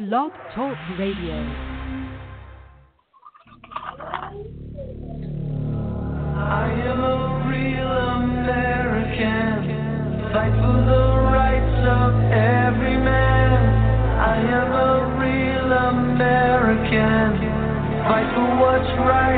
Blog 0.00 0.32
Talk 0.54 0.78
Radio. 0.98 1.36
Are 6.40 6.72
you 6.72 6.88
a 6.88 7.44
real 7.44 7.92
American? 8.16 9.60
Fight 10.32 10.56
for 10.56 10.80
the 10.88 11.04
rights 11.28 11.84
of 11.84 12.16
every 12.32 12.96
man. 12.96 13.52
I 14.16 14.40
am 14.40 14.72
a 14.72 15.04
real 15.20 15.68
American. 15.92 17.36
Fight 18.08 18.32
for 18.34 18.48
the 18.56 19.04
rights 19.04 19.29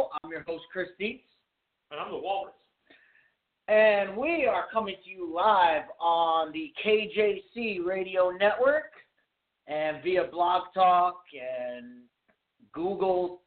Show. 0.00 0.08
I'm 0.24 0.30
your 0.30 0.42
host, 0.42 0.64
Chris 0.72 0.88
Dietz, 0.98 1.22
And 1.90 2.00
I'm 2.00 2.10
the 2.12 2.18
Walrus. 2.18 2.54
and 3.68 4.16
we 4.16 4.46
are 4.46 4.64
coming 4.72 4.96
to 5.04 5.10
you 5.10 5.32
live 5.32 5.82
on 6.00 6.52
the 6.52 6.72
KJC 6.84 7.84
Radio 7.84 8.30
Network 8.30 8.92
and 9.66 10.02
via 10.02 10.24
Blog 10.24 10.62
Talk 10.74 11.22
and 11.34 12.02
Google, 12.72 13.42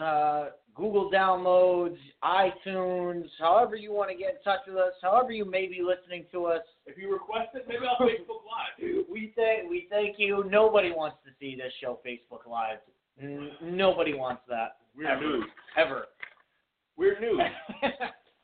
uh, 0.00 0.46
Google 0.74 1.10
downloads, 1.10 1.96
iTunes, 2.24 3.26
however 3.38 3.76
you 3.76 3.92
want 3.92 4.10
to 4.10 4.16
get 4.16 4.34
in 4.36 4.42
touch 4.42 4.60
with 4.66 4.76
us, 4.76 4.92
however 5.02 5.30
you 5.32 5.44
may 5.44 5.66
be 5.66 5.80
listening 5.82 6.24
to 6.32 6.46
us. 6.46 6.62
If 6.86 6.96
you 6.98 7.12
request 7.12 7.50
it, 7.54 7.66
maybe 7.68 7.84
I'll 7.86 7.96
Facebook 8.06 8.42
Live. 8.44 9.04
We 9.10 9.32
thank 9.36 9.68
we 9.70 9.86
thank 9.90 10.16
you. 10.18 10.44
Nobody 10.50 10.90
wants 10.90 11.18
to 11.24 11.30
see 11.38 11.54
this 11.56 11.72
show 11.80 12.00
Facebook 12.06 12.50
Live. 12.50 12.78
N- 13.22 13.50
nobody 13.62 14.14
wants 14.14 14.42
that. 14.48 14.76
Weird 14.96 15.10
ever. 15.10 15.20
news. 15.22 15.44
Ever. 15.76 16.04
Weird 16.96 17.20
news. 17.20 17.40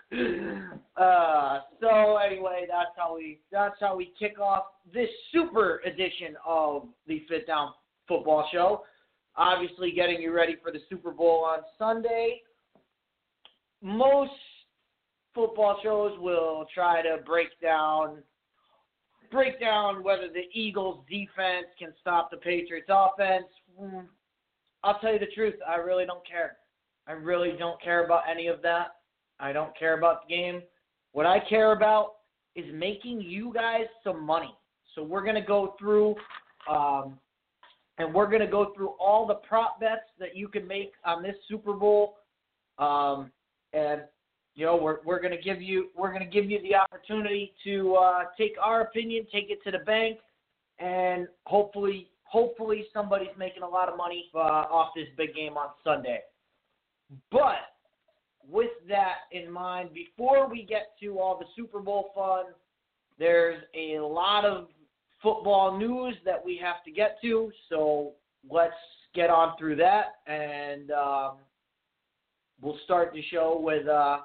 uh, 0.96 1.58
so 1.80 2.16
anyway, 2.16 2.66
that's 2.68 2.90
how 2.96 3.16
we 3.16 3.40
that's 3.50 3.74
how 3.80 3.96
we 3.96 4.12
kick 4.18 4.38
off 4.38 4.64
this 4.94 5.08
super 5.32 5.80
edition 5.84 6.36
of 6.46 6.84
the 7.08 7.22
Fifth 7.28 7.48
Down 7.48 7.70
Football 8.06 8.48
Show. 8.52 8.82
Obviously, 9.36 9.90
getting 9.90 10.22
you 10.22 10.32
ready 10.32 10.56
for 10.62 10.70
the 10.70 10.78
Super 10.88 11.10
Bowl 11.10 11.44
on 11.44 11.58
Sunday. 11.78 12.42
Most 13.82 14.30
football 15.34 15.78
shows 15.82 16.18
will 16.20 16.66
try 16.72 17.02
to 17.02 17.18
break 17.26 17.48
down 17.60 18.22
break 19.30 19.58
down 19.60 20.04
whether 20.04 20.28
the 20.28 20.44
Eagles 20.54 21.04
defense 21.10 21.66
can 21.78 21.92
stop 22.00 22.30
the 22.30 22.36
Patriots 22.36 22.88
offense. 22.88 23.46
I'll 24.86 25.00
tell 25.00 25.12
you 25.12 25.18
the 25.18 25.26
truth, 25.34 25.54
I 25.68 25.76
really 25.76 26.06
don't 26.06 26.24
care. 26.26 26.58
I 27.08 27.12
really 27.12 27.52
don't 27.58 27.80
care 27.82 28.04
about 28.04 28.22
any 28.30 28.46
of 28.46 28.62
that. 28.62 28.96
I 29.40 29.52
don't 29.52 29.76
care 29.76 29.98
about 29.98 30.26
the 30.26 30.34
game. 30.34 30.62
What 31.10 31.26
I 31.26 31.40
care 31.40 31.72
about 31.72 32.12
is 32.54 32.64
making 32.72 33.20
you 33.20 33.52
guys 33.52 33.86
some 34.04 34.24
money. 34.24 34.54
So 34.94 35.02
we're 35.02 35.22
to 35.34 35.40
go 35.40 35.74
through 35.78 36.14
um, 36.70 37.18
and 37.98 38.14
we're 38.14 38.28
to 38.42 38.46
go 38.46 38.72
through 38.76 38.90
all 39.00 39.26
the 39.26 39.34
prop 39.34 39.80
bets 39.80 40.02
that 40.20 40.36
you 40.36 40.48
can 40.48 40.66
make 40.68 40.92
on 41.04 41.20
this 41.20 41.34
Super 41.48 41.72
Bowl. 41.72 42.18
Um, 42.78 43.32
and 43.72 44.02
you 44.54 44.66
know, 44.66 44.76
we're 44.76 44.98
we're 45.04 45.20
to 45.36 45.42
give 45.42 45.60
you 45.60 45.88
we're 45.96 46.12
to 46.24 46.30
give 46.30 46.48
you 46.48 46.62
the 46.62 46.76
opportunity 46.76 47.52
to 47.64 47.94
uh, 47.96 48.22
take 48.38 48.54
our 48.62 48.82
opinion, 48.82 49.26
take 49.32 49.50
it 49.50 49.58
to 49.64 49.70
the 49.70 49.84
bank, 49.84 50.18
and 50.78 51.26
hopefully 51.44 52.08
hopefully 52.28 52.86
somebody's 52.92 53.28
making 53.38 53.62
a 53.62 53.68
lot 53.68 53.88
of 53.88 53.96
money 53.96 54.30
uh, 54.34 54.38
off 54.38 54.90
this 54.94 55.08
big 55.16 55.34
game 55.34 55.56
on 55.56 55.68
Sunday. 55.84 56.20
But 57.30 57.72
with 58.48 58.70
that 58.88 59.14
in 59.32 59.50
mind, 59.50 59.90
before 59.94 60.48
we 60.48 60.64
get 60.64 60.92
to 61.00 61.18
all 61.18 61.38
the 61.38 61.46
Super 61.56 61.80
Bowl 61.80 62.10
fun, 62.14 62.46
there's 63.18 63.62
a 63.74 63.98
lot 64.00 64.44
of 64.44 64.68
football 65.22 65.76
news 65.78 66.14
that 66.24 66.44
we 66.44 66.58
have 66.62 66.84
to 66.84 66.90
get 66.90 67.16
to. 67.22 67.50
So 67.68 68.12
let's 68.48 68.74
get 69.14 69.30
on 69.30 69.56
through 69.58 69.76
that, 69.76 70.16
and 70.26 70.90
um, 70.90 71.36
we'll 72.60 72.78
start 72.84 73.12
the 73.14 73.22
show 73.30 73.58
with 73.60 73.86
uh, 73.88 74.18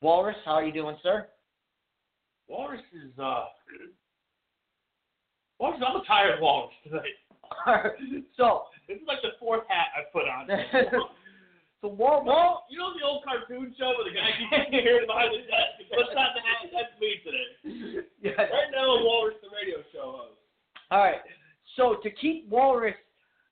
Walrus. 0.00 0.36
How 0.44 0.52
are 0.52 0.64
you 0.64 0.72
doing, 0.72 0.96
sir? 1.02 1.28
Walrus 2.48 2.82
is, 2.92 3.18
uh. 3.18 3.44
Walrus, 5.58 5.80
I'm 5.86 5.96
a 6.00 6.04
tired 6.04 6.40
Walrus 6.40 6.74
today. 6.84 7.16
so, 8.36 8.64
This 8.88 8.98
is 8.98 9.06
like 9.06 9.22
the 9.22 9.38
fourth 9.40 9.62
hat 9.68 9.88
I 9.96 10.04
put 10.12 10.28
on. 10.28 10.46
so 11.80 11.88
Wal- 11.88 12.24
Wal- 12.24 12.66
you 12.68 12.78
know 12.78 12.92
the 12.98 13.04
old 13.06 13.24
cartoon 13.24 13.74
show 13.78 13.94
where 13.96 14.04
the 14.04 14.14
guy 14.16 14.30
keeps 14.36 14.70
hearing 14.70 15.06
behind 15.06 15.32
the 15.32 15.42
desk 15.48 15.80
and 15.80 15.88
puts 15.90 16.10
on 16.16 16.30
the 16.34 16.42
hat? 16.44 16.68
That's 16.72 16.92
me 17.00 17.20
today. 17.24 18.06
yeah. 18.22 18.42
Right 18.42 18.70
now, 18.72 19.02
Walrus, 19.04 19.36
the 19.42 19.48
radio 19.54 19.78
show 19.92 20.16
host. 20.18 20.38
All 20.90 21.00
right. 21.00 21.20
So 21.76 21.96
to 22.02 22.10
keep 22.10 22.48
Walrus, 22.48 22.94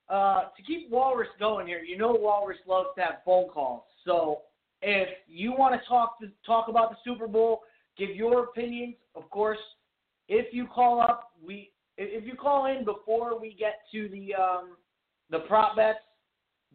uh, 0.08 0.44
to 0.56 0.62
keep 0.66 0.90
Walrus 0.90 1.28
going 1.38 1.66
here, 1.66 1.80
you 1.80 1.96
know 1.96 2.12
Walrus 2.12 2.58
loves 2.66 2.88
to 2.96 3.02
have 3.02 3.14
phone 3.24 3.48
calls. 3.48 3.82
So 4.04 4.42
if 4.82 5.08
you 5.28 5.52
want 5.52 5.80
to 5.80 5.88
talk 5.88 6.20
to 6.20 6.28
talk 6.46 6.68
about 6.68 6.90
the 6.90 6.96
Super 7.04 7.26
Bowl, 7.26 7.62
give 7.96 8.10
your 8.10 8.44
opinions. 8.44 8.94
Of 9.14 9.28
course, 9.30 9.58
if 10.28 10.52
you 10.52 10.66
call 10.66 11.00
up, 11.00 11.32
we 11.44 11.70
if 11.96 12.24
you 12.24 12.34
call 12.34 12.66
in 12.66 12.84
before 12.84 13.38
we 13.40 13.54
get 13.58 13.80
to 13.92 14.08
the 14.08 14.34
um, 14.34 14.76
the 15.30 15.40
prop 15.40 15.76
bets, 15.76 15.98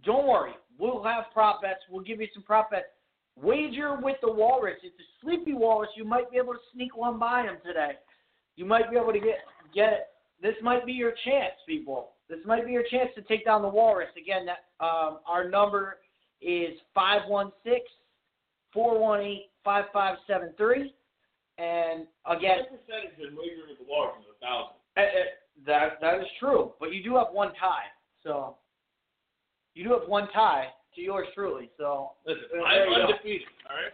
don't 0.03 0.27
worry. 0.27 0.53
We'll 0.77 1.03
have 1.03 1.25
prop 1.33 1.61
bets. 1.61 1.79
We'll 1.89 2.03
give 2.03 2.21
you 2.21 2.27
some 2.33 2.43
prop 2.43 2.71
bets. 2.71 2.85
Wager 3.35 3.97
with 4.01 4.17
the 4.21 4.31
Walrus. 4.31 4.77
It's 4.83 4.95
a 4.99 5.07
sleepy 5.21 5.53
Walrus. 5.53 5.89
You 5.95 6.05
might 6.05 6.31
be 6.31 6.37
able 6.37 6.53
to 6.53 6.59
sneak 6.73 6.95
one 6.95 7.19
by 7.19 7.43
him 7.43 7.57
today. 7.65 7.91
You 8.55 8.65
might 8.65 8.89
be 8.89 8.97
able 8.97 9.13
to 9.13 9.19
get 9.19 9.39
get 9.73 9.93
it. 9.93 10.07
this 10.41 10.55
might 10.61 10.85
be 10.85 10.93
your 10.93 11.13
chance, 11.25 11.53
people. 11.67 12.11
This 12.29 12.39
might 12.45 12.65
be 12.65 12.71
your 12.71 12.83
chance 12.89 13.09
to 13.15 13.21
take 13.23 13.45
down 13.45 13.61
the 13.61 13.69
Walrus. 13.69 14.09
Again, 14.17 14.45
that 14.45 14.85
um, 14.85 15.19
our 15.27 15.49
number 15.49 15.97
is 16.41 16.77
516 16.93 17.81
418 18.73 19.43
5573. 19.63 20.93
And 21.59 22.07
again, 22.25 22.71
My 22.71 22.77
percentage 22.77 23.19
in 23.19 23.35
wagering 23.35 23.67
with 23.67 23.79
the 23.79 23.87
Walrus 23.87 24.23
is 24.23 24.31
a 24.31 24.39
thousand. 24.39 24.78
Eh, 24.99 25.19
eh, 25.19 25.29
that 25.65 25.99
that 26.01 26.19
is 26.19 26.27
true, 26.39 26.73
but 26.79 26.93
you 26.93 27.03
do 27.03 27.15
have 27.15 27.27
one 27.31 27.49
tie, 27.55 27.87
so 28.23 28.55
You 29.75 29.83
do 29.83 29.91
have 29.91 30.07
one 30.07 30.27
tie 30.33 30.67
to 30.95 31.01
yours 31.01 31.27
truly. 31.33 31.69
So 31.77 32.11
Listen, 32.25 32.43
I'm 32.65 32.75
there 32.75 32.87
you 32.89 32.95
go. 32.95 33.01
undefeated. 33.07 33.47
All 33.69 33.75
right. 33.75 33.93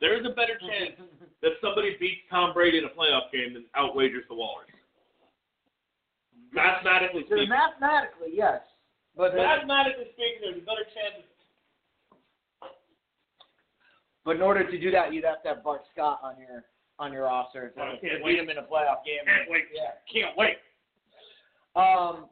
There's 0.00 0.26
a 0.26 0.30
better 0.34 0.58
chance 0.58 0.98
that 1.42 1.52
somebody 1.62 1.96
beats 2.00 2.22
Tom 2.30 2.52
Brady 2.54 2.78
in 2.78 2.84
a 2.84 2.88
playoff 2.88 3.30
game 3.32 3.54
than 3.54 3.64
outwagers 3.76 4.26
the 4.28 4.34
Walrus. 4.34 4.68
Mathematically 6.52 7.22
speaking. 7.26 7.48
mathematically, 7.48 8.30
yes, 8.32 8.60
but 9.16 9.34
Mathematically 9.34 10.06
speaking, 10.14 10.40
there's 10.42 10.56
a 10.62 10.66
better 10.66 10.84
chance. 10.94 11.24
but 14.24 14.36
in 14.36 14.42
order 14.42 14.68
to 14.68 14.78
do 14.80 14.90
that, 14.90 15.12
you'd 15.12 15.24
have 15.24 15.42
to 15.42 15.48
have 15.48 15.62
Bart 15.64 15.82
Scott 15.92 16.20
on 16.22 16.34
your 16.38 16.64
on 16.98 17.12
your 17.12 17.24
roster 17.24 17.70
to, 17.70 17.80
I 17.80 17.94
to 17.96 18.24
beat 18.24 18.38
him 18.38 18.48
in 18.48 18.58
a 18.58 18.62
playoff 18.62 19.04
game. 19.04 19.24
Can't 19.26 19.50
wait. 19.50 19.64
Yeah. 19.74 19.90
Can't 20.12 20.36
wait. 20.36 20.56
Um, 21.76 22.26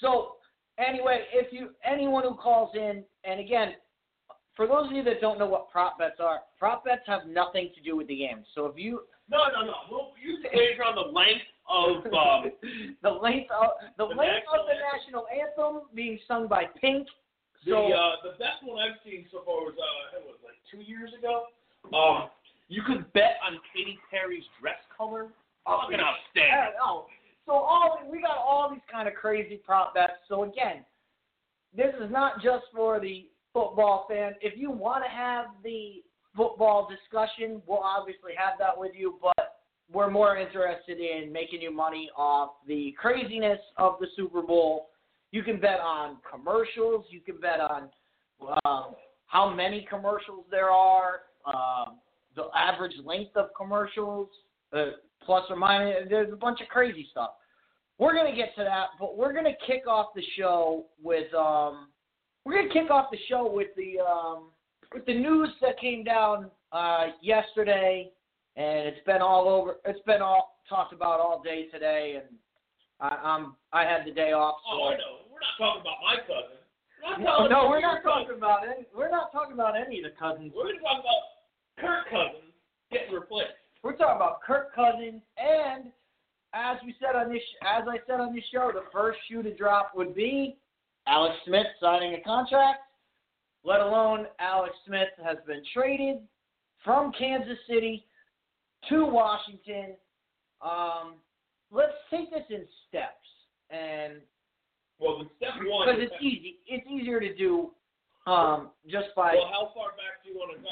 so 0.00 0.36
anyway, 0.78 1.24
if 1.32 1.52
you 1.52 1.70
anyone 1.84 2.22
who 2.22 2.34
calls 2.34 2.70
in, 2.74 3.02
and 3.24 3.40
again, 3.40 3.74
for 4.54 4.66
those 4.66 4.86
of 4.86 4.92
you 4.92 5.02
that 5.04 5.20
don't 5.20 5.38
know 5.38 5.46
what 5.46 5.70
prop 5.70 5.98
bets 5.98 6.16
are, 6.20 6.40
prop 6.58 6.84
bets 6.84 7.02
have 7.06 7.26
nothing 7.26 7.70
to 7.74 7.82
do 7.82 7.96
with 7.96 8.08
the 8.08 8.16
game. 8.16 8.44
So 8.54 8.66
if 8.66 8.78
you 8.78 9.02
No, 9.28 9.38
no, 9.52 9.66
no. 9.66 9.74
We'll 9.90 10.12
use 10.22 10.38
the 10.42 10.56
wager 10.56 10.84
on 10.84 10.94
the 10.94 11.12
length 11.12 11.44
of 11.68 12.06
um, 12.12 12.52
the 13.02 13.10
length 13.10 13.50
of 13.50 13.70
the, 13.98 14.06
The 14.08 14.14
length 14.14 14.46
of 14.48 14.64
the 14.66 14.78
national 14.78 15.26
national 15.26 15.26
anthem 15.28 15.88
being 15.94 16.18
sung 16.26 16.48
by 16.48 16.64
Pink. 16.80 17.06
the 17.64 17.72
So 17.72 17.92
uh, 17.92 18.16
the 18.22 18.38
best 18.38 18.62
one 18.62 18.78
I've 18.78 18.96
seen 19.04 19.26
so 19.30 19.42
far 19.44 19.60
was 19.66 19.74
uh, 19.76 20.18
it 20.18 20.24
was 20.24 20.38
like 20.44 20.56
two 20.70 20.80
years 20.80 21.10
ago. 21.18 21.46
Um, 21.92 22.30
you 22.68 22.82
could 22.82 23.12
bet 23.12 23.36
on 23.46 23.58
Katy 23.74 23.98
Perry's 24.10 24.44
dress 24.60 24.78
color. 24.96 25.28
Fucking 25.64 25.98
outstanding. 25.98 26.74
Uh, 26.80 26.84
oh, 26.84 27.06
so 27.44 27.52
all 27.52 28.00
we 28.10 28.20
got 28.20 28.36
all 28.38 28.70
these 28.70 28.82
kind 28.90 29.08
of 29.08 29.14
crazy 29.14 29.60
prop 29.64 29.94
bets. 29.94 30.12
So 30.28 30.44
again, 30.44 30.84
this 31.76 31.92
is 32.00 32.10
not 32.10 32.42
just 32.42 32.64
for 32.74 33.00
the 33.00 33.26
football 33.52 34.06
fan. 34.08 34.34
If 34.40 34.58
you 34.58 34.70
want 34.70 35.04
to 35.04 35.10
have 35.10 35.46
the 35.64 36.02
football 36.36 36.88
discussion, 36.88 37.62
we'll 37.66 37.82
obviously 37.82 38.32
have 38.36 38.58
that 38.58 38.76
with 38.76 38.92
you. 38.94 39.18
But 39.20 39.56
we're 39.92 40.10
more 40.10 40.36
interested 40.36 40.98
in 40.98 41.32
making 41.32 41.62
you 41.62 41.72
money 41.72 42.10
off 42.16 42.50
the 42.66 42.94
craziness 42.98 43.60
of 43.76 43.96
the 44.00 44.06
Super 44.16 44.42
Bowl. 44.42 44.90
You 45.32 45.42
can 45.42 45.60
bet 45.60 45.80
on 45.80 46.18
commercials. 46.28 47.06
You 47.10 47.20
can 47.20 47.40
bet 47.40 47.60
on 47.60 47.88
um, 48.64 48.94
how 49.26 49.52
many 49.52 49.86
commercials 49.88 50.44
there 50.50 50.70
are, 50.70 51.20
um, 51.46 51.98
the 52.36 52.44
average 52.54 52.92
length 53.04 53.36
of 53.36 53.48
commercials, 53.56 54.28
uh, 54.72 54.90
plus 55.24 55.44
or 55.50 55.56
minus. 55.56 56.06
There's 56.08 56.32
a 56.32 56.36
bunch 56.36 56.60
of 56.60 56.68
crazy 56.68 57.08
stuff. 57.10 57.30
We're 57.98 58.14
gonna 58.14 58.36
get 58.36 58.54
to 58.56 58.64
that, 58.64 58.88
but 59.00 59.16
we're 59.16 59.32
gonna 59.32 59.56
kick 59.66 59.86
off 59.88 60.08
the 60.14 60.22
show 60.38 60.86
with 61.02 61.32
um, 61.34 61.88
we're 62.44 62.54
gonna 62.54 62.72
kick 62.72 62.90
off 62.90 63.10
the 63.10 63.18
show 63.28 63.50
with 63.50 63.68
the 63.76 63.98
um, 64.00 64.50
with 64.92 65.06
the 65.06 65.14
news 65.14 65.48
that 65.62 65.80
came 65.80 66.04
down 66.04 66.50
uh, 66.72 67.06
yesterday, 67.22 68.10
and 68.56 68.86
it's 68.86 69.04
been 69.06 69.22
all 69.22 69.48
over. 69.48 69.76
It's 69.84 70.04
been 70.06 70.22
all 70.22 70.60
talked 70.68 70.92
about 70.92 71.20
all 71.20 71.42
day 71.42 71.66
today, 71.72 72.20
and 72.20 72.36
I, 73.00 73.16
I'm 73.16 73.56
I 73.72 73.84
had 73.84 74.06
the 74.06 74.12
day 74.12 74.32
off. 74.32 74.56
So 74.64 74.76
Oh, 74.76 74.88
I 74.88 74.96
know. 74.96 75.26
We're 75.32 75.40
not 75.40 75.56
talking 75.58 75.80
about 75.80 76.00
my 76.04 76.16
cousin. 76.24 76.56
We're 77.02 77.24
no, 77.24 77.32
talking 77.36 77.50
no, 77.50 77.68
we're 77.68 77.80
not 77.80 78.02
talking 78.02 78.36
about 78.36 78.60
any. 78.64 78.86
We're 78.96 79.10
not 79.10 79.32
talking 79.32 79.52
about 79.52 79.74
any 79.76 80.00
of 80.00 80.04
the 80.04 80.14
cousins. 80.18 80.52
We're 80.56 80.72
going 80.72 80.80
to 80.80 80.82
talk 80.82 81.00
about 81.00 81.35
Kirk 81.78 82.04
Cousins 82.10 82.52
getting 82.90 83.12
replaced. 83.14 83.50
We're 83.82 83.92
talking 83.96 84.16
about 84.16 84.42
Kirk 84.42 84.74
Cousins, 84.74 85.22
and 85.36 85.86
as 86.54 86.78
we 86.84 86.94
said 87.00 87.14
on 87.16 87.32
this, 87.32 87.42
as 87.62 87.84
I 87.88 87.98
said 88.06 88.20
on 88.20 88.34
this 88.34 88.44
show, 88.52 88.70
the 88.72 88.84
first 88.92 89.18
shoe 89.28 89.42
to 89.42 89.54
drop 89.54 89.92
would 89.94 90.14
be 90.14 90.56
Alex 91.06 91.34
Smith 91.46 91.66
signing 91.80 92.14
a 92.14 92.20
contract. 92.22 92.80
Let 93.64 93.80
alone 93.80 94.26
Alex 94.38 94.74
Smith 94.86 95.08
has 95.24 95.36
been 95.46 95.62
traded 95.74 96.18
from 96.84 97.12
Kansas 97.18 97.58
City 97.68 98.06
to 98.88 99.04
Washington. 99.04 99.96
Um, 100.62 101.14
let's 101.70 101.92
take 102.10 102.30
this 102.30 102.44
in 102.48 102.64
steps, 102.88 103.26
and 103.70 104.14
Well, 104.98 105.18
the 105.18 105.24
step 105.36 105.54
one. 105.66 105.86
because 105.86 106.00
it's 106.02 106.22
easy, 106.22 106.58
it's 106.66 106.86
easier 106.88 107.20
to 107.20 107.34
do 107.34 107.70
um, 108.26 108.70
just 108.88 109.08
by 109.14 109.34
Well, 109.34 109.50
how 109.52 109.70
far 109.74 109.90
back 109.90 110.24
do 110.24 110.30
you 110.30 110.36
want 110.38 110.56
to 110.56 110.62
go? 110.62 110.70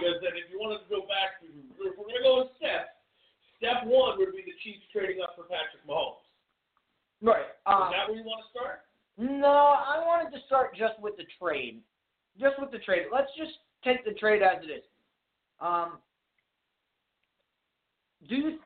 Because 0.00 0.18
then 0.24 0.32
if 0.40 0.48
you 0.50 0.58
want 0.58 0.78
to 0.78 0.82
go 0.88 1.04
back, 1.04 1.42
if 1.44 1.52
we're 1.98 2.08
going 2.08 2.16
to 2.16 2.24
go 2.24 2.34
in 2.42 2.48
steps, 2.56 2.96
step 3.58 3.84
one 3.84 4.16
would 4.18 4.32
be 4.32 4.42
the 4.42 4.56
Chiefs 4.64 4.84
trading 4.92 5.20
up 5.22 5.36
for 5.36 5.44
Patrick 5.44 5.84
Mahomes. 5.88 6.24
right. 7.20 7.52
Is 7.52 7.66
Um, 7.66 7.92
that 7.92 8.08
where 8.08 8.16
you 8.16 8.24
want 8.24 8.42
to 8.44 8.50
start? 8.50 8.88
No, 9.18 9.76
I 9.76 10.00
wanted 10.04 10.32
to 10.36 10.40
start 10.46 10.74
just 10.74 10.98
with 11.00 11.16
the 11.16 11.24
trade. 11.38 11.82
Just 12.40 12.58
with 12.58 12.70
the 12.72 12.78
trade. 12.80 13.06
Let's 13.12 13.30
just 13.36 13.52
take 13.84 14.04
the 14.04 14.16
trade 14.16 14.42
as 14.42 14.64
it 14.64 14.70
is. 14.72 14.84
Um, 15.60 15.98
do 18.28 18.36
you, 18.36 18.58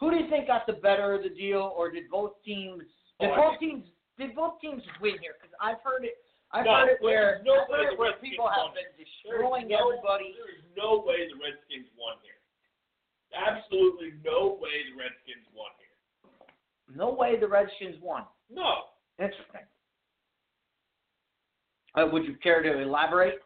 who 0.00 0.10
do 0.10 0.16
you 0.16 0.28
think 0.28 0.48
got 0.48 0.66
the 0.66 0.74
better 0.74 1.14
of 1.14 1.22
the 1.22 1.28
deal, 1.30 1.72
or 1.76 1.90
did 1.90 2.10
both 2.10 2.32
teams? 2.44 2.82
Did 3.20 3.30
Oh, 3.30 3.36
both 3.36 3.60
teams? 3.60 3.84
Did 4.18 4.34
both 4.34 4.60
teams 4.60 4.82
win 5.00 5.14
here? 5.20 5.34
Because 5.40 5.54
I've 5.60 5.80
heard 5.84 6.04
it. 6.04 6.16
I've 6.52 6.64
No, 6.64 6.72
heard 6.78 6.90
it 6.94 7.02
where 7.02 7.42
no 7.44 7.64
I've 7.64 7.68
way 7.68 7.78
heard 7.78 7.88
the 7.90 7.94
it 7.94 7.98
where 7.98 8.10
Redskins 8.14 8.30
people 8.32 8.48
have 8.48 8.72
been 8.74 8.90
destroying 8.96 9.68
no, 9.68 9.90
everybody. 9.90 10.30
There 10.38 10.50
is 10.54 10.62
no 10.76 11.02
way 11.04 11.26
the 11.26 11.36
Redskins 11.38 11.90
won 11.98 12.16
here. 12.22 12.38
Absolutely 13.34 14.14
no 14.24 14.56
way 14.62 14.86
the 14.88 14.94
Redskins 14.96 15.44
won 15.52 15.68
here. 15.82 15.96
No 16.94 17.10
way 17.12 17.34
the 17.38 17.48
Redskins 17.50 17.98
won. 18.00 18.24
No. 18.48 18.88
Interesting. 19.18 19.66
Uh, 21.98 22.06
would 22.12 22.24
you 22.24 22.36
care 22.38 22.62
to 22.62 22.80
elaborate? 22.80 23.40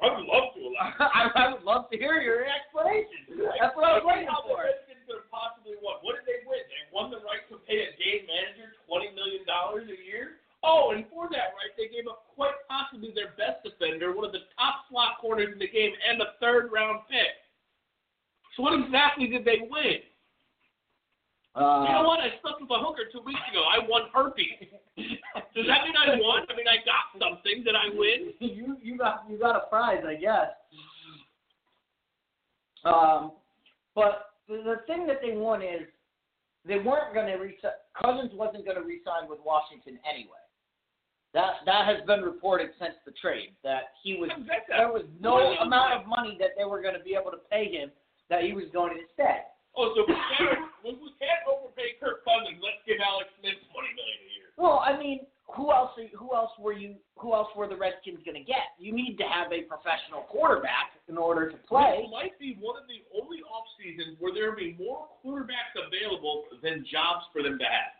I 0.00 0.08
would 0.16 0.24
love 0.24 0.56
to 0.56 0.60
allow. 0.68 0.90
I, 0.98 1.28
I 1.36 1.44
would 1.52 1.62
love 1.62 1.86
to 1.92 1.96
hear 2.00 2.18
your 2.24 2.48
explanation. 2.48 3.44
That's 3.60 3.76
what 3.76 3.84
I 3.84 4.00
was 4.00 4.04
waiting 4.08 4.26
How 4.26 4.40
the 4.48 4.56
for. 4.56 4.64
Redskins 4.64 5.04
could 5.04 5.20
have 5.22 5.28
possibly 5.30 5.76
won? 5.84 6.00
What 6.00 6.16
did 6.18 6.24
they 6.24 6.40
win? 6.48 6.64
They 6.72 6.88
won 6.88 7.12
the 7.12 7.20
right 7.20 7.44
to 7.52 7.60
pay 7.68 7.84
a 7.84 7.92
game 8.00 8.24
manager 8.24 8.72
twenty 8.88 9.12
million 9.12 9.44
dollars 9.44 9.86
a 9.92 9.98
year. 10.00 10.39
Oh, 10.62 10.92
and 10.94 11.08
for 11.08 11.28
that 11.32 11.56
right, 11.56 11.72
they 11.76 11.88
gave 11.88 12.06
up 12.06 12.28
quite 12.36 12.52
possibly 12.68 13.12
their 13.14 13.32
best 13.40 13.64
defender, 13.64 14.12
one 14.12 14.26
of 14.26 14.32
the 14.32 14.44
top 14.58 14.84
slot 14.90 15.16
corners 15.20 15.48
in 15.52 15.58
the 15.58 15.68
game, 15.68 15.92
and 16.04 16.20
a 16.20 16.36
third 16.38 16.68
round 16.70 17.00
pick. 17.08 17.32
So 18.56 18.64
what 18.64 18.76
exactly 18.76 19.26
did 19.26 19.44
they 19.44 19.64
win? 19.64 20.04
Uh, 21.56 21.88
you 21.88 21.92
know 21.96 22.04
what? 22.04 22.20
I 22.20 22.36
slept 22.42 22.60
with 22.60 22.70
a 22.70 22.78
hooker 22.78 23.08
two 23.10 23.24
weeks 23.24 23.40
ago. 23.50 23.64
I 23.64 23.82
won 23.88 24.02
herpes. 24.12 24.70
Does 25.56 25.66
that 25.66 25.82
mean 25.82 25.96
I 25.96 26.20
won? 26.20 26.46
I 26.48 26.54
mean 26.54 26.68
I 26.68 26.78
got 26.84 27.10
something. 27.18 27.64
Did 27.64 27.74
I 27.74 27.88
win? 27.96 28.34
you 28.38 28.76
you 28.82 28.98
got 28.98 29.24
you 29.28 29.38
got 29.38 29.56
a 29.56 29.66
prize, 29.68 30.04
I 30.06 30.14
guess. 30.14 30.52
Um, 32.84 33.32
but 33.94 34.36
the, 34.48 34.62
the 34.62 34.76
thing 34.86 35.06
that 35.06 35.18
they 35.22 35.32
won 35.32 35.62
is 35.62 35.88
they 36.66 36.78
weren't 36.78 37.14
going 37.14 37.26
to 37.26 37.34
resign. 37.34 37.80
Cousins 38.00 38.30
wasn't 38.34 38.64
going 38.64 38.76
to 38.76 38.84
resign 38.84 39.28
with 39.28 39.40
Washington 39.44 39.98
anyway. 40.08 40.44
That 41.32 41.62
that 41.62 41.86
has 41.86 42.02
been 42.10 42.26
reported 42.26 42.74
since 42.82 42.98
the 43.06 43.14
trade 43.22 43.54
that 43.62 43.94
he 44.02 44.18
was 44.18 44.30
there 44.66 44.90
was 44.90 45.06
no 45.22 45.38
amount 45.62 45.94
of 45.94 46.02
money 46.10 46.34
that 46.42 46.58
they 46.58 46.66
were 46.66 46.82
going 46.82 46.98
to 46.98 47.04
be 47.06 47.14
able 47.14 47.30
to 47.30 47.42
pay 47.46 47.70
him 47.70 47.94
that 48.30 48.42
he 48.42 48.50
was 48.52 48.66
going 48.74 48.94
to 48.94 48.98
instead. 48.98 49.46
Oh, 49.78 49.94
so 49.94 50.02
we 50.02 50.18
can't, 50.34 50.66
we 50.82 50.90
we 50.98 51.14
can't 51.22 51.46
overpay 51.46 51.94
Kirk 52.02 52.26
Cousins. 52.26 52.58
Let's 52.58 52.82
give 52.82 52.98
Alex 52.98 53.30
Smith 53.38 53.62
twenty 53.70 53.94
million 53.94 54.18
a 54.26 54.30
year. 54.34 54.48
Well, 54.58 54.82
I 54.82 54.98
mean, 54.98 55.22
who 55.54 55.70
else? 55.70 55.94
Are, 55.94 56.10
Who 56.18 56.34
else 56.34 56.50
were 56.58 56.74
you? 56.74 56.98
Who 57.22 57.30
else 57.34 57.46
were 57.54 57.70
the 57.70 57.78
Redskins 57.78 58.26
going 58.26 58.38
to 58.38 58.46
get? 58.46 58.74
You 58.82 58.90
need 58.90 59.14
to 59.22 59.26
have 59.30 59.54
a 59.54 59.62
professional 59.70 60.26
quarterback 60.26 60.98
in 61.06 61.14
order 61.14 61.46
to 61.50 61.58
play. 61.70 62.02
This 62.02 62.10
might 62.10 62.34
be 62.42 62.58
one 62.58 62.74
of 62.74 62.90
the 62.90 63.06
only 63.14 63.38
off 63.46 63.70
seasons 63.78 64.18
where 64.18 64.34
there 64.34 64.50
will 64.50 64.58
be 64.58 64.74
more 64.74 65.06
quarterbacks 65.22 65.78
available 65.78 66.50
than 66.58 66.82
jobs 66.90 67.30
for 67.30 67.42
them 67.42 67.54
to 67.58 67.66
have. 67.70 67.94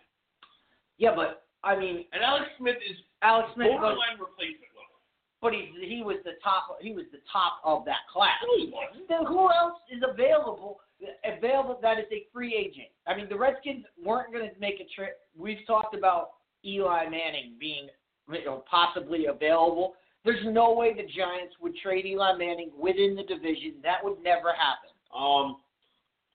Yeah, 0.98 1.14
but 1.14 1.46
I 1.62 1.78
mean, 1.78 2.10
And 2.12 2.22
Alex 2.22 2.50
Smith 2.58 2.78
is 2.82 2.96
Alex 3.22 3.48
Smith 3.54 3.68
was, 3.68 3.98
replacement 4.18 4.72
level. 4.72 4.96
but 5.42 5.52
he 5.52 5.72
he 5.84 6.02
was 6.02 6.16
the 6.24 6.40
top. 6.42 6.78
He 6.80 6.92
was 6.92 7.04
the 7.12 7.20
top 7.30 7.60
of 7.64 7.84
that 7.84 8.08
class. 8.12 8.40
No, 8.44 8.56
he 8.56 8.72
wasn't. 8.72 9.08
Then 9.08 9.26
who 9.26 9.50
else 9.52 9.78
is 9.92 10.02
available? 10.02 10.80
Available 11.24 11.78
that 11.82 11.98
is 11.98 12.06
a 12.12 12.26
free 12.32 12.54
agent. 12.54 12.88
I 13.06 13.16
mean, 13.16 13.28
the 13.28 13.36
Redskins 13.36 13.84
weren't 14.02 14.32
going 14.32 14.48
to 14.48 14.60
make 14.60 14.80
a 14.80 14.88
trip. 14.94 15.20
We've 15.36 15.64
talked 15.66 15.94
about 15.94 16.32
Eli 16.64 17.04
Manning 17.08 17.56
being 17.58 17.88
you 18.30 18.44
know, 18.44 18.64
possibly 18.70 19.26
available. 19.26 19.94
There's 20.24 20.44
no 20.44 20.72
way 20.74 20.92
the 20.92 21.08
Giants 21.08 21.56
would 21.60 21.74
trade 21.76 22.04
Eli 22.04 22.36
Manning 22.36 22.70
within 22.78 23.16
the 23.16 23.22
division. 23.22 23.74
That 23.82 24.04
would 24.04 24.22
never 24.22 24.52
happen. 24.52 24.92
Um, 25.16 25.56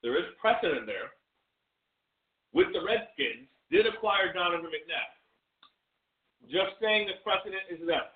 there 0.01 0.17
is 0.17 0.25
precedent 0.41 0.85
there. 0.85 1.13
With 2.53 2.67
the 2.73 2.79
Redskins, 2.79 3.47
did 3.69 3.85
acquire 3.85 4.33
Donovan 4.33 4.71
McNabb. 4.71 5.14
Just 6.51 6.77
saying 6.81 7.07
the 7.07 7.17
precedent 7.23 7.63
is 7.69 7.79
there. 7.85 8.09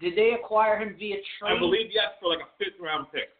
Did 0.00 0.14
they 0.14 0.32
acquire 0.38 0.78
him 0.78 0.94
via 0.98 1.16
trade? 1.38 1.56
I 1.56 1.58
believe 1.58 1.90
yes 1.90 2.14
for 2.20 2.30
like 2.30 2.38
a 2.38 2.50
fifth 2.56 2.78
round 2.80 3.06
pick. 3.12 3.34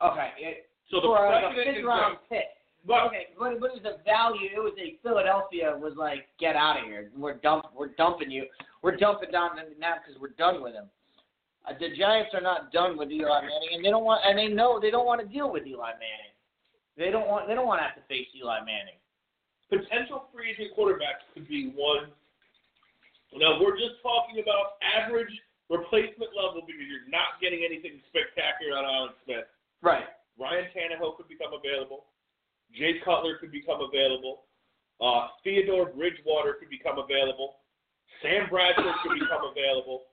Okay. 0.00 0.30
It, 0.38 0.70
So 0.90 1.00
the 1.00 1.08
for 1.08 1.20
like 1.28 1.44
a 1.44 1.54
fifth 1.54 1.84
round 1.84 2.16
them. 2.16 2.20
pick. 2.28 2.48
But 2.86 3.08
Okay, 3.08 3.32
but, 3.38 3.60
but 3.60 3.72
it 3.72 3.80
was 3.80 3.84
a 3.84 4.02
value. 4.04 4.48
It 4.54 4.60
was 4.60 4.72
a 4.80 4.96
Philadelphia 5.02 5.76
was 5.76 5.94
like, 5.96 6.28
get 6.40 6.56
out 6.56 6.78
of 6.80 6.84
here. 6.84 7.10
We're 7.16 7.34
dump. 7.40 7.66
We're 7.76 7.92
dumping 7.96 8.30
you. 8.30 8.44
We're 8.82 8.96
dumping 8.96 9.30
down 9.32 9.56
the 9.56 9.64
now 9.78 9.94
because 10.00 10.20
we're 10.20 10.36
done 10.36 10.62
with 10.62 10.74
him. 10.74 10.84
Uh, 11.68 11.72
the 11.80 11.96
Giants 11.96 12.32
are 12.34 12.42
not 12.44 12.72
done 12.72 12.98
with 12.98 13.10
Eli 13.10 13.40
Manning, 13.40 13.72
and 13.72 13.84
they 13.84 13.88
don't 13.88 14.04
want. 14.04 14.20
And 14.24 14.36
they 14.38 14.48
know 14.48 14.78
they 14.80 14.90
don't 14.90 15.06
want 15.06 15.20
to 15.20 15.26
deal 15.26 15.50
with 15.50 15.66
Eli 15.66 15.92
Manning. 15.96 16.32
They 16.96 17.10
don't 17.10 17.26
want. 17.26 17.48
They 17.48 17.54
don't 17.54 17.66
want 17.66 17.80
to 17.80 17.84
have 17.84 17.96
to 17.96 18.04
face 18.08 18.28
Eli 18.36 18.60
Manning. 18.60 19.00
potential 19.68 20.28
free 20.32 20.52
agent 20.52 20.76
quarterbacks 20.76 21.24
could 21.32 21.48
be 21.48 21.72
one. 21.74 22.12
Now 23.34 23.58
we're 23.58 23.74
just 23.74 23.98
talking 24.02 24.38
about 24.38 24.78
average 24.80 25.30
replacement 25.68 26.30
level 26.38 26.62
because 26.62 26.86
you're 26.86 27.10
not 27.10 27.42
getting 27.42 27.66
anything 27.66 27.98
spectacular 28.08 28.78
out 28.78 28.86
of 28.86 28.90
Alex 28.94 29.14
Smith. 29.26 29.48
Right. 29.82 30.06
Ryan 30.38 30.70
Tannehill 30.70 31.16
could 31.16 31.28
become 31.28 31.50
available. 31.54 32.06
Jay 32.72 33.02
Cutler 33.04 33.38
could 33.38 33.52
become 33.52 33.82
available. 33.82 34.46
Uh, 35.02 35.28
Theodore 35.42 35.90
Bridgewater 35.90 36.54
could 36.58 36.70
become 36.70 36.98
available. 36.98 37.58
Sam 38.22 38.46
Bradford 38.50 38.94
could 39.02 39.18
become 39.18 39.50
available. 39.50 40.06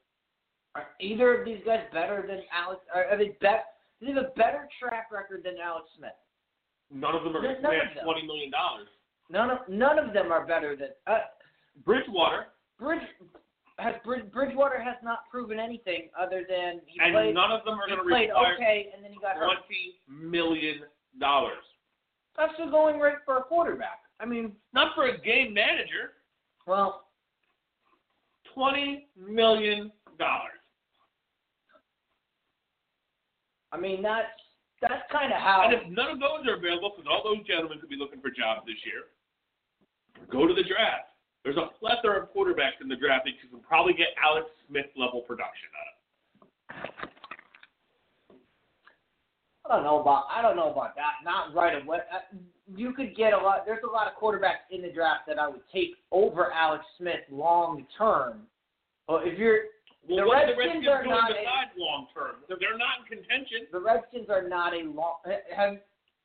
Are 0.75 0.87
either 0.99 1.39
of 1.39 1.45
these 1.45 1.59
guys 1.65 1.85
better 1.93 2.23
than 2.27 2.41
Alex? 2.49 2.81
Are, 2.93 3.05
are 3.05 3.17
they 3.17 3.37
bet? 3.41 3.77
Do 3.99 4.07
they 4.07 4.13
have 4.13 4.23
a 4.23 4.33
better 4.35 4.67
track 4.79 5.11
record 5.11 5.43
than 5.43 5.55
Alex 5.61 5.87
Smith? 5.97 6.17
None 6.91 7.15
of 7.15 7.23
them 7.23 7.35
are 7.35 7.41
going 7.41 7.55
to 7.55 7.61
command 7.61 7.89
twenty 8.03 8.25
million 8.25 8.51
dollars. 8.51 8.87
None 9.29 9.49
of 9.49 9.59
none 9.69 9.99
of 9.99 10.13
them 10.13 10.31
are 10.31 10.45
better 10.45 10.75
than. 10.75 10.89
Uh, 11.07 11.19
Bridgewater 11.85 12.47
Bridge 12.81 13.01
has 13.77 13.95
Bridge, 14.03 14.29
Bridgewater 14.33 14.81
has 14.81 14.95
not 15.03 15.19
proven 15.29 15.59
anything 15.59 16.09
other 16.19 16.43
than 16.50 16.81
he 16.88 17.00
and 17.00 17.13
played. 17.13 17.35
none 17.35 17.51
of 17.51 17.63
them 17.63 17.75
are 17.79 17.88
going 17.88 18.00
to 18.00 18.05
played 18.09 18.31
okay, 18.31 18.88
and 18.93 19.03
then 19.05 19.11
he 19.13 19.19
got 19.19 19.35
hurt. 19.38 19.45
twenty 19.45 20.00
million 20.09 20.81
dollars. 21.19 21.63
That's 22.35 22.53
the 22.57 22.69
going 22.71 23.00
rate 23.00 23.17
for 23.23 23.38
a 23.38 23.43
quarterback. 23.43 24.00
I 24.19 24.25
mean, 24.25 24.53
Not 24.73 24.95
for 24.95 25.05
a 25.05 25.17
game 25.19 25.53
manager. 25.53 26.13
well, 26.65 27.05
Twenty 28.53 29.07
million 29.15 29.91
dollars. 30.19 30.59
I 33.71 33.77
mean 33.79 34.01
that's 34.01 34.27
that's 34.81 35.03
kind 35.11 35.31
of 35.31 35.39
how. 35.39 35.61
And 35.65 35.73
if 35.73 35.88
none 35.88 36.09
of 36.11 36.19
those 36.19 36.45
are 36.50 36.55
available, 36.57 36.91
because 36.95 37.07
all 37.09 37.21
those 37.23 37.45
gentlemen 37.45 37.79
could 37.79 37.89
be 37.89 37.95
looking 37.95 38.19
for 38.19 38.29
jobs 38.31 38.65
this 38.65 38.75
year, 38.83 39.13
go 40.31 40.47
to 40.47 40.53
the 40.53 40.63
draft. 40.63 41.10
There's 41.43 41.57
a 41.57 41.69
plethora 41.79 42.21
of 42.24 42.33
quarterbacks 42.33 42.81
in 42.81 42.88
the 42.88 42.95
draft 42.95 43.25
that 43.25 43.31
you 43.43 43.50
can 43.50 43.60
probably 43.67 43.93
get 43.93 44.07
Alex 44.24 44.48
Smith 44.67 44.86
level 44.95 45.21
production 45.21 45.69
out 45.74 45.88
of. 45.89 47.12
I 49.65 49.75
don't 49.75 49.83
know 49.83 50.00
about 50.01 50.25
I 50.29 50.41
don't 50.41 50.55
know 50.55 50.69
about 50.71 50.95
that. 50.95 51.24
Not 51.24 51.53
right 51.55 51.81
away. 51.81 52.00
Uh, 52.13 52.38
You 52.75 52.93
could 52.93 53.15
get 53.15 53.33
a 53.33 53.38
lot. 53.38 53.65
There's 53.65 53.83
a 53.88 53.91
lot 53.91 54.07
of 54.07 54.13
quarterbacks 54.21 54.67
in 54.69 54.81
the 54.81 54.89
draft 54.91 55.21
that 55.27 55.39
I 55.39 55.48
would 55.48 55.62
take 55.74 55.91
over 56.12 56.51
Alex 56.51 56.83
Smith 56.98 57.21
long 57.31 57.86
term. 57.98 58.41
But 59.07 59.27
if 59.27 59.38
you're 59.39 59.63
Well, 60.10 60.17
The 60.17 60.21
are 60.24 60.48
the 60.48 60.57
Redskins 60.57 60.86
Redskins 60.86 60.88
are 60.88 61.05
not 61.05 61.29
besides 61.29 61.71
long 61.77 62.07
term? 62.13 62.36
They're 62.50 62.77
not 62.77 63.01
in 63.01 63.17
contention. 63.17 63.67
the 63.71 63.79
Redskins 63.79 64.29
are 64.29 64.48
not 64.48 64.74
a 64.74 64.83
long. 64.83 65.15
Have 65.55 65.77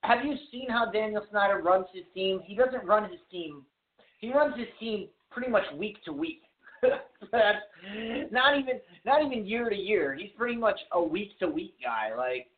Have 0.03 0.25
you 0.25 0.37
seen 0.51 0.69
how 0.69 0.91
Daniel 0.91 1.25
Snyder 1.31 1.61
runs 1.63 1.87
his 1.93 2.05
team? 2.15 2.41
He 2.45 2.55
doesn't 2.55 2.85
run 2.85 3.09
his 3.11 3.21
team. 3.31 3.65
He 4.19 4.33
runs 4.33 4.57
his 4.57 4.69
team 4.81 5.09
pretty 5.31 5.51
much 5.51 5.65
week 5.77 6.03
to 6.05 6.13
week. 6.13 6.43
That's 7.33 7.59
not 8.31 8.59
even 8.59 8.81
not 9.05 9.25
even 9.25 9.47
year 9.47 9.69
to 9.71 9.77
year. 9.77 10.15
He's 10.15 10.31
pretty 10.37 10.57
much 10.57 10.79
a 10.93 11.03
week 11.03 11.39
to 11.41 11.49
week 11.49 11.75
guy. 11.83 12.15
Like 12.17 12.49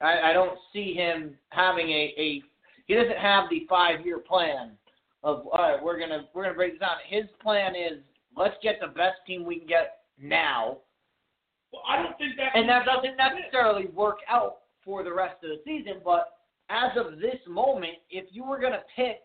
I, 0.00 0.30
I 0.30 0.32
don't 0.32 0.58
see 0.72 0.94
him 0.94 1.36
having 1.50 1.88
a, 1.88 2.14
a 2.18 2.42
he 2.86 2.94
doesn't 2.94 3.18
have 3.18 3.44
the 3.50 3.66
five 3.68 4.04
year 4.04 4.18
plan 4.18 4.72
of 5.22 5.46
all 5.46 5.58
right, 5.58 5.82
we're 5.82 5.98
gonna 5.98 6.24
we're 6.34 6.44
gonna 6.44 6.54
break 6.54 6.72
this 6.72 6.80
down. 6.80 6.96
His 7.06 7.24
plan 7.42 7.74
is 7.74 7.98
let's 8.36 8.56
get 8.62 8.78
the 8.80 8.88
best 8.88 9.16
team 9.26 9.44
we 9.44 9.58
can 9.58 9.68
get 9.68 9.98
now 10.20 10.78
Well, 11.72 11.82
I 11.88 12.02
don't 12.02 12.16
think 12.18 12.36
that. 12.36 12.56
and 12.58 12.68
that 12.68 12.86
doesn't 12.86 13.16
necessarily 13.16 13.86
work 13.88 14.18
out 14.28 14.58
for 14.84 15.02
the 15.04 15.12
rest 15.12 15.36
of 15.44 15.50
the 15.50 15.60
season. 15.64 16.00
But 16.04 16.38
as 16.70 16.96
of 16.96 17.18
this 17.18 17.38
moment, 17.46 17.94
if 18.10 18.26
you 18.30 18.44
were 18.44 18.58
going 18.58 18.72
to 18.72 18.82
pick 18.96 19.18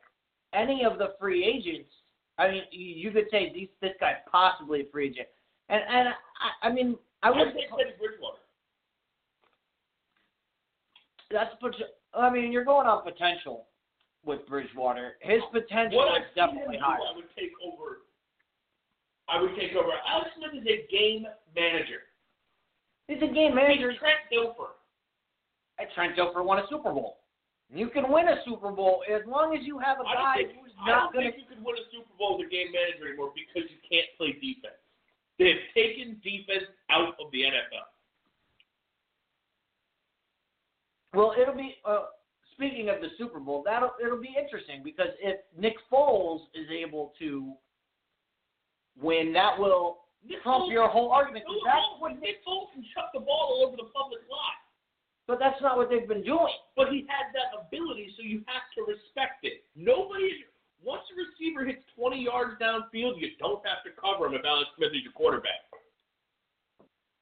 any 0.56 0.84
of 0.86 0.98
the 0.98 1.14
free 1.20 1.44
agents, 1.44 1.90
I 2.38 2.50
mean, 2.50 2.64
you 2.72 3.12
could 3.12 3.26
say 3.32 3.52
these, 3.54 3.70
this 3.82 3.92
guy's 4.00 4.16
possibly 4.32 4.82
a 4.82 4.86
free 4.92 5.10
agent. 5.10 5.28
And 5.70 5.82
and 5.90 6.10
I, 6.10 6.68
I 6.68 6.72
mean, 6.72 6.96
I 7.24 7.32
would 7.32 7.54
say 7.54 7.66
Teddy 7.76 7.96
Bridgewater. 7.98 8.40
that's 11.32 11.56
pot- 11.60 11.76
I 12.14 12.30
mean, 12.30 12.52
you're 12.52 12.66
going 12.66 12.88
on 12.88 13.04
potential 13.04 13.66
with 14.24 14.46
Bridgewater. 14.48 15.14
His 15.22 15.42
potential 15.52 15.98
What 15.98 16.22
is 16.22 16.28
I've 16.30 16.36
definitely 16.36 16.78
higher. 16.78 16.98
I 16.98 17.16
would 17.16 17.26
take 17.38 17.52
over. 17.66 18.00
I 19.28 19.42
would 19.42 19.56
take 19.60 19.76
over. 19.76 19.90
Alex 20.08 20.30
Smith 20.38 20.62
is 20.62 20.68
a 20.68 20.86
game 20.92 21.26
manager. 21.56 22.06
He's 23.08 23.18
a 23.22 23.34
game 23.34 23.56
manager. 23.56 23.92
He's 23.92 24.00
Trent 24.00 24.20
Dilfer. 24.32 24.78
And 25.80 25.88
Trent 25.96 26.16
Dilfer 26.16 26.44
won 26.46 26.60
a 26.60 26.64
Super 26.70 26.92
Bowl. 26.92 27.18
You 27.74 27.90
can 27.90 28.12
win 28.12 28.28
a 28.28 28.38
Super 28.46 28.72
Bowl 28.72 29.04
as 29.10 29.22
long 29.26 29.56
as 29.58 29.66
you 29.66 29.80
have 29.80 30.00
a 30.00 30.04
guy 30.04 30.36
think, 30.38 30.52
who's 30.62 30.72
I 30.80 30.90
don't 30.92 31.12
think 31.12 31.36
you 31.38 31.46
could 31.50 31.64
win 31.66 31.76
a 31.76 31.86
Super 31.92 32.14
Bowl 32.18 32.38
as 32.40 32.46
a 32.46 32.50
game 32.50 32.72
manager 32.72 33.08
anymore 33.10 33.34
because 33.34 33.70
you 33.70 33.78
can't 33.90 34.06
play 34.18 34.34
defense. 34.34 34.78
They 35.40 35.50
have 35.50 35.66
taken 35.74 36.22
defense 36.24 36.70
out 36.90 37.16
of 37.20 37.32
the 37.32 37.42
NFL. 37.42 37.90
Well, 41.14 41.34
it'll 41.40 41.56
be. 41.56 41.76
Uh, 41.86 42.06
speaking 42.54 42.90
of 42.90 43.02
the 43.02 43.10
Super 43.18 43.40
Bowl, 43.40 43.64
that'll 43.66 43.92
it'll 44.04 44.22
be 44.22 44.36
interesting 44.38 44.82
because 44.84 45.10
if 45.20 45.40
Nick 45.58 45.76
Foles 45.92 46.42
is 46.54 46.68
able 46.70 47.14
to 47.20 47.54
win, 49.02 49.34
that 49.34 49.58
will 49.58 50.06
Nick 50.28 50.44
trump 50.44 50.66
Foles- 50.66 50.72
your 50.72 50.88
whole 50.88 51.12
argument. 51.12 51.46
'cause 51.46 51.62
That's 51.66 51.86
what, 52.00 52.20
Nick 52.20 52.44
Foles 52.46 52.72
can 52.74 52.84
chuck 52.94 53.12
the 53.14 53.20
ball 53.20 53.60
all 53.60 53.68
over 53.68 53.76
the 53.78 53.90
public 53.96 54.22
lot, 54.30 54.56
but 55.28 55.40
that's 55.40 55.62
not 55.62 55.78
what 55.78 55.90
they've 55.90 56.08
been 56.08 56.24
doing. 56.24 56.54
but 56.76 56.90
he 56.90 57.06
has 57.10 57.34
that 57.34 57.54
ability, 57.58 58.14
so 58.18 58.24
you 58.24 58.44
have 58.46 58.68
to 58.78 58.86
respect 58.86 59.44
it. 59.44 59.64
Nobody. 59.76 60.46
Once 60.84 61.02
a 61.10 61.16
receiver 61.18 61.66
hits 61.66 61.82
20 61.98 62.22
yards 62.22 62.62
downfield, 62.62 63.18
you 63.18 63.34
don't 63.40 63.64
have 63.66 63.82
to 63.82 63.90
cover 64.00 64.28
him 64.28 64.36
if 64.36 64.46
Alex 64.46 64.70
Smith 64.78 64.94
is 64.94 65.02
your 65.02 65.14
quarterback 65.14 65.66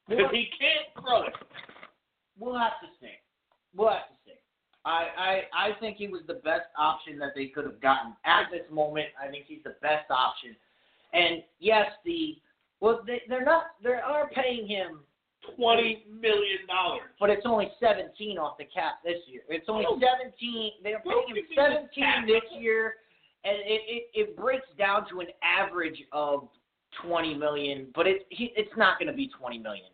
because 0.08 0.32
he 0.32 0.48
can't 0.60 1.06
throw 1.06 1.24
it. 1.24 1.34
We'll 2.40 2.58
have 2.58 2.80
to 2.82 2.88
see. 3.00 3.14
We'll 3.76 3.90
have 3.90 4.10
to 4.10 4.16
see. 4.26 4.32
I, 4.86 5.08
I 5.18 5.70
I 5.70 5.80
think 5.80 5.98
he 5.98 6.08
was 6.08 6.22
the 6.28 6.42
best 6.44 6.68
option 6.78 7.18
that 7.20 7.32
they 7.36 7.48
could 7.48 7.64
have 7.64 7.80
gotten 7.80 8.14
at 8.26 8.52
this 8.52 8.70
moment. 8.72 9.08
I 9.22 9.30
think 9.32 9.46
he's 9.48 9.64
the 9.64 9.76
best 9.82 10.12
option. 10.12 10.56
And 11.14 11.44
yes, 11.60 11.88
the 12.04 12.38
well 12.82 13.02
they 13.06 13.22
they're 13.30 13.46
not 13.46 13.66
they 13.82 13.92
are 13.92 14.30
paying 14.30 14.68
him, 14.68 15.00
Twenty 15.58 16.06
million 16.22 16.66
dollars. 16.68 17.02
but 17.20 17.30
it's 17.30 17.46
only 17.46 17.70
seventeen 17.80 18.38
off 18.38 18.58
the 18.58 18.66
cap 18.66 19.04
this 19.04 19.18
year. 19.28 19.42
It's 19.50 19.66
only 19.68 19.86
Oh. 19.88 20.00
seventeen. 20.00 20.72
They're 20.84 21.00
paying 21.02 21.28
him 21.28 21.36
you 21.36 21.44
think 21.44 21.50
the 21.50 21.56
seventeen 21.56 22.26
this 22.28 22.44
year, 22.60 22.96
and 23.44 23.58
it, 23.58 23.82
it 23.88 24.04
it 24.14 24.38
breaks 24.38 24.68
down 24.78 25.08
to 25.10 25.20
an 25.20 25.28
average 25.44 26.02
of 26.14 26.48
twenty 27.06 27.34
million. 27.34 27.88
But 27.94 28.08
it 28.08 28.26
he, 28.30 28.54
it's 28.56 28.72
not 28.78 29.00
going 29.00 29.08
to 29.12 29.14
be 29.18 29.28
twenty 29.38 29.60
million. 29.60 29.88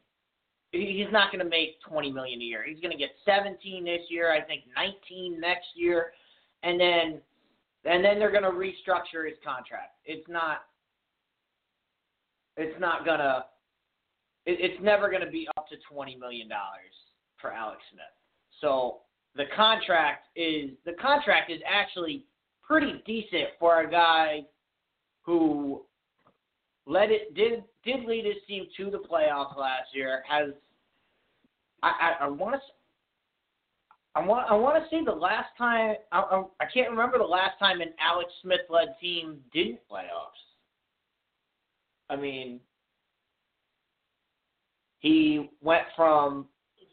He- 0.72 1.02
He's 1.04 1.12
not 1.12 1.32
going 1.32 1.44
to 1.44 1.50
make 1.50 1.82
twenty 1.82 2.12
million 2.12 2.40
a 2.42 2.44
year. 2.44 2.64
He's 2.64 2.80
going 2.80 2.92
to 2.92 2.98
get 2.98 3.10
seventeen 3.26 3.84
this 3.86 4.02
year. 4.10 4.32
I 4.32 4.42
think 4.42 4.66
nineteen 4.76 5.40
next 5.40 5.68
year, 5.76 6.12
and 6.62 6.80
then 6.80 7.22
and 7.86 8.06
then 8.06 8.20
they're 8.20 8.32
going 8.32 8.44
to 8.44 8.52
restructure 8.52 9.26
his 9.28 9.38
contract. 9.44 9.96
It's 10.06 10.28
not. 10.30 10.66
It's 12.58 12.80
not 12.80 13.06
gonna. 13.06 13.46
It, 14.50 14.58
it's 14.60 14.84
never 14.84 15.10
going 15.10 15.24
to 15.24 15.30
be 15.30 15.48
up 15.58 15.68
to 15.70 15.76
twenty 15.88 16.16
million 16.16 16.50
dollars 16.50 16.96
for 17.40 17.54
Alex 17.54 17.82
Smith. 17.92 18.02
So 18.62 18.98
the 19.36 19.46
contract 19.56 20.28
is 20.36 20.72
the 20.86 20.94
contract 20.94 21.52
is 21.52 21.62
actually 21.70 22.26
pretty 22.64 23.04
decent 23.06 23.50
for 23.60 23.82
a 23.82 23.90
guy 23.90 24.42
who 25.22 25.84
led 26.88 27.12
it 27.12 27.36
did 27.36 27.64
did 27.86 28.06
lead 28.06 28.26
his 28.26 28.38
team 28.48 28.66
to 28.78 28.90
the 28.90 28.98
playoffs 28.98 29.56
last 29.56 29.90
year. 29.94 30.24
Has 30.28 30.50
I 31.84 32.16
I, 32.20 32.26
I 32.26 32.28
want 32.28 32.56
to. 32.56 32.62
I 34.16 34.26
want 34.26 34.50
I 34.50 34.56
want 34.56 34.84
to 34.84 34.90
say 34.90 35.06
the 35.06 35.12
last 35.12 35.50
time 35.60 35.96
I, 36.12 36.20
I 36.20 36.44
I 36.60 36.66
can't 36.74 36.90
remember 36.90 37.20
the 37.20 37.24
last 37.24 37.60
time 37.60 37.82
an 37.82 37.94
Alex 38.00 38.32
Smith 38.42 38.62
led 38.68 38.96
team 39.00 39.38
didn't 39.54 39.80
playoffs. 39.90 40.42
I 42.10 42.16
mean, 42.16 42.60
he 45.00 45.50
went 45.62 45.84
from 45.96 46.48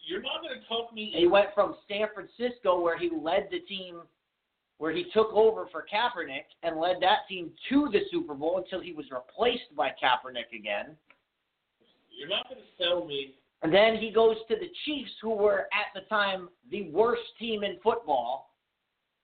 You're 0.06 0.22
not 0.22 0.42
going 0.42 0.58
to 0.58 0.66
talk 0.66 0.92
me. 0.94 1.12
he 1.14 1.26
went 1.26 1.48
from 1.54 1.76
San 1.88 2.06
Francisco 2.14 2.80
where 2.80 2.98
he 2.98 3.10
led 3.10 3.48
the 3.50 3.60
team, 3.60 4.02
where 4.78 4.92
he 4.92 5.06
took 5.12 5.32
over 5.32 5.66
for 5.70 5.84
Kaepernick 5.92 6.46
and 6.62 6.80
led 6.80 6.96
that 7.00 7.20
team 7.28 7.50
to 7.68 7.88
the 7.92 8.00
Super 8.10 8.34
Bowl 8.34 8.58
until 8.58 8.80
he 8.80 8.92
was 8.92 9.06
replaced 9.10 9.75
by 9.76 9.88
Kaepernick 9.90 10.56
again. 10.56 10.96
You're 12.10 12.28
not 12.28 12.48
going 12.48 12.60
to 12.60 12.82
sell 12.82 13.04
me. 13.04 13.34
And 13.62 13.72
then 13.72 13.96
he 13.96 14.10
goes 14.10 14.36
to 14.48 14.54
the 14.54 14.70
Chiefs, 14.84 15.10
who 15.20 15.30
were 15.30 15.60
at 15.72 15.92
the 15.94 16.02
time 16.08 16.48
the 16.70 16.90
worst 16.90 17.22
team 17.38 17.64
in 17.64 17.78
football. 17.82 18.50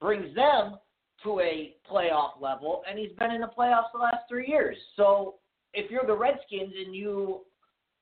brings 0.01 0.35
them 0.35 0.79
to 1.23 1.41
a 1.41 1.77
playoff 1.89 2.41
level, 2.41 2.83
and 2.89 2.99
he's 2.99 3.12
been 3.19 3.31
in 3.31 3.41
the 3.41 3.51
playoffs 3.57 3.93
the 3.93 4.01
last 4.01 4.29
three 4.29 4.49
years. 4.49 4.77
So 4.97 5.37
if 5.75 5.91
you're 5.91 6.07
the 6.07 6.17
Redskins 6.17 6.73
and 6.85 6.95
you 6.95 7.43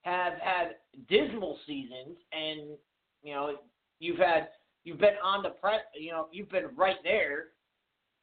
have 0.03 0.35
had 0.43 0.77
dismal 1.09 1.59
seasons, 1.67 2.17
and 2.33 2.77
you 3.23 3.35
know 3.35 3.57
you've 3.99 4.19
had 4.19 4.49
you've 4.85 4.99
been 4.99 5.17
on 5.23 5.43
the 5.43 5.51
press, 5.51 5.81
you 5.99 6.11
know 6.11 6.29
you've 6.33 6.51
been 6.51 6.69
right 6.77 6.97
there, 7.05 7.49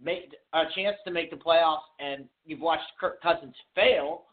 make 0.01 0.33
a 0.53 0.63
chance 0.75 0.97
to 1.05 1.11
make 1.11 1.29
the 1.29 1.37
playoffs, 1.37 1.87
and 1.99 2.25
you've 2.45 2.61
watched 2.61 2.91
Kirk 2.99 3.21
Cousins 3.21 3.55
fail. 3.75 4.23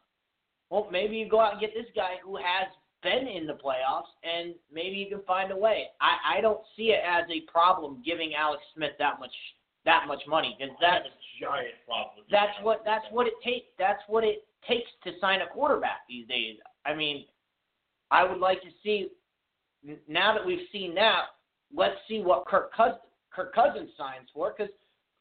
Well, 0.71 0.89
maybe 0.91 1.17
you 1.17 1.29
go 1.29 1.41
out 1.41 1.53
and 1.53 1.61
get 1.61 1.75
this 1.75 1.87
guy 1.95 2.15
who 2.25 2.37
has 2.37 2.69
been 3.03 3.29
in 3.29 3.47
the 3.47 3.53
playoffs, 3.53 4.11
and 4.25 4.55
maybe 4.73 4.97
you 4.97 5.09
can 5.09 5.25
find 5.27 5.53
a 5.53 5.57
way. 5.57 5.89
I, 6.01 6.39
I 6.39 6.41
don't 6.41 6.61
see 6.77 6.91
it 6.91 7.01
as 7.07 7.25
a 7.31 7.43
problem 7.51 8.03
giving 8.05 8.35
Alex 8.35 8.63
Smith 8.75 8.93
that 8.99 9.21
much 9.21 9.35
that 9.85 10.09
much 10.09 10.23
money 10.27 10.57
because 10.59 10.75
that's 10.81 11.05
a 11.05 11.45
giant 11.45 11.77
problem. 11.87 12.25
that's 12.31 12.57
what 12.63 12.83
that's 12.85 13.05
what 13.11 13.27
it 13.27 13.35
takes. 13.45 13.67
That's 13.79 14.01
what 14.09 14.25
it 14.25 14.45
takes 14.67 14.91
to 15.05 15.13
sign 15.21 15.43
a 15.43 15.47
quarterback 15.47 16.09
these 16.09 16.27
days. 16.27 16.57
I 16.87 16.95
mean, 16.95 17.27
I 18.15 18.23
would 18.23 18.39
like 18.39 18.63
to 18.63 18.71
see 18.85 19.09
now 20.07 20.33
that 20.35 20.47
we've 20.47 20.71
seen 20.71 20.95
that. 20.95 21.35
Let's 21.75 21.99
see 22.07 22.23
what 22.23 22.47
Kirk 22.47 22.73
Cousins 22.73 23.03
Kirk 23.35 23.53
Cousins 23.53 23.91
signs 23.99 24.31
for 24.33 24.55
because 24.55 24.71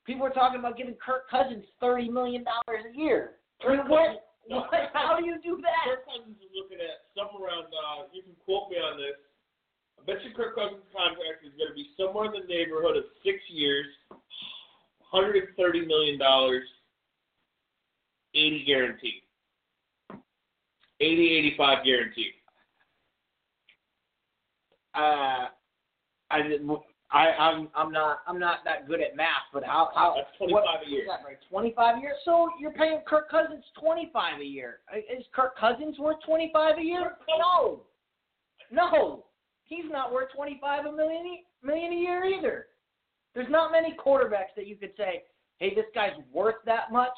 people 0.06 0.22
are 0.22 0.38
talking 0.38 0.60
about 0.60 0.78
giving 0.78 0.94
Kirk 1.02 1.26
Cousins 1.28 1.66
thirty 1.82 2.08
million 2.08 2.46
dollars 2.46 2.86
a 2.86 2.94
year. 2.96 3.42
I 3.66 3.72
mean, 3.72 3.90
what? 3.90 4.30
No, 4.48 4.58
what? 4.70 4.94
How 4.94 5.18
do 5.18 5.26
you 5.26 5.42
do 5.42 5.58
that? 5.66 5.90
Kirk 5.90 6.06
Cousins 6.06 6.38
is 6.38 6.54
looking 6.54 6.78
at 6.78 7.10
somewhere 7.18 7.50
around. 7.50 7.74
Uh, 7.74 8.06
you 8.14 8.22
can 8.22 8.38
quote 8.46 8.70
me 8.70 8.78
on 8.78 9.02
this. 9.02 9.18
I 9.98 10.06
bet 10.06 10.22
you 10.22 10.30
Kirk 10.38 10.54
Cousins' 10.54 10.86
contract 10.94 11.42
is 11.42 11.58
going 11.58 11.74
to 11.74 11.78
be 11.78 11.90
somewhere 11.98 12.30
in 12.30 12.38
the 12.38 12.46
neighborhood 12.46 12.94
of 12.94 13.10
six 13.26 13.42
years, 13.50 13.90
130 15.10 15.50
million 15.90 16.20
dollars, 16.22 16.70
80 18.38 18.66
guaranteed, 18.70 19.26
80, 21.02 21.58
85 21.58 21.86
guaranteed. 21.86 22.38
Uh, 24.96 25.48
I 26.30 26.40
I 27.12 27.28
I'm 27.38 27.70
I'm 27.76 27.92
not 27.92 28.20
I'm 28.28 28.40
not 28.40 28.60
that 28.66 28.88
good 28.88 29.02
at 29.02 29.16
math, 29.16 29.50
but 29.54 29.64
how 29.64 29.90
how 29.94 30.16
That's 30.16 30.38
25 30.38 30.52
what, 30.52 30.64
a 30.86 30.90
year. 30.90 31.02
Is 31.04 31.08
that 31.08 31.26
right? 31.26 31.38
Twenty 31.50 31.74
five 31.76 31.98
a 31.98 32.02
year. 32.02 32.16
So 32.26 32.50
you're 32.60 32.72
paying 32.74 33.00
Kirk 33.06 33.30
Cousins 33.30 33.64
twenty 33.80 34.10
five 34.12 34.42
a 34.42 34.46
year. 34.46 34.80
Is 34.96 35.24
Kirk 35.34 35.58
Cousins 35.58 35.98
worth 36.00 36.18
twenty 36.26 36.50
five 36.52 36.78
a 36.80 36.84
year? 36.84 37.14
No, 37.38 37.82
no, 38.72 39.26
he's 39.66 39.86
not 39.90 40.12
worth 40.12 40.30
twenty 40.36 40.58
five 40.60 40.86
a 40.86 40.90
e- 40.90 41.46
million 41.64 41.94
a 41.94 41.96
year 41.96 42.26
either. 42.26 42.68
There's 43.36 43.50
not 43.50 43.72
many 43.72 43.96
quarterbacks 44.04 44.54
that 44.56 44.68
you 44.68 44.76
could 44.76 44.92
say, 44.96 45.24
hey, 45.58 45.74
this 45.74 45.86
guy's 45.96 46.12
worth 46.32 46.58
that 46.66 46.92
much, 46.92 47.18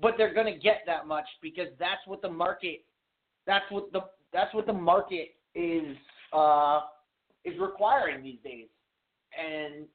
but 0.00 0.14
they're 0.16 0.34
going 0.34 0.52
to 0.52 0.58
get 0.58 0.82
that 0.86 1.06
much 1.06 1.26
because 1.42 1.68
that's 1.78 2.04
what 2.06 2.22
the 2.22 2.30
market. 2.30 2.84
That's 3.46 3.64
what 3.70 3.92
the 3.92 4.02
that's 4.32 4.54
what 4.54 4.66
the 4.66 4.72
market 4.72 5.34
is 5.54 5.96
uh, 6.32 6.80
is 7.44 7.58
requiring 7.60 8.22
these 8.22 8.38
days, 8.44 8.66
and 9.38 9.86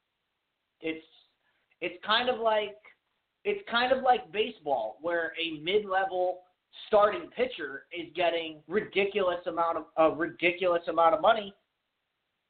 it's 0.80 1.04
it's 1.80 1.96
kind 2.04 2.28
of 2.28 2.40
like 2.40 2.76
it's 3.44 3.62
kind 3.70 3.92
of 3.92 4.02
like 4.02 4.30
baseball 4.32 4.98
where 5.02 5.32
a 5.40 5.60
mid-level 5.60 6.40
starting 6.88 7.28
pitcher 7.36 7.84
is 7.92 8.06
getting 8.16 8.58
ridiculous 8.68 9.40
amount 9.46 9.78
of 9.78 9.84
a 9.98 10.16
ridiculous 10.16 10.82
amount 10.88 11.14
of 11.14 11.20
money 11.20 11.54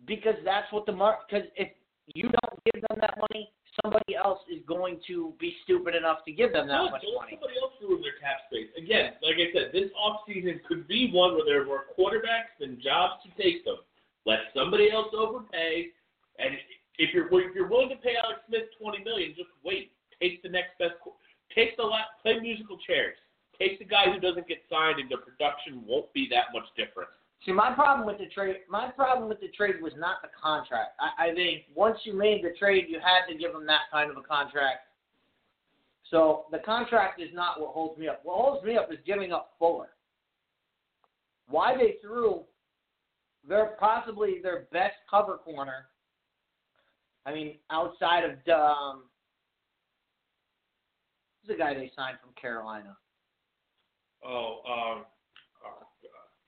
because 0.07 0.37
that's 0.45 0.71
what 0.73 0.87
the 0.87 0.93
market 0.93 1.25
because 1.29 1.49
if 1.57 1.69
you 2.15 2.25
don't 2.25 2.65
give 2.65 2.83
them 2.89 2.99
that 3.01 3.17
money 3.19 3.51
somebody 3.83 4.15
else 4.15 4.41
is 4.51 4.63
going 4.67 5.01
to 5.07 5.33
be 5.41 5.55
stupid 5.65 5.95
enough 5.95 6.25
to 6.27 6.33
give 6.33 6.53
them 6.53 6.69
that 6.69 6.81
Let, 6.83 6.93
much 6.93 7.05
money 7.17 7.39
somebody 7.39 7.59
else 7.61 7.73
ruin 7.83 8.03
their 8.03 8.19
cap 8.21 8.47
space. 8.51 8.69
Again, 8.77 9.15
like 9.23 9.37
I 9.41 9.51
said, 9.51 9.73
this 9.73 9.91
offseason 9.99 10.63
could 10.65 10.87
be 10.87 11.11
one 11.13 11.35
where 11.35 11.45
there 11.45 11.63
are 11.63 11.67
more 11.67 11.85
quarterbacks 11.99 12.55
than 12.61 12.81
jobs 12.83 13.23
to 13.25 13.43
take 13.43 13.65
them. 13.65 13.79
Let 14.27 14.51
somebody 14.55 14.91
else 14.91 15.09
overpay, 15.13 15.89
and 16.39 16.55
if 16.99 17.13
you're 17.13 17.29
if 17.29 17.55
you're 17.55 17.69
willing 17.69 17.91
to 17.91 17.97
pay 17.97 18.17
Alex 18.17 18.41
Smith 18.49 18.73
twenty 18.81 19.05
million, 19.05 19.35
just 19.37 19.51
wait. 19.65 19.93
Take 20.21 20.43
the 20.43 20.49
next 20.49 20.79
best. 20.79 20.95
Take 21.55 21.77
the 21.77 21.83
la- 21.83 22.09
play 22.23 22.41
musical 22.41 22.79
chairs. 22.87 23.17
Take 23.59 23.79
the 23.79 23.85
guy 23.85 24.11
who 24.11 24.19
doesn't 24.19 24.49
get 24.49 24.59
signed, 24.71 24.99
and 24.99 25.11
the 25.11 25.19
production 25.19 25.85
won't 25.87 26.13
be 26.13 26.27
that 26.31 26.55
much 26.55 26.65
different. 26.77 27.11
See, 27.45 27.53
my 27.53 27.73
problem 27.75 28.07
with 28.07 28.19
the 28.19 28.27
trade, 28.27 28.57
my 28.71 28.91
problem 28.91 29.29
with 29.29 29.41
the 29.41 29.49
trade 29.49 29.83
was 29.83 29.93
not 29.99 30.23
the 30.23 30.29
contract. 30.41 30.99
I, 30.99 31.29
I 31.29 31.35
think 31.35 31.65
once 31.75 31.99
you 32.05 32.15
made 32.15 32.43
the 32.43 32.57
trade, 32.59 32.87
you 32.89 32.99
had 33.01 33.31
to 33.31 33.39
give 33.39 33.53
them 33.53 33.67
that 33.67 33.83
kind 33.93 34.11
of 34.11 34.17
a 34.17 34.23
contract. 34.23 34.89
So 36.11 36.47
the 36.51 36.59
contract 36.59 37.21
is 37.21 37.29
not 37.35 37.61
what 37.61 37.73
holds 37.73 37.99
me 37.99 38.09
up. 38.09 38.21
What 38.23 38.37
holds 38.37 38.65
me 38.65 38.77
up 38.77 38.91
is 38.91 38.99
giving 39.07 39.33
up 39.33 39.53
Fuller. 39.59 39.89
Why 41.49 41.77
they 41.77 41.97
threw 42.01 42.43
their 43.47 43.77
possibly 43.79 44.41
their 44.43 44.67
best 44.73 44.95
cover 45.11 45.37
corner. 45.37 45.87
I 47.27 47.35
mean, 47.35 47.57
outside 47.71 48.25
of 48.25 48.31
um, 48.55 49.03
who's 51.41 51.57
the 51.57 51.63
guy 51.63 51.75
they 51.75 51.91
signed 51.95 52.19
from 52.23 52.33
Carolina, 52.41 52.97
Oh, 54.27 54.61
um. 54.67 55.05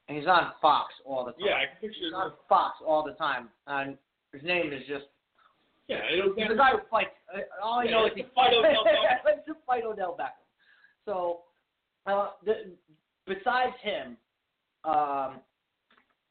And 0.08 0.16
he's 0.18 0.26
on 0.26 0.52
Fox 0.62 0.92
all 1.04 1.24
the 1.24 1.32
time. 1.32 1.40
yeah, 1.44 1.54
I 1.56 1.66
can 1.66 1.76
picture. 1.80 2.04
He's 2.04 2.12
on 2.14 2.32
Fox 2.48 2.76
all 2.86 3.02
the 3.04 3.12
time, 3.14 3.48
and 3.66 3.96
his 4.32 4.42
name 4.42 4.72
is 4.72 4.82
just 4.86 5.06
Yeah, 5.88 5.98
it 6.10 6.22
was 6.24 6.34
he's 6.36 6.48
the 6.48 6.54
guy 6.54 6.72
who 6.72 6.78
fights. 6.90 7.10
uh, 7.34 7.40
All 7.62 7.80
I 7.80 7.84
Yeah, 7.84 7.90
know 7.92 8.06
is 8.06 8.12
he 8.14 8.24
fight 8.34 8.52
Odell 8.58 8.84
Beckham. 8.84 9.44
To 9.46 9.54
fight 9.66 9.84
Odell 9.84 10.16
Beckham. 10.18 10.46
So, 11.04 11.40
uh, 12.06 12.30
the, 12.44 12.74
besides 13.26 13.74
him, 13.82 14.16
um, 14.84 15.38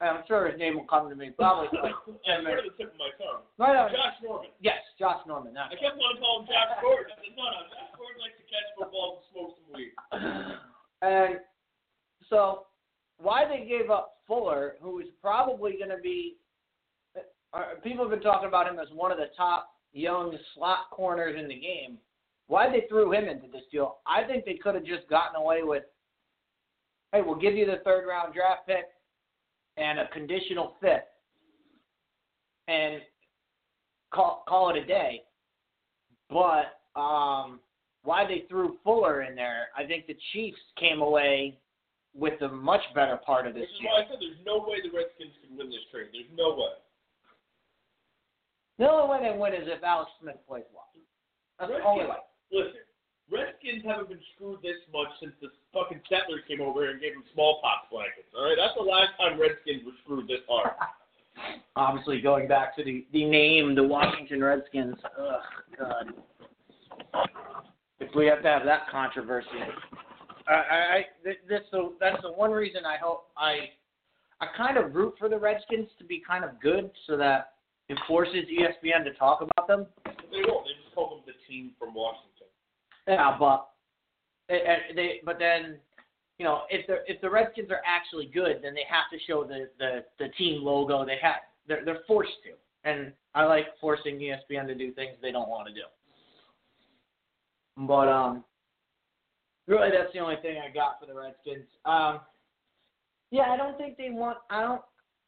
I'm 0.01 0.23
sure 0.27 0.49
his 0.51 0.59
name 0.59 0.75
will 0.75 0.83
come 0.87 1.07
to 1.09 1.15
me 1.15 1.31
probably. 1.31 1.67
Yeah, 2.27 2.41
right 2.43 2.57
at 2.59 2.63
the 2.67 2.75
tip 2.77 2.91
of 2.91 2.99
my 2.99 3.11
tongue. 3.19 3.43
right 3.57 3.75
on. 3.75 3.91
Josh 3.91 4.19
Norman. 4.23 4.49
Yes, 4.59 4.79
Josh 4.99 5.19
Norman. 5.27 5.55
I 5.57 5.69
kept 5.75 5.95
wanting 5.95 6.17
to 6.17 6.21
call 6.21 6.39
him 6.41 6.47
Josh 6.47 6.75
Gordon. 6.81 7.11
I 7.11 7.15
said, 7.23 7.35
no, 7.37 7.43
no, 7.43 7.59
Josh 7.71 7.91
Gordon 7.95 8.19
likes 8.19 8.35
to 8.39 8.45
catch 8.51 8.67
footballs 8.77 9.19
and 9.19 9.25
smoke 9.31 9.51
some 9.55 9.67
weed. 9.71 9.93
and 11.01 11.39
so, 12.29 12.65
why 13.17 13.45
they 13.47 13.65
gave 13.65 13.89
up 13.89 14.17
Fuller, 14.27 14.75
who 14.81 14.99
is 14.99 15.07
probably 15.21 15.73
going 15.77 15.89
to 15.89 16.01
be, 16.01 16.37
uh, 17.53 17.75
people 17.83 18.03
have 18.03 18.11
been 18.11 18.21
talking 18.21 18.47
about 18.47 18.67
him 18.67 18.79
as 18.79 18.87
one 18.93 19.11
of 19.11 19.17
the 19.17 19.29
top 19.37 19.69
young 19.93 20.37
slot 20.53 20.89
corners 20.91 21.35
in 21.39 21.47
the 21.47 21.55
game. 21.55 21.97
Why 22.47 22.69
they 22.69 22.85
threw 22.89 23.11
him 23.11 23.25
into 23.25 23.47
this 23.47 23.63
deal? 23.71 23.97
I 24.05 24.23
think 24.23 24.45
they 24.45 24.55
could 24.55 24.75
have 24.75 24.85
just 24.85 25.07
gotten 25.09 25.35
away 25.35 25.63
with, 25.63 25.83
hey, 27.11 27.21
we'll 27.25 27.39
give 27.39 27.55
you 27.55 27.65
the 27.65 27.81
third 27.83 28.07
round 28.07 28.33
draft 28.33 28.67
pick 28.67 28.85
and 29.77 29.99
a 29.99 30.07
conditional 30.09 30.75
fifth, 30.79 31.01
and 32.67 33.01
call 34.13 34.43
call 34.47 34.69
it 34.69 34.77
a 34.77 34.85
day. 34.85 35.21
But 36.29 36.79
um, 36.99 37.59
why 38.03 38.25
they 38.27 38.45
threw 38.47 38.77
Fuller 38.83 39.23
in 39.23 39.35
there, 39.35 39.67
I 39.77 39.85
think 39.85 40.07
the 40.07 40.17
Chiefs 40.33 40.59
came 40.79 41.01
away 41.01 41.57
with 42.15 42.39
the 42.39 42.47
much 42.47 42.81
better 42.95 43.17
part 43.17 43.45
of 43.45 43.53
this 43.53 43.67
Which 43.67 43.75
is 43.75 43.83
why 43.83 44.01
I 44.01 44.07
said 44.07 44.17
there's 44.23 44.39
no 44.47 44.63
way 44.63 44.79
the 44.79 44.95
Redskins 44.95 45.35
can 45.43 45.57
win 45.59 45.67
this 45.67 45.83
trade. 45.91 46.07
There's 46.15 46.31
no 46.31 46.55
way. 46.55 46.79
The 48.79 48.87
only 48.89 49.07
way 49.11 49.19
they 49.23 49.35
win 49.37 49.53
is 49.53 49.67
if 49.67 49.83
Alex 49.83 50.11
Smith 50.19 50.39
plays 50.47 50.67
well. 50.71 50.87
That's 51.59 51.71
the 51.71 51.83
only 51.83 52.07
way. 52.07 52.19
Listen, 52.51 52.83
Redskins 53.31 53.83
haven't 53.83 54.09
been 54.09 54.23
screwed 54.35 54.61
this 54.63 54.79
much 54.91 55.07
since 55.19 55.31
the 55.41 55.51
fucking 55.73 56.01
settlers 56.07 56.43
came 56.47 56.61
over 56.61 56.81
here 56.81 56.91
and 56.91 57.01
gave 57.01 57.13
them 57.13 57.23
smallpox 57.33 57.87
blankets. 57.91 58.31
All 58.35 58.47
right, 58.47 58.55
that's 58.59 58.75
the 58.75 58.83
last 58.83 59.15
time 59.19 59.39
Redskins 59.39 59.83
were 59.85 59.95
screwed 60.03 60.27
this 60.27 60.43
hard. 60.47 60.75
Obviously, 61.75 62.21
going 62.21 62.47
back 62.47 62.75
to 62.77 62.83
the, 62.83 63.05
the 63.11 63.25
name, 63.25 63.75
the 63.75 63.83
Washington 63.83 64.43
Redskins. 64.43 64.95
Ugh, 65.19 65.41
God. 65.77 66.05
If 67.99 68.13
we 68.15 68.25
have 68.27 68.41
to 68.43 68.47
have 68.47 68.65
that 68.65 68.89
controversy, 68.89 69.47
I, 70.47 70.53
I, 70.53 70.95
I 70.97 71.05
th- 71.23 71.37
that's 71.49 71.65
the 71.71 71.93
that's 71.99 72.21
the 72.21 72.31
one 72.31 72.51
reason 72.51 72.85
I 72.85 72.97
hope 72.97 73.27
I 73.37 73.69
I 74.41 74.47
kind 74.57 74.77
of 74.77 74.93
root 74.93 75.15
for 75.17 75.29
the 75.29 75.37
Redskins 75.37 75.87
to 75.97 76.05
be 76.05 76.21
kind 76.25 76.43
of 76.43 76.59
good, 76.61 76.91
so 77.07 77.17
that 77.17 77.53
it 77.89 77.97
forces 78.07 78.45
ESPN 78.51 79.03
to 79.05 79.13
talk 79.13 79.41
about 79.41 79.67
them. 79.67 79.85
They 80.05 80.41
won't. 80.47 80.65
They 80.65 80.73
just 80.83 80.93
call 80.93 81.09
them 81.09 81.23
the 81.25 81.33
team 81.47 81.71
from 81.79 81.93
Washington. 81.93 82.47
Yeah, 83.07 83.35
but 83.39 83.69
they, 84.49 84.61
they 84.95 85.21
but 85.23 85.39
then 85.39 85.77
you 86.37 86.45
know 86.45 86.61
if 86.69 86.85
the 86.87 86.97
if 87.07 87.21
the 87.21 87.29
Redskins 87.29 87.71
are 87.71 87.81
actually 87.85 88.29
good, 88.33 88.59
then 88.61 88.73
they 88.73 88.83
have 88.89 89.09
to 89.11 89.17
show 89.25 89.43
the 89.43 89.69
the 89.79 90.03
the 90.19 90.29
team 90.37 90.63
logo. 90.63 91.05
They 91.05 91.17
have 91.21 91.35
they're 91.67 91.85
they're 91.85 92.01
forced 92.07 92.31
to, 92.43 92.89
and 92.89 93.13
I 93.33 93.45
like 93.45 93.67
forcing 93.79 94.17
ESPN 94.17 94.67
to 94.67 94.75
do 94.75 94.91
things 94.91 95.17
they 95.21 95.31
don't 95.31 95.49
want 95.49 95.67
to 95.67 95.73
do. 95.73 95.81
But 97.87 98.07
um, 98.07 98.43
really, 99.67 99.89
that's 99.91 100.11
the 100.13 100.19
only 100.19 100.37
thing 100.41 100.57
I 100.57 100.73
got 100.73 100.99
for 100.99 101.05
the 101.05 101.13
Redskins. 101.13 101.65
Um, 101.85 102.19
yeah, 103.31 103.49
I 103.51 103.57
don't 103.57 103.77
think 103.77 103.97
they 103.97 104.09
want. 104.11 104.37
I 104.49 104.61
don't. 104.61 104.81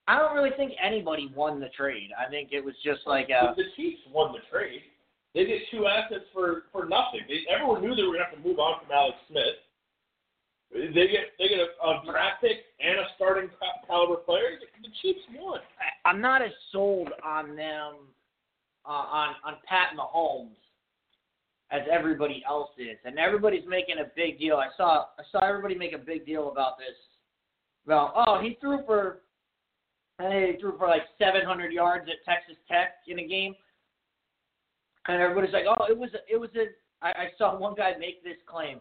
I 0.10 0.18
don't 0.18 0.36
really 0.36 0.56
think 0.56 0.72
anybody 0.82 1.30
won 1.36 1.60
the 1.60 1.68
trade. 1.76 2.12
I 2.18 2.30
think 2.30 2.50
it 2.54 2.64
was 2.64 2.76
just 2.84 3.02
like 3.06 3.30
a 3.30 3.54
the 3.58 3.64
Chiefs 3.76 4.02
won 4.12 4.32
the 4.32 4.40
trade. 4.50 4.82
They 5.36 5.46
get 5.46 5.60
two 5.70 5.86
assets 5.86 6.26
for 6.34 6.64
for 6.72 6.86
nothing. 6.86 7.22
They, 7.28 7.44
everyone 7.52 7.82
knew 7.82 7.94
they 7.96 8.04
were 8.04 8.16
going 8.16 8.24
to 8.24 8.30
have 8.32 8.42
to 8.42 8.48
move 8.48 8.60
on 8.60 8.80
from 8.80 8.96
Alex 8.96 9.18
Smith. 9.30 9.60
They 10.72 11.08
get 11.08 11.36
they 11.40 11.48
get 11.50 11.60
a, 11.60 11.88
a 11.88 12.02
draft 12.06 12.42
pick 12.42 12.58
and 12.80 13.00
a 13.00 13.06
starting 13.16 13.50
caliber 13.88 14.16
player. 14.22 14.60
The 14.82 14.90
Chiefs 15.02 15.20
won. 15.40 15.60
I- 15.60 16.10
I'm 16.10 16.22
not 16.22 16.42
as 16.42 16.52
sold 16.72 17.10
on 17.24 17.56
them 17.56 17.96
uh, 18.86 18.90
on 18.90 19.36
on 19.44 19.54
Pat 19.68 19.90
Mahomes 19.98 20.56
as 21.72 21.82
everybody 21.92 22.44
else 22.48 22.70
is, 22.78 22.98
and 23.04 23.20
everybody's 23.20 23.68
making 23.68 23.96
a 24.00 24.10
big 24.16 24.40
deal. 24.40 24.56
I 24.56 24.68
saw 24.78 25.06
I 25.20 25.24
saw 25.32 25.46
everybody 25.48 25.76
make 25.76 25.94
a 25.94 25.98
big 25.98 26.26
deal 26.26 26.52
about 26.52 26.78
this. 26.78 26.96
About 27.86 28.14
oh 28.16 28.42
he 28.42 28.58
threw 28.62 28.80
for 28.86 29.20
hey, 30.20 30.54
he 30.54 30.60
threw 30.60 30.78
for 30.78 30.88
like 30.88 31.04
700 31.20 31.72
yards 31.72 32.08
at 32.10 32.24
Texas 32.26 32.58
Tech 32.70 32.96
in 33.08 33.20
a 33.20 33.28
game, 33.28 33.56
and 35.08 35.22
everybody's 35.22 35.54
like 35.54 35.66
oh 35.68 35.86
it 35.90 35.98
was 35.98 36.10
it 36.32 36.38
was 36.38 36.50
a 36.56 36.66
I, 37.06 37.10
I 37.10 37.26
saw 37.38 37.58
one 37.58 37.76
guy 37.76 37.92
make 38.00 38.24
this 38.24 38.38
claim. 38.48 38.80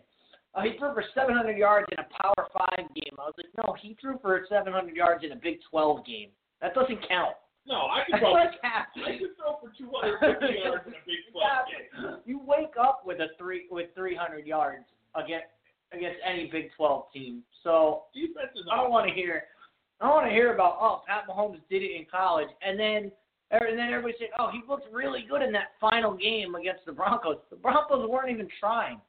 Oh, 0.55 0.63
he 0.63 0.79
threw 0.79 0.95
for 0.95 1.05
700 1.15 1.57
yards 1.59 1.87
in 1.93 1.99
a 1.99 2.09
Power 2.23 2.49
Five 2.55 2.89
game. 2.95 3.13
I 3.19 3.27
was 3.27 3.35
like, 3.37 3.53
no, 3.59 3.77
he 3.81 3.95
threw 4.01 4.19
for 4.23 4.47
700 4.49 4.97
yards 4.97 5.23
in 5.23 5.33
a 5.33 5.37
Big 5.37 5.59
12 5.71 6.07
game. 6.07 6.31
That 6.63 6.75
doesn't 6.75 7.07
count. 7.07 7.37
No, 7.67 7.91
I 7.91 8.05
could 8.07 8.15
That's 8.15 8.23
throw. 8.23 9.03
I 9.03 9.19
could 9.19 9.35
throw 9.37 9.59
for 9.59 9.73
250 9.77 10.47
yards 10.63 10.87
in 10.87 10.93
a 10.95 11.03
Big 11.03 11.27
12 11.33 11.67
game. 11.67 12.17
You 12.25 12.41
wake 12.47 12.79
up 12.81 13.03
with 13.05 13.19
a 13.19 13.29
three 13.39 13.67
with 13.71 13.89
300 13.95 14.47
yards 14.47 14.85
against 15.15 15.51
against 15.93 16.19
any 16.25 16.49
Big 16.51 16.71
12 16.77 17.07
team. 17.13 17.43
So 17.65 18.05
Defense 18.15 18.55
is 18.55 18.67
I 18.71 18.77
don't 18.77 18.91
want 18.91 19.09
to 19.09 19.15
hear. 19.15 19.45
I 20.01 20.07
don't 20.07 20.15
want 20.15 20.27
to 20.27 20.33
hear 20.33 20.55
about 20.55 20.77
oh 20.81 21.03
Pat 21.07 21.25
Mahomes 21.29 21.61
did 21.69 21.83
it 21.83 21.97
in 21.97 22.07
college, 22.11 22.49
and 22.63 22.79
then 22.79 23.11
and 23.51 23.79
then 23.79 23.91
everybody 23.91 24.15
said 24.19 24.29
oh 24.39 24.51
he 24.53 24.61
looked 24.69 24.93
really 24.93 25.25
good 25.29 25.43
in 25.43 25.51
that 25.53 25.75
final 25.81 26.15
game 26.15 26.55
against 26.55 26.87
the 26.87 26.93
Broncos. 26.93 27.39
The 27.51 27.57
Broncos 27.57 28.09
weren't 28.09 28.31
even 28.31 28.49
trying. 28.61 29.01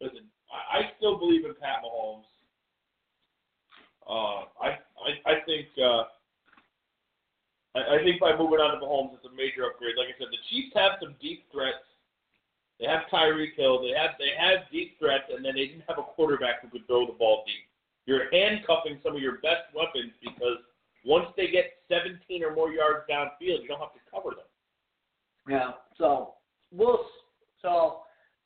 Listen, 0.00 0.24
I, 0.50 0.78
I 0.78 0.80
still 0.96 1.18
believe 1.18 1.44
in 1.44 1.52
Pat 1.60 1.82
Mahomes. 1.84 2.24
Uh, 4.08 4.44
I, 4.60 4.78
I 4.96 5.30
I 5.30 5.34
think 5.44 5.66
uh, 5.76 6.04
I, 7.74 7.96
I 7.96 8.04
think 8.04 8.20
by 8.20 8.36
moving 8.36 8.60
on 8.60 8.76
to 8.76 8.80
Mahomes, 8.80 9.16
it's 9.16 9.24
a 9.24 9.34
major 9.34 9.64
upgrade. 9.64 9.96
Like 9.96 10.12
I 10.12 10.16
said, 10.18 10.28
the 10.30 10.42
Chiefs 10.50 10.72
have 10.76 11.00
some 11.00 11.16
deep 11.20 11.48
threats. 11.52 11.84
They 12.80 12.86
have 12.86 13.06
Tyreek 13.12 13.54
Hill. 13.56 13.80
They 13.80 13.94
have 13.94 14.18
they 14.18 14.34
have 14.34 14.66
deep 14.72 14.98
threats, 14.98 15.30
and 15.30 15.44
then 15.44 15.54
they 15.54 15.70
didn't 15.70 15.86
have 15.88 15.98
a 15.98 16.06
quarterback 16.16 16.62
who 16.62 16.68
could 16.68 16.86
throw 16.86 17.06
the 17.06 17.14
ball 17.14 17.44
deep. 17.46 17.64
You're 18.06 18.26
handcuffing 18.32 18.98
some 19.02 19.14
of 19.14 19.22
your 19.22 19.38
best 19.38 19.70
weapons 19.70 20.12
because 20.18 20.58
once 21.04 21.26
they 21.36 21.46
get 21.46 21.78
17 21.86 22.42
or 22.42 22.54
more 22.54 22.72
yards 22.72 23.06
downfield, 23.06 23.62
you 23.62 23.68
don't 23.68 23.78
have 23.78 23.94
to 23.94 24.02
cover 24.10 24.34
them. 24.34 24.50
Yeah. 25.48 25.78
So 25.98 26.34
we'll. 26.70 27.06
So 27.62 28.02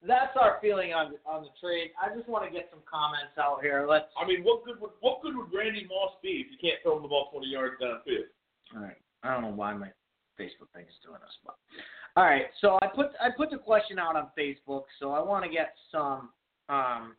that's 0.07 0.37
our 0.37 0.59
feeling 0.61 0.93
on 0.93 1.17
on 1.25 1.43
the 1.43 1.53
trade. 1.61 1.91
I 1.97 2.15
just 2.15 2.29
want 2.29 2.45
to 2.45 2.51
get 2.53 2.69
some 2.71 2.85
comments 2.85 3.41
out 3.41 3.61
here. 3.63 3.87
Let's. 3.89 4.07
I 4.21 4.27
mean, 4.27 4.45
what 4.45 4.65
good 4.65 4.81
would 4.81 4.93
what 5.01 5.23
good 5.23 5.37
would 5.37 5.49
Randy 5.49 5.87
Moss 5.89 6.13
be 6.23 6.45
if 6.45 6.53
you 6.53 6.59
can't 6.61 6.81
throw 6.83 6.97
him 6.97 7.03
the 7.03 7.09
ball 7.09 7.29
20 7.33 7.47
yards 7.49 7.81
downfield? 7.81 8.29
All 8.77 8.83
right. 8.83 9.01
I 9.27 9.33
don't 9.35 9.43
know 9.43 9.57
why 9.57 9.75
my 9.75 9.89
Facebook 10.39 10.71
thing 10.75 10.85
is 10.89 10.95
doing 11.05 11.21
this, 11.21 11.37
but 11.45 11.57
all 12.17 12.25
right. 12.25 12.47
So 12.61 12.79
I 12.83 12.87
put 12.87 13.09
I 13.21 13.29
put 13.37 13.51
the 13.51 13.59
question 13.59 13.99
out 13.99 14.17
on 14.17 14.29
Facebook. 14.39 14.85
So 15.01 15.11
I 15.11 15.21
want 15.21 15.45
to 15.45 15.51
get 15.51 15.75
some. 15.93 16.31
Um, 16.69 17.15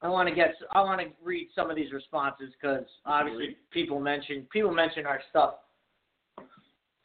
I 0.00 0.08
want 0.08 0.28
to 0.28 0.34
get 0.34 0.54
I 0.72 0.80
want 0.80 1.00
to 1.00 1.08
read 1.22 1.48
some 1.54 1.70
of 1.70 1.76
these 1.76 1.92
responses 1.92 2.52
because 2.60 2.84
obviously 3.06 3.56
people 3.70 4.00
mention 4.00 4.46
people 4.52 4.72
mention 4.72 5.06
our 5.06 5.20
stuff. 5.30 5.54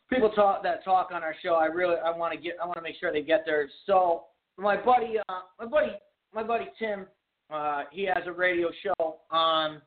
People 0.10 0.30
talk 0.30 0.64
that 0.64 0.84
talk 0.84 1.10
on 1.14 1.22
our 1.22 1.36
show. 1.44 1.56
I 1.56 1.66
really 1.66 1.96
I 2.04 2.16
want 2.16 2.34
to 2.34 2.40
get 2.40 2.54
I 2.62 2.66
want 2.66 2.78
to 2.78 2.82
make 2.82 2.96
sure 3.00 3.12
they 3.12 3.22
get 3.22 3.44
there. 3.46 3.70
So 3.86 4.24
my 4.58 4.76
buddy 4.76 5.16
uh, 5.30 5.42
my 5.60 5.66
buddy 5.66 5.92
my 6.34 6.44
buddy 6.44 6.66
Tim 6.80 7.06
uh, 7.54 7.84
he 7.92 8.06
has 8.06 8.24
a 8.26 8.32
radio 8.32 8.70
show 8.84 9.18
on 9.32 9.82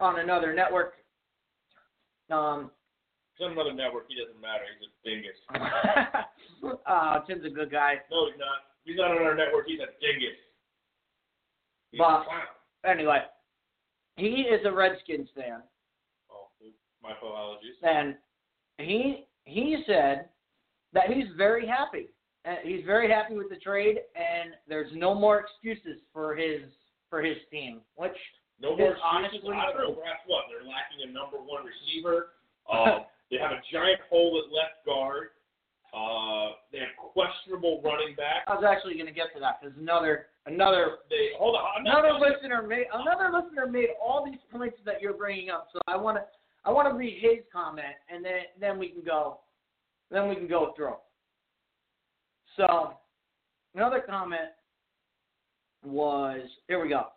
on 0.00 0.20
another 0.20 0.52
network. 0.52 0.94
Um, 2.32 2.70
He's 3.36 3.46
on 3.46 3.52
another 3.52 3.72
network. 3.72 4.04
He 4.08 4.14
doesn't 4.14 4.40
matter. 4.40 4.64
He's 4.78 4.88
a 4.88 5.08
dingus. 5.08 5.38
uh, 6.86 7.20
Tim's 7.26 7.44
a 7.46 7.50
good 7.50 7.70
guy. 7.70 7.94
No, 8.10 8.26
he's 8.30 8.38
not. 8.38 8.58
He's 8.84 8.96
not 8.96 9.10
on 9.10 9.18
our 9.22 9.34
network. 9.34 9.66
He's 9.66 9.80
a 9.80 9.86
dingus. 10.00 10.36
He's 11.90 11.98
But- 11.98 12.22
a 12.22 12.24
clown. 12.24 12.40
Anyway, 12.84 13.20
he 14.16 14.42
is 14.42 14.60
a 14.66 14.72
Redskins 14.72 15.28
fan, 15.36 15.62
Oh, 16.30 16.48
my 17.02 17.12
apologies. 17.12 17.76
and 17.82 18.16
he 18.78 19.26
he 19.44 19.82
said 19.86 20.28
that 20.92 21.08
he's 21.12 21.28
very 21.36 21.64
happy. 21.66 22.08
He's 22.64 22.84
very 22.84 23.08
happy 23.08 23.36
with 23.36 23.48
the 23.50 23.56
trade, 23.56 23.98
and 24.16 24.54
there's 24.66 24.90
no 24.94 25.14
more 25.14 25.38
excuses 25.40 26.00
for 26.12 26.34
his 26.34 26.62
for 27.08 27.22
his 27.22 27.36
team. 27.52 27.82
Which 27.94 28.16
No 28.62 28.76
more 28.76 28.94
excuses. 28.94 29.02
honestly- 29.04 29.52
I 29.52 29.66
don't 29.72 29.76
know. 29.76 29.92
Perhaps 29.98 30.22
what? 30.26 30.46
They're 30.48 30.62
lacking 30.62 31.02
a 31.02 31.10
number 31.12 31.36
one 31.38 31.66
receiver. 31.66 32.30
Um, 32.70 33.04
they 33.30 33.36
have 33.38 33.50
a 33.50 33.60
giant 33.72 34.00
hole 34.08 34.38
at 34.38 34.52
left 34.54 34.86
guard. 34.86 35.30
Uh, 35.92 36.56
they 36.72 36.78
have 36.78 36.94
questionable 36.96 37.82
running 37.84 38.14
back. 38.14 38.44
I 38.46 38.54
was 38.54 38.64
actually 38.64 38.94
going 38.94 39.06
to 39.06 39.12
get 39.12 39.34
to 39.34 39.40
that 39.40 39.60
because 39.60 39.76
another 39.76 40.28
another 40.46 40.98
They 41.10 41.30
hold 41.36 41.54
on. 41.54 41.84
Another 41.84 42.12
listener 42.14 42.62
made 42.62 42.86
another 42.94 43.30
listener 43.30 43.66
made 43.66 43.88
all 44.00 44.24
these 44.24 44.40
points 44.50 44.78
that 44.86 45.02
you're 45.02 45.12
bringing 45.12 45.50
up. 45.50 45.68
So 45.72 45.80
I 45.86 45.96
want 45.98 46.16
to 46.16 46.24
I 46.64 46.70
want 46.70 46.88
to 46.88 46.94
read 46.94 47.18
his 47.20 47.44
comment 47.52 47.94
and 48.08 48.24
then 48.24 48.40
then 48.58 48.78
we 48.78 48.88
can 48.88 49.02
go 49.02 49.40
then 50.10 50.28
we 50.28 50.34
can 50.34 50.48
go 50.48 50.72
through. 50.74 50.94
So 52.56 52.94
another 53.74 54.00
comment 54.00 54.50
was 55.84 56.40
here 56.68 56.80
we 56.82 56.88
go 56.88 57.08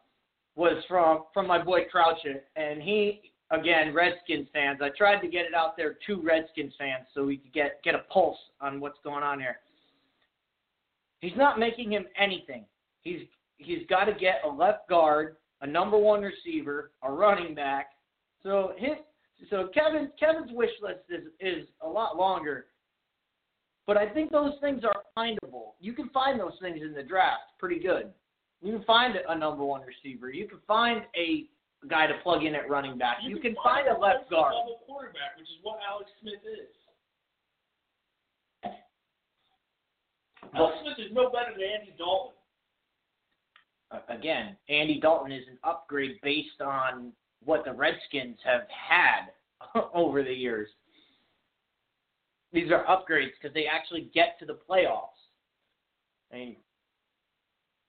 was 0.56 0.84
from 0.88 1.24
from 1.34 1.48
my 1.48 1.62
boy 1.62 1.82
Crouchin 1.92 2.40
and 2.56 2.82
he 2.82 3.32
again 3.52 3.94
Redskins 3.94 4.48
fans. 4.54 4.80
I 4.82 4.90
tried 4.98 5.20
to 5.22 5.28
get 5.28 5.46
it 5.46 5.54
out 5.54 5.78
there 5.78 5.98
to 6.08 6.22
Redskins 6.22 6.74
fans 6.78 7.06
so 7.14 7.26
we 7.26 7.38
could 7.38 7.54
get 7.54 7.82
get 7.84 7.96
a 7.96 8.04
pulse 8.12 8.38
on 8.62 8.80
what's 8.80 9.00
going 9.04 9.24
on 9.24 9.40
here. 9.40 9.58
He's 11.20 11.36
not 11.38 11.60
making 11.60 11.92
him 11.92 12.06
anything. 12.18 12.66
He's 13.02 13.22
he's 13.58 13.86
got 13.90 14.06
to 14.06 14.14
get 14.14 14.42
a 14.46 14.50
left 14.50 14.88
guard, 14.90 15.38
a 15.62 15.68
number 15.68 15.98
one 15.98 16.22
receiver, 16.22 16.92
a 17.04 17.12
running 17.12 17.56
back. 17.56 17.88
So 18.44 18.74
his 18.78 18.98
so 19.50 19.70
Kevin 19.74 20.12
Kevin's 20.20 20.52
wish 20.54 20.72
list 20.82 21.02
is 21.10 21.26
is 21.40 21.68
a 21.82 21.88
lot 21.88 22.18
longer. 22.18 22.68
But 23.88 23.98
I 23.98 24.10
think 24.10 24.32
those 24.32 24.54
things 24.62 24.84
are 24.84 25.04
findable. 25.16 25.74
You 25.80 25.94
can 25.94 26.10
find 26.10 26.40
those 26.40 26.58
things 26.60 26.80
in 26.82 26.94
the 26.94 27.04
draft 27.04 27.44
pretty 27.60 27.80
good. 27.80 28.12
You 28.62 28.74
can 28.74 28.84
find 28.84 29.16
a 29.28 29.38
number 29.38 29.64
one 29.64 29.82
receiver. 29.82 30.32
You 30.32 30.48
can 30.48 30.60
find 30.68 31.04
a 31.16 31.46
guy 31.88 32.08
to 32.08 32.14
plug 32.24 32.44
in 32.44 32.56
at 32.56 32.70
running 32.70 32.98
back. 32.98 33.18
You, 33.24 33.40
can 33.40 33.56
find 33.64 33.88
a 33.88 34.00
left 34.00 34.30
guard. 34.30 34.54
Level 34.56 34.80
quarterback, 34.86 35.38
which 35.38 35.48
is 35.48 35.58
what 35.62 35.80
Alex 35.88 36.10
Smith 36.22 36.42
is. 36.44 36.70
Alex 40.56 40.78
Smith 40.82 41.06
is 41.06 41.12
no 41.14 41.30
better 41.30 41.52
than 41.52 41.64
Andy 41.80 41.94
Dalton. 41.98 42.32
Again, 44.10 44.58
Andy 44.68 45.00
Dalton 45.00 45.32
is 45.32 45.44
an 45.50 45.58
upgrade 45.64 46.20
based 46.24 46.62
on 46.62 47.12
what 47.44 47.64
the 47.66 47.74
Redskins 47.74 48.38
have 48.44 48.64
had 48.70 49.82
over 49.94 50.24
the 50.24 50.34
years. 50.34 50.70
These 52.52 52.72
are 52.72 52.84
upgrades 52.86 53.32
because 53.40 53.54
they 53.54 53.66
actually 53.68 54.10
get 54.14 54.40
to 54.40 54.46
the 54.46 54.58
playoffs. 54.70 55.10
I 56.32 56.36
mean, 56.36 56.56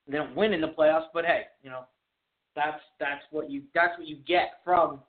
they 0.09 0.17
don't 0.17 0.35
win 0.37 0.53
in 0.53 0.61
the 0.61 0.69
playoffs, 0.69 1.09
but 1.13 1.25
hey, 1.25 1.43
you 1.63 1.71
know, 1.71 1.85
that's 2.55 2.81
that's 3.01 3.23
what 3.31 3.51
you 3.51 3.63
that's 3.75 3.99
what 3.99 4.07
you 4.07 4.17
get 4.27 4.61
from 4.65 5.01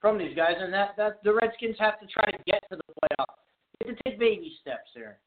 from 0.00 0.18
these 0.18 0.36
guys, 0.36 0.56
and 0.58 0.72
that 0.72 0.94
that 0.96 1.22
the 1.24 1.32
Redskins 1.32 1.76
have 1.78 1.98
to 2.00 2.06
try 2.06 2.30
to 2.30 2.38
get 2.46 2.62
to 2.70 2.76
the 2.76 2.92
playoffs. 2.92 3.40
They 3.80 3.88
have 3.88 3.96
to 3.96 4.02
take 4.04 4.18
baby 4.18 4.52
steps 4.60 4.90
here. 4.94 5.18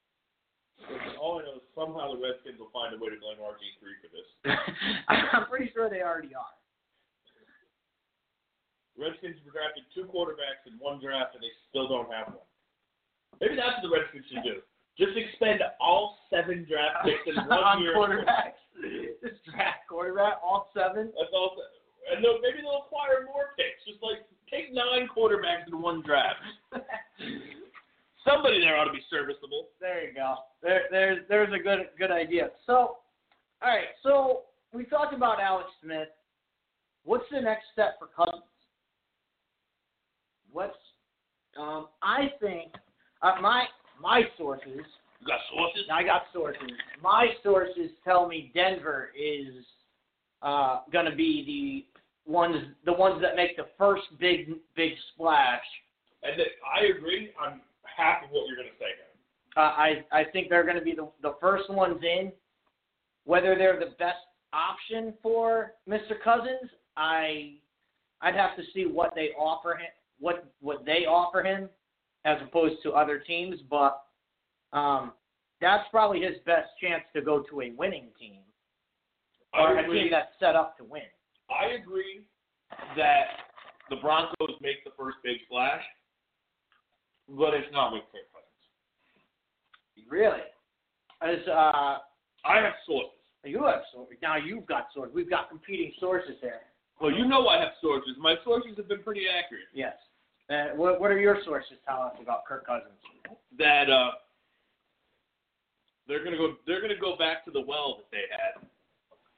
All 1.19 1.41
I 1.41 1.49
know 1.49 1.57
is 1.57 1.65
somehow 1.73 2.13
the 2.13 2.21
Redskins 2.21 2.61
will 2.61 2.69
find 2.69 2.93
a 2.93 2.99
way 3.01 3.09
to 3.09 3.17
blame 3.17 3.41
RG3 3.41 3.81
for 3.97 4.09
this. 4.13 4.29
I'm 5.09 5.49
pretty 5.49 5.73
sure 5.73 5.89
they 5.89 6.05
already 6.05 6.37
are. 6.37 6.53
Redskins 8.97 9.37
were 9.45 9.53
drafted 9.53 9.85
two 9.93 10.05
quarterbacks 10.09 10.65
in 10.65 10.77
one 10.77 11.01
draft, 11.01 11.33
and 11.33 11.41
they 11.41 11.53
still 11.69 11.89
don't 11.89 12.09
have 12.13 12.33
one. 12.33 12.49
Maybe 13.41 13.57
that's 13.57 13.77
what 13.77 13.85
the 13.85 13.93
Redskins 13.93 14.25
should 14.29 14.45
do. 14.45 14.61
Just 14.97 15.13
expend 15.13 15.61
all 15.81 16.17
seven 16.29 16.65
draft 16.65 17.05
picks 17.05 17.25
in 17.25 17.35
one 17.49 17.61
on 17.61 17.81
year. 17.81 17.93
quarterbacks. 17.93 18.57
Just 19.23 19.43
draft 19.45 19.87
quarterback, 19.89 20.39
all 20.43 20.69
seven. 20.73 21.11
That's 21.17 21.33
all. 21.33 21.55
And 22.11 22.23
they'll, 22.23 22.39
maybe 22.41 22.61
they'll 22.61 22.85
acquire 22.85 23.25
more 23.25 23.55
picks. 23.57 23.83
Just 23.87 24.01
like 24.03 24.25
take 24.51 24.73
nine 24.73 25.09
quarterbacks 25.09 25.67
in 25.67 25.81
one 25.81 26.01
draft. 26.01 26.39
Somebody 28.25 28.59
there 28.59 28.77
ought 28.77 28.85
to 28.85 28.93
be 28.93 29.03
serviceable. 29.09 29.69
there 29.79 30.07
you 30.07 30.13
go. 30.13 30.35
There, 30.61 30.81
there's, 30.91 31.19
there's 31.29 31.53
a 31.53 31.63
good, 31.63 31.87
good 31.97 32.11
idea. 32.11 32.49
So, 32.65 32.73
all 33.61 33.69
right. 33.69 33.87
So 34.03 34.41
we 34.73 34.83
talked 34.83 35.13
about 35.13 35.39
Alex 35.39 35.69
Smith. 35.81 36.09
What's 37.03 37.23
the 37.31 37.39
next 37.39 37.65
step 37.71 37.97
for 37.99 38.07
Cousins? 38.07 38.43
What's, 40.51 40.75
um, 41.57 41.87
I 42.03 42.31
think, 42.41 42.73
uh, 43.21 43.41
my 43.41 43.65
my 43.99 44.21
sources, 44.37 44.85
You 45.19 45.27
got 45.27 45.39
sources? 45.51 45.83
I 45.91 46.03
got 46.03 46.23
sources. 46.33 46.69
My 47.01 47.27
sources 47.43 47.91
tell 48.03 48.27
me 48.27 48.51
Denver 48.53 49.09
is 49.17 49.65
uh, 50.41 50.81
going 50.91 51.05
to 51.05 51.15
be 51.15 51.85
the 52.25 52.31
ones 52.31 52.55
the 52.85 52.93
ones 52.93 53.21
that 53.21 53.35
make 53.35 53.55
the 53.57 53.67
first 53.77 54.03
big 54.19 54.53
big 54.75 54.91
splash. 55.13 55.61
And 56.23 56.39
then, 56.39 56.47
I 56.65 56.97
agree 56.97 57.31
on 57.43 57.61
half 57.83 58.23
of 58.23 58.29
what 58.31 58.47
you're 58.47 58.57
going 58.57 58.67
to 58.67 58.79
say. 58.79 58.85
Uh, 59.55 59.59
I 59.59 60.05
I 60.11 60.23
think 60.31 60.49
they're 60.49 60.63
going 60.63 60.77
to 60.77 60.83
be 60.83 60.93
the 60.93 61.09
the 61.21 61.35
first 61.41 61.69
ones 61.69 62.01
in. 62.03 62.31
Whether 63.25 63.55
they're 63.55 63.79
the 63.79 63.93
best 63.99 64.19
option 64.53 65.13
for 65.21 65.73
Mr. 65.89 66.21
Cousins, 66.23 66.69
I 66.95 67.55
I'd 68.21 68.35
have 68.35 68.55
to 68.55 68.63
see 68.73 68.85
what 68.85 69.13
they 69.15 69.29
offer 69.37 69.71
him, 69.71 69.89
what 70.19 70.45
what 70.61 70.85
they 70.85 71.05
offer 71.05 71.43
him, 71.43 71.69
as 72.25 72.37
opposed 72.47 72.81
to 72.83 72.91
other 72.91 73.19
teams. 73.19 73.59
But 73.69 74.01
um, 74.73 75.13
that's 75.61 75.83
probably 75.91 76.21
his 76.21 76.37
best 76.45 76.69
chance 76.81 77.03
to 77.15 77.21
go 77.21 77.43
to 77.49 77.61
a 77.61 77.71
winning 77.77 78.07
team 78.19 78.41
or 79.53 79.77
a 79.77 79.87
team 79.89 80.09
that's 80.11 80.31
set 80.39 80.55
up 80.55 80.77
to 80.77 80.83
win. 80.83 81.01
I 81.49 81.73
agree 81.81 82.27
that 82.95 83.47
the 83.89 83.95
Broncos 83.97 84.55
make 84.61 84.83
the 84.83 84.91
first 84.97 85.17
big 85.23 85.37
splash, 85.45 85.81
but 87.29 87.53
it's 87.53 87.71
not 87.71 87.93
with 87.93 88.03
Kirk 88.11 88.27
Cousins. 88.31 90.09
Really? 90.09 90.45
As 91.21 91.47
uh, 91.47 91.97
I 92.45 92.61
have 92.61 92.73
sources. 92.85 93.17
you 93.43 93.63
have 93.63 93.81
sources. 93.93 94.17
Now 94.21 94.35
you've 94.35 94.65
got 94.65 94.87
sources. 94.93 95.15
We've 95.15 95.29
got 95.29 95.49
competing 95.49 95.91
sources 95.99 96.35
there. 96.41 96.61
Well, 97.01 97.11
you 97.11 97.25
know 97.25 97.47
I 97.47 97.59
have 97.59 97.73
sources. 97.81 98.15
My 98.19 98.35
sources 98.43 98.71
have 98.77 98.87
been 98.87 99.03
pretty 99.03 99.25
accurate. 99.27 99.65
Yes. 99.73 99.93
Uh, 100.49 100.75
what 100.75 101.01
what 101.01 101.11
are 101.11 101.19
your 101.19 101.39
sources 101.43 101.77
telling 101.85 102.09
us 102.09 102.17
about 102.21 102.45
Kirk 102.45 102.65
Cousins? 102.65 102.97
That 103.57 103.89
uh, 103.89 104.11
they're 106.07 106.23
gonna 106.23 106.37
go. 106.37 106.55
They're 106.65 106.81
gonna 106.81 106.99
go 106.99 107.17
back 107.17 107.45
to 107.45 107.51
the 107.51 107.61
well 107.61 107.97
that 107.97 108.09
they 108.11 108.25
had, 108.31 108.65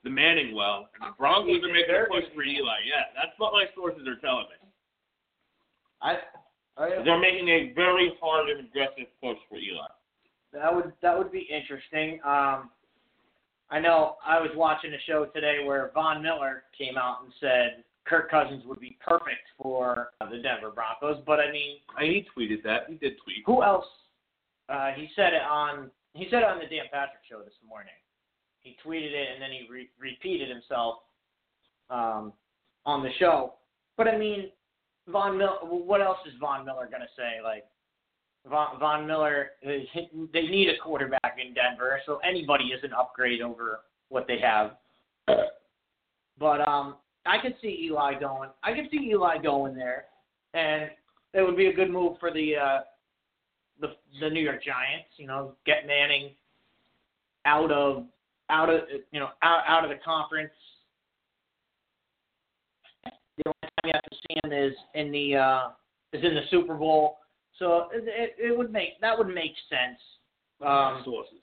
the 0.04 0.10
Manning 0.10 0.56
well, 0.56 0.90
and 1.00 1.12
the 1.12 1.16
Broncos 1.18 1.64
are 1.64 1.74
making 1.74 1.96
a 1.96 2.06
push 2.06 2.30
for 2.34 2.44
Eli. 2.44 2.78
Yeah, 2.86 3.10
that's 3.16 3.38
what 3.38 3.54
my 3.54 3.66
sources 3.76 4.08
are 4.08 4.18
telling 4.18 4.46
me. 4.50 4.70
I, 6.02 6.18
I 6.78 7.04
They're 7.04 7.20
making 7.20 7.50
a 7.50 7.74
very 7.74 8.14
hard 8.22 8.50
and 8.50 8.68
aggressive 8.68 9.12
push 9.22 9.38
for 9.50 9.58
Eli. 9.58 9.88
that 10.54 10.74
would 10.74 10.94
that 11.02 11.18
would 11.18 11.32
be 11.32 11.48
interesting. 11.50 12.20
Um, 12.24 12.70
I 13.72 13.80
know 13.80 14.16
I 14.26 14.40
was 14.40 14.50
watching 14.56 14.94
a 14.94 15.02
show 15.06 15.26
today 15.26 15.64
where 15.66 15.92
Von 15.94 16.24
Miller 16.24 16.64
came 16.78 16.98
out 16.98 17.18
and 17.24 17.34
said 17.40 17.84
Kirk 18.06 18.32
Cousins 18.32 18.64
would 18.66 18.80
be 18.80 18.98
perfect 19.06 19.46
for 19.62 20.10
the 20.20 20.38
Denver 20.38 20.72
Broncos, 20.74 21.22
but 21.26 21.40
I 21.40 21.52
mean, 21.52 21.78
I 21.98 22.06
he 22.06 22.26
tweeted 22.36 22.64
that. 22.64 22.86
He 22.88 22.96
did 22.96 23.14
tweet. 23.24 23.44
who 23.46 23.64
else? 23.64 23.86
Uh, 24.68 24.92
he 24.96 25.10
said 25.16 25.34
it 25.34 25.42
on 25.42 25.90
he 26.14 26.28
said 26.30 26.44
on 26.44 26.60
the 26.60 26.66
Dan 26.66 26.86
Patrick 26.92 27.24
show 27.30 27.40
this 27.40 27.54
morning. 27.68 27.94
He 28.62 28.76
tweeted 28.86 29.12
it 29.12 29.28
and 29.34 29.42
then 29.42 29.52
he 29.52 29.68
re- 29.72 29.90
repeated 30.00 30.50
himself 30.50 30.96
um, 31.90 32.34
on 32.86 33.04
the 33.04 33.10
show. 33.20 33.54
But 33.98 34.08
I 34.08 34.18
mean, 34.18 34.52
Von 35.08 35.38
Miller. 35.38 35.58
What 35.64 36.02
else 36.02 36.20
is 36.26 36.34
Von 36.40 36.66
Miller 36.66 36.88
gonna 36.92 37.06
say? 37.18 37.44
Like 37.44 37.66
Von, 38.48 38.80
Von 38.80 39.08
Miller, 39.08 39.52
is, 39.62 39.88
they 40.34 40.44
need 40.44 40.70
a 40.70 40.78
quarterback 40.82 41.38
in 41.44 41.54
Denver, 41.54 42.00
so 42.06 42.20
anybody 42.28 42.66
is 42.66 42.84
an 42.84 42.94
upgrade 42.94 43.42
over 43.42 43.82
what 44.10 44.28
they 44.28 44.40
have. 44.40 44.72
But 46.40 46.68
um, 46.68 46.96
I 47.26 47.38
could 47.42 47.56
see 47.62 47.86
Eli 47.86 48.20
going. 48.20 48.50
I 48.64 48.74
could 48.74 48.90
see 48.92 49.10
Eli 49.12 49.38
going 49.40 49.76
there, 49.76 50.06
and 50.54 50.90
it 51.34 51.42
would 51.42 51.58
be 51.58 51.68
a 51.68 51.74
good 51.74 51.92
move 51.92 52.18
for 52.20 52.32
the 52.32 52.56
uh, 52.56 52.80
the 53.80 53.96
the 54.20 54.30
New 54.30 54.42
York 54.42 54.64
Giants. 54.64 55.10
You 55.18 55.28
know, 55.28 55.54
get 55.66 55.86
Manning 55.88 56.32
out 57.46 57.72
of 57.72 58.06
out 58.50 58.70
of 58.70 58.82
you 59.12 59.20
know 59.20 59.30
out 59.42 59.62
out 59.68 59.84
of 59.84 59.90
the 59.90 59.98
conference. 60.04 60.52
The 63.38 63.44
only 63.48 63.62
time 63.62 63.86
you 63.86 63.92
have 63.94 64.04
to 64.04 64.16
see 64.16 64.40
him 64.44 64.52
is 64.52 64.74
in 64.96 65.12
the 65.12 65.36
uh, 65.36 65.70
is 66.14 66.24
in 66.24 66.36
the 66.36 66.42
Super 66.52 66.76
Bowl. 66.76 67.20
So 67.58 67.88
it, 67.94 68.04
it, 68.06 68.52
it 68.52 68.58
would 68.58 68.72
make 68.72 69.00
that 69.02 69.18
would 69.18 69.28
make 69.34 69.54
sense. 69.70 70.00
Um, 70.62 71.02
sources. 71.06 71.40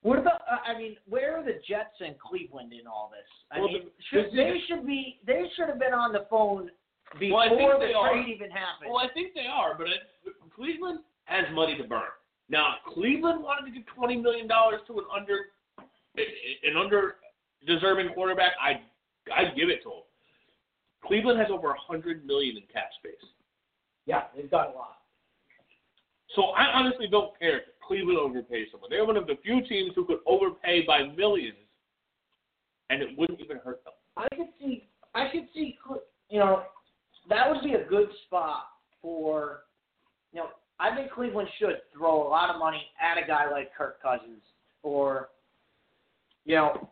what 0.00 0.18
about? 0.18 0.40
Uh, 0.50 0.56
I 0.66 0.78
mean, 0.78 0.96
where 1.10 1.36
are 1.36 1.44
the 1.44 1.60
Jets 1.68 2.00
and 2.00 2.18
Cleveland 2.18 2.72
in 2.72 2.86
all 2.86 3.10
this? 3.12 3.28
I 3.50 3.60
Well, 3.60 3.68
mean, 3.68 3.82
the- 3.84 3.90
should, 4.08 4.32
the- 4.32 4.36
they 4.36 4.60
should 4.66 4.86
be. 4.86 5.18
They 5.26 5.44
should 5.56 5.68
have 5.68 5.78
been 5.78 5.92
on 5.92 6.10
the 6.14 6.24
phone 6.30 6.70
before 7.20 7.44
Well, 7.54 7.78
the 7.78 7.88
they 7.88 7.92
are. 7.92 8.12
trade 8.12 8.28
even 8.34 8.50
happened. 8.50 8.88
Well, 8.88 8.96
I 9.04 9.12
think 9.12 9.34
they 9.34 9.44
are, 9.44 9.74
but 9.76 9.88
it, 9.88 10.00
Cleveland 10.56 11.00
has 11.24 11.44
money 11.52 11.76
to 11.76 11.84
burn. 11.84 12.02
Now, 12.48 12.74
if 12.76 12.94
Cleveland 12.94 13.42
wanted 13.42 13.70
to 13.70 13.72
give 13.76 13.86
twenty 13.86 14.16
million 14.16 14.46
dollars 14.46 14.80
to 14.86 14.98
an 14.98 15.04
under 15.14 15.46
an 16.16 16.76
under 16.76 17.16
deserving 17.66 18.10
quarterback. 18.14 18.52
I 18.60 18.80
I'd 19.34 19.54
give 19.56 19.68
it 19.70 19.82
to 19.84 19.88
him. 19.90 20.02
Cleveland 21.04 21.38
has 21.38 21.48
over 21.50 21.70
a 21.70 21.78
hundred 21.78 22.26
million 22.26 22.56
in 22.56 22.62
cap 22.72 22.90
space, 22.98 23.14
yeah, 24.06 24.24
they've 24.36 24.50
got 24.50 24.68
a 24.68 24.72
lot. 24.72 24.98
so 26.34 26.46
I 26.46 26.64
honestly 26.66 27.06
don't 27.08 27.36
care 27.38 27.58
if 27.58 27.62
Cleveland 27.86 28.18
overpays 28.18 28.70
someone. 28.70 28.90
They're 28.90 29.04
one 29.04 29.16
of 29.16 29.26
the 29.26 29.36
few 29.42 29.62
teams 29.66 29.92
who 29.94 30.04
could 30.04 30.18
overpay 30.26 30.84
by 30.86 31.04
millions, 31.16 31.56
and 32.90 33.02
it 33.02 33.16
wouldn't 33.16 33.40
even 33.40 33.58
hurt 33.58 33.82
them. 33.84 33.94
I 34.16 34.28
could 34.34 34.48
see. 34.60 34.84
I 35.14 35.28
could 35.30 35.48
see. 35.54 35.78
You 36.28 36.38
know, 36.38 36.62
that 37.28 37.48
would 37.50 37.62
be 37.62 37.74
a 37.74 37.84
good 37.84 38.08
spot 38.26 38.66
for. 39.00 39.60
You 40.32 40.40
know, 40.40 40.46
I 40.80 40.94
think 40.94 41.12
Cleveland 41.12 41.48
should 41.58 41.80
throw 41.96 42.26
a 42.26 42.28
lot 42.28 42.50
of 42.50 42.58
money 42.58 42.82
at 43.00 43.22
a 43.22 43.26
guy 43.26 43.50
like 43.50 43.74
Kirk 43.76 44.02
Cousins, 44.02 44.42
or, 44.82 45.28
you 46.44 46.56
know, 46.56 46.88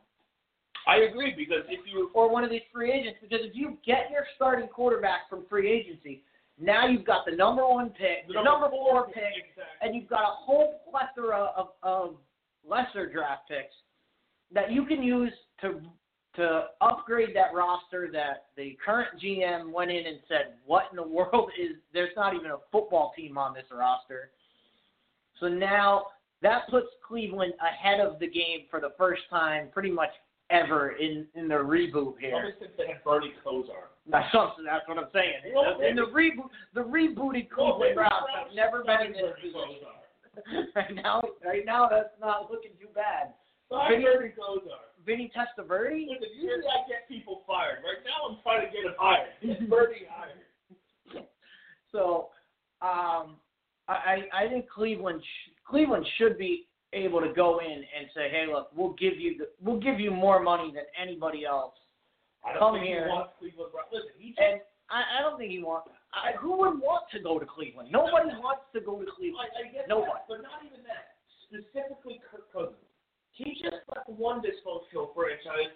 I 0.86 0.96
agree 1.08 1.34
because 1.36 1.64
if 1.68 1.80
you 1.86 2.10
or 2.14 2.30
one 2.30 2.44
of 2.44 2.50
these 2.50 2.62
free 2.72 2.92
agents. 2.92 3.18
Because 3.20 3.44
if 3.44 3.54
you 3.54 3.76
get 3.84 4.10
your 4.10 4.24
starting 4.36 4.68
quarterback 4.68 5.28
from 5.28 5.44
free 5.48 5.70
agency, 5.70 6.22
now 6.60 6.86
you've 6.86 7.06
got 7.06 7.24
the 7.24 7.34
number 7.34 7.66
one 7.66 7.90
pick, 7.90 8.28
the, 8.28 8.34
number, 8.42 8.68
four 8.68 9.06
pick, 9.06 9.24
and 9.80 9.94
you've 9.94 10.08
got 10.08 10.22
a 10.22 10.34
whole 10.34 10.80
plethora 10.90 11.50
of, 11.56 11.68
of 11.82 12.14
lesser 12.68 13.10
draft 13.10 13.48
picks 13.48 13.74
that 14.52 14.70
you 14.70 14.84
can 14.84 15.02
use 15.02 15.32
to 15.62 15.80
to 16.36 16.66
upgrade 16.80 17.34
that 17.34 17.52
roster 17.54 18.08
that 18.12 18.46
the 18.56 18.76
current 18.84 19.08
GM 19.22 19.72
went 19.72 19.90
in 19.90 20.06
and 20.06 20.18
said, 20.28 20.54
What 20.64 20.84
in 20.90 20.96
the 20.96 21.06
world 21.06 21.50
is 21.60 21.76
there's 21.92 22.14
not 22.16 22.34
even 22.34 22.50
a 22.50 22.58
football 22.70 23.12
team 23.16 23.36
on 23.36 23.54
this 23.54 23.64
roster. 23.72 24.30
So 25.40 25.48
now 25.48 26.06
that 26.42 26.68
puts 26.70 26.88
Cleveland 27.06 27.54
ahead 27.60 28.00
of 28.00 28.18
the 28.18 28.26
game 28.28 28.66
for 28.70 28.80
the 28.80 28.92
first 28.96 29.22
time 29.28 29.68
pretty 29.72 29.90
much 29.90 30.10
ever 30.50 30.90
in, 30.92 31.26
in 31.34 31.48
the 31.48 31.54
reboot 31.54 32.14
here. 32.20 32.30
Probably 32.32 32.52
since 32.60 32.72
they 32.76 32.86
had 32.88 33.04
Bernie 33.04 33.32
Kosar. 33.44 33.88
That's 34.10 34.34
what, 34.34 34.56
that's 34.64 34.88
what 34.88 34.98
I'm 34.98 35.06
saying. 35.12 35.54
Well, 35.54 35.78
In 35.88 35.94
the 35.94 36.02
reboot, 36.02 36.50
the 36.74 36.80
rebooted 36.80 37.48
Cleveland 37.48 37.94
Browns 37.94 38.26
have 38.34 38.52
never 38.52 38.82
been 38.82 39.06
in 39.06 39.12
this 39.12 39.36
position. 39.40 39.86
Right 40.74 40.94
now, 40.94 41.22
right 41.44 41.66
now, 41.66 41.88
that's 41.88 42.14
not 42.20 42.50
looking 42.50 42.70
too 42.80 42.88
bad. 42.94 43.34
Sorry, 43.68 44.02
Bernie 44.02 44.30
Kosar. 44.30 44.89
Vinny 45.06 45.30
Testaverde? 45.34 46.06
Listen, 46.08 46.28
usually 46.34 46.66
I 46.68 46.86
get 46.88 47.08
people 47.08 47.42
fired. 47.46 47.78
Right 47.82 48.02
now 48.04 48.30
I'm 48.30 48.38
trying 48.42 48.66
to 48.66 48.72
get 48.72 48.84
him 48.84 48.94
hired. 48.98 49.28
Get 49.42 49.68
Bernie 49.70 50.06
hired. 50.08 50.36
So, 51.92 52.28
um, 52.82 53.34
I 53.88 54.30
I 54.32 54.46
think 54.48 54.68
Cleveland 54.70 55.20
sh- 55.22 55.50
Cleveland 55.68 56.06
should 56.18 56.38
be 56.38 56.68
able 56.92 57.20
to 57.20 57.32
go 57.32 57.58
in 57.58 57.82
and 57.82 58.06
say, 58.14 58.30
hey, 58.30 58.46
look, 58.46 58.70
we'll 58.76 58.92
give 58.94 59.18
you 59.18 59.38
the, 59.38 59.48
we'll 59.60 59.80
give 59.80 59.98
you 59.98 60.10
more 60.12 60.38
money 60.40 60.70
than 60.72 60.84
anybody 61.00 61.44
else. 61.44 61.74
I 62.46 62.52
don't 62.52 62.60
Come 62.62 62.74
think 62.74 62.86
here. 62.86 63.06
he 63.06 63.10
wants 63.10 63.32
Cleveland. 63.40 63.70
Listen, 63.92 64.10
he 64.18 64.28
just, 64.30 64.38
And 64.40 64.60
I, 64.88 65.18
I 65.18 65.22
don't 65.22 65.36
think 65.38 65.50
he 65.50 65.62
wants. 65.62 65.90
I, 66.14 66.34
who 66.38 66.58
would 66.58 66.78
want 66.78 67.10
to 67.10 67.18
go 67.20 67.38
to 67.38 67.46
Cleveland? 67.46 67.90
Nobody 67.90 68.30
wants 68.38 68.62
to 68.74 68.80
go 68.80 68.98
to 69.02 69.06
Cleveland. 69.10 69.50
I, 69.58 69.66
I 69.66 69.72
get 69.72 69.88
No 69.88 70.02
that, 70.06 70.26
but 70.30 70.42
not 70.46 70.62
even 70.66 70.82
that. 70.86 71.18
Specifically, 71.50 72.18
Kirk 72.30 72.46
Cousins. 72.54 72.78
He 73.40 73.56
just 73.56 73.80
left 73.88 74.04
one 74.04 74.44
dysfunctional 74.44 75.16
franchise. 75.16 75.72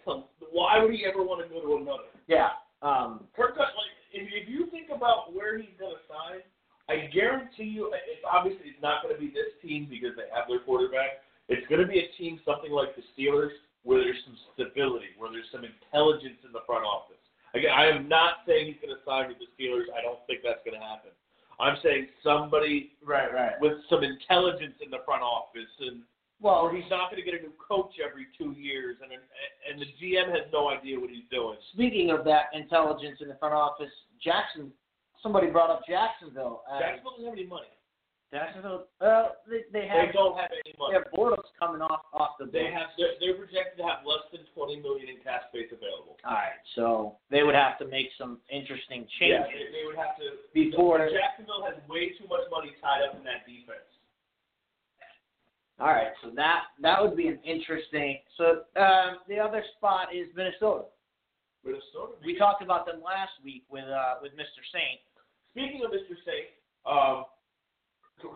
Why 0.52 0.84
would 0.84 0.92
he 0.92 1.08
ever 1.08 1.24
want 1.24 1.40
to 1.40 1.48
go 1.48 1.64
to 1.64 1.80
another? 1.80 2.12
Yeah. 2.28 2.60
Um, 2.84 3.24
Kirk 3.32 3.56
like, 3.56 3.72
if, 4.12 4.28
if 4.28 4.44
you 4.44 4.68
think 4.68 4.92
about 4.92 5.32
where 5.32 5.56
he's 5.56 5.72
going 5.80 5.96
to 5.96 6.04
sign, 6.04 6.44
I 6.92 7.08
guarantee 7.08 7.72
you, 7.72 7.88
it's 7.96 8.20
obviously 8.28 8.76
it's 8.76 8.84
not 8.84 9.00
going 9.00 9.16
to 9.16 9.20
be 9.20 9.32
this 9.32 9.48
team 9.64 9.88
because 9.88 10.12
they 10.12 10.28
have 10.28 10.44
their 10.44 10.60
quarterback. 10.60 11.24
It's 11.48 11.64
going 11.72 11.80
to 11.80 11.88
be 11.88 12.04
a 12.04 12.08
team 12.20 12.36
something 12.44 12.68
like 12.68 12.92
the 12.92 13.04
Steelers, 13.16 13.56
where 13.88 14.04
there's 14.04 14.20
some 14.28 14.36
stability, 14.52 15.16
where 15.16 15.32
there's 15.32 15.48
some 15.48 15.64
intelligence 15.64 16.44
in 16.44 16.52
the 16.52 16.64
front 16.68 16.84
office. 16.84 17.20
Again, 17.56 17.72
I 17.72 17.88
am 17.88 18.12
not 18.12 18.44
saying 18.44 18.68
he's 18.68 18.80
going 18.84 18.92
to 18.92 19.00
sign 19.08 19.32
with 19.32 19.40
the 19.40 19.48
Steelers. 19.56 19.88
I 19.96 20.04
don't 20.04 20.20
think 20.28 20.44
that's 20.44 20.60
going 20.68 20.76
to 20.76 20.84
happen. 20.84 21.16
I'm 21.56 21.80
saying 21.80 22.12
somebody 22.20 22.92
right, 23.00 23.32
right. 23.32 23.56
with 23.60 23.80
some 23.88 24.04
intelligence 24.04 24.76
in 24.84 24.92
the 24.92 25.00
front 25.08 25.22
office, 25.22 25.70
and 25.80 26.04
Well, 26.40 26.68
he's 26.68 26.84
not 26.90 27.10
going 27.10 27.22
to 27.22 27.26
get 27.30 27.38
a 27.40 27.42
new 27.42 27.52
coach 27.56 27.94
every 28.04 28.26
two 28.36 28.52
years, 28.58 28.96
and 29.02 29.10
and 29.12 29.80
the 29.80 29.86
GM 30.02 30.28
has 30.34 30.44
no 30.52 30.68
idea 30.68 30.98
what 31.00 31.08
he's 31.10 31.24
doing. 31.30 31.56
speaking 31.72 32.10
of 32.10 32.24
that 32.24 32.50
intelligence 32.52 33.18
in 33.20 33.28
the 33.28 33.36
front 33.36 33.54
office, 33.54 33.92
Jackson. 34.22 34.72
Somebody 35.22 35.48
brought 35.48 35.70
up 35.72 35.80
Jacksonville. 35.88 36.60
Jacksonville 36.78 37.16
doesn't 37.16 37.24
have 37.24 37.38
any 37.40 37.48
money. 37.48 37.72
Jacksonville. 38.28 38.90
Uh, 39.00 39.32
they, 39.48 39.64
they 39.72 39.88
They 39.88 40.10
don't 40.12 40.36
have 40.36 40.52
any 40.52 40.74
money. 40.76 40.92
their 40.92 41.06
Bortles 41.16 41.48
coming 41.56 41.80
off 41.80 42.04
off 42.12 42.36
the 42.36 42.44
They 42.50 42.68
bench. 42.68 42.76
have 42.76 42.90
they're, 43.00 43.16
they're 43.22 43.38
projected 43.40 43.78
to 43.80 43.84
have 43.88 44.02
less 44.04 44.26
than 44.36 44.42
twenty 44.52 44.76
million 44.84 45.08
in 45.08 45.22
cap 45.24 45.48
space 45.48 45.70
available. 45.72 46.18
All 46.28 46.34
right, 46.36 46.60
so 46.76 47.16
they 47.32 47.40
would 47.46 47.54
have 47.56 47.78
to 47.80 47.86
make 47.88 48.10
some 48.20 48.42
interesting 48.52 49.06
Yeah, 49.22 49.46
changes. 49.48 49.70
they, 49.72 49.80
they 49.80 49.84
would 49.88 49.96
have 49.96 50.18
to. 50.20 50.36
Before- 50.52 51.08
Jacksonville 51.08 51.62
has 51.64 51.78
way 51.88 52.12
too 52.20 52.26
much 52.28 52.44
money 52.52 52.74
tied 52.84 53.06
up 53.08 53.14
in 53.16 53.22
that 53.24 53.46
defense. 53.48 53.86
All 55.80 55.88
right, 55.88 56.14
so 56.22 56.30
that 56.36 56.70
that 56.82 57.02
would 57.02 57.16
be 57.16 57.26
an 57.26 57.38
interesting. 57.44 58.18
So 58.38 58.62
um, 58.80 59.18
the 59.28 59.38
other 59.38 59.62
spot 59.76 60.14
is 60.14 60.28
Minnesota. 60.36 60.84
Minnesota. 61.64 62.14
We 62.24 62.38
talked 62.38 62.62
about 62.62 62.86
them 62.86 63.02
last 63.02 63.32
week 63.42 63.64
with 63.70 63.84
uh, 63.90 64.22
with 64.22 64.32
Mr. 64.38 64.62
Saint. 64.70 65.02
Speaking 65.50 65.82
of 65.84 65.90
Mr. 65.90 66.14
Saint, 66.22 66.54
um, 66.86 67.24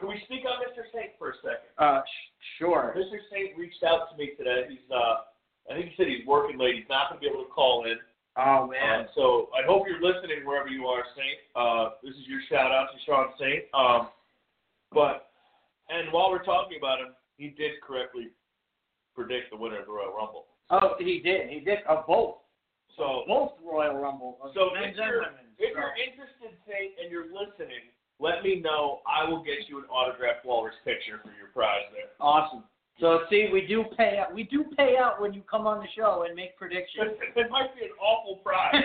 can 0.00 0.08
we 0.08 0.20
speak 0.26 0.42
on 0.50 0.58
Mr. 0.66 0.82
Saint 0.90 1.14
for 1.18 1.30
a 1.30 1.36
second? 1.38 1.70
Uh, 1.78 2.02
sh- 2.02 2.58
sure. 2.58 2.94
Mr. 2.96 3.22
Saint 3.30 3.56
reached 3.56 3.82
out 3.86 4.10
to 4.10 4.16
me 4.18 4.34
today. 4.36 4.66
He's 4.68 4.86
uh, 4.90 5.22
I 5.70 5.78
think 5.78 5.90
he 5.90 5.94
said 5.96 6.08
he's 6.08 6.26
working 6.26 6.58
late. 6.58 6.74
He's 6.74 6.90
not 6.90 7.10
going 7.10 7.20
to 7.20 7.22
be 7.22 7.30
able 7.30 7.44
to 7.44 7.50
call 7.50 7.84
in. 7.84 7.98
Oh 8.38 8.70
Um, 8.70 9.06
so 9.14 9.50
I 9.54 9.66
hope 9.66 9.86
you're 9.86 10.02
listening 10.02 10.46
wherever 10.46 10.68
you 10.68 10.86
are, 10.86 11.02
Saint. 11.14 11.38
Uh, 11.54 11.98
this 12.02 12.14
is 12.14 12.26
your 12.26 12.40
shout 12.50 12.70
out 12.70 12.88
to 12.94 12.98
Sean 13.06 13.30
Saint. 13.38 13.66
Um, 13.74 14.10
but 14.90 15.30
and 15.90 16.12
while 16.12 16.30
we're 16.30 16.44
talking 16.44 16.78
about 16.78 17.00
him, 17.00 17.17
he 17.38 17.48
did 17.48 17.80
correctly 17.80 18.28
predict 19.14 19.50
the 19.50 19.56
winner 19.56 19.80
of 19.80 19.86
the 19.86 19.92
Royal 19.92 20.12
Rumble. 20.14 20.46
Oh, 20.70 20.94
he 20.98 21.20
did. 21.20 21.48
He 21.48 21.60
did. 21.60 21.78
Uh, 21.88 22.02
both. 22.06 22.36
So 22.96 23.22
Both 23.26 23.52
Royal 23.64 23.96
Rumble. 23.96 24.38
uh, 24.42 24.48
So 24.52 24.70
if 24.74 24.96
you're, 24.96 25.22
if 25.22 25.72
so. 25.72 25.78
you're 25.78 25.94
interested, 25.96 26.58
Saint, 26.66 26.98
and 27.00 27.10
you're 27.10 27.30
listening, 27.30 27.94
let 28.18 28.42
me 28.42 28.60
know. 28.60 29.00
I 29.06 29.28
will 29.28 29.42
get 29.42 29.68
you 29.68 29.78
an 29.78 29.84
autographed 29.84 30.44
Walrus 30.44 30.74
picture 30.84 31.20
for 31.22 31.30
your 31.38 31.48
prize 31.54 31.86
there. 31.94 32.10
Awesome. 32.20 32.64
So 32.98 33.20
see, 33.30 33.46
we 33.52 33.64
do 33.64 33.84
pay 33.96 34.18
out. 34.18 34.34
We 34.34 34.42
do 34.42 34.64
pay 34.76 34.96
out 34.98 35.20
when 35.20 35.32
you 35.32 35.42
come 35.48 35.68
on 35.68 35.78
the 35.78 35.86
show 35.96 36.24
and 36.26 36.34
make 36.34 36.58
predictions. 36.58 37.14
it 37.36 37.48
might 37.48 37.72
be 37.78 37.86
an 37.86 37.94
awful 38.02 38.42
prize. 38.42 38.74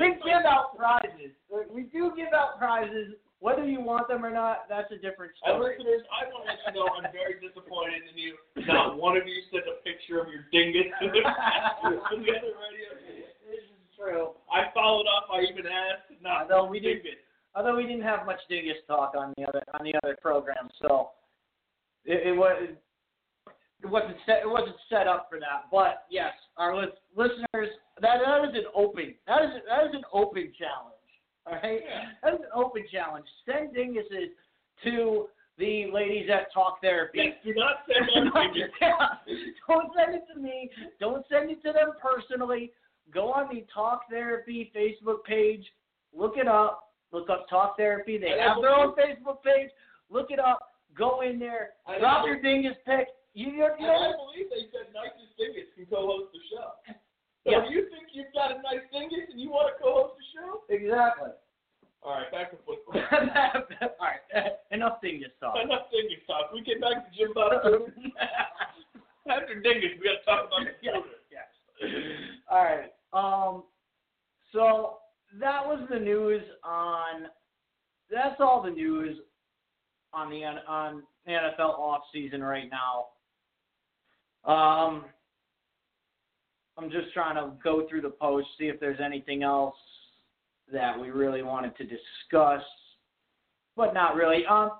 we 0.00 0.14
give 0.26 0.44
out 0.44 0.76
prizes. 0.76 1.30
We 1.72 1.82
do 1.84 2.10
give 2.16 2.34
out 2.34 2.58
prizes. 2.58 3.14
Whether 3.44 3.68
you 3.68 3.84
want 3.84 4.08
them 4.08 4.24
or 4.24 4.32
not, 4.32 4.64
that's 4.72 4.88
a 4.88 4.96
different 4.96 5.36
story. 5.36 5.76
listeners, 5.76 6.00
I 6.08 6.24
want 6.32 6.48
to 6.48 6.56
let 6.56 6.64
you 6.64 6.80
know 6.80 6.88
I'm 6.96 7.12
very 7.12 7.36
disappointed 7.44 8.00
in 8.08 8.16
you. 8.16 8.40
Not 8.64 8.96
one 8.96 9.20
of 9.20 9.28
you 9.28 9.36
sent 9.52 9.68
a 9.68 9.84
picture 9.84 10.16
of 10.16 10.32
your 10.32 10.48
dingus 10.48 10.88
to 10.88 11.12
the, 11.12 11.20
to 11.20 12.14
the 12.24 12.32
other 12.40 12.56
radio. 12.56 12.88
This 13.44 13.68
is 13.68 13.84
true. 14.00 14.32
I 14.48 14.72
followed 14.72 15.04
up. 15.12 15.28
I 15.28 15.44
even 15.44 15.68
asked. 15.68 16.08
Not 16.24 16.48
Although 16.48 16.72
we 16.72 16.80
dingus. 16.80 17.20
Although 17.52 17.76
we 17.76 17.84
didn't 17.84 18.08
have 18.08 18.24
much 18.24 18.40
dingus 18.48 18.80
talk 18.88 19.12
on 19.12 19.36
the 19.36 19.44
other 19.44 19.60
on 19.78 19.84
the 19.84 19.92
other 20.00 20.16
program, 20.24 20.72
so 20.80 21.12
it, 22.08 22.32
it 22.32 22.32
was 22.32 22.72
it 23.84 23.86
wasn't 23.92 24.16
set 24.24 24.40
it 24.40 24.48
wasn't 24.48 24.76
set 24.88 25.04
up 25.04 25.28
for 25.28 25.36
that. 25.36 25.68
But 25.70 26.08
yes, 26.08 26.32
our 26.56 26.74
lis- 26.74 26.96
listeners, 27.14 27.68
that 28.00 28.24
that 28.24 28.48
is 28.48 28.56
an 28.56 28.72
open 28.74 29.12
that 29.28 29.44
is 29.44 29.50
that 29.68 29.84
is 29.84 29.92
an 29.92 30.08
open 30.16 30.48
challenge. 30.56 30.93
All 31.46 31.54
right, 31.62 31.82
Yeah. 31.84 32.04
that 32.22 32.34
is 32.34 32.40
an 32.40 32.46
open 32.54 32.84
challenge. 32.90 33.26
Send 33.44 33.74
dinguses 33.76 34.30
to 34.84 35.28
the 35.58 35.90
ladies 35.92 36.28
at 36.32 36.52
Talk 36.52 36.80
Therapy. 36.80 37.18
Yes, 37.22 37.34
do 37.44 37.54
not 37.54 37.84
send 37.86 38.08
us 38.08 38.32
dingus. 38.34 38.70
Don't 39.68 39.90
send 39.96 40.14
it 40.14 40.24
to 40.34 40.40
me. 40.40 40.70
Don't 41.00 41.24
send 41.30 41.50
it 41.50 41.62
to 41.62 41.72
them 41.72 41.92
personally. 42.02 42.72
Go 43.12 43.32
on 43.32 43.54
the 43.54 43.64
Talk 43.72 44.02
Therapy 44.10 44.72
Facebook 44.74 45.22
page. 45.24 45.64
Look 46.16 46.36
it 46.36 46.48
up. 46.48 46.92
Look 47.12 47.28
up 47.30 47.46
Talk 47.48 47.76
Therapy. 47.76 48.18
They 48.18 48.30
have 48.40 48.60
their 48.60 48.74
own 48.74 48.94
Facebook 48.96 49.42
page. 49.44 49.70
Look 50.10 50.30
it 50.30 50.38
up. 50.40 50.70
Go 50.96 51.20
in 51.20 51.38
there. 51.38 51.70
Drop 52.00 52.22
know. 52.22 52.26
your 52.26 52.40
dingus 52.40 52.76
pick. 52.86 53.08
You, 53.34 53.50
you, 53.50 53.64
And 53.64 53.86
I 53.86 54.10
know, 54.10 54.30
believe 54.32 54.46
they 54.48 54.70
said 54.70 54.94
nicest 54.94 55.36
dingus 55.36 55.66
can 55.76 55.86
co-host 55.86 56.32
the 56.32 56.38
show. 56.50 56.94
So 57.44 57.50
Yeah. 57.50 57.64
if 57.64 57.70
you 57.70 57.88
think 57.90 58.08
you've 58.12 58.32
got 58.32 58.50
a 58.52 58.62
nice 58.62 58.80
dingus 58.92 59.28
and 59.30 59.40
you 59.40 59.50
want 59.50 59.76
to 59.76 59.82
co-host 59.82 60.16
the 60.16 60.24
show, 60.32 60.64
exactly. 60.68 61.30
all 62.02 62.12
right, 62.18 62.30
back 62.32 62.50
to 62.50 62.56
football. 62.64 62.94
All 63.00 64.08
right. 64.08 64.52
Enough 64.70 65.00
dingus 65.02 65.30
talk. 65.40 65.56
Enough 65.62 65.90
dingus 65.90 66.24
talk. 66.26 66.52
We 66.52 66.60
get 66.62 66.80
back 66.80 67.04
to 67.04 67.10
Jim 67.16 67.32
Bob 67.34 67.52
After 69.30 69.54
dingus, 69.60 69.90
we 69.98 70.04
got 70.04 70.20
to 70.20 70.24
talk 70.26 70.46
about 70.48 70.64
the 70.64 70.72
Yes, 70.82 70.96
yes. 71.30 71.90
All 72.50 72.62
right. 72.64 72.92
Um. 73.12 73.62
So 74.52 74.98
that 75.40 75.64
was 75.66 75.86
the 75.90 75.98
news 75.98 76.42
on. 76.62 77.28
That's 78.10 78.38
all 78.40 78.62
the 78.62 78.70
news 78.70 79.18
on 80.12 80.30
the 80.30 80.44
on 80.44 81.02
the 81.26 81.32
NFL 81.32 81.78
off 81.78 82.02
season 82.12 82.42
right 82.42 82.68
now. 82.70 83.06
Um. 84.52 85.06
I'm 86.76 86.90
just 86.90 87.12
trying 87.12 87.36
to 87.36 87.52
go 87.62 87.86
through 87.88 88.00
the 88.02 88.10
post, 88.10 88.48
see 88.58 88.66
if 88.66 88.80
there's 88.80 89.00
anything 89.04 89.42
else 89.42 89.76
that 90.72 90.98
we 90.98 91.10
really 91.10 91.42
wanted 91.42 91.76
to 91.76 91.84
discuss, 91.84 92.62
but 93.76 93.94
not 93.94 94.14
really. 94.14 94.44
Um, 94.46 94.72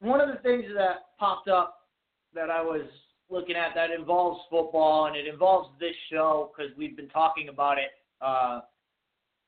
one 0.00 0.20
of 0.20 0.28
the 0.28 0.42
things 0.42 0.64
that 0.74 1.16
popped 1.18 1.48
up 1.48 1.88
that 2.34 2.50
I 2.50 2.62
was 2.62 2.82
looking 3.28 3.54
at 3.54 3.74
that 3.74 3.90
involves 3.90 4.40
football 4.50 5.06
and 5.06 5.16
it 5.16 5.26
involves 5.26 5.68
this 5.78 5.94
show 6.10 6.50
because 6.50 6.72
we've 6.76 6.96
been 6.96 7.08
talking 7.08 7.48
about 7.48 7.78
it 7.78 7.90
uh, 8.20 8.60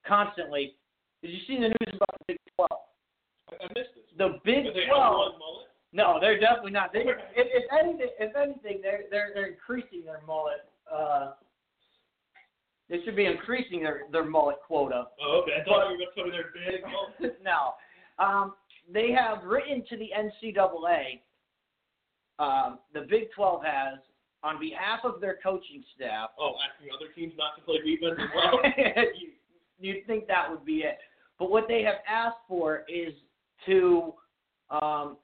constantly. 0.07 0.75
Did 1.23 1.31
you 1.31 1.41
see 1.47 1.55
the 1.57 1.69
news 1.69 1.95
about 1.95 2.19
the 2.19 2.25
Big 2.29 2.39
12? 2.57 2.71
I 3.51 3.65
missed 3.75 3.95
this. 3.95 4.05
The 4.19 4.39
Big 4.45 4.65
they 4.75 4.87
12. 4.87 5.03
have 5.03 5.13
one 5.13 5.39
mullet. 5.39 5.69
No, 5.95 6.19
they're 6.21 6.41
definitely 6.41 6.73
not. 6.73 6.93
They, 6.93 7.01
if, 7.01 7.17
if 7.37 7.65
anything, 7.73 8.09
if 8.19 8.35
anything, 8.35 8.81
they're 8.83 9.03
they're 9.11 9.31
they're 9.35 9.47
increasing 9.47 10.05
their 10.05 10.23
mullet. 10.27 10.65
Uh, 10.91 11.33
they 12.89 12.99
should 13.05 13.17
be 13.17 13.27
increasing 13.27 13.83
their 13.83 14.03
their 14.11 14.25
mullet 14.25 14.57
quota. 14.67 15.07
Oh, 15.23 15.43
okay. 15.43 15.61
I 15.61 15.65
thought 15.65 15.91
you 15.91 15.99
were 15.99 15.99
going 15.99 16.09
to 16.15 16.23
put 16.23 16.31
their 16.33 16.73
big 16.73 16.83
mullet. 17.21 17.41
no, 17.43 17.75
um, 18.25 18.55
they 18.93 19.11
have 19.13 19.45
written 19.45 19.85
to 19.89 19.97
the 19.97 20.11
NCAA. 20.17 21.21
Um, 22.39 22.79
the 22.93 23.03
Big 23.09 23.31
12 23.37 23.63
has, 23.65 23.99
on 24.43 24.59
behalf 24.59 25.01
of 25.05 25.21
their 25.21 25.39
coaching 25.43 25.85
staff, 25.95 26.31
Oh, 26.39 26.55
asking 26.69 26.91
other 26.95 27.13
teams 27.15 27.35
not 27.39 27.55
to 27.57 27.63
play 27.63 27.77
defense 27.85 28.19
as 28.19 28.29
well. 28.35 28.59
you, 29.21 29.29
you'd 29.79 30.07
think 30.07 30.27
that 30.27 30.51
would 30.51 30.65
be 30.65 30.79
it. 30.79 30.99
But 31.39 31.51
what 31.51 31.69
they 31.69 31.83
have 31.83 31.97
asked 32.09 32.39
for 32.49 32.85
is 32.89 33.13
to 33.67 34.15
um, 34.71 35.17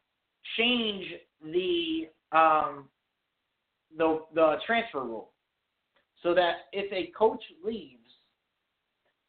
change 0.56 1.04
the 1.42 2.08
um, 2.32 2.88
the 3.96 4.20
the 4.34 4.56
transfer 4.66 5.02
rule, 5.02 5.30
so 6.22 6.34
that 6.34 6.66
if 6.72 6.92
a 6.92 7.12
coach 7.16 7.42
leaves, 7.64 7.94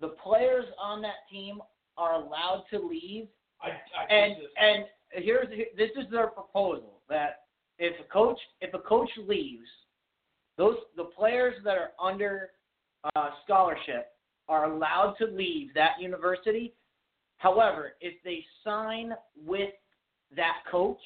the 0.02 0.10
players 0.24 0.66
on 0.82 1.02
that 1.02 1.28
team 1.32 1.60
are 1.98 2.16
allowed 2.16 2.64
to 2.72 2.80
leave. 2.80 3.28
I, 3.62 3.70
I 3.70 4.14
And 4.14 4.36
and 4.60 4.86
here's 5.12 5.50
this 5.78 5.90
is 5.98 6.10
their 6.12 6.28
proposal 6.28 7.02
that 7.10 7.42
if 7.78 7.94
a 8.00 8.12
coach 8.12 8.40
if 8.62 8.74
a 8.74 8.80
coach 8.80 9.10
leaves, 9.28 9.68
those 10.58 10.78
the 10.96 11.06
players 11.06 11.56
that 11.64 11.78
are 11.78 11.92
under 12.02 12.52
uh, 13.16 13.30
scholarship 13.44 14.14
are 14.48 14.72
allowed 14.72 15.16
to 15.20 15.26
leave 15.26 15.74
that 15.74 15.92
university. 16.00 16.74
However, 17.38 17.94
if 18.02 18.16
they 18.24 18.44
sign 18.64 19.14
with 19.46 19.70
that 20.36 20.58
coach, 20.70 21.00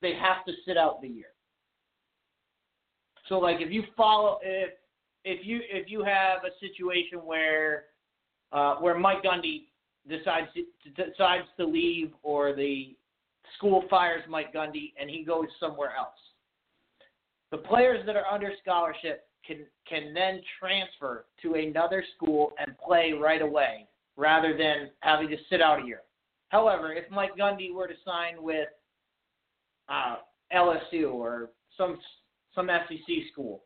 they 0.00 0.14
have 0.14 0.44
to 0.46 0.52
sit 0.66 0.76
out 0.76 1.00
the 1.00 1.08
year. 1.08 1.31
So 3.32 3.38
like 3.38 3.62
if 3.62 3.72
you 3.72 3.82
follow 3.96 4.38
if 4.42 4.74
if 5.24 5.46
you 5.46 5.60
if 5.70 5.90
you 5.90 6.04
have 6.04 6.40
a 6.44 6.50
situation 6.60 7.20
where 7.24 7.84
uh, 8.52 8.74
where 8.74 8.94
Mike 8.98 9.22
Gundy 9.22 9.68
decides 10.06 10.48
to, 10.52 10.90
decides 10.90 11.46
to 11.56 11.64
leave 11.64 12.10
or 12.22 12.54
the 12.54 12.94
school 13.56 13.84
fires 13.88 14.22
Mike 14.28 14.52
Gundy 14.52 14.92
and 15.00 15.08
he 15.08 15.24
goes 15.24 15.46
somewhere 15.58 15.92
else. 15.98 16.18
The 17.52 17.56
players 17.56 18.04
that 18.04 18.16
are 18.16 18.26
under 18.26 18.50
scholarship 18.60 19.24
can 19.46 19.60
can 19.88 20.12
then 20.12 20.42
transfer 20.60 21.24
to 21.40 21.54
another 21.54 22.04
school 22.14 22.52
and 22.58 22.76
play 22.76 23.14
right 23.18 23.40
away 23.40 23.86
rather 24.18 24.54
than 24.54 24.90
having 25.00 25.30
to 25.30 25.38
sit 25.48 25.62
out 25.62 25.82
a 25.82 25.86
year. 25.86 26.02
However, 26.50 26.92
if 26.92 27.10
Mike 27.10 27.34
Gundy 27.34 27.72
were 27.72 27.86
to 27.86 27.94
sign 28.04 28.42
with 28.42 28.68
uh, 29.88 30.16
LSU 30.54 31.14
or 31.14 31.48
some 31.78 31.98
some 32.54 32.68
SEC 32.88 33.16
school, 33.32 33.62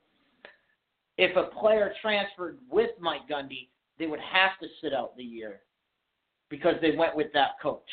if 1.18 1.36
a 1.36 1.44
player 1.58 1.92
transferred 2.02 2.58
with 2.70 2.90
Mike 3.00 3.28
Gundy, 3.30 3.68
they 3.98 4.06
would 4.06 4.20
have 4.20 4.58
to 4.60 4.66
sit 4.82 4.92
out 4.92 5.16
the 5.16 5.24
year 5.24 5.60
because 6.50 6.74
they 6.82 6.94
went 6.96 7.16
with 7.16 7.32
that 7.32 7.52
coach. 7.62 7.88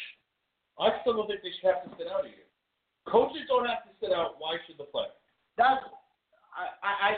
I 0.79 0.89
still 1.01 1.13
don't 1.13 1.27
think 1.27 1.41
they 1.43 1.49
should 1.61 1.73
have 1.73 1.83
to 1.89 1.97
sit 1.97 2.07
out 2.07 2.25
a 2.25 2.27
year. 2.27 2.47
Coaches 3.07 3.43
don't 3.47 3.65
have 3.65 3.83
to 3.83 3.91
sit 4.01 4.11
out. 4.11 4.35
Why 4.39 4.57
should 4.67 4.77
the 4.77 4.85
player? 4.85 5.07
That's 5.57 5.83
I 6.55 7.17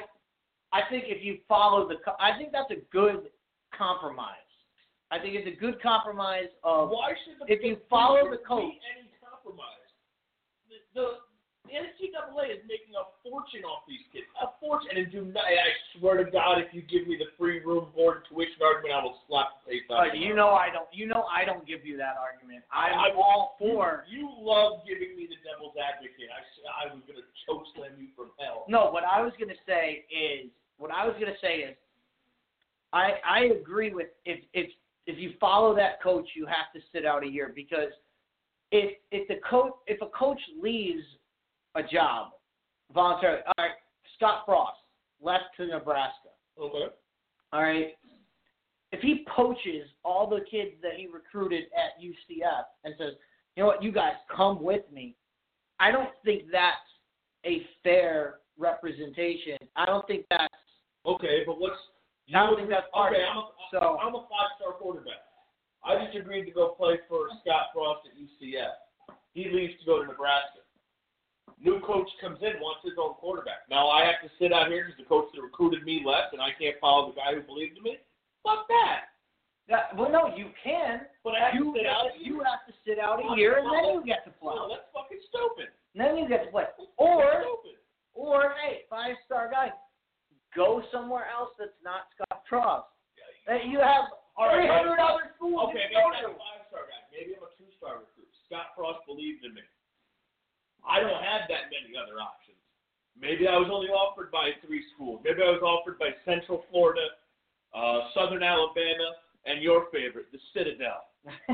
I 0.74 0.80
I 0.80 0.90
think 0.90 1.06
if 1.08 1.24
you 1.24 1.40
follow 1.48 1.88
the 1.88 1.96
I 2.20 2.38
think 2.38 2.52
that's 2.52 2.72
a 2.72 2.82
good 2.92 3.30
compromise. 3.76 4.42
I 5.12 5.20
think 5.20 5.36
it's 5.36 5.48
a 5.48 5.60
good 5.60 5.82
compromise 5.82 6.50
of 6.64 6.90
Why 6.90 7.14
should 7.24 7.40
the 7.48 7.54
if 7.54 7.64
you 7.64 7.78
follow 7.90 8.30
the 8.30 8.38
coach- 8.38 8.74
beat 8.74 8.82
Anytime. 8.98 9.30
compromised. 9.30 9.94
The, 10.70 11.00
the, 11.00 11.08
the 11.66 11.74
NCAA 11.74 12.56
is 12.56 12.62
making 12.70 12.94
a 12.94 13.06
fortune 13.26 13.66
off 13.66 13.84
these 13.90 14.06
kids. 14.14 14.30
A 14.42 14.54
fortune. 14.62 14.94
And 14.96 15.10
do 15.10 15.26
not, 15.30 15.46
I 15.46 15.70
swear 15.98 16.22
to 16.22 16.28
God, 16.30 16.62
if 16.62 16.70
you 16.74 16.86
give 16.86 17.10
me 17.10 17.18
the 17.18 17.34
free 17.38 17.60
room 17.66 17.90
board 17.98 18.22
and 18.22 18.26
tuition 18.30 18.62
argument, 18.62 18.94
I 18.94 19.02
will 19.02 19.18
slap 19.26 19.62
the 19.66 19.78
face 19.78 19.86
out 19.90 20.14
you. 20.14 20.30
you 20.30 20.34
know 20.38 20.54
I 20.54 20.70
don't. 20.70 20.88
You 20.94 21.10
know 21.10 21.26
I 21.28 21.46
don't 21.46 21.66
give 21.66 21.86
you 21.86 21.98
that 21.98 22.16
argument. 22.22 22.64
I'm 22.70 22.94
I- 22.94 23.18
all 23.18 23.58
for. 23.58 24.06
You 24.06 24.30
love 24.38 24.86
giving 24.86 25.18
me 25.18 25.26
the 25.26 25.40
devil's 25.42 25.76
advocate. 25.76 26.30
I 26.30 26.94
was 26.94 27.02
going 27.10 27.20
to 27.20 27.28
choke 27.46 27.66
slam 27.74 27.98
you 27.98 28.14
from 28.16 28.32
hell. 28.40 28.66
No, 28.70 28.92
what 28.92 29.04
I 29.04 29.22
was 29.22 29.34
gonna 29.40 29.58
say 29.66 30.06
is 30.10 30.50
what 30.78 30.92
I 30.92 31.06
was 31.06 31.16
gonna 31.20 31.40
say 31.42 31.66
is 31.66 31.76
I 32.94 33.20
I 33.26 33.40
agree 33.58 33.94
with 33.94 34.08
if 34.26 34.40
if 34.54 34.70
if 35.08 35.18
you 35.20 35.34
follow 35.40 35.76
that 35.76 36.02
coach 36.02 36.28
you 36.36 36.46
have 36.46 36.72
to 36.74 36.80
sit 36.92 37.06
out 37.06 37.24
a 37.24 37.28
year 37.28 37.52
because 37.56 37.92
if 38.72 38.98
if 39.12 39.28
the 39.28 39.36
coach 39.48 39.74
if 39.88 40.02
a 40.02 40.08
coach 40.08 40.40
leaves 40.62 41.04
a 41.76 41.84
job 41.84 42.32
voluntarily 42.94 43.42
all 43.46 43.54
right 43.66 43.72
Scott 44.16 44.44
Frost 44.46 44.78
left 45.22 45.46
to 45.58 45.68
Nebraska 45.68 46.30
Okay. 46.60 46.86
all 47.54 47.62
right 47.62 47.94
if 48.92 49.02
he 49.02 49.26
poaches 49.36 49.88
all 50.04 50.30
the 50.30 50.40
kids 50.50 50.72
that 50.82 50.94
he 50.96 51.08
recruited 51.08 51.64
at 51.76 52.02
UCF 52.02 52.64
and 52.84 52.94
says 52.98 53.14
you 53.56 53.64
know 53.64 53.68
what 53.68 53.84
you 53.84 53.92
guys 53.92 54.14
come 54.34 54.64
with 54.64 54.84
me 54.92 55.16
I 55.80 55.92
don't 55.92 56.10
think 56.24 56.44
that's 56.52 56.78
a 57.46 57.66
fair 57.84 58.36
representation. 58.58 59.58
I 59.76 59.86
don't 59.86 60.06
think 60.08 60.26
that's 60.30 60.54
Okay, 61.06 61.44
but 61.46 61.60
what's. 61.60 61.76
I 62.34 62.48
don't 62.48 62.56
think 62.58 62.70
that's 62.70 62.88
part 62.92 63.14
okay, 63.14 63.22
of 63.22 63.28
it. 63.28 63.30
I'm 63.30 63.38
a, 63.38 63.50
So- 63.72 63.98
I'm 64.02 64.16
a 64.16 64.22
five 64.26 64.58
star 64.58 64.74
quarterback. 64.74 65.22
I 65.86 66.04
just 66.04 66.18
agreed 66.18 66.46
to 66.46 66.52
go 66.52 66.70
play 66.70 66.98
for 67.08 67.30
Scott 67.46 67.70
Frost 67.74 68.10
at 68.10 68.18
UCF. 68.18 68.74
He 69.34 69.46
leaves 69.54 69.78
to 69.82 69.86
go 69.86 70.02
to 70.02 70.08
Nebraska. 70.10 70.65
New 71.66 71.82
coach 71.82 72.06
comes 72.22 72.38
in, 72.46 72.62
wants 72.62 72.86
his 72.86 72.94
own 73.02 73.18
quarterback. 73.18 73.66
Now 73.74 73.90
I 73.90 74.06
have 74.06 74.22
to 74.22 74.30
sit 74.38 74.54
out 74.54 74.70
here 74.70 74.86
because 74.86 75.02
the 75.02 75.10
coach 75.10 75.34
that 75.34 75.42
recruited 75.42 75.82
me 75.82 76.06
left, 76.06 76.32
and 76.38 76.42
I 76.42 76.54
can't 76.54 76.78
follow 76.80 77.10
the 77.10 77.18
guy 77.18 77.34
who 77.34 77.42
believed 77.42 77.78
in 77.78 77.84
me. 77.84 77.98
Fuck 78.46 78.70
that. 78.70 79.10
that, 79.68 79.98
well 79.98 80.14
no, 80.14 80.30
you 80.38 80.54
can. 80.62 81.10
But 81.26 81.34
I 81.34 81.50
have 81.50 81.58
You 81.58 81.74
to 81.74 81.80
sit 81.82 81.90
out. 81.90 82.06
you 82.22 82.46
have 82.46 82.62
to 82.70 82.74
sit 82.86 83.02
out 83.02 83.18
a 83.18 83.34
year 83.34 83.58
and 83.58 83.66
then 83.66 83.98
you 83.98 84.06
get 84.06 84.22
to 84.30 84.32
play. 84.38 84.54
No, 84.54 84.70
that's 84.70 84.86
fucking 84.94 85.18
stupid. 85.34 85.74
And 85.98 86.06
then 86.06 86.14
you 86.22 86.30
get 86.30 86.46
to 86.46 86.52
play. 86.54 86.70
That's 86.70 86.86
Or 87.02 87.58
or 88.14 88.54
hey, 88.62 88.86
five 88.88 89.18
star 89.26 89.50
guy, 89.50 89.74
go 90.56 90.86
somewhere 90.94 91.26
else 91.34 91.50
that's 91.58 91.76
not 91.84 92.14
Scott 92.14 92.46
Frost. 92.48 92.88
Uh, 93.50 93.58
You 93.66 93.82
have 93.82 94.14
All 94.38 94.48
right, 94.54 94.62
three 94.62 94.70
hundred 94.70 95.02
other 95.02 95.34
schools 95.34 95.74
Okay, 95.74 95.90
maybe 95.90 95.98
I'm 95.98 96.30
a 96.30 96.38
five 96.38 96.62
star 96.70 96.86
guy. 96.86 97.02
Maybe 97.10 97.34
I'm 97.34 97.42
a 97.42 97.52
two 97.58 97.68
star 97.82 98.06
recruit. 98.06 98.30
Scott 98.46 98.78
Frost 98.78 99.02
believed 99.10 99.42
in 99.44 99.58
me. 99.58 99.66
I 100.88 101.00
don't 101.00 101.22
have 101.22 101.50
that 101.50 101.74
many 101.74 101.98
other 101.98 102.22
options. 102.22 102.58
Maybe 103.20 103.48
I 103.48 103.58
was 103.58 103.70
only 103.72 103.90
offered 103.90 104.32
by 104.32 104.52
three 104.66 104.84
schools. 104.94 105.22
Maybe 105.24 105.42
I 105.42 105.50
was 105.52 105.64
offered 105.64 105.98
by 105.98 106.12
Central 106.26 106.64
Florida, 106.70 107.06
uh, 107.74 108.12
Southern 108.14 108.44
Alabama, 108.44 109.16
and 109.46 109.62
your 109.62 109.88
favorite, 109.92 110.32
the 110.32 110.40
Citadel. 110.54 111.06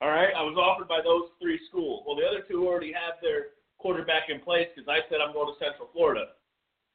All 0.00 0.08
right, 0.08 0.32
I 0.32 0.42
was 0.42 0.56
offered 0.56 0.88
by 0.88 1.00
those 1.04 1.28
three 1.42 1.60
schools. 1.68 2.04
Well, 2.06 2.16
the 2.16 2.24
other 2.24 2.40
two 2.48 2.66
already 2.66 2.92
have 2.92 3.20
their 3.20 3.58
quarterback 3.78 4.30
in 4.30 4.40
place 4.40 4.68
because 4.74 4.88
I 4.88 5.04
said 5.10 5.18
I'm 5.20 5.32
going 5.34 5.52
to 5.52 5.58
Central 5.62 5.88
Florida. 5.92 6.36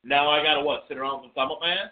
Now 0.03 0.29
I 0.29 0.41
gotta 0.41 0.61
what? 0.61 0.85
Sit 0.87 0.97
around 0.97 1.21
with 1.21 1.31
a 1.31 1.33
thumb 1.33 1.51
up 1.51 1.59
my 1.59 1.69
ass? 1.69 1.91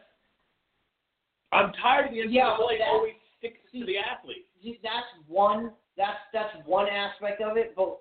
I'm 1.52 1.72
tired 1.82 2.08
of 2.08 2.14
the 2.14 2.22
NCAA 2.22 2.34
Yeah, 2.34 2.56
that- 2.80 2.88
always 2.90 3.14
sticks 3.38 3.60
to 3.74 3.86
the 3.86 3.98
athlete. 3.98 4.48
That's 4.82 5.06
one 5.28 5.74
that's 5.98 6.18
that's 6.32 6.56
one 6.66 6.88
aspect 6.88 7.42
of 7.42 7.58
it, 7.58 7.74
but 7.76 8.00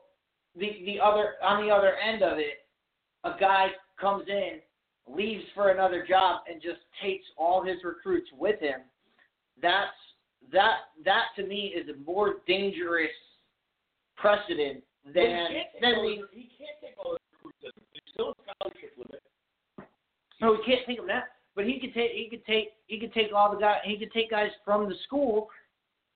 the 0.56 0.82
the 0.84 1.00
other 1.00 1.34
on 1.42 1.64
the 1.64 1.72
other 1.72 1.94
end 1.96 2.22
of 2.22 2.38
it, 2.38 2.66
a 3.24 3.32
guy 3.38 3.68
comes 4.00 4.24
in, 4.28 4.60
leaves 5.08 5.44
for 5.54 5.70
another 5.70 6.04
job, 6.06 6.42
and 6.50 6.60
just 6.60 6.80
takes 7.02 7.24
all 7.36 7.62
his 7.64 7.76
recruits 7.84 8.28
with 8.38 8.60
him. 8.60 8.80
That's 9.60 9.90
that 10.52 10.76
that 11.04 11.26
to 11.36 11.46
me 11.46 11.74
is 11.76 11.88
a 11.88 12.04
more 12.04 12.36
dangerous 12.46 13.10
precedent 14.16 14.82
than 15.04 15.14
he 15.14 15.20
can't 15.20 15.50
take 15.72 15.80
than 15.80 15.94
all 15.94 16.02
the 16.02 16.26
he 16.32 16.50
can't 16.58 16.78
take 16.80 16.94
all 16.98 17.12
his 17.12 17.20
recruits. 17.44 17.58
There's 17.62 18.12
still 18.12 18.30
a 18.30 18.34
scholarship 18.42 18.92
limit. 18.96 19.22
no, 20.40 20.52
we 20.52 20.64
can't 20.66 20.86
take 20.86 20.98
them 20.98 21.06
that, 21.06 21.24
but 21.54 21.64
he 21.64 21.80
could 21.80 21.94
take 21.94 22.10
he 22.12 22.28
could 22.28 22.44
take 22.44 22.72
he 22.86 22.98
could 22.98 23.14
take 23.14 23.32
all 23.34 23.52
the 23.52 23.58
guys 23.58 23.78
he 23.84 23.96
could 23.96 24.12
take 24.12 24.30
guys 24.30 24.50
from 24.64 24.88
the 24.88 24.96
school, 25.04 25.48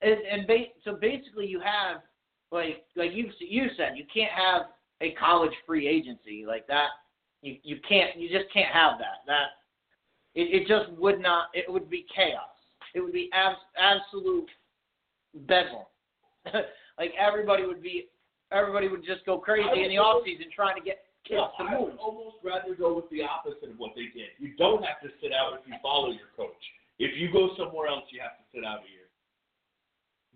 and 0.02 0.18
and 0.30 0.46
ba- 0.46 0.74
so 0.84 0.94
basically 0.94 1.46
you 1.46 1.60
have 1.60 2.02
like 2.52 2.84
like 2.94 3.12
you 3.12 3.30
you 3.40 3.66
said 3.76 3.92
you 3.96 4.04
can't 4.12 4.32
have 4.32 4.62
a 5.00 5.12
college 5.12 5.52
free 5.66 5.86
agency 5.86 6.44
like 6.46 6.66
that. 6.68 6.88
You 7.42 7.56
you 7.62 7.78
can't 7.88 8.16
you 8.16 8.28
just 8.28 8.52
can't 8.52 8.72
have 8.72 8.98
that. 8.98 9.26
That 9.26 9.48
it, 10.34 10.62
it 10.62 10.68
just 10.68 10.90
would 10.98 11.20
not. 11.20 11.48
It 11.54 11.70
would 11.70 11.90
be 11.90 12.06
chaos. 12.14 12.52
It 12.94 13.00
would 13.00 13.12
be 13.12 13.28
abs, 13.32 13.56
absolute 13.78 14.48
bedlam. 15.46 15.84
like 16.98 17.12
everybody 17.18 17.66
would 17.66 17.82
be 17.82 18.08
everybody 18.52 18.88
would 18.88 19.04
just 19.04 19.26
go 19.26 19.38
crazy 19.38 19.82
in 19.82 19.90
the 19.90 19.98
off 19.98 20.22
season 20.24 20.46
trying 20.54 20.76
to 20.76 20.84
get 20.84 21.04
kids 21.26 21.42
to 21.58 21.64
I 21.64 21.78
would 21.78 21.98
almost 21.98 22.36
rather 22.44 22.74
go 22.74 22.94
with 22.94 23.10
the 23.10 23.22
opposite 23.22 23.74
of 23.74 23.78
what 23.78 23.92
they 23.94 24.08
did. 24.14 24.32
You 24.38 24.54
don't 24.56 24.84
have 24.84 25.02
to 25.02 25.10
sit 25.20 25.32
out 25.32 25.58
if 25.58 25.66
you 25.66 25.74
follow 25.82 26.14
your 26.14 26.30
coach. 26.36 26.62
If 26.98 27.18
you 27.20 27.28
go 27.32 27.50
somewhere 27.58 27.88
else, 27.88 28.08
you 28.08 28.20
have 28.22 28.38
to 28.40 28.44
sit 28.54 28.64
out 28.64 28.80
a 28.80 28.88
year. 28.88 28.95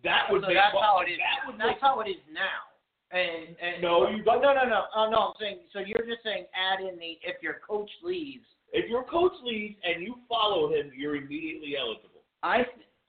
That 0.04 0.30
would 0.30 0.42
so 0.42 0.48
make 0.48 0.56
that's 0.56 0.72
how 0.72 1.00
it 1.00 1.10
is. 1.10 1.18
That 1.18 1.46
would 1.46 1.60
That's 1.60 1.76
make, 1.76 1.80
how 1.80 2.00
it 2.00 2.08
is 2.08 2.22
now. 2.32 2.70
And, 3.12 3.56
and 3.58 3.82
No, 3.82 4.08
you 4.08 4.22
but 4.24 4.40
no, 4.40 4.54
no, 4.54 4.64
no, 4.64 4.84
oh, 4.94 5.10
no. 5.10 5.18
I'm 5.18 5.34
saying 5.40 5.58
so. 5.72 5.80
You're 5.80 6.06
just 6.06 6.22
saying 6.24 6.46
add 6.54 6.80
in 6.80 6.96
the 6.96 7.18
if 7.22 7.42
your 7.42 7.58
coach 7.66 7.90
leaves. 8.02 8.44
if 8.72 8.88
your 8.88 9.04
coach 9.04 9.32
leaves 9.42 9.76
and 9.82 10.02
you 10.02 10.14
follow 10.28 10.72
him, 10.72 10.92
you're 10.96 11.16
immediately 11.16 11.74
eligible. 11.76 12.22
I 12.42 12.58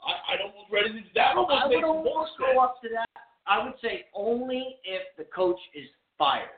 I, 0.01 0.33
I 0.33 0.37
don't 0.37 0.53
ready 0.71 0.89
to 0.89 1.07
that 1.15 1.33
I 1.33 1.35
almost 1.35 1.63
would 1.67 1.75
makes 1.75 1.81
more 1.81 1.95
almost 1.97 2.31
go 2.39 2.59
up 2.59 2.81
to 2.81 2.89
that. 2.89 3.07
I 3.47 3.63
would 3.63 3.75
say 3.81 4.05
only 4.13 4.77
if 4.83 5.03
the 5.17 5.25
coach 5.25 5.59
is 5.75 5.85
fired. 6.17 6.49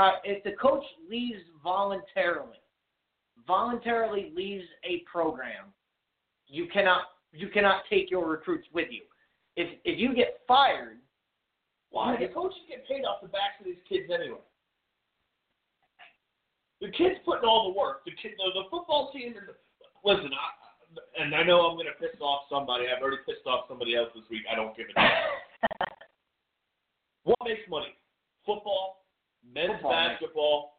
Uh, 0.00 0.12
if 0.24 0.42
the 0.44 0.52
coach 0.52 0.84
leaves 1.08 1.40
voluntarily, 1.62 2.60
voluntarily 3.46 4.32
leaves 4.34 4.64
a 4.84 5.02
program, 5.10 5.72
you 6.48 6.66
cannot 6.72 7.02
you 7.32 7.48
cannot 7.48 7.82
take 7.90 8.10
your 8.10 8.26
recruits 8.28 8.66
with 8.72 8.88
you. 8.90 9.02
If 9.56 9.78
if 9.84 9.98
you 9.98 10.14
get 10.14 10.40
fired, 10.46 10.98
Why? 11.90 12.16
The 12.16 12.28
coaches 12.28 12.60
get 12.68 12.86
paid 12.86 13.04
off 13.04 13.22
the 13.22 13.28
backs 13.28 13.58
of 13.60 13.66
these 13.66 13.80
kids 13.88 14.10
anyway. 14.12 14.42
The 16.80 16.92
kids 16.92 17.16
putting 17.24 17.48
all 17.48 17.72
the 17.72 17.78
work. 17.78 18.04
The 18.04 18.12
kid, 18.20 18.36
the, 18.36 18.52
the 18.52 18.68
football 18.70 19.10
team. 19.12 19.32
And 19.32 19.48
listen, 20.04 20.28
I, 20.28 21.22
and 21.22 21.34
I 21.34 21.42
know 21.42 21.64
I'm 21.64 21.76
going 21.76 21.88
to 21.88 21.96
piss 21.96 22.20
off 22.20 22.44
somebody. 22.50 22.84
I've 22.84 23.00
already 23.00 23.24
pissed 23.24 23.46
off 23.46 23.64
somebody 23.68 23.96
else 23.96 24.10
this 24.14 24.24
week. 24.30 24.44
I 24.50 24.54
don't 24.54 24.76
give 24.76 24.86
a 24.90 24.92
damn. 24.92 25.08
what 27.24 27.38
makes 27.44 27.64
money? 27.68 27.96
Football, 28.44 29.06
men's 29.42 29.80
Football 29.80 29.90
basketball, 29.90 30.72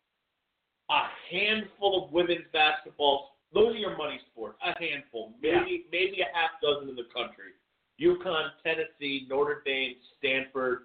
a 0.90 1.02
handful 1.32 2.06
of 2.06 2.14
women's 2.14 2.48
basketball. 2.54 3.38
Those 3.54 3.76
are 3.76 3.80
your 3.80 3.98
money 3.98 4.20
sports. 4.32 4.58
A 4.62 4.78
handful, 4.78 5.34
maybe 5.42 5.88
maybe 5.92 6.22
a 6.22 6.30
half 6.36 6.62
dozen 6.62 6.90
in 6.90 6.96
the 6.96 7.10
country. 7.12 7.58
UConn, 8.02 8.50
Tennessee, 8.64 9.26
Notre 9.30 9.62
Dame, 9.66 9.96
Stanford, 10.18 10.82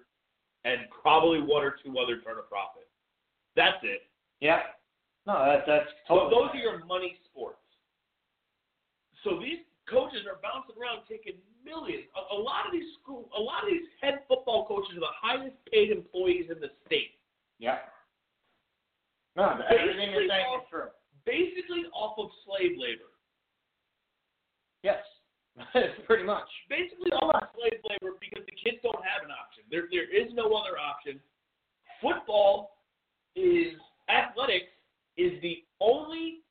and 0.65 0.81
probably 1.01 1.39
one 1.41 1.63
or 1.63 1.75
two 1.83 1.97
other 1.99 2.19
turn 2.21 2.37
a 2.39 2.43
profit. 2.43 2.87
That's 3.55 3.77
it. 3.83 4.01
yeah, 4.41 4.61
no, 5.27 5.33
that, 5.45 5.63
that's 5.67 5.89
So 6.07 6.15
totally. 6.15 6.31
those 6.35 6.49
are 6.55 6.57
your 6.57 6.85
money 6.85 7.17
sports. 7.29 7.57
So 9.23 9.39
these 9.39 9.59
coaches 9.89 10.25
are 10.27 10.39
bouncing 10.41 10.75
around 10.81 11.03
taking 11.07 11.35
millions. 11.63 12.03
A, 12.17 12.35
a 12.35 12.39
lot 12.39 12.65
of 12.65 12.71
these 12.73 12.89
school, 13.01 13.29
a 13.37 13.39
lot 13.39 13.63
of 13.63 13.69
these 13.69 13.85
head 14.01 14.19
football 14.27 14.65
coaches 14.65 14.97
are 14.97 15.05
the 15.05 15.15
highest 15.21 15.55
paid 15.71 15.91
employees 15.91 16.49
in 16.49 16.59
the 16.59 16.69
state. 16.85 17.11
yeah. 17.59 17.77
No, 19.35 19.49
everything 19.67 20.11
you're 20.11 20.27
saying 20.29 20.45
is 20.61 20.67
true. 20.69 20.89
Basically 21.25 21.85
off 21.91 22.13
of 22.19 22.29
slave 22.45 22.77
labor. 22.77 23.09
Yes, 24.83 24.99
pretty 26.07 26.23
much. 26.23 26.49
Basically 26.69 27.11
off 27.11 27.35
of 27.35 27.49
slave 27.53 27.79
labor 27.85 28.17
because 28.19 28.45
the 28.45 28.57
kids 28.57 28.81
don't 28.81 29.03
have 29.05 29.21
an 29.23 29.29
option. 29.29 29.63
There 29.69 29.85
there 29.91 30.09
is 30.09 30.33
no 30.33 30.53
other 30.53 30.77
option. 30.77 31.19
Football 32.01 32.77
is 33.35 33.73
athletics 34.09 34.73
is 35.17 35.39
the 35.41 35.63
only 35.79 36.41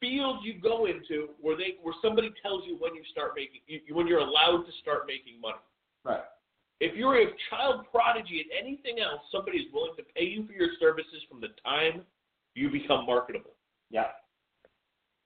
field 0.00 0.44
you 0.44 0.60
go 0.60 0.86
into 0.86 1.30
where 1.40 1.56
they 1.56 1.76
where 1.82 1.94
somebody 2.02 2.32
tells 2.42 2.62
you 2.66 2.76
when 2.78 2.94
you 2.94 3.02
start 3.10 3.32
making 3.34 3.60
you, 3.66 3.94
when 3.94 4.06
you're 4.06 4.22
allowed 4.22 4.62
to 4.62 4.72
start 4.80 5.06
making 5.06 5.40
money. 5.40 5.62
Right. 6.04 6.22
If 6.78 6.94
you're 6.94 7.16
a 7.16 7.26
child 7.50 7.86
prodigy 7.90 8.44
at 8.44 8.52
anything 8.52 9.00
else, 9.00 9.22
somebody 9.32 9.58
is 9.58 9.72
willing 9.72 9.96
to 9.96 10.04
pay 10.14 10.24
you 10.24 10.46
for 10.46 10.52
your 10.52 10.68
services 10.78 11.24
from 11.28 11.40
the 11.40 11.48
time 11.64 12.02
you 12.54 12.70
become 12.70 13.06
marketable. 13.06 13.56
Yeah. 13.90 14.12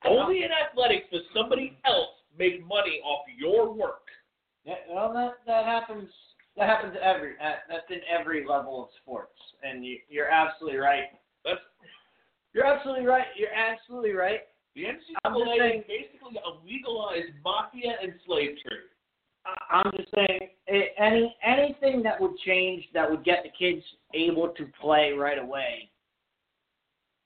Only 0.07 0.45
in 0.45 0.51
athletics 0.51 1.07
does 1.13 1.23
somebody 1.35 1.77
else 1.85 2.20
make 2.41 2.67
money 2.67 3.01
off 3.05 3.25
your 3.39 3.73
work. 3.73 4.09
Yeah, 4.65 4.75
well, 4.91 5.13
that 5.15 5.35
that 5.47 5.65
happens. 5.67 6.09
That 6.57 6.69
happens 6.69 6.97
every. 7.01 7.33
Uh, 7.43 7.57
that's 7.69 7.89
in 7.91 8.01
every 8.11 8.47
level 8.47 8.83
of 8.83 8.89
sports, 9.03 9.39
and 9.63 9.85
you, 9.85 9.99
you're 10.09 10.29
absolutely 10.29 10.79
right. 10.81 11.05
That's 11.45 11.61
You're 12.53 12.67
absolutely 12.67 13.07
right. 13.07 13.27
You're 13.37 13.55
absolutely 13.55 14.13
right. 14.13 14.41
the 14.75 14.85
NCAA 14.85 15.59
saying- 15.59 15.81
is 15.81 15.87
basically 15.87 16.37
a 16.45 16.51
legalized 16.67 17.33
mafia 17.45 17.97
and 18.03 18.13
slave 18.27 18.57
trade. 18.67 18.89
I- 19.47 19.79
I'm 19.79 19.93
just 19.97 20.11
saying, 20.15 20.51
any 20.99 21.35
anything 21.43 22.03
that 22.03 22.21
would 22.21 22.37
change 22.45 22.85
that 22.93 23.09
would 23.11 23.25
get 23.25 23.43
the 23.45 23.51
kids 23.59 23.85
able 24.15 24.49
to 24.51 24.67
play 24.81 25.13
right 25.13 25.39
away. 25.39 25.91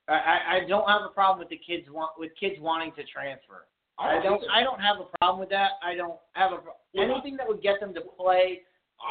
I, 0.07 0.13
I, 0.13 0.55
I 0.55 0.59
don't 0.67 0.87
have 0.87 1.01
a 1.01 1.09
problem 1.13 1.39
with 1.39 1.49
the 1.49 1.57
kids 1.57 1.87
want 1.89 2.11
with 2.17 2.31
kids 2.39 2.55
wanting 2.59 2.91
to 2.93 3.03
transfer. 3.03 3.65
I 3.99 4.19
don't. 4.21 4.43
I 4.51 4.59
don't 4.63 4.79
have 4.79 4.99
a 4.99 5.07
problem 5.17 5.39
with 5.39 5.49
that. 5.55 5.79
I 5.83 5.95
don't 5.95 6.19
have 6.33 6.51
a 6.51 6.59
anything 6.99 7.37
that 7.37 7.47
would 7.47 7.61
get 7.63 7.79
them 7.79 7.93
to 7.95 8.01
play. 8.01 8.61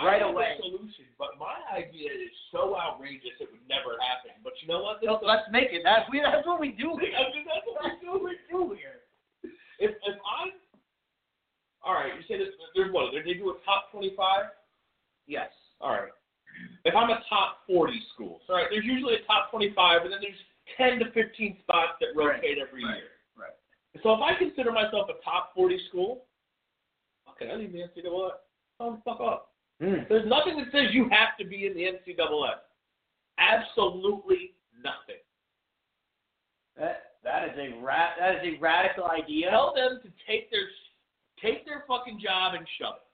right 0.04 0.20
I 0.20 0.26
have 0.26 0.36
away. 0.36 0.56
A 0.58 0.62
solution, 0.62 1.08
but 1.16 1.40
my 1.40 1.56
idea 1.72 2.12
is 2.12 2.32
so 2.52 2.76
outrageous 2.76 3.32
it 3.40 3.48
would 3.48 3.64
never 3.68 3.96
happen. 3.96 4.36
But 4.44 4.52
you 4.60 4.68
know 4.68 4.84
what? 4.84 5.00
So 5.00 5.24
let's 5.24 5.48
make 5.50 5.72
it. 5.72 5.80
That's 5.84 6.04
we. 6.12 6.20
That's 6.20 6.46
what 6.46 6.60
we 6.60 6.76
do. 6.76 6.92
I 7.00 7.32
mean, 7.32 7.48
that's 7.48 7.64
what 8.04 8.22
we 8.22 8.36
do 8.50 8.76
here. 8.76 9.00
If 9.80 9.96
if 9.96 10.16
I'm 10.20 10.52
all 11.80 11.94
right, 11.94 12.12
you 12.16 12.24
say 12.28 12.36
this. 12.40 12.52
There's 12.76 12.92
what? 12.92 13.12
They 13.12 13.24
do 13.34 13.56
a 13.56 13.56
top 13.64 13.88
twenty-five. 13.92 14.52
Yes. 15.26 15.48
All 15.80 15.92
right. 15.92 16.12
If 16.84 16.94
I'm 16.94 17.10
a 17.10 17.20
top 17.28 17.64
forty 17.66 18.00
school, 18.14 18.40
all 18.48 18.56
right, 18.56 18.68
there's 18.70 18.84
usually 18.84 19.14
a 19.16 19.24
top 19.26 19.50
twenty-five, 19.50 20.02
and 20.04 20.12
then 20.12 20.20
there's 20.20 20.42
ten 20.76 21.00
to 21.00 21.10
fifteen 21.12 21.56
spots 21.64 21.96
that 22.00 22.12
Right, 22.14 22.36
rotate 22.36 22.58
every 22.60 22.84
right, 22.84 23.00
year. 23.00 23.13
So 24.02 24.12
if 24.12 24.20
I 24.20 24.34
consider 24.38 24.72
myself 24.72 25.08
a 25.08 25.22
top 25.24 25.52
forty 25.54 25.78
school, 25.88 26.24
okay, 27.30 27.50
I 27.50 27.56
leave 27.56 27.72
the 27.72 27.78
NCAA. 27.78 28.30
Oh, 28.80 28.98
fuck 29.04 29.20
up. 29.20 29.52
Hmm. 29.80 30.02
There's 30.08 30.26
nothing 30.28 30.56
that 30.58 30.66
says 30.72 30.92
you 30.92 31.08
have 31.10 31.36
to 31.38 31.46
be 31.46 31.66
in 31.66 31.74
the 31.74 31.82
NCAA. 31.82 32.50
Absolutely 33.38 34.54
nothing. 34.82 35.22
That 36.78 37.14
that 37.22 37.44
is 37.48 37.54
a 37.58 37.80
ra- 37.82 38.14
that 38.18 38.36
is 38.44 38.54
a 38.56 38.60
radical 38.60 39.04
idea. 39.06 39.50
Tell 39.50 39.72
them 39.74 40.00
to 40.02 40.08
take 40.26 40.50
their 40.50 40.66
take 41.42 41.64
their 41.64 41.84
fucking 41.86 42.18
job 42.22 42.54
and 42.54 42.66
shove 42.80 42.96
it. 42.98 43.06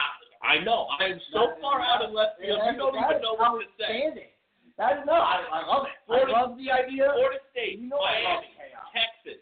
I, 0.00 0.56
I 0.60 0.64
know. 0.64 0.86
I 0.98 1.04
am 1.12 1.20
so 1.32 1.52
That- 1.52 1.60
far 1.60 1.80
out 1.80 2.02
of 2.02 2.12
left 2.12 2.40
field. 2.40 2.58
You 2.72 2.78
don't 2.78 2.96
even 2.96 3.20
know 3.22 3.34
what 3.36 3.60
to 3.60 3.66
say. 3.78 4.32
That 4.78 4.98
is 4.98 5.04
no. 5.06 5.12
I, 5.12 5.44
I 5.52 5.66
love 5.66 5.84
it. 5.84 5.96
I 6.08 6.30
love 6.30 6.56
the 6.56 6.70
idea. 6.72 7.12
Florida 7.12 7.40
State, 7.52 7.78
You 7.80 7.88
know 7.88 8.00
I 8.00 8.16
love 8.24 8.40
Miami. 8.40 8.56
Texas, 8.92 9.40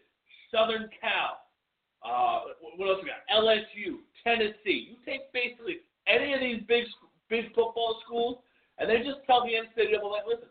Southern 0.53 0.89
Cal. 1.01 1.41
Uh, 2.05 2.55
what 2.77 2.89
else 2.89 3.01
we 3.03 3.11
got? 3.11 3.27
LSU, 3.33 3.99
Tennessee. 4.23 4.95
You 4.95 4.97
take 5.05 5.33
basically 5.33 5.83
any 6.07 6.33
of 6.33 6.41
these 6.41 6.63
big 6.69 6.85
big 7.29 7.53
football 7.55 8.01
schools, 8.07 8.39
and 8.79 8.89
they 8.89 8.99
just 8.99 9.21
tell 9.27 9.43
the 9.45 9.53
NCAA, 9.53 10.01
listen, 10.27 10.49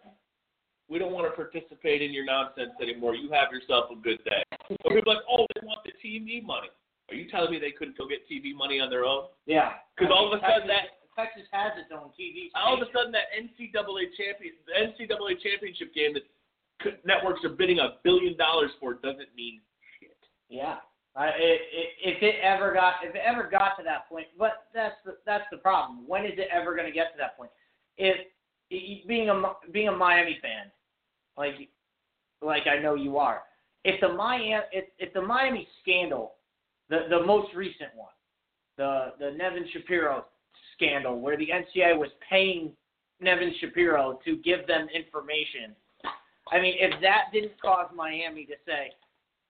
we 0.89 0.99
don't 0.99 1.11
want 1.11 1.25
to 1.25 1.33
participate 1.35 2.01
in 2.01 2.13
your 2.13 2.25
nonsense 2.25 2.71
anymore. 2.81 3.15
You 3.15 3.31
have 3.31 3.49
yourself 3.51 3.89
a 3.91 3.95
good 3.95 4.23
day. 4.23 4.43
So 4.69 4.93
people 4.93 5.11
are 5.11 5.15
like, 5.15 5.25
oh, 5.31 5.47
they 5.55 5.65
want 5.65 5.79
the 5.83 5.91
TV 6.03 6.43
money. 6.45 6.69
Are 7.09 7.15
you 7.15 7.31
telling 7.31 7.51
me 7.51 7.57
they 7.59 7.71
couldn't 7.71 7.97
go 7.97 8.07
get 8.07 8.27
TV 8.29 8.53
money 8.53 8.79
on 8.79 8.89
their 8.89 9.05
own? 9.05 9.27
Yeah. 9.47 9.79
'Cause 9.97 10.09
all 10.11 10.31
of 10.31 10.37
a 10.37 10.41
sudden 10.43 10.67
Texas, 10.67 10.91
that- 11.15 11.15
Texas 11.17 11.47
has 11.51 11.71
its 11.79 11.89
own 11.91 12.11
TV. 12.13 12.51
All 12.53 12.75
of 12.79 12.87
a 12.87 12.91
sudden, 12.91 13.11
that 13.13 13.31
NCAA 13.33 14.05
champion, 14.15 14.53
the 14.67 14.73
NCAA 14.77 15.33
championship 15.41 15.91
game 15.95 16.13
that 16.13 16.23
networks 17.05 17.43
are 17.43 17.49
bidding 17.49 17.79
a 17.79 17.95
billion 18.03 18.37
dollars 18.37 18.71
for 18.79 18.95
doesn't 18.95 19.33
mean 19.35 19.61
shit. 19.99 20.17
Yeah. 20.49 20.77
I, 21.15 21.29
it, 21.29 21.61
it, 21.73 21.89
if 22.03 22.23
it 22.23 22.35
ever 22.43 22.73
got 22.73 22.95
if 23.03 23.15
it 23.15 23.21
ever 23.25 23.49
got 23.49 23.75
to 23.77 23.83
that 23.83 24.07
point, 24.07 24.27
but 24.37 24.67
that's 24.73 24.95
the 25.03 25.17
that's 25.25 25.45
the 25.51 25.57
problem. 25.57 26.07
When 26.07 26.25
is 26.25 26.33
it 26.37 26.47
ever 26.53 26.75
going 26.75 26.85
to 26.85 26.93
get 26.93 27.11
to 27.13 27.17
that 27.17 27.35
point? 27.35 27.49
If 27.97 28.17
being 28.69 29.29
a 29.29 29.53
being 29.71 29.87
a 29.87 29.95
Miami 29.95 30.37
fan, 30.41 30.71
like 31.35 31.69
like 32.41 32.67
I 32.67 32.79
know 32.79 32.93
you 32.93 33.17
are, 33.17 33.41
if 33.83 33.99
the 33.99 34.09
Miami 34.09 34.55
if, 34.71 34.85
if 34.99 35.11
the 35.13 35.21
Miami 35.21 35.67
scandal, 35.81 36.35
the 36.89 37.07
the 37.09 37.25
most 37.25 37.53
recent 37.55 37.89
one, 37.95 38.13
the 38.77 39.13
the 39.19 39.31
Nevin 39.31 39.65
Shapiro 39.73 40.25
scandal, 40.75 41.19
where 41.19 41.35
the 41.35 41.47
NCAA 41.47 41.97
was 41.97 42.09
paying 42.29 42.71
Nevin 43.19 43.55
Shapiro 43.59 44.19
to 44.23 44.37
give 44.37 44.67
them 44.67 44.87
information. 44.93 45.75
I 46.51 46.59
mean, 46.61 46.75
if 46.79 46.99
that 47.01 47.29
didn't 47.33 47.59
cause 47.61 47.89
Miami 47.95 48.45
to 48.45 48.55
say, 48.65 48.91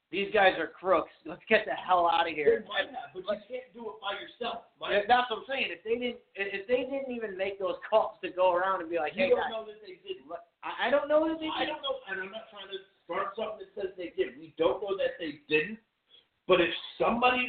these 0.10 0.32
guys 0.34 0.56
are 0.58 0.72
crooks. 0.72 1.12
Let's 1.28 1.44
get 1.52 1.68
the 1.68 1.76
hell 1.76 2.08
out 2.08 2.24
of 2.24 2.32
They 2.32 2.40
here. 2.40 2.64
might 2.64 2.88
have, 2.88 3.12
but 3.12 3.28
you 3.28 3.44
can't 3.60 3.68
do 3.76 3.92
it 3.92 3.98
by 4.00 4.16
yourself. 4.16 4.64
My, 4.80 5.04
That's 5.04 5.28
what 5.28 5.44
I'm 5.44 5.48
saying. 5.52 5.68
If 5.68 5.84
they 5.84 6.00
didn't, 6.00 6.24
if 6.40 6.64
they 6.64 6.88
didn't 6.88 7.12
even 7.12 7.36
make 7.36 7.60
those 7.60 7.76
calls 7.84 8.16
to 8.24 8.32
go 8.32 8.56
around 8.56 8.80
and 8.80 8.88
be 8.90 8.96
like, 9.04 9.20
you 9.20 9.28
"Hey, 9.28 9.36
don't 9.36 9.44
guys, 9.44 9.52
know 9.52 9.66
that 9.68 9.84
they 9.84 10.00
didn't. 10.08 10.32
I 10.64 10.88
I 10.88 10.90
don't 10.90 11.12
know 11.12 11.28
that 11.28 11.44
they 11.44 11.52
Did. 11.52 11.60
I 11.60 11.68
don't 11.68 11.84
know, 11.84 12.00
and 12.08 12.24
I'm 12.24 12.32
not 12.32 12.48
trying 12.48 12.72
to 12.72 12.80
start 13.04 13.36
something 13.36 13.68
that 13.68 13.72
says 13.76 13.92
they 14.00 14.16
did. 14.16 14.40
We 14.40 14.56
don't 14.56 14.80
know 14.80 14.96
that 14.96 15.20
they 15.20 15.44
didn't. 15.52 15.76
But 16.48 16.64
if 16.64 16.72
somebody, 16.96 17.44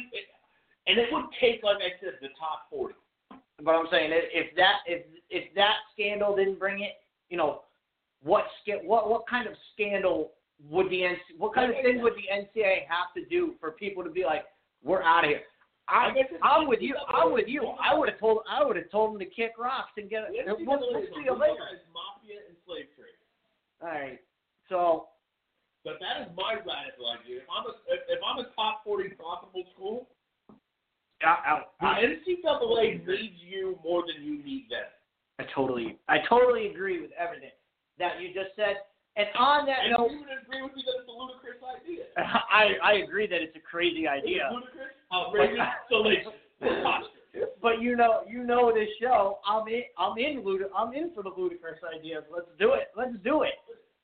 and 0.87 0.99
it 0.99 1.07
would 1.15 1.31
take, 1.39 1.63
like 1.63 1.79
I 1.79 1.95
said, 2.03 2.19
the 2.19 2.35
top 2.35 2.67
40. 2.69 2.91
But 3.63 3.71
I'm 3.71 3.87
saying 3.87 4.11
if 4.11 4.51
that 4.59 4.83
if 4.85 5.07
if 5.31 5.47
that 5.55 5.79
scandal 5.95 6.35
didn't 6.35 6.59
bring 6.59 6.83
it, 6.83 6.99
you 7.31 7.37
know, 7.39 7.63
what 8.23 8.45
what 8.83 9.09
what 9.09 9.27
kind 9.27 9.47
of 9.47 9.53
scandal 9.73 10.31
would 10.69 10.89
the 10.89 11.01
NC 11.01 11.17
what 11.37 11.55
kind 11.55 11.71
of 11.71 11.77
thing 11.81 12.01
would 12.01 12.13
the 12.13 12.27
NCAA 12.33 12.87
have 12.87 13.13
to 13.15 13.25
do 13.29 13.55
for 13.59 13.71
people 13.71 14.03
to 14.03 14.09
be 14.09 14.25
like, 14.25 14.45
"We're 14.83 15.01
out 15.01 15.23
of 15.23 15.29
here"? 15.29 15.41
I, 15.87 16.11
I'm 16.43 16.67
with 16.67 16.81
you. 16.81 16.95
I'm 17.07 17.33
with 17.33 17.47
you. 17.47 17.65
I 17.81 17.97
would 17.97 18.09
have 18.09 18.19
told 18.19 18.39
I 18.49 18.63
would 18.63 18.75
have 18.75 18.91
told 18.91 19.13
them 19.13 19.19
to 19.19 19.25
kick 19.25 19.53
rocks 19.57 19.91
and 19.97 20.09
get 20.09 20.23
The 20.27 20.53
We'll, 20.59 20.79
we'll 20.79 21.01
see 21.01 21.25
you 21.25 21.33
later. 21.33 21.65
mafia 21.93 22.45
and 22.47 22.57
slave 22.65 22.85
trade. 22.95 23.17
All 23.81 23.89
right. 23.89 24.19
So 24.67 25.07
But 25.83 25.97
that 25.99 26.21
is 26.21 26.27
my 26.37 26.53
radical 26.53 27.09
idea. 27.09 27.41
If 27.41 27.49
I'm 27.49 27.65
a 27.65 27.73
if, 27.89 28.19
I'm 28.21 28.39
a 28.39 28.49
top 28.55 28.83
40 28.83 29.09
profitable 29.17 29.63
school, 29.73 30.07
I, 31.23 31.63
the 31.81 31.87
I, 31.87 32.01
NCAA 32.03 33.07
needs 33.07 33.41
you 33.41 33.79
more 33.83 34.03
than 34.05 34.23
you 34.23 34.43
need 34.43 34.67
them. 34.69 34.85
I 35.39 35.45
totally 35.55 35.97
I 36.07 36.17
totally 36.29 36.67
agree 36.67 37.01
with 37.01 37.11
everything 37.17 37.51
that 37.99 38.19
you 38.21 38.33
just 38.33 38.55
said. 38.55 38.81
And 39.17 39.27
on 39.35 39.65
that 39.67 39.83
And 39.83 39.91
note, 39.97 40.11
you 40.11 40.19
would 40.23 40.31
agree 40.41 40.61
with 40.63 40.71
me 40.75 40.83
that 40.87 40.95
it's 41.03 41.09
a 41.09 41.15
ludicrous 41.15 41.59
idea. 41.65 42.07
I 42.17 42.79
I 42.81 42.93
agree 43.03 43.27
that 43.27 43.41
it's 43.43 43.55
a 43.55 43.63
crazy 43.63 44.07
It's 44.07 44.23
idea. 44.23 44.47
ludicrous, 44.53 44.95
oh, 45.11 45.27
outrageous, 45.27 45.59
salacious. 45.89 46.37
But 47.61 47.81
you 47.81 47.95
know, 47.95 48.23
you 48.27 48.43
know 48.43 48.71
this 48.73 48.89
show. 48.99 49.39
I'm 49.45 49.67
in. 49.67 49.83
I'm 49.97 50.17
in. 50.17 50.41
Ludi- 50.43 50.71
I'm 50.75 50.93
in 50.93 51.11
for 51.13 51.21
the 51.23 51.29
ludicrous 51.35 51.77
ideas. 51.83 52.23
Let's 52.31 52.49
do 52.57 52.73
it. 52.73 52.89
Let's 52.95 53.15
do 53.23 53.43
it. 53.43 53.53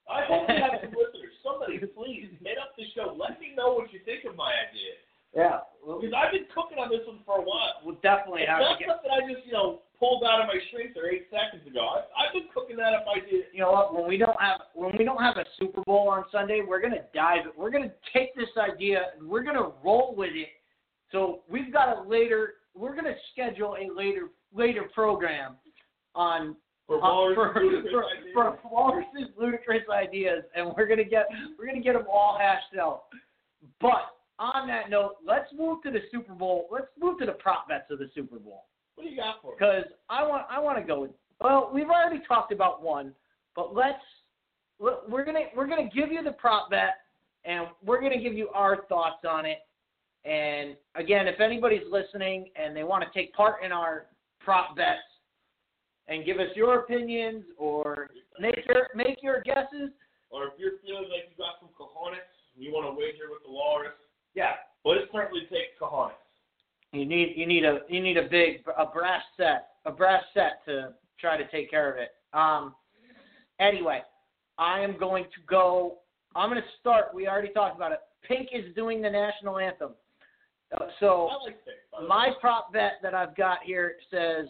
I 0.06 0.22
hope 0.30 0.46
we 0.48 0.54
have 0.60 0.78
some 0.84 0.94
listeners. 1.00 1.34
Somebody, 1.42 1.80
please 1.82 2.30
hit 2.44 2.58
up 2.62 2.76
the 2.78 2.86
show. 2.94 3.16
Let 3.18 3.40
me 3.42 3.54
know 3.58 3.74
what 3.74 3.90
you 3.94 4.00
think 4.06 4.26
of 4.30 4.36
my 4.36 4.52
idea. 4.70 4.94
Yeah, 5.36 5.68
Because 5.84 6.16
I've 6.16 6.32
been 6.32 6.48
cooking 6.56 6.80
on 6.80 6.88
this 6.88 7.04
one 7.04 7.20
for 7.28 7.42
a 7.42 7.44
while. 7.44 7.84
we'll 7.84 8.00
definitely 8.00 8.48
It's 8.48 8.52
have 8.56 8.64
to 8.64 8.72
not 8.72 8.80
get. 8.80 8.88
something 8.88 9.12
I 9.12 9.20
just, 9.28 9.44
you 9.44 9.52
know, 9.52 9.84
pulled 10.06 10.24
out 10.24 10.42
of 10.42 10.48
my 10.48 10.60
strength 10.70 10.98
eight 11.12 11.28
seconds 11.32 11.66
ago. 11.68 11.82
I, 11.82 12.00
I've 12.22 12.34
been 12.34 12.48
cooking 12.54 12.78
that 12.78 12.94
up 12.94 13.06
idea. 13.10 13.44
You 13.52 13.62
know 13.62 13.72
what? 13.72 13.94
When 13.94 14.08
we 14.08 14.18
don't 14.18 14.40
have 14.40 14.62
when 14.74 14.92
we 14.98 15.04
don't 15.04 15.22
have 15.22 15.38
a 15.38 15.46
Super 15.60 15.82
Bowl 15.86 16.10
on 16.10 16.26
Sunday, 16.32 16.62
we're 16.66 16.82
gonna 16.82 17.06
dive. 17.14 17.46
We're 17.58 17.72
gonna 17.72 17.94
take 18.14 18.36
this 18.36 18.50
idea 18.58 19.02
and 19.18 19.28
we're 19.28 19.44
gonna 19.44 19.72
roll 19.84 20.14
with 20.16 20.32
it. 20.34 20.50
So 21.12 21.42
we've 21.50 21.72
got 21.74 21.98
a 21.98 22.08
later. 22.08 22.56
We're 22.76 22.96
gonna 22.96 23.16
schedule 23.32 23.76
a 23.76 23.94
later 23.96 24.30
later 24.54 24.84
program 24.94 25.56
on 26.14 26.56
For 26.88 26.98
Uh, 26.98 27.34
for, 27.34 27.64
ludicrous 27.64 28.06
for, 28.34 29.04
ludicrous 29.38 29.84
ideas, 29.90 30.44
and 30.56 30.74
we're 30.78 30.88
gonna 30.88 31.04
get 31.04 31.28
we're 31.58 31.66
gonna 31.66 31.82
get 31.82 31.94
them 31.94 32.06
all 32.12 32.38
hashed 32.40 32.78
out. 32.80 33.06
But 33.82 34.12
on 34.38 34.68
that 34.68 34.90
note, 34.90 35.16
let's 35.26 35.52
move 35.54 35.82
to 35.84 35.92
the 35.92 36.02
Super 36.12 36.34
Bowl. 36.34 36.68
Let's 36.70 36.88
move 37.00 37.18
to 37.20 37.26
the 37.26 37.34
prop 37.34 37.68
bets 37.70 37.90
of 37.90 38.00
the 38.00 38.10
Super 38.14 38.38
Bowl 38.38 38.66
What 38.96 39.04
do 39.04 39.10
you 39.10 39.18
got 39.18 39.42
for 39.42 39.54
because 39.58 39.86
I 40.10 40.24
want 40.24 40.44
I 40.50 40.60
want 40.60 40.78
to 40.78 40.84
go. 40.84 41.02
With, 41.02 41.12
well, 41.42 41.70
we've 41.74 41.90
already 41.90 42.22
talked 42.28 42.52
about 42.52 42.82
one, 42.82 43.14
but 43.56 43.76
let's 43.76 44.00
we're 44.80 45.26
gonna 45.26 45.46
we're 45.56 45.68
gonna 45.68 45.90
give 45.94 46.12
you 46.12 46.24
the 46.24 46.32
prop 46.32 46.70
bet, 46.70 46.96
and 47.44 47.68
we're 47.86 48.02
gonna 48.02 48.22
give 48.22 48.34
you 48.34 48.50
our 48.50 48.86
thoughts 48.88 49.26
on 49.30 49.46
it. 49.46 49.60
And 50.26 50.76
again, 50.96 51.28
if 51.28 51.40
anybody's 51.40 51.86
listening 51.90 52.50
and 52.56 52.76
they 52.76 52.84
want 52.84 53.04
to 53.04 53.10
take 53.18 53.34
part 53.34 53.64
in 53.64 53.72
our 53.72 54.08
prop 54.40 54.76
bets 54.76 55.06
and 56.08 56.26
give 56.26 56.38
us 56.38 56.50
your 56.56 56.80
opinions 56.80 57.44
or 57.58 58.10
make 58.40 58.60
your 58.68 58.88
make 58.96 59.22
your 59.22 59.42
guesses, 59.42 59.92
Or 60.32 60.48
if 60.48 60.54
you're 60.58 60.80
feeling 60.84 61.10
like 61.14 61.30
you 61.30 61.38
got 61.38 61.60
some 61.60 61.70
cojones, 61.78 62.18
and 62.56 62.64
you 62.64 62.72
want 62.72 62.88
to 62.88 62.92
wager 62.98 63.30
with 63.30 63.44
the 63.46 63.52
Walrus, 63.52 63.94
yeah, 64.34 64.54
but 64.84 64.98
it 64.98 65.10
certainly 65.14 65.42
takes 65.42 65.78
cojones. 65.80 66.18
You 67.00 67.06
need 67.06 67.34
you 67.36 67.46
need 67.46 67.66
a 67.66 67.80
you 67.90 68.02
need 68.02 68.18
a 68.18 68.28
big 68.30 68.64
a 68.78 68.86
brass 68.86 69.24
set 69.38 69.70
a 69.86 69.92
brass 69.92 70.24
set 70.34 70.64
to 70.66 70.94
try 71.20 71.38
to 71.38 71.48
take 71.50 71.70
care 71.70 71.92
of 71.92 71.98
it. 71.98 72.10
Um. 72.34 72.76
Anyway, 73.60 74.02
I 74.58 74.82
am 74.82 74.98
going 75.00 75.24
to 75.26 75.42
go. 75.48 76.00
I'm 76.36 76.50
going 76.50 76.62
to 76.62 76.68
start. 76.82 77.14
We 77.14 77.28
already 77.28 77.50
talked 77.54 77.76
about 77.78 77.94
it. 77.94 78.00
Pink 78.28 78.50
is 78.54 78.76
doing 78.76 79.02
the 79.02 79.10
national 79.10 79.60
anthem. 79.60 79.92
Uh, 80.78 80.88
so 81.00 81.30
like 81.46 81.56
my 82.08 82.32
prop 82.42 82.74
bet 82.74 82.94
that 83.02 83.14
I've 83.14 83.36
got 83.38 83.60
here 83.64 83.96
says 84.12 84.48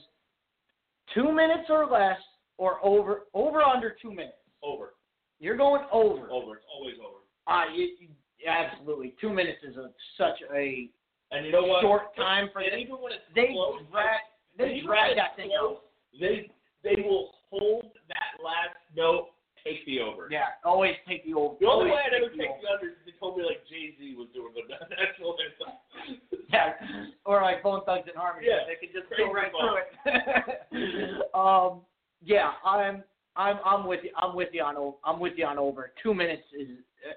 two 1.13 1.31
minutes 1.31 1.65
or 1.69 1.85
less, 1.85 2.17
or 2.57 2.83
over 2.83 3.23
over 3.33 3.61
under 3.61 3.95
two 4.01 4.09
minutes. 4.09 4.37
over, 4.63 4.93
You're 5.39 5.57
going 5.57 5.83
over. 5.91 6.29
over. 6.31 6.55
It's 6.55 6.65
always 6.73 6.95
over. 6.99 7.19
Ah, 7.47 7.65
you, 7.73 7.89
you- 7.99 8.49
absolutely. 8.49 9.13
Two 9.21 9.31
minutes 9.31 9.59
is 9.67 9.75
a, 9.77 9.89
such 10.17 10.39
a 10.55 10.89
And 11.31 11.45
you 11.45 11.51
know 11.51 11.63
what? 11.63 11.81
short 11.81 12.15
time 12.15 12.49
for 12.53 12.59
and 12.61 12.79
even 12.79 12.95
when 13.01 13.11
it's 13.13 13.23
They 13.35 13.51
close, 13.53 13.81
drag 13.91 14.19
they 14.57 14.75
even 14.75 14.85
drag 14.87 15.15
that 15.17 15.35
thing 15.35 15.51
close, 15.57 15.77
out. 15.77 15.83
They 16.19 16.51
they 16.83 17.01
will 17.01 17.31
hold 17.49 17.85
that 18.07 18.37
last 18.43 18.77
note, 18.95 19.29
take 19.65 19.83
the 19.85 19.99
over. 20.01 20.27
Yeah, 20.31 20.53
always 20.63 20.93
take 21.07 21.25
the 21.25 21.33
over. 21.33 21.55
The 21.59 21.67
only 21.67 21.89
way 21.91 21.97
I 22.05 22.09
never 22.13 22.31
the 22.31 22.37
take 22.37 22.49
over. 22.51 22.61
the 22.61 22.69
under 22.71 22.87
is 22.93 22.95
they 23.05 23.11
told 23.19 23.37
me 23.37 23.43
like 23.43 23.65
Jay 23.67 23.95
Z 23.99 24.15
was 24.15 24.27
doing, 24.33 24.53
but 24.53 24.69
that's 24.89 25.17
what 25.19 25.37
I 25.41 25.49
thought. 25.57 25.81
Yeah, 26.53 26.73
or 27.25 27.41
like 27.41 27.63
Bone 27.63 27.81
Thugs 27.85 28.07
and 28.07 28.15
Harmony. 28.15 28.47
Yeah, 28.47 28.63
they 28.69 28.77
could 28.79 28.93
just 28.93 29.09
go 29.17 29.33
right 29.33 29.51
fun. 29.51 29.81
through 30.05 30.13
it. 30.13 31.21
um, 31.33 31.81
yeah, 32.23 32.51
I'm 32.63 33.03
I'm 33.35 33.57
I'm 33.65 33.87
with 33.87 34.01
you. 34.03 34.11
I'm 34.15 34.35
with 34.35 34.49
you 34.53 34.61
on 34.63 34.77
o- 34.77 34.99
I'm 35.03 35.19
with 35.19 35.33
you 35.37 35.45
on 35.45 35.57
over. 35.57 35.91
Two 36.01 36.13
minutes 36.13 36.43
is, 36.57 36.69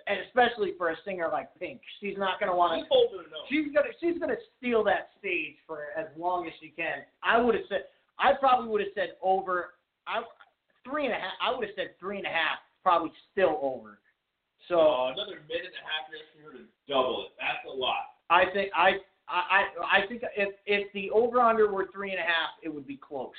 and 0.06 0.18
especially 0.26 0.74
for 0.76 0.90
a 0.90 0.96
singer 1.04 1.28
like 1.32 1.48
Pink, 1.58 1.80
she's 2.00 2.16
not 2.16 2.40
gonna 2.40 2.54
want 2.54 2.82
to. 2.82 2.88
holding 2.88 3.20
it 3.20 3.26
up. 3.26 3.46
She's 3.48 3.72
gonna 3.74 3.92
she's 4.00 4.18
gonna 4.18 4.40
steal 4.58 4.84
that 4.84 5.10
stage 5.18 5.56
for 5.66 5.88
as 5.96 6.06
long 6.16 6.46
as 6.46 6.52
she 6.60 6.68
can. 6.68 7.02
I 7.22 7.40
would 7.40 7.54
have 7.54 7.64
said 7.68 7.84
I 8.18 8.32
probably 8.38 8.68
would 8.68 8.80
have 8.80 8.94
said 8.94 9.16
over. 9.22 9.74
I 10.06 10.22
three 10.84 11.04
and 11.04 11.12
a 11.12 11.16
half. 11.16 11.32
I 11.42 11.50
would 11.54 11.64
have 11.64 11.74
said 11.76 11.98
three 12.00 12.18
and 12.18 12.26
a 12.26 12.30
half. 12.30 12.58
Probably 12.82 13.12
still 13.32 13.58
over. 13.62 13.98
So 14.68 15.08
another 15.08 15.40
minute 15.48 15.72
and 15.72 15.80
a 15.80 15.86
half 15.86 16.08
for 16.08 16.52
her 16.52 16.58
to 16.58 16.64
double 16.88 17.26
it. 17.26 17.32
That's 17.38 17.64
a 17.66 17.74
lot. 17.74 18.18
I 18.30 18.44
think 18.52 18.70
I 18.74 19.00
I 19.28 19.64
I 19.88 20.02
I 20.02 20.06
think 20.06 20.22
if 20.36 20.54
if 20.66 20.92
the 20.92 21.10
over 21.10 21.40
under 21.40 21.72
were 21.72 21.88
three 21.92 22.10
and 22.10 22.18
a 22.18 22.22
half, 22.22 22.50
it 22.62 22.68
would 22.68 22.86
be 22.86 22.96
close. 22.96 23.32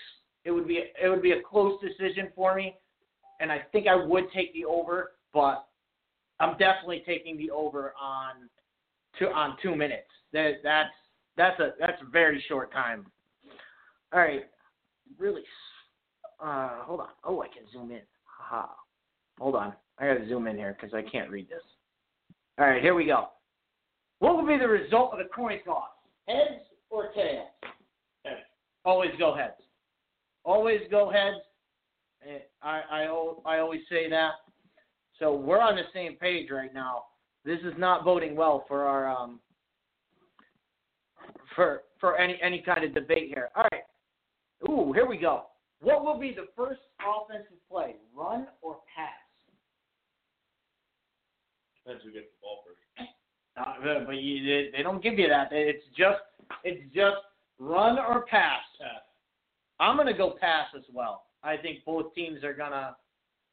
It 0.46 0.52
would 0.52 0.68
be 0.68 0.84
it 1.02 1.10
would 1.10 1.22
be 1.22 1.32
a 1.32 1.42
close 1.42 1.80
decision 1.82 2.30
for 2.36 2.56
me, 2.56 2.76
and 3.40 3.52
I 3.52 3.62
think 3.72 3.88
I 3.88 3.96
would 3.96 4.26
take 4.34 4.54
the 4.54 4.66
over, 4.66 5.12
but 5.34 5.66
I'm 6.40 6.58
definitely 6.58 7.04
taking 7.06 7.38
the 7.38 7.52
over 7.52 7.94
on 8.00 8.50
two 9.18 9.28
on 9.28 9.58
two 9.62 9.76
minutes. 9.76 10.08
That 10.34 10.54
that's 10.64 10.90
that's 11.38 11.60
a 11.60 11.72
that's 11.80 12.02
a 12.02 12.10
very 12.10 12.44
short 12.48 12.72
time. 12.72 13.06
All 14.14 14.20
right, 14.20 14.46
really. 15.18 15.44
Uh, 16.40 16.84
hold 16.84 17.02
on. 17.02 17.10
Oh, 17.24 17.42
I 17.42 17.48
can 17.48 17.64
zoom 17.72 17.92
in. 17.92 18.02
Hold 19.40 19.56
on. 19.56 19.74
I 19.98 20.08
gotta 20.08 20.28
zoom 20.28 20.48
in 20.48 20.58
here 20.58 20.76
because 20.80 20.94
I 20.94 21.02
can't 21.10 21.30
read 21.30 21.50
this. 21.50 21.62
All 22.58 22.68
right, 22.68 22.82
here 22.82 22.96
we 22.96 23.06
go. 23.06 23.30
What 24.20 24.36
will 24.36 24.46
be 24.46 24.58
the 24.58 24.68
result 24.68 25.14
of 25.14 25.20
the 25.20 25.30
coin 25.34 25.60
toss? 25.66 25.90
Heads 26.28 26.62
or 26.90 27.12
tails? 27.14 27.48
Heads. 28.26 28.42
Always 28.86 29.12
go 29.18 29.36
heads. 29.36 29.62
Always 30.44 30.82
go 30.92 31.10
heads. 31.10 31.38
Eh, 32.28 32.40
I, 32.62 32.82
I, 32.92 33.04
I 33.46 33.60
always 33.60 33.82
say 33.90 34.10
that. 34.10 34.32
So 35.20 35.36
we're 35.36 35.60
on 35.60 35.76
the 35.76 35.84
same 35.94 36.16
page 36.16 36.50
right 36.50 36.74
now. 36.74 37.04
This 37.46 37.60
is 37.60 37.74
not 37.78 38.04
voting 38.04 38.36
well 38.36 38.66
for 38.68 38.86
our 38.86 39.10
um 39.10 39.40
for 41.56 41.84
for 42.00 42.18
any 42.18 42.40
any 42.42 42.62
kind 42.62 42.84
of 42.84 42.94
debate 42.94 43.32
here. 43.34 43.50
All 43.56 43.66
right. 43.72 43.84
Ooh, 44.70 44.94
here 44.94 45.06
we 45.06 45.18
go. 45.18 45.46
What 45.82 46.04
will 46.04 46.20
be 46.20 46.34
the 46.34 46.48
first 46.56 46.82
offensive 47.00 47.58
play? 47.70 47.96
Run 48.16 48.48
or 48.62 48.78
pass? 48.96 49.10
Depends 51.86 52.04
who 52.04 52.12
gets 52.12 52.26
the 52.26 52.42
ball 52.42 52.64
first. 52.66 53.10
Uh, 53.58 54.06
but 54.06 54.14
you, 54.14 54.46
they, 54.46 54.78
they 54.78 54.84
don't 54.84 55.04
give 55.04 55.20
you 55.20 55.28
that. 55.28 55.50
It's 55.52 55.84
just 55.98 56.20
it's 56.64 56.84
just 56.94 57.18
run 57.60 57.98
or 58.00 58.26
pass. 58.26 58.62
Pass. 58.80 59.02
I'm 59.80 59.98
gonna 59.98 60.18
go 60.18 60.36
pass 60.40 60.68
as 60.78 60.84
well. 60.94 61.24
I 61.44 61.58
think 61.58 61.86
both 61.86 62.14
teams 62.14 62.44
are 62.44 62.54
gonna. 62.54 62.96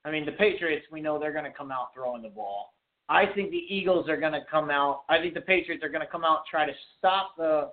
I 0.06 0.10
mean, 0.12 0.24
the 0.24 0.32
Patriots. 0.32 0.86
We 0.92 1.00
know 1.02 1.18
they're 1.18 1.32
gonna 1.34 1.50
come 1.52 1.72
out 1.72 1.92
throwing 1.92 2.22
the 2.22 2.28
ball. 2.30 2.72
I 3.08 3.26
think 3.34 3.50
the 3.50 3.64
Eagles 3.68 4.08
are 4.08 4.16
gonna 4.16 4.44
come 4.48 4.70
out. 4.70 5.02
I 5.08 5.18
think 5.18 5.34
the 5.34 5.40
Patriots 5.42 5.82
are 5.82 5.88
gonna 5.88 6.06
come 6.06 6.24
out 6.24 6.46
try 6.48 6.64
to 6.64 6.72
stop 6.96 7.36
the 7.36 7.72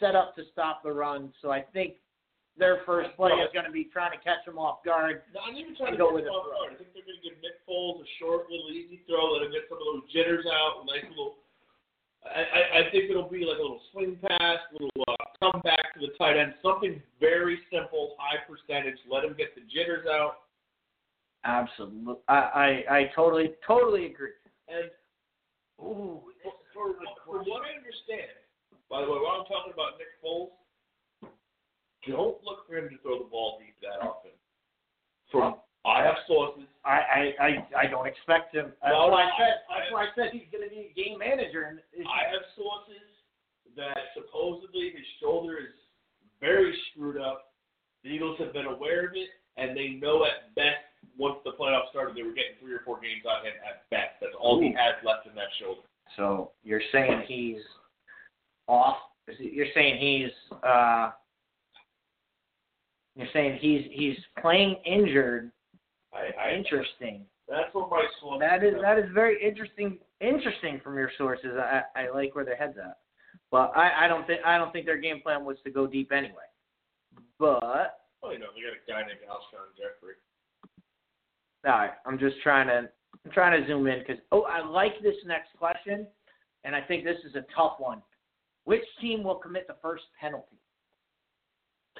set 0.00 0.16
up 0.16 0.34
to 0.36 0.42
stop 0.52 0.82
the 0.82 0.90
run. 0.90 1.32
So 1.42 1.50
I 1.50 1.60
think 1.60 1.94
their 2.56 2.80
first 2.86 3.14
play 3.16 3.32
is 3.32 3.52
gonna 3.52 3.70
be 3.70 3.84
trying 3.92 4.16
to 4.16 4.24
catch 4.24 4.40
them 4.46 4.56
off 4.58 4.82
guard. 4.84 5.22
No, 5.34 5.40
I'm 5.44 5.54
even 5.56 5.76
trying 5.76 5.92
to 5.92 5.98
Go 5.98 6.14
with 6.14 6.24
it. 6.24 6.28
off 6.28 6.48
guard. 6.48 6.72
I 6.72 6.76
think 6.80 6.96
they're 6.96 7.04
going 7.04 7.20
to 7.20 7.24
give 7.28 7.36
Nick 7.44 7.60
Foles 7.68 8.00
a 8.00 8.08
short, 8.18 8.48
little 8.50 8.72
easy 8.72 9.04
throw. 9.06 9.36
Let 9.36 9.44
him 9.44 9.52
get 9.52 9.68
some 9.68 9.76
of 9.76 9.84
those 9.84 10.08
jitters 10.10 10.48
out. 10.48 10.80
A 10.80 10.84
nice 10.88 11.04
little. 11.12 11.36
I, 12.24 12.40
I, 12.40 12.60
I 12.80 12.82
think 12.90 13.12
it'll 13.12 13.28
be 13.28 13.44
like 13.44 13.60
a 13.60 13.62
little 13.62 13.84
swing 13.92 14.16
pass, 14.24 14.58
little 14.72 14.90
uh, 15.06 15.14
come 15.38 15.60
back 15.62 15.92
to 15.94 16.00
the 16.00 16.16
tight 16.18 16.40
end, 16.40 16.54
something 16.64 17.00
very 17.20 17.60
simple, 17.70 18.16
high 18.18 18.40
percentage. 18.48 18.96
Let 19.04 19.22
him 19.24 19.36
get 19.36 19.54
the 19.54 19.62
jitters 19.68 20.06
out. 20.08 20.45
Absolutely. 21.46 22.14
I, 22.28 22.34
I 22.34 22.96
I 22.98 23.10
totally 23.14 23.52
totally 23.66 24.06
agree. 24.06 24.34
And 24.68 24.90
Ooh, 25.78 26.20
for, 26.42 26.52
for, 26.74 26.94
for 27.24 27.38
what 27.44 27.62
I 27.62 27.76
understand, 27.78 28.34
by 28.90 29.02
the 29.02 29.06
way, 29.06 29.18
while 29.22 29.40
I'm 29.40 29.46
talking 29.46 29.72
about 29.72 29.94
Nick 30.00 30.10
Foles, 30.24 30.50
don't 32.08 32.42
look 32.42 32.66
for 32.66 32.76
him 32.78 32.88
to 32.90 32.98
throw 33.02 33.18
the 33.18 33.28
ball 33.30 33.58
deep 33.60 33.74
that 33.82 34.02
often. 34.04 34.32
From 35.30 35.56
I 35.84 36.02
have 36.02 36.16
sources. 36.26 36.64
I, 36.84 36.98
I, 36.98 37.22
I, 37.38 37.50
I 37.82 37.86
don't 37.86 38.06
expect 38.06 38.54
him. 38.54 38.72
That's 38.82 38.90
No, 38.94 39.06
why 39.08 39.22
I 39.22 39.26
I- 39.26 39.38
said 39.38 39.54
I- 39.70 39.78
that's 39.78 39.92
why 39.92 40.02
I 40.02 40.08
said 40.16 40.26
he's 40.32 40.50
going 40.50 40.64
to 40.66 40.70
be 40.70 40.90
a 40.90 40.94
game 40.98 41.18
manager. 41.18 41.70
And 41.70 41.78
I 42.06 42.26
have 42.32 42.42
sources 42.58 43.06
that 43.76 43.98
supposedly 44.18 44.90
his 44.90 45.06
shoulder 45.20 45.58
is 45.58 45.74
very 46.40 46.74
screwed 46.90 47.20
up. 47.20 47.52
The 48.02 48.10
Eagles 48.10 48.38
have 48.40 48.52
been 48.52 48.66
aware 48.66 49.06
of 49.06 49.12
it, 49.14 49.28
and 49.56 49.76
they 49.76 49.98
know 50.00 50.24
at 50.24 50.54
best 50.54 50.85
once 51.18 51.36
the 51.44 51.52
playoffs 51.52 51.90
started, 51.90 52.16
they 52.16 52.22
were 52.22 52.30
getting 52.32 52.56
three 52.60 52.72
or 52.74 52.80
four 52.84 53.00
games 53.00 53.22
out 53.30 53.40
of 53.40 53.44
him 53.46 53.52
at 53.68 53.88
best. 53.90 54.14
That's 54.20 54.34
all 54.38 54.60
he 54.60 54.68
has 54.72 54.94
left 55.04 55.26
in 55.26 55.34
that 55.34 55.48
shoulder. 55.60 55.80
so 56.16 56.52
you're 56.62 56.82
saying 56.92 57.24
he's 57.26 57.60
off? 58.68 58.96
You're 59.38 59.66
saying 59.74 59.98
he's 59.98 60.30
uh, 60.62 61.10
you're 63.16 63.28
saying 63.32 63.58
he's 63.60 63.82
he's 63.90 64.16
playing 64.40 64.76
injured. 64.84 65.50
I, 66.12 66.50
I 66.50 66.54
Interesting. 66.54 67.26
that's 67.48 67.72
what 67.74 67.90
my 67.90 68.04
sources. 68.20 68.40
That 68.40 68.64
is 68.64 68.74
that 68.82 68.98
is 68.98 69.06
very 69.12 69.42
interesting. 69.42 69.98
Interesting 70.20 70.80
from 70.82 70.96
your 70.96 71.10
sources. 71.18 71.52
I, 71.58 71.82
I 71.94 72.08
like 72.10 72.34
where 72.34 72.44
their 72.44 72.56
heads 72.56 72.76
at. 72.82 72.98
But 73.50 73.72
I, 73.76 74.04
I 74.04 74.08
don't 74.08 74.26
think 74.26 74.40
I 74.44 74.56
don't 74.58 74.72
think 74.72 74.86
their 74.86 74.96
game 74.98 75.20
plan 75.20 75.44
was 75.44 75.56
to 75.64 75.70
go 75.70 75.86
deep 75.86 76.12
anyway. 76.12 76.46
But 77.38 77.98
Oh, 78.22 78.32
you 78.32 78.38
know, 78.38 78.46
they 78.56 78.62
got 78.64 78.74
a 78.74 78.82
guy 78.90 79.06
named 79.06 79.20
Alshon 79.28 79.70
Jeffery. 79.76 80.16
All 81.66 81.72
right, 81.72 81.90
I'm 82.06 82.18
just 82.18 82.36
trying 82.42 82.68
to 82.68 82.88
I'm 83.24 83.30
trying 83.32 83.60
to 83.60 83.66
zoom 83.66 83.86
in 83.86 83.98
because 84.00 84.22
oh, 84.32 84.42
I 84.42 84.64
like 84.64 85.00
this 85.02 85.16
next 85.26 85.48
question, 85.58 86.06
and 86.64 86.74
I 86.76 86.80
think 86.80 87.04
this 87.04 87.18
is 87.28 87.34
a 87.34 87.44
tough 87.54 87.74
one. 87.78 88.02
Which 88.64 88.82
team 89.00 89.22
will 89.24 89.36
commit 89.36 89.66
the 89.66 89.76
first 89.82 90.04
penalty? 90.20 90.58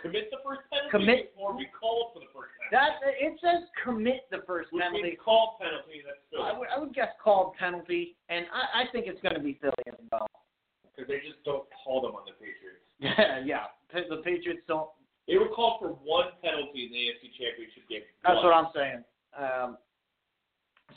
Commit 0.02 0.28
the 0.30 0.38
first 0.44 0.60
penalty 0.70 0.90
Commit- 0.92 1.32
or 1.38 1.56
be 1.56 1.66
called 1.72 2.12
for 2.12 2.20
the 2.20 2.30
first 2.34 2.52
penalty. 2.70 2.70
That 2.70 3.00
it 3.18 3.34
says 3.40 3.66
commit 3.82 4.28
the 4.30 4.44
first 4.46 4.70
Would 4.72 4.82
penalty. 4.82 5.10
be 5.10 5.16
called 5.16 5.58
penalty. 5.58 6.04
That's 6.04 6.20
I 6.36 6.52
would, 6.56 6.68
I 6.68 6.78
would 6.78 6.94
guess 6.94 7.10
called 7.22 7.56
penalty, 7.56 8.14
and 8.28 8.46
I, 8.52 8.82
I 8.82 8.92
think 8.92 9.06
it's 9.08 9.20
going 9.22 9.34
to 9.34 9.40
be 9.42 9.58
Philly 9.60 9.82
as 9.88 9.98
well. 10.12 10.26
because 10.94 11.08
they 11.08 11.18
just 11.26 11.42
don't 11.44 11.64
call 11.82 12.02
them 12.02 12.12
on 12.14 12.22
the 12.26 12.32
Patriots. 12.38 12.82
Yeah, 12.98 13.44
yeah. 13.44 13.64
The 13.92 14.22
Patriots 14.24 14.62
don't. 14.68 14.88
They 15.28 15.36
were 15.36 15.48
called 15.52 15.80
for 15.80 15.88
one 16.00 16.32
penalty 16.40 16.86
in 16.86 16.92
the 16.92 17.02
AFC 17.12 17.28
Championship 17.36 17.84
game. 17.90 18.00
That's 18.24 18.36
One. 18.36 18.44
what 18.46 18.54
I'm 18.54 18.70
saying. 18.74 19.04
Um, 19.39 19.76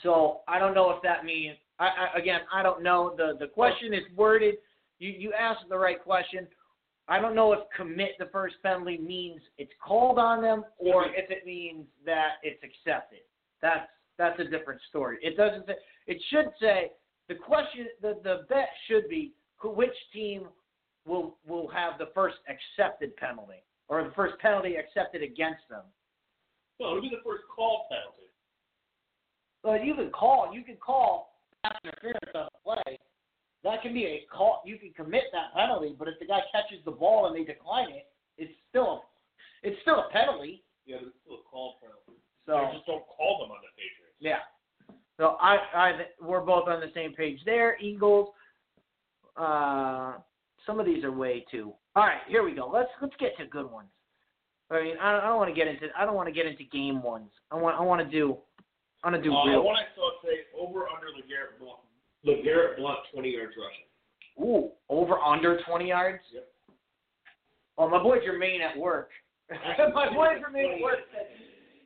so 0.04 0.42
I 0.48 0.60
don't 0.60 0.74
know 0.74 0.92
if 0.92 1.02
that 1.04 1.26
means. 1.26 1.58
I, 1.80 1.86
I 1.86 2.20
again, 2.20 2.42
I 2.54 2.64
don't 2.64 2.84
know. 2.84 3.14
the 3.16 3.38
The 3.40 3.48
question 3.48 3.94
is 3.94 4.04
worded. 4.16 4.56
You 5.00 5.10
you 5.10 5.34
asked 5.34 5.66
the 5.70 5.78
right 5.78 6.02
question. 6.02 6.48
I 7.08 7.20
don't 7.20 7.34
know 7.34 7.54
if 7.54 7.60
commit 7.76 8.12
the 8.20 8.28
first 8.32 8.56
penalty 8.62 9.00
means 9.00 9.42
it's 9.58 9.72
called 9.84 10.20
on 10.20 10.44
them 10.44 10.64
or 10.78 11.06
if 11.06 11.32
it 11.32 11.44
means 11.44 11.86
that 12.06 12.34
it's 12.44 12.62
accepted. 12.64 13.20
That's 13.62 13.88
that's 14.18 14.40
a 14.40 14.44
different 14.44 14.82
story. 14.90 15.18
It 15.22 15.36
doesn't 15.36 15.66
say. 15.66 15.76
It 16.08 16.22
should 16.30 16.50
say 16.62 16.92
the 17.28 17.36
question. 17.36 17.88
The 18.02 18.20
the 18.24 18.46
bet 18.48 18.70
should 18.88 19.10
be 19.10 19.34
which 19.64 19.96
team 20.14 20.48
will 21.06 21.38
will 21.48 21.68
have 21.70 21.98
the 21.98 22.10
first 22.14 22.38
accepted 22.48 23.16
penalty 23.18 23.64
or 23.88 24.04
the 24.04 24.12
first 24.12 24.38
penalty 24.40 24.76
accepted 24.76 25.24
against 25.24 25.68
them. 25.70 25.84
No, 26.80 26.92
it'll 26.92 27.02
be 27.02 27.10
the 27.10 27.24
first 27.26 27.44
called 27.54 27.82
penalty. 27.90 28.29
But 29.64 29.84
you 29.86 29.94
can 29.94 30.10
call. 30.12 30.54
You 30.54 30.64
can 30.64 30.78
call 30.78 31.36
pass 31.64 31.76
interference 31.84 32.32
on 32.36 32.48
a 32.48 32.50
play. 32.64 32.98
That 33.64 33.82
can 33.82 33.94
be 33.94 34.06
a 34.06 34.26
call. 34.32 34.62
You 34.66 34.78
can 34.78 34.92
commit 34.94 35.24
that 35.34 35.54
penalty, 35.54 35.96
but 35.98 36.08
if 36.08 36.16
the 36.20 36.26
guy 36.26 36.40
catches 36.52 36.84
the 36.86 36.92
ball 36.92 37.28
and 37.28 37.36
they 37.36 37.44
decline 37.44 37.90
it, 37.90 38.08
it's 38.38 38.54
still 38.70 39.04
it's 39.64 39.80
still 39.82 40.00
a 40.00 40.10
penalty. 40.12 40.64
Yeah, 40.86 40.98
it's 41.02 41.16
still 41.26 41.38
a 41.38 41.50
called 41.50 41.76
penalty. 41.82 42.22
So 42.46 42.54
they 42.56 42.78
just 42.78 42.88
don't 42.88 43.04
call 43.06 43.40
them 43.44 43.52
on 43.52 43.58
the 43.62 43.72
Patriots. 43.76 44.16
yeah. 44.20 44.48
So 45.18 45.36
I 45.42 45.58
I 45.76 45.92
we're 46.22 46.42
both 46.42 46.68
on 46.70 46.80
the 46.80 46.92
same 46.96 47.14
page 47.14 47.40
there. 47.46 47.78
Eagles. 47.80 48.30
Uh, 49.36 50.14
some 50.66 50.80
of 50.80 50.86
these 50.86 51.04
are 51.04 51.12
way 51.12 51.46
too. 51.52 51.74
All 51.96 52.04
right, 52.04 52.22
here 52.28 52.44
we 52.44 52.54
go. 52.54 52.70
Let's 52.74 52.90
let's 53.02 53.16
get 53.20 53.38
to 53.38 53.46
good 53.46 53.70
ones. 53.70 53.90
I 54.72 54.84
mean, 54.84 54.96
I 55.02 55.12
don't, 55.12 55.24
I 55.24 55.28
don't 55.28 55.38
want 55.38 55.50
to 55.50 55.56
get 55.56 55.68
into 55.68 55.88
I 55.98 56.06
don't 56.06 56.16
want 56.16 56.28
to 56.28 56.34
get 56.34 56.46
into 56.46 56.64
game 56.66 57.02
ones. 57.04 57.30
I 57.52 57.56
want 57.56 57.78
I 57.78 57.82
want 57.82 58.02
to 58.02 58.10
do 58.10 58.38
I 59.04 59.10
want 59.10 59.24
to 59.24 59.30
do 59.30 59.36
Uh, 59.36 59.46
real. 59.48 59.64
one 59.64 59.78
I 59.78 59.88
saw 59.96 60.12
say 60.22 60.46
over 60.54 60.88
under 60.90 61.08
LeGarrette 61.08 61.58
Blunt. 61.60 61.80
LeGarrette 62.26 62.78
Blunt 62.78 63.00
20 63.14 63.30
yards 63.30 63.56
rushing. 63.58 63.86
Ooh, 64.42 64.72
over 64.90 65.20
under 65.20 65.62
20 65.62 65.88
yards. 65.88 66.24
Yep. 66.32 66.48
Well, 67.78 67.90
my 67.90 68.02
boy 68.04 68.20
Jermaine 68.20 68.62
at 68.62 68.78
work. 68.78 69.12
my 69.50 70.10
boy 70.14 70.36
Jermaine 70.40 70.76
at 70.76 70.82
work 70.82 71.00
said 71.14 71.28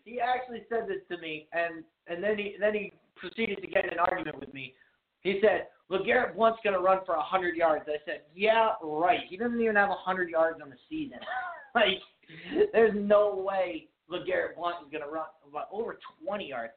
he 0.05 0.19
actually 0.19 0.65
said 0.69 0.87
this 0.87 1.01
to 1.09 1.17
me, 1.21 1.47
and 1.53 1.83
and 2.07 2.21
then 2.23 2.37
he 2.37 2.57
then 2.59 2.73
he 2.73 2.93
proceeded 3.15 3.61
to 3.61 3.67
get 3.67 3.85
in 3.85 3.93
an 3.93 3.99
argument 3.99 4.39
with 4.39 4.53
me. 4.53 4.73
He 5.21 5.39
said, 5.41 5.67
"LeGarrette 5.89 6.35
Blunt's 6.35 6.59
going 6.63 6.75
to 6.75 6.81
run 6.81 7.05
for 7.05 7.15
100 7.15 7.55
yards." 7.55 7.85
I 7.87 7.97
said, 8.05 8.23
"Yeah, 8.35 8.73
right. 8.81 9.21
He 9.29 9.37
doesn't 9.37 9.61
even 9.61 9.75
have 9.75 9.89
100 9.89 10.29
yards 10.29 10.59
on 10.61 10.69
the 10.69 10.75
season. 10.89 11.19
like, 11.75 12.01
there's 12.73 12.93
no 12.95 13.35
way 13.35 13.87
LeGarrette 14.11 14.55
Blunt 14.57 14.77
is 14.85 14.91
going 14.91 15.03
to 15.03 15.09
run 15.09 15.25
over 15.71 15.97
20 16.25 16.49
yards. 16.49 16.73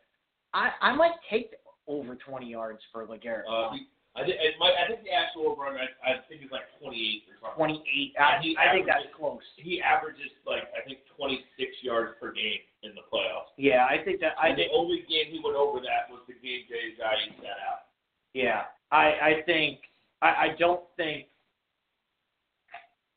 I 0.55 0.70
I 0.80 0.94
might 0.94 1.16
take 1.30 1.55
over 1.86 2.16
20 2.16 2.47
yards 2.51 2.80
for 2.92 3.07
LeGarrette 3.07 3.47
Uh, 3.49 3.70
I, 4.16 4.24
think, 4.24 4.36
it 4.40 4.55
might, 4.59 4.72
I 4.82 4.88
think 4.88 5.05
the 5.05 5.12
actual 5.12 5.53
over 5.53 5.66
I, 5.68 5.86
I 6.03 6.18
think 6.28 6.42
it's 6.42 6.51
like 6.51 6.64
28 6.80 7.22
or 7.28 7.36
something. 7.55 7.78
28. 7.84 8.14
I, 8.18 8.40
I 8.59 8.72
think 8.72 8.86
that's 8.86 9.05
close. 9.14 9.44
He 9.57 9.80
averages 9.82 10.32
like 10.47 10.64
I 10.74 10.82
think 10.86 11.01
26 11.16 11.44
yards 11.82 12.12
per 12.20 12.32
game 12.32 12.61
in 12.82 12.90
the 12.97 13.03
playoffs. 13.12 13.53
Yeah, 13.59 13.84
I 13.84 14.03
think 14.05 14.20
that 14.20 14.32
I 14.40 14.49
And 14.49 14.57
think 14.57 14.72
the 14.72 14.76
only 14.78 15.05
game 15.09 15.30
he 15.30 15.40
went 15.44 15.55
over 15.57 15.78
that 15.80 16.09
was 16.11 16.22
the 16.26 16.34
game 16.34 16.64
Jay 16.68 16.97
Ajayi 16.97 17.36
sat 17.38 17.61
out. 17.68 17.92
yeah. 18.32 18.62
I 18.90 19.05
I 19.38 19.42
think 19.44 19.80
I, 20.22 20.28
I 20.28 20.49
don't 20.59 20.82
think 20.97 21.26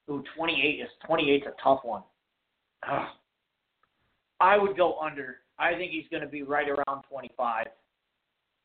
Ooh, 0.09 0.23
28 0.35 0.81
is 0.81 0.89
28 1.05 1.45
a 1.47 1.53
tough 1.63 1.81
one. 1.83 2.01
Ugh. 2.89 3.07
I 4.39 4.57
would 4.57 4.75
go 4.75 4.97
under. 4.99 5.37
I 5.59 5.75
think 5.75 5.91
he's 5.91 6.07
going 6.09 6.23
to 6.23 6.29
be 6.29 6.43
right 6.43 6.67
around 6.69 7.03
25. 7.09 7.67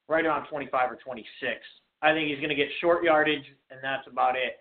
Right 0.09 0.27
around 0.27 0.47
25 0.49 0.93
or 0.93 0.97
26. 0.97 1.27
I 2.03 2.13
think 2.13 2.29
he's 2.29 2.39
going 2.39 2.51
to 2.51 2.55
get 2.55 2.69
short 2.81 3.03
yardage 3.05 3.45
and 3.71 3.81
that's 3.83 4.07
about 4.07 4.37
it. 4.37 4.59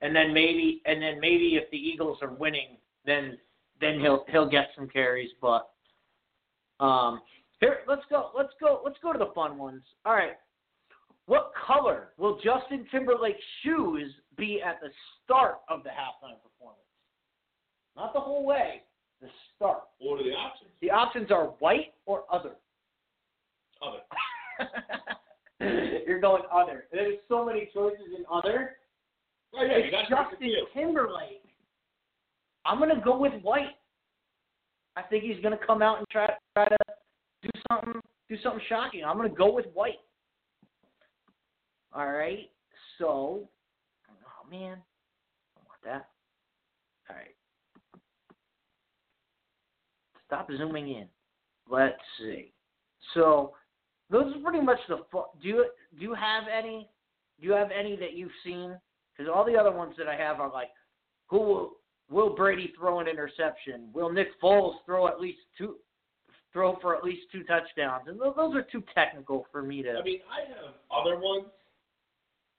And 0.00 0.14
then 0.14 0.34
maybe 0.34 0.82
and 0.84 1.02
then 1.02 1.18
maybe 1.20 1.56
if 1.56 1.70
the 1.70 1.78
Eagles 1.78 2.18
are 2.20 2.34
winning, 2.34 2.76
then 3.06 3.38
then 3.80 4.00
he'll 4.00 4.24
he'll 4.28 4.48
get 4.48 4.68
some 4.76 4.88
carries, 4.88 5.30
but 5.40 5.70
um 6.80 7.22
here 7.60 7.78
let's 7.88 8.02
go 8.10 8.30
let's 8.36 8.52
go 8.60 8.82
let's 8.84 8.98
go 9.02 9.12
to 9.12 9.18
the 9.18 9.30
fun 9.34 9.56
ones. 9.56 9.82
All 10.04 10.12
right. 10.12 10.36
What 11.26 11.52
color 11.66 12.08
will 12.18 12.38
Justin 12.44 12.86
Timberlake's 12.90 13.38
shoes 13.62 14.12
be 14.36 14.60
at 14.60 14.80
the 14.82 14.88
start 15.24 15.60
of 15.70 15.82
the 15.82 15.88
halftime 15.88 16.36
performance? 16.42 16.80
Not 17.96 18.12
the 18.12 18.20
whole 18.20 18.44
way, 18.44 18.82
the 19.24 19.30
start. 19.56 19.84
What 19.98 20.20
are 20.20 20.24
the 20.24 20.30
options? 20.30 20.70
The 20.80 20.90
options 20.90 21.30
are 21.30 21.46
white 21.58 21.94
or 22.06 22.24
other. 22.30 22.52
Other. 23.82 24.00
You're 26.06 26.20
going 26.20 26.42
other. 26.52 26.84
There's 26.92 27.16
so 27.28 27.44
many 27.44 27.70
choices 27.72 28.06
in 28.16 28.24
other. 28.30 28.76
Oh 29.54 29.64
yeah, 29.64 29.78
you 29.78 29.90
got 29.90 30.08
to 30.08 30.30
pick 30.30 30.40
Justin. 30.40 30.66
Timberlake. 30.74 31.42
I'm 32.66 32.78
gonna 32.78 33.00
go 33.02 33.18
with 33.18 33.32
white. 33.42 33.76
I 34.96 35.02
think 35.02 35.24
he's 35.24 35.42
gonna 35.42 35.58
come 35.66 35.82
out 35.82 35.98
and 35.98 36.06
try 36.10 36.30
try 36.54 36.68
to 36.68 36.76
do 37.42 37.50
something 37.70 38.00
do 38.28 38.36
something 38.42 38.62
shocking. 38.68 39.04
I'm 39.04 39.16
gonna 39.16 39.28
go 39.28 39.52
with 39.52 39.66
white. 39.74 40.00
All 41.94 42.10
right. 42.10 42.50
So, 42.98 43.48
oh 44.08 44.50
man, 44.50 44.78
I 44.78 45.60
don't 45.60 45.66
want 45.66 45.82
that. 45.84 46.08
All 47.08 47.16
right. 47.16 47.33
Stop 50.34 50.48
zooming 50.58 50.88
in. 50.88 51.06
Let's 51.70 51.94
see. 52.18 52.52
So, 53.14 53.52
those 54.10 54.34
are 54.34 54.40
pretty 54.40 54.60
much 54.60 54.78
the. 54.88 54.98
fu- 55.10 55.24
Do 55.42 55.48
you 55.48 55.66
do 55.98 56.02
you 56.04 56.14
have 56.14 56.44
any? 56.52 56.88
Do 57.40 57.46
you 57.46 57.52
have 57.52 57.70
any 57.70 57.96
that 57.96 58.14
you've 58.14 58.30
seen? 58.44 58.76
Because 59.16 59.30
all 59.34 59.44
the 59.44 59.56
other 59.56 59.70
ones 59.72 59.94
that 59.98 60.08
I 60.08 60.16
have 60.16 60.40
are 60.40 60.50
like, 60.52 60.68
who 61.28 61.38
will 61.38 61.70
will 62.10 62.34
Brady 62.34 62.72
throw 62.78 63.00
an 63.00 63.08
interception? 63.08 63.90
Will 63.92 64.10
Nick 64.12 64.28
Foles 64.42 64.74
throw 64.86 65.06
at 65.08 65.20
least 65.20 65.38
two, 65.56 65.76
throw 66.52 66.76
for 66.82 66.96
at 66.96 67.04
least 67.04 67.22
two 67.32 67.44
touchdowns? 67.44 68.04
And 68.08 68.20
those, 68.20 68.34
those 68.36 68.54
are 68.54 68.62
too 68.62 68.82
technical 68.94 69.46
for 69.52 69.62
me 69.62 69.82
to. 69.82 69.92
I 69.92 70.02
mean, 70.02 70.20
I 70.30 70.48
have 70.48 70.74
other 70.90 71.18
ones. 71.18 71.46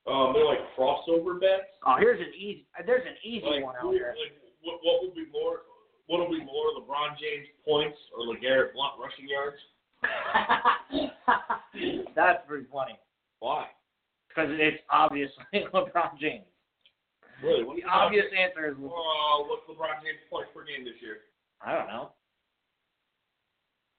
Um, 0.08 0.34
they're 0.34 0.46
like 0.46 0.60
crossover 0.78 1.40
bets. 1.40 1.66
oh, 1.86 1.96
here's 2.00 2.20
an 2.20 2.34
easy. 2.38 2.66
There's 2.86 3.06
an 3.08 3.16
easy 3.24 3.46
Like, 3.46 3.64
one 3.64 3.76
out 3.76 3.92
there. 3.92 4.14
like 4.18 4.34
what, 4.64 4.80
what 4.84 5.02
would 5.04 5.16
be 5.16 5.26
more? 5.32 5.62
What 6.08 6.20
will 6.20 6.30
be 6.30 6.44
more, 6.46 6.70
LeBron 6.78 7.18
James 7.18 7.48
points 7.66 7.98
or 8.14 8.26
LeGarrette 8.28 8.74
Blunt 8.74 8.94
rushing 9.02 9.28
yards? 9.28 9.58
That's 12.16 12.46
pretty 12.48 12.68
funny 12.72 13.00
Why? 13.40 13.66
because 14.30 14.50
it's 14.54 14.82
obviously 14.92 15.44
LeBron 15.74 16.20
James. 16.20 16.46
Really? 17.44 17.64
What's 17.64 17.82
The 17.82 17.88
obvious 17.90 18.26
answer 18.38 18.70
is 18.70 18.76
Oh, 18.80 19.46
what's 19.50 19.66
LeBron 19.68 20.04
James 20.04 20.20
points 20.30 20.52
per 20.54 20.64
game 20.64 20.86
this 20.86 21.02
year? 21.02 21.18
I 21.66 21.74
don't 21.74 21.88
know. 21.88 22.12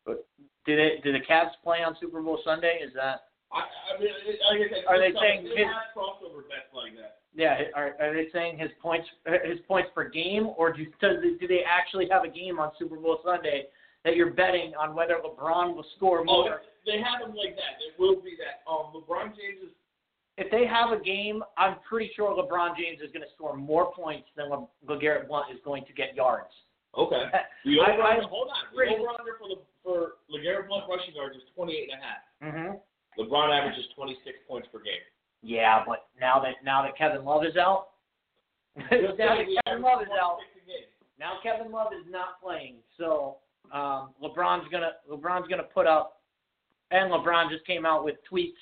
But 0.05 0.27
did 0.65 0.79
it? 0.79 1.03
Did 1.03 1.17
the 1.17 1.21
Cavs 1.27 1.51
play 1.65 1.83
on 1.83 1.97
Super 2.01 2.23
Bowl 2.23 2.39
Sunday? 2.45 2.79
Is 2.85 2.93
that? 2.95 3.25
I, 3.53 3.63
I 3.67 3.99
mean, 3.99 4.11
I 4.11 4.15
Are 4.87 4.99
they 4.99 5.13
saying 5.19 5.45
they 5.45 5.65
have 5.65 5.91
crossover 5.97 6.47
bets 6.47 6.71
like 6.73 6.95
that? 6.97 7.19
Yeah, 7.37 7.69
are, 7.75 7.93
are 8.01 8.15
they 8.15 8.29
saying 8.33 8.59
his 8.59 8.71
points 8.81 9.07
his 9.45 9.59
points 9.69 9.91
per 9.95 10.09
game, 10.09 10.49
or 10.57 10.73
do 10.73 10.87
does, 11.03 11.17
do 11.39 11.47
they 11.47 11.61
actually 11.69 12.09
have 12.11 12.25
a 12.25 12.29
game 12.29 12.59
on 12.59 12.73
Super 12.79 12.97
Bowl 12.97 13.19
Sunday 13.23 13.67
that 14.05 14.17
you're 14.17 14.31
betting 14.33 14.73
on 14.81 14.95
whether 14.95 15.17
LeBron 15.21 15.77
will 15.77 15.85
score 15.97 16.21
Oh, 16.21 16.25
more? 16.25 16.63
they 16.87 16.97
have 16.99 17.21
them 17.21 17.37
like 17.37 17.55
that. 17.57 17.77
It 17.85 17.99
will 18.01 18.17
be 18.23 18.39
that. 18.41 18.65
Um, 18.71 18.89
LeBron 18.97 19.37
James 19.37 19.69
is 19.69 19.73
If 20.39 20.51
they 20.51 20.65
have 20.67 20.97
a 20.99 21.03
game, 21.03 21.43
I'm 21.59 21.77
pretty 21.87 22.11
sure 22.17 22.33
LeBron 22.33 22.73
James 22.79 23.01
is 23.05 23.13
going 23.13 23.27
to 23.27 23.33
score 23.35 23.55
more 23.57 23.93
points 23.93 24.29
than 24.37 24.49
Le- 24.49 24.69
LeGarrette 24.89 25.29
Blunt 25.29 25.53
is 25.53 25.59
going 25.65 25.85
to 25.87 25.93
get 25.93 26.15
yards. 26.17 26.53
okay. 26.97 27.21
The 27.67 27.81
I- 27.85 27.93
over 27.93 28.03
I- 28.03 28.15
under, 28.17 28.29
hold 28.29 28.49
on. 28.49 28.65
The 28.73 28.97
over 28.97 29.11
under 29.13 29.37
for 29.37 29.49
the 29.53 29.61
for 29.85 29.99
LeGarrette 30.33 30.69
Blunt 30.69 30.85
rushing 30.89 31.13
yards 31.15 31.37
is 31.37 31.43
28 31.55 31.91
and 31.93 32.01
a 32.01 32.01
half. 32.01 32.23
Mm-hmm. 32.41 33.21
LeBron 33.21 33.49
averages 33.53 33.85
26 33.95 34.25
points 34.49 34.69
per 34.73 34.79
game. 34.81 35.05
Yeah, 35.47 35.85
but 35.87 36.09
now 36.21 36.41
that 36.41 36.55
now 36.65 36.83
that 36.83 36.97
Kevin 36.99 37.25
Love 37.25 37.45
is 37.45 37.57
out, 37.57 37.89
now 38.77 38.85
that 38.91 39.47
Kevin 39.65 39.83
Love 39.83 40.03
is 40.03 40.09
out, 40.21 40.39
26 40.43 40.59
a 40.59 40.67
game. 40.67 40.89
now 41.21 41.35
Kevin 41.43 41.71
Love 41.71 41.93
is 41.93 42.05
not 42.11 42.41
playing, 42.43 42.77
so 42.99 43.37
um, 43.73 44.11
LeBron's 44.23 44.67
gonna 44.73 44.93
LeBron's 45.11 45.47
gonna 45.49 45.63
put 45.63 45.87
up, 45.87 46.21
and 46.91 47.13
LeBron 47.13 47.49
just 47.51 47.65
came 47.65 47.87
out 47.87 48.05
with 48.05 48.17
tweets, 48.31 48.59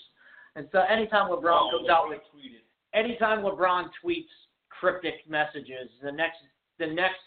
and 0.56 0.68
so 0.72 0.80
anytime 0.80 1.30
LeBron 1.30 1.72
Oh, 1.72 1.78
comes 1.78 1.88
out 1.88 2.08
with 2.10 2.20
tweeted. 2.34 2.60
anytime 2.92 3.40
LeBron 3.40 3.88
tweets 4.04 4.28
cryptic 4.68 5.14
messages, 5.28 5.88
the 6.02 6.12
next 6.12 6.38
the 6.78 6.86
next 6.86 7.20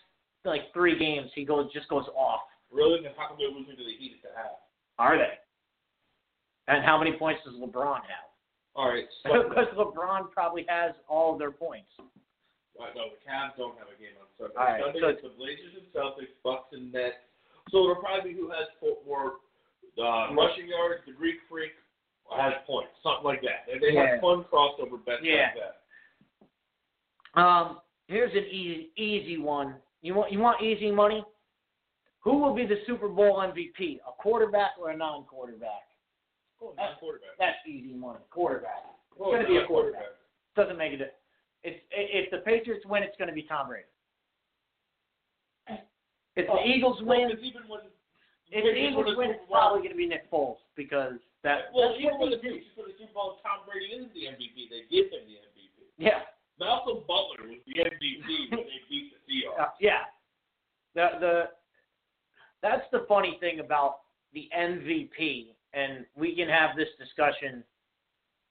like 0.46 0.72
three 0.72 0.98
games 1.00 1.32
he 1.34 1.44
goes 1.46 1.72
just 1.74 1.88
goes 1.90 2.06
off. 2.16 2.42
Really? 2.72 3.02
Then 3.02 3.12
how 3.18 3.30
come 3.30 3.38
they're 3.40 3.50
losing 3.50 3.76
to 3.76 3.84
the 3.84 3.96
Heat 3.98 4.20
at 4.24 4.30
the 4.30 4.38
half? 4.38 4.60
Are 5.00 5.18
they? 5.18 5.34
And 6.68 6.86
how 6.86 6.98
many 7.00 7.14
points 7.18 7.42
does 7.46 7.56
LeBron 7.56 7.96
have? 8.02 8.28
All 8.78 8.88
right. 8.90 9.10
So, 9.26 9.44
Because 9.50 9.68
LeBron 9.76 10.32
probably 10.32 10.66
has 10.70 10.94
all 11.10 11.34
of 11.34 11.40
their 11.40 11.52
points. 11.52 11.90
uh, 12.00 12.86
no, 12.96 13.10
the 13.12 13.20
Cavs 13.26 13.58
don't 13.58 13.76
have 13.80 13.90
a 13.90 13.98
game 14.00 14.14
on 14.22 14.28
Sunday. 14.38 14.54
All 14.56 14.66
right, 14.66 14.82
Sunday 14.86 15.00
so- 15.02 15.08
it's 15.10 15.22
the 15.24 15.34
Blazers 15.36 15.74
and 15.76 15.90
Celtics, 15.92 16.32
Bucks 16.44 16.70
and 16.72 16.94
Nets. 16.94 17.16
So 17.72 17.80
it'll 17.84 17.96
probably 17.98 18.32
be 18.32 18.40
who 18.40 18.50
has 18.52 18.70
more 19.06 19.42
uh, 20.00 20.32
rushing 20.34 20.68
yards. 20.70 21.02
The 21.06 21.12
Greek 21.12 21.36
Freak 21.50 21.72
has 22.32 22.54
points, 22.66 22.92
something 23.04 23.26
like 23.26 23.42
that. 23.42 23.66
And 23.72 23.82
they 23.82 23.92
Yeah. 23.94 24.12
have 24.12 24.22
fun 24.22 24.46
crossover 24.52 25.04
bets 25.04 25.20
Yeah. 25.24 25.52
like 25.58 25.64
that. 27.36 27.42
Um, 27.42 27.82
here's 28.08 28.32
an 28.34 28.46
easy 28.50 28.92
easy 28.96 29.38
one. 29.38 29.76
You 30.02 30.14
want 30.16 30.32
you 30.32 30.40
want 30.40 30.62
easy 30.62 30.92
money? 30.92 31.26
Who 32.22 32.38
will 32.38 32.54
be 32.54 32.66
the 32.66 32.78
Super 32.86 33.08
Bowl 33.10 33.38
MVP? 33.40 34.00
A 34.08 34.12
quarterback 34.22 34.72
or 34.80 34.92
a 34.92 34.98
non-quarterback? 34.98 35.87
Oh, 36.62 36.74
not 36.78 37.00
quarterback. 37.00 37.38
That's 37.40 37.58
easy 37.68 37.94
money. 37.94 38.20
Quarterback. 38.32 38.84
Oh, 39.20 39.32
gonna 39.32 39.48
be 39.48 39.58
a 39.58 39.62
not 39.62 39.68
quarterback. 39.68 40.18
Doesn't 40.56 40.78
make 40.78 40.94
it. 40.94 41.14
It's 41.64 41.80
if 41.92 42.32
the 42.32 42.40
Patriots 42.40 42.86
win, 42.86 43.04
it's 43.04 43.18
going 43.18 43.30
to 43.30 43.36
be 43.36 43.44
Tom 43.44 43.68
Brady. 43.68 43.86
If 46.36 46.46
the 46.46 46.54
Oh, 46.54 46.66
Eagles 46.66 47.02
win, 47.02 47.30
because 47.30 47.44
even 47.44 47.64
when 47.68 47.82
if 48.50 48.64
the 48.64 48.78
Eagles 48.78 49.18
win, 49.18 49.32
it's 49.32 49.44
probably 49.50 49.82
going 49.82 49.92
to 49.92 49.98
be 49.98 50.06
Nick 50.06 50.30
Foles 50.32 50.62
because 50.76 51.18
that. 51.44 51.74
Well, 51.74 51.90
that's 51.90 52.00
even 52.00 52.20
when 52.20 52.30
the. 52.30 52.38
Patriots 52.38 52.70
win 52.78 52.88
the 52.88 52.98
Super 52.98 53.14
Bowl, 53.14 53.42
Tom 53.42 53.66
Brady 53.66 53.90
is 53.98 54.08
the 54.14 54.30
MVP. 54.30 54.70
They 54.70 54.86
give 54.90 55.12
him 55.12 55.26
the 55.26 55.42
MVP. 55.42 55.68
Yeah. 55.98 56.30
Malcolm 56.60 57.04
Butler 57.08 57.50
was 57.50 57.62
the 57.66 57.82
MVP 57.82 58.50
when 58.50 58.66
they 58.66 58.82
beat 58.90 59.14
the 59.14 59.20
Seahawks. 59.26 59.62
Uh, 59.62 59.70
yeah. 59.82 60.10
The 60.96 61.08
the 61.20 61.44
that's 62.62 62.86
the 62.92 63.06
funny 63.08 63.38
thing 63.40 63.60
about 63.60 64.00
the 64.34 64.50
MVP, 64.58 65.54
and 65.78 66.06
we 66.16 66.36
can 66.36 66.50
have 66.50 66.76
this 66.76 66.88
discussion 67.00 67.64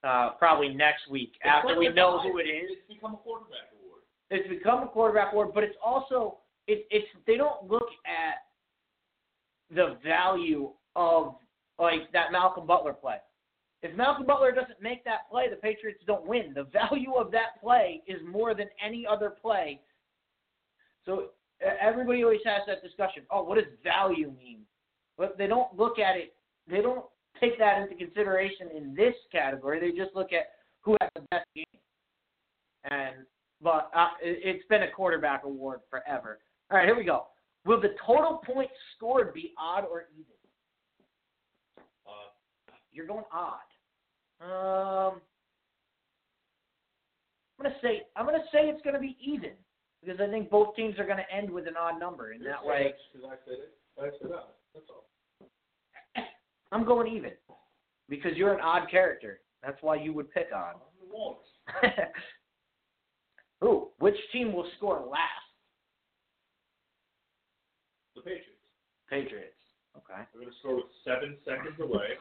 uh, 0.04 0.30
probably 0.38 0.68
next 0.68 1.10
week 1.10 1.32
It's 1.40 1.44
after 1.44 1.70
like 1.70 1.78
we 1.78 1.88
know 1.88 2.20
who 2.20 2.38
it 2.38 2.44
is. 2.44 2.70
It's 2.70 2.94
become 2.94 3.14
a 3.14 3.16
quarterback 3.16 3.72
award. 3.82 4.02
It's 4.30 4.48
become 4.48 4.82
a 4.84 4.86
quarterback 4.86 5.32
award, 5.32 5.50
but 5.54 5.64
it's 5.64 5.76
also 5.84 6.38
it, 6.68 6.86
it's 6.90 7.06
they 7.26 7.36
don't 7.36 7.68
look 7.68 7.88
at 8.06 8.44
the 9.74 9.96
value 10.04 10.70
of 10.94 11.34
like 11.78 12.12
that 12.12 12.30
Malcolm 12.30 12.66
Butler 12.66 12.92
play. 12.92 13.16
If 13.82 13.96
Malcolm 13.96 14.26
Butler 14.26 14.52
doesn't 14.52 14.80
make 14.80 15.04
that 15.04 15.28
play, 15.30 15.50
the 15.50 15.56
Patriots 15.56 16.00
don't 16.06 16.26
win. 16.26 16.52
The 16.54 16.64
value 16.64 17.14
of 17.14 17.30
that 17.32 17.60
play 17.62 18.02
is 18.06 18.20
more 18.26 18.54
than 18.54 18.68
any 18.84 19.06
other 19.06 19.30
play. 19.30 19.80
So 21.04 21.30
everybody 21.80 22.24
always 22.24 22.40
has 22.44 22.62
that 22.66 22.82
discussion. 22.82 23.24
Oh, 23.30 23.42
what 23.42 23.56
does 23.56 23.72
value 23.84 24.32
mean? 24.38 24.60
But 25.18 25.36
they 25.38 25.46
don't 25.46 25.76
look 25.76 25.98
at 25.98 26.16
it. 26.16 26.34
They 26.68 26.82
don't 26.82 27.04
take 27.40 27.58
that 27.58 27.82
into 27.82 27.94
consideration 27.94 28.68
in 28.76 28.94
this 28.94 29.14
category. 29.32 29.80
They 29.80 29.96
just 29.96 30.14
look 30.14 30.32
at 30.32 30.50
who 30.82 30.96
has 31.00 31.10
the 31.14 31.22
best 31.30 31.46
game. 31.54 31.64
And 32.90 33.26
but 33.62 33.90
uh, 33.94 34.08
it, 34.22 34.38
it's 34.42 34.66
been 34.68 34.82
a 34.82 34.90
quarterback 34.90 35.44
award 35.44 35.80
forever. 35.90 36.38
All 36.70 36.78
right, 36.78 36.86
here 36.86 36.96
we 36.96 37.04
go. 37.04 37.26
Will 37.64 37.80
the 37.80 37.94
total 38.06 38.42
points 38.46 38.72
scored 38.96 39.34
be 39.34 39.52
odd 39.58 39.84
or 39.90 40.04
even? 40.14 40.32
Uh, 42.06 42.72
You're 42.92 43.06
going 43.06 43.24
odd. 43.32 43.58
Um, 44.40 45.20
I'm 47.58 47.64
gonna 47.64 47.74
say 47.82 48.02
I'm 48.14 48.26
gonna 48.26 48.38
say 48.52 48.68
it's 48.68 48.82
gonna 48.82 49.00
be 49.00 49.16
even 49.24 49.52
because 50.04 50.20
I 50.20 50.30
think 50.30 50.50
both 50.50 50.76
teams 50.76 50.98
are 50.98 51.06
gonna 51.06 51.26
end 51.34 51.50
with 51.50 51.66
an 51.66 51.74
odd 51.80 51.98
number, 51.98 52.32
and 52.32 52.44
that 52.44 52.64
way 52.64 52.74
I 52.76 52.80
it. 53.48 53.72
I 53.98 54.04
said 54.20 54.30
that. 54.30 54.54
That's 54.74 54.86
all. 54.90 55.06
I'm 56.72 56.84
going 56.84 57.12
even 57.12 57.32
because 58.08 58.32
you're 58.36 58.54
an 58.54 58.60
odd 58.60 58.90
character. 58.90 59.40
That's 59.62 59.80
why 59.82 59.96
you 59.96 60.12
would 60.12 60.32
pick 60.32 60.48
odd. 60.54 60.74
I'm 60.74 61.08
the 61.08 61.14
Walrus. 61.14 61.46
Ooh, 63.64 63.88
which 63.98 64.16
team 64.32 64.52
will 64.52 64.66
score 64.76 65.00
last? 65.00 65.46
The 68.14 68.22
Patriots. 68.22 68.50
Patriots. 69.08 69.56
Okay. 69.96 70.22
They're 70.32 70.42
going 70.42 70.52
to 70.52 70.58
score 70.60 70.76
with 70.76 70.92
seven 71.04 71.36
seconds 71.44 71.78
away. 71.80 72.20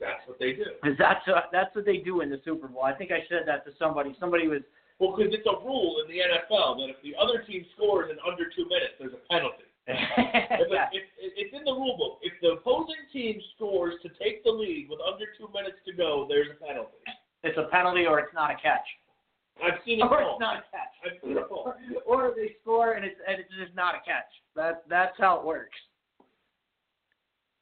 That's 0.00 0.26
what 0.26 0.38
they 0.38 0.52
do. 0.52 0.66
Because 0.82 0.98
that's 0.98 1.22
uh, 1.28 1.46
that's 1.52 1.74
what 1.76 1.86
they 1.86 1.98
do 1.98 2.20
in 2.20 2.30
the 2.30 2.40
Super 2.44 2.66
Bowl. 2.66 2.82
I 2.82 2.92
think 2.92 3.12
I 3.12 3.22
said 3.28 3.46
that 3.46 3.64
to 3.66 3.72
somebody. 3.78 4.16
Somebody 4.18 4.48
was 4.48 4.62
Well, 4.98 5.14
because 5.14 5.32
it's 5.32 5.46
a 5.46 5.56
rule 5.62 6.02
in 6.02 6.10
the 6.10 6.18
NFL 6.18 6.82
that 6.82 6.90
if 6.90 6.98
the 7.06 7.14
other 7.14 7.44
team 7.46 7.64
scores 7.76 8.10
in 8.10 8.18
under 8.26 8.50
two 8.50 8.66
minutes, 8.66 8.98
there's 8.98 9.14
a 9.14 9.22
penalty. 9.30 9.65
If, 9.86 10.68
yeah. 10.70 10.88
it, 10.92 11.02
it, 11.22 11.32
it's 11.36 11.54
in 11.54 11.64
the 11.64 11.72
rule 11.72 11.96
book. 11.96 12.18
If 12.22 12.32
the 12.42 12.58
opposing 12.58 13.06
team 13.12 13.40
scores 13.54 13.94
to 14.02 14.08
take 14.20 14.42
the 14.42 14.50
lead 14.50 14.88
with 14.90 14.98
under 15.00 15.26
two 15.38 15.48
minutes 15.54 15.78
to 15.86 15.92
go, 15.92 16.26
there's 16.28 16.48
a 16.50 16.64
penalty. 16.64 16.98
It's 17.42 17.58
a 17.58 17.68
penalty 17.70 18.06
or 18.06 18.18
it's 18.18 18.34
not 18.34 18.50
a 18.50 18.54
catch. 18.54 18.86
I've 19.62 19.80
seen 19.84 20.00
it 20.00 20.04
Or 20.04 20.20
it's 20.20 20.40
not 20.40 20.56
a 20.56 20.64
catch. 20.70 20.92
I've 21.04 21.20
seen 21.22 21.38
it 21.38 21.46
or 22.06 22.32
they 22.36 22.56
score 22.60 22.92
and 22.92 23.04
it's 23.04 23.16
and 23.26 23.38
it's 23.38 23.48
just 23.58 23.74
not 23.74 23.94
a 23.94 23.98
catch. 23.98 24.28
That 24.54 24.84
that's 24.88 25.14
how 25.18 25.38
it 25.38 25.46
works. 25.46 25.76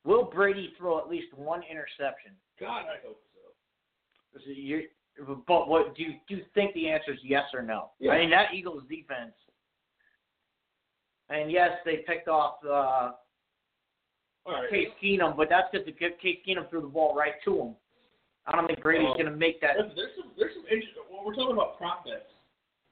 Will 0.04 0.24
Brady 0.24 0.72
throw 0.76 0.98
at 0.98 1.08
least 1.08 1.32
one 1.34 1.62
interception? 1.70 2.32
God, 2.58 2.84
I 2.88 3.06
hope 3.06 3.20
so. 4.34 5.42
But 5.46 5.68
what 5.68 5.94
do 5.94 6.02
you 6.02 6.14
do 6.28 6.36
you 6.36 6.44
think 6.54 6.74
the 6.74 6.88
answer 6.88 7.12
is 7.12 7.20
yes 7.22 7.44
or 7.54 7.62
no? 7.62 7.90
Yeah. 8.00 8.12
I 8.12 8.20
mean 8.20 8.30
that 8.30 8.54
Eagles 8.54 8.82
defense. 8.88 9.34
And 11.30 11.50
yes, 11.50 11.70
they 11.84 12.04
picked 12.06 12.28
off 12.28 12.56
uh, 12.64 13.12
All 14.46 14.52
right. 14.52 14.70
Case 14.70 14.88
Keenum, 15.02 15.36
but 15.36 15.48
that's 15.48 15.68
because 15.72 16.12
Case 16.22 16.38
Keenum 16.46 16.68
threw 16.68 16.82
the 16.82 16.88
ball 16.88 17.14
right 17.14 17.34
to 17.44 17.60
him. 17.60 17.74
I 18.46 18.52
don't 18.56 18.66
think 18.66 18.82
Brady's 18.82 19.04
Well, 19.04 19.14
going 19.14 19.26
to 19.26 19.36
make 19.36 19.60
that. 19.62 19.76
Listen, 19.78 19.92
there's 19.96 20.12
some 20.20 20.30
there's 20.36 20.52
some 20.54 20.64
interesting. 20.64 21.02
Well, 21.10 21.24
we're 21.24 21.34
talking 21.34 21.56
about 21.56 21.78
prop 21.78 22.04
bets. 22.04 22.28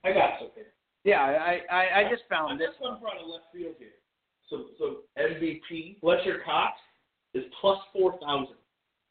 I 0.04 0.12
got 0.12 0.40
something. 0.40 0.64
Yeah, 1.04 1.20
I 1.20 1.60
I, 1.70 2.00
I 2.00 2.10
just 2.10 2.22
found 2.30 2.54
I 2.54 2.56
this 2.56 2.68
just 2.72 2.80
come 2.80 2.98
from 2.98 3.20
a 3.20 3.26
left 3.28 3.52
field 3.52 3.74
here. 3.78 4.00
So 4.48 4.66
so 4.78 5.04
MVP 5.20 6.00
Fletcher 6.00 6.40
Cox 6.44 6.78
is 7.34 7.44
plus 7.60 7.78
four 7.92 8.18
thousand. 8.20 8.56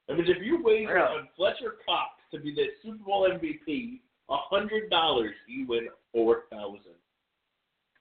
I 0.10 0.14
mean, 0.14 0.26
if 0.28 0.42
you 0.42 0.64
wager 0.64 0.96
Really? 0.96 1.22
on 1.22 1.28
Fletcher 1.38 1.76
Cox 1.86 2.10
to 2.34 2.40
be 2.40 2.56
the 2.56 2.66
Super 2.82 3.04
Bowl 3.06 3.30
MVP, 3.30 4.00
a 4.30 4.38
hundred 4.50 4.90
dollars 4.90 5.34
you 5.48 5.68
win 5.68 5.90
four 6.12 6.44
thousand 6.50 6.98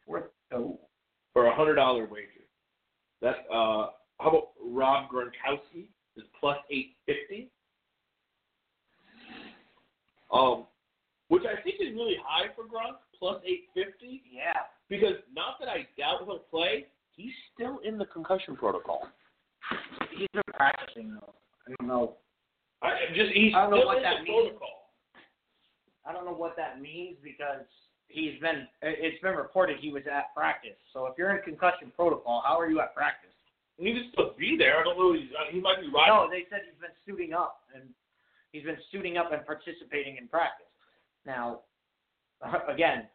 worth. 0.07 0.31
Oh, 0.53 0.81
for 1.33 1.47
a 1.47 1.55
hundred 1.55 1.75
dollar 1.77 2.05
wager. 2.07 2.45
That's 3.23 3.39
uh. 3.53 3.89
How 4.19 4.29
about 4.29 4.49
Rob 4.63 5.09
Gronkowski 5.11 5.87
is 6.17 6.25
plus 6.39 6.59
eight 6.71 6.95
fifty. 7.07 7.49
Um, 10.33 10.67
which 11.29 11.43
I 11.45 11.61
think 11.63 11.77
is 11.81 11.95
really 11.95 12.17
high 12.25 12.49
for 12.55 12.65
Gronk, 12.65 12.97
plus 13.19 13.41
eight 13.47 13.65
fifty. 13.75 14.23
yeah. 14.31 14.53
Because 14.89 15.17
not 15.35 15.55
that 15.61 15.69
I 15.69 15.87
doubt 15.97 16.25
he'll 16.25 16.39
play, 16.39 16.87
he's 17.13 17.33
still 17.55 17.79
in 17.85 17.97
the 17.97 18.07
concussion 18.07 18.57
protocol. 18.57 19.09
He's 20.11 20.29
been 20.35 20.43
practicing 20.53 21.15
though. 21.15 21.35
I 21.67 21.75
don't 21.79 21.89
know. 21.89 22.17
I 22.83 22.91
just 23.15 23.31
he's 23.33 23.55
I 23.55 23.63
don't 23.63 23.71
know 23.71 23.77
still 23.79 23.87
what 23.87 23.97
in 23.99 24.03
that 24.03 24.17
the 24.19 24.25
means. 24.25 24.49
protocol. 24.49 24.91
I 26.07 26.13
don't 26.13 26.25
know 26.25 26.35
what 26.35 26.57
that 26.57 26.81
means 26.81 27.17
because 27.23 27.65
he's 28.11 28.39
been. 28.41 28.67
It's 28.83 29.21
been 29.23 29.35
reported 29.35 29.79
he 29.81 29.91
was 29.91 30.03
at 30.11 30.35
practice. 30.35 30.79
So 30.93 31.07
if 31.07 31.15
you're 31.17 31.35
in 31.37 31.43
concussion 31.43 31.93
protocol, 31.97 32.43
how 32.45 32.59
are 32.59 32.69
you 32.69 32.81
at 32.81 32.95
practice? 32.95 33.31
He 33.79 33.93
needs 33.93 34.13
to 34.17 34.33
be 34.39 34.57
there. 34.59 34.81
I 34.81 34.85
don't 34.85 34.99
know. 34.99 35.15
He's, 35.15 35.33
uh, 35.33 35.51
he 35.51 35.61
might 35.61 35.81
be 35.81 35.89
riding. 35.89 36.13
No, 36.13 36.29
they 36.29 36.45
said 36.51 36.61
he's 36.69 36.79
been 36.81 36.93
suiting 37.07 37.33
up 37.33 37.65
and 37.75 37.85
he's 38.53 38.65
been 38.65 38.77
suiting 38.93 39.17
up 39.17 39.33
and 39.33 39.45
participating 39.47 40.19
in 40.19 40.29
practice. 40.29 40.69
Now, 41.25 41.61
again, 42.69 43.09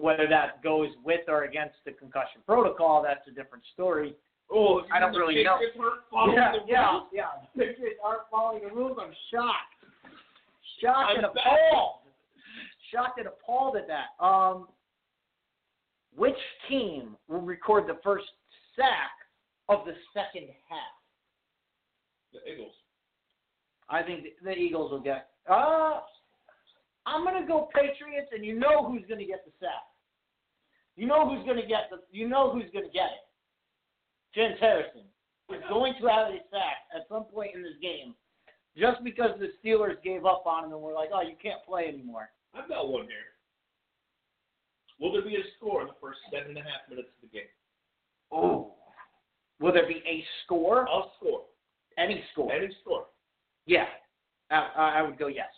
whether 0.00 0.26
that 0.28 0.62
goes 0.62 0.88
with 1.04 1.22
or 1.28 1.44
against 1.44 1.76
the 1.86 1.92
concussion 1.92 2.42
protocol, 2.44 3.02
that's 3.02 3.26
a 3.28 3.30
different 3.30 3.62
story. 3.74 4.16
Oh, 4.50 4.82
I 4.92 4.98
don't 4.98 5.12
really 5.12 5.44
know. 5.44 5.54
Patriots 5.54 5.78
weren't 5.78 6.00
following 6.10 6.36
yeah, 6.36 6.52
the 6.52 6.58
yeah, 6.66 6.90
rules. 6.90 7.04
yeah. 7.12 7.24
The 7.54 7.64
aren't 8.02 8.22
following 8.30 8.62
the 8.66 8.74
rules. 8.74 8.98
I'm 9.00 9.12
shocked. 9.30 9.78
Shocked 10.82 11.10
I'm 11.10 11.16
and 11.16 11.26
appalled. 11.26 11.97
Shocked 12.92 13.18
and 13.18 13.28
appalled 13.28 13.76
at 13.76 13.86
that. 13.88 14.24
Um, 14.24 14.68
which 16.16 16.36
team 16.68 17.16
will 17.28 17.40
record 17.40 17.86
the 17.86 17.98
first 18.02 18.26
sack 18.74 19.10
of 19.68 19.84
the 19.84 19.92
second 20.12 20.48
half? 20.68 20.96
The 22.32 22.52
Eagles. 22.52 22.72
I 23.88 24.02
think 24.02 24.22
the, 24.22 24.32
the 24.44 24.52
Eagles 24.52 24.90
will 24.90 25.00
get. 25.00 25.28
Uh, 25.48 26.00
I'm 27.06 27.24
gonna 27.24 27.46
go 27.46 27.68
Patriots, 27.74 28.30
and 28.32 28.44
you 28.44 28.58
know 28.58 28.86
who's 28.86 29.02
gonna 29.08 29.24
get 29.24 29.44
the 29.44 29.52
sack. 29.60 29.84
You 30.96 31.06
know 31.06 31.28
who's 31.28 31.46
gonna 31.46 31.66
get 31.66 31.88
the. 31.90 31.98
You 32.10 32.28
know 32.28 32.52
who's 32.52 32.70
gonna 32.72 32.92
get 32.92 33.10
it. 33.12 33.24
James 34.34 34.58
Harrison 34.60 35.04
is 35.50 35.62
going 35.68 35.94
to 36.00 36.08
have 36.08 36.28
a 36.28 36.38
sack 36.50 36.84
at 36.94 37.08
some 37.08 37.24
point 37.24 37.54
in 37.54 37.62
this 37.62 37.78
game, 37.80 38.14
just 38.76 39.02
because 39.02 39.30
the 39.38 39.48
Steelers 39.58 40.02
gave 40.02 40.26
up 40.26 40.44
on 40.46 40.64
him 40.64 40.72
and 40.72 40.82
were 40.82 40.92
like, 40.92 41.08
"Oh, 41.14 41.22
you 41.22 41.36
can't 41.42 41.64
play 41.66 41.86
anymore." 41.88 42.28
I've 42.54 42.68
got 42.68 42.88
one 42.88 43.06
here. 43.06 43.34
Will 45.00 45.12
there 45.12 45.22
be 45.22 45.36
a 45.36 45.44
score 45.56 45.82
in 45.82 45.88
the 45.88 45.94
first 46.00 46.18
seven 46.32 46.50
and 46.50 46.58
a 46.58 46.62
half 46.62 46.88
minutes 46.90 47.08
of 47.16 47.28
the 47.28 47.36
game? 47.36 47.48
Oh, 48.32 48.74
will 49.60 49.72
there 49.72 49.86
be 49.86 50.02
a 50.06 50.24
score? 50.44 50.88
I'll 50.88 51.12
score. 51.18 51.42
Any 51.96 52.22
score? 52.32 52.52
Any 52.52 52.68
score. 52.82 53.06
Yeah, 53.66 53.86
I, 54.50 54.98
I 54.98 55.02
would 55.02 55.18
go 55.18 55.28
yes. 55.28 55.52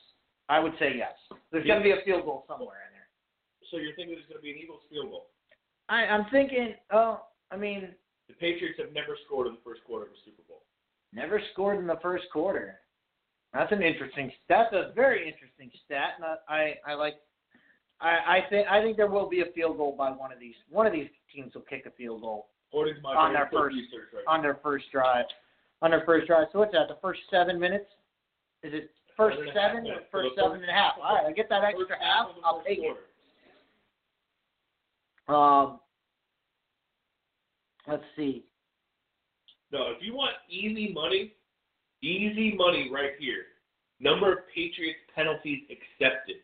I 0.48 0.58
would 0.58 0.72
say 0.78 0.92
yes. 0.96 1.12
There's 1.52 1.66
gonna 1.66 1.82
be 1.82 1.92
a 1.92 2.02
field 2.04 2.24
goal 2.24 2.44
somewhere 2.48 2.78
in 2.88 2.92
there. 2.92 3.00
So 3.70 3.76
you're 3.76 3.94
thinking 3.94 4.16
it's 4.18 4.26
going 4.26 4.38
to 4.38 4.42
be 4.42 4.50
an 4.50 4.58
Eagles 4.58 4.82
field 4.90 5.10
goal. 5.10 5.26
I, 5.88 6.02
I'm 6.06 6.26
thinking. 6.30 6.74
Oh, 6.92 7.22
I 7.50 7.56
mean, 7.56 7.94
The 8.28 8.34
Patriots 8.34 8.78
have 8.78 8.92
never 8.92 9.16
scored 9.26 9.46
in 9.46 9.54
the 9.54 9.60
first 9.64 9.82
quarter 9.84 10.06
of 10.06 10.12
a 10.12 10.20
Super 10.24 10.42
Bowl. 10.48 10.62
Never 11.12 11.40
scored 11.52 11.78
in 11.78 11.86
the 11.86 11.98
first 12.02 12.24
quarter. 12.32 12.80
That's 13.52 13.72
an 13.72 13.82
interesting. 13.82 14.30
That's 14.48 14.72
a 14.72 14.92
very 14.94 15.26
interesting 15.26 15.70
stat, 15.84 16.14
and 16.16 16.24
I 16.48 16.54
I, 16.86 16.92
I 16.92 16.94
like. 16.94 17.14
I, 18.00 18.08
I 18.08 18.40
think 18.48 18.66
I 18.68 18.80
think 18.80 18.96
there 18.96 19.08
will 19.10 19.28
be 19.28 19.40
a 19.42 19.46
field 19.54 19.76
goal 19.76 19.94
by 19.96 20.10
one 20.10 20.32
of 20.32 20.38
these. 20.40 20.54
One 20.68 20.86
of 20.86 20.92
these 20.92 21.08
teams 21.34 21.54
will 21.54 21.62
kick 21.62 21.84
a 21.86 21.90
field 21.90 22.22
goal 22.22 22.48
my 23.02 23.14
On 23.14 23.32
their 23.32 23.48
first- 23.52 23.76
right 24.14 24.24
on 24.26 24.42
their 24.42 24.58
first 24.62 24.86
drive. 24.92 25.26
On 25.82 25.90
their 25.90 26.02
first 26.06 26.26
drive. 26.26 26.46
So 26.52 26.58
what's 26.60 26.72
that? 26.72 26.88
The 26.88 26.98
first 27.02 27.20
seven 27.30 27.58
minutes? 27.58 27.86
Is 28.62 28.72
it 28.74 28.90
first 29.16 29.38
Seven 29.38 29.48
and 29.48 29.56
a 29.56 29.60
half 29.60 29.70
seven 29.72 29.90
or 29.90 30.00
first 30.12 30.36
seven 30.36 30.60
and 30.60 30.70
a 30.70 30.72
half? 30.72 30.92
All 31.02 31.16
right, 31.16 31.26
I 31.26 31.32
get 31.32 31.48
that 31.48 31.64
extra 31.64 31.96
half. 32.00 32.28
I'll 32.44 32.62
take 32.62 32.78
it. 32.78 32.96
Um, 35.28 35.80
let's 37.88 38.04
see. 38.16 38.44
No, 39.72 39.90
if 39.92 39.98
you 40.02 40.14
want 40.14 40.32
easy 40.48 40.92
money, 40.92 41.34
easy 42.02 42.54
money 42.56 42.90
right 42.92 43.12
here. 43.18 43.44
Number 44.00 44.32
of 44.32 44.38
Patriots 44.54 45.00
penalties 45.14 45.60
accepted. 45.70 46.36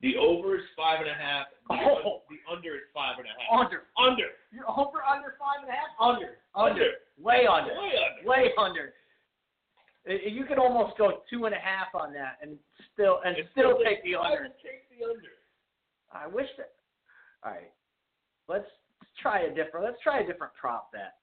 The 0.00 0.16
over 0.16 0.56
is 0.56 0.62
five 0.76 1.00
and 1.00 1.08
a 1.08 1.14
half. 1.14 1.46
The, 1.68 1.74
Oh. 1.74 2.22
the 2.28 2.36
under 2.50 2.74
is 2.76 2.82
five 2.92 3.16
and 3.18 3.26
a 3.26 3.30
half. 3.30 3.66
Under. 3.66 3.82
Under. 3.98 4.28
You're 4.52 4.68
over 4.70 5.02
under 5.02 5.34
five 5.38 5.62
and 5.62 5.70
a 5.70 5.72
half. 5.72 5.88
Under. 5.98 6.38
Under. 6.54 6.90
Way 7.18 7.46
under. 7.46 7.72
Way 7.74 7.92
under. 7.98 8.28
way 8.28 8.52
under. 8.58 8.94
I- 10.06 10.12
I- 10.12 10.28
You 10.28 10.44
could 10.44 10.58
almost 10.58 10.98
go 10.98 11.22
two 11.30 11.46
and 11.46 11.54
a 11.54 11.58
half 11.58 11.94
on 11.94 12.12
that, 12.12 12.36
and 12.42 12.58
still 12.92 13.20
and 13.24 13.34
still 13.52 13.74
still- 13.76 13.84
take 13.84 14.02
the 14.02 14.14
under. 14.16 14.48
take 14.62 14.88
the 14.90 15.04
under. 15.04 15.32
I 16.12 16.26
wish 16.28 16.48
that 16.58 16.74
All 17.42 17.52
right. 17.52 17.72
Let's 18.46 18.68
try 19.20 19.40
a 19.40 19.54
different. 19.54 19.86
Let's 19.86 20.00
try 20.02 20.20
a 20.20 20.26
different 20.26 20.52
prop 20.54 20.92
bet. 20.92 21.14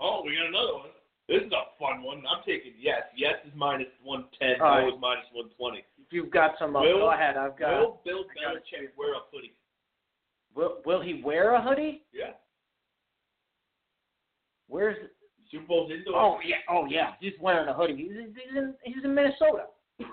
Oh, 0.00 0.22
we 0.24 0.34
got 0.36 0.46
another 0.46 0.74
one. 0.74 0.90
This 1.28 1.40
is 1.40 1.52
a 1.52 1.64
fun 1.80 2.02
one. 2.02 2.18
I'm 2.28 2.44
taking 2.44 2.72
yes. 2.78 3.02
Yes 3.16 3.34
is 3.46 3.52
minus 3.56 3.88
110. 4.04 4.60
All 4.60 4.68
right. 4.76 4.82
No 4.88 4.94
is 4.94 5.00
minus 5.00 5.24
120. 5.32 5.78
If 5.80 6.12
you've 6.12 6.30
got 6.30 6.52
some, 6.58 6.76
up, 6.76 6.82
Will- 6.82 6.98
go 7.08 7.12
ahead. 7.12 7.36
I've 7.36 7.58
got. 7.58 7.80
Will 7.80 8.00
Bill 8.04 8.24
I 8.28 8.52
got 8.52 8.56
it. 8.56 8.62
Belichick 8.68 8.92
wear 8.98 9.14
a 9.14 9.24
hoodie? 9.32 9.54
Will 10.54 10.82
Will 10.84 11.00
he 11.00 11.22
wear 11.24 11.54
a 11.54 11.62
hoodie? 11.62 12.02
Yeah. 12.12 12.32
Where's? 14.68 14.96
Super 15.50 15.66
Bowl's 15.66 15.90
indoors. 15.90 16.16
Oh 16.16 16.38
yeah. 16.44 16.56
Oh 16.68 16.84
yeah. 16.88 17.12
He's 17.20 17.32
wearing 17.40 17.68
a 17.68 17.74
hoodie. 17.74 17.96
He's, 17.96 18.10
he's 18.34 18.56
in. 18.56 18.74
He's 18.82 19.04
in 19.04 19.14
Minnesota. 19.14 19.66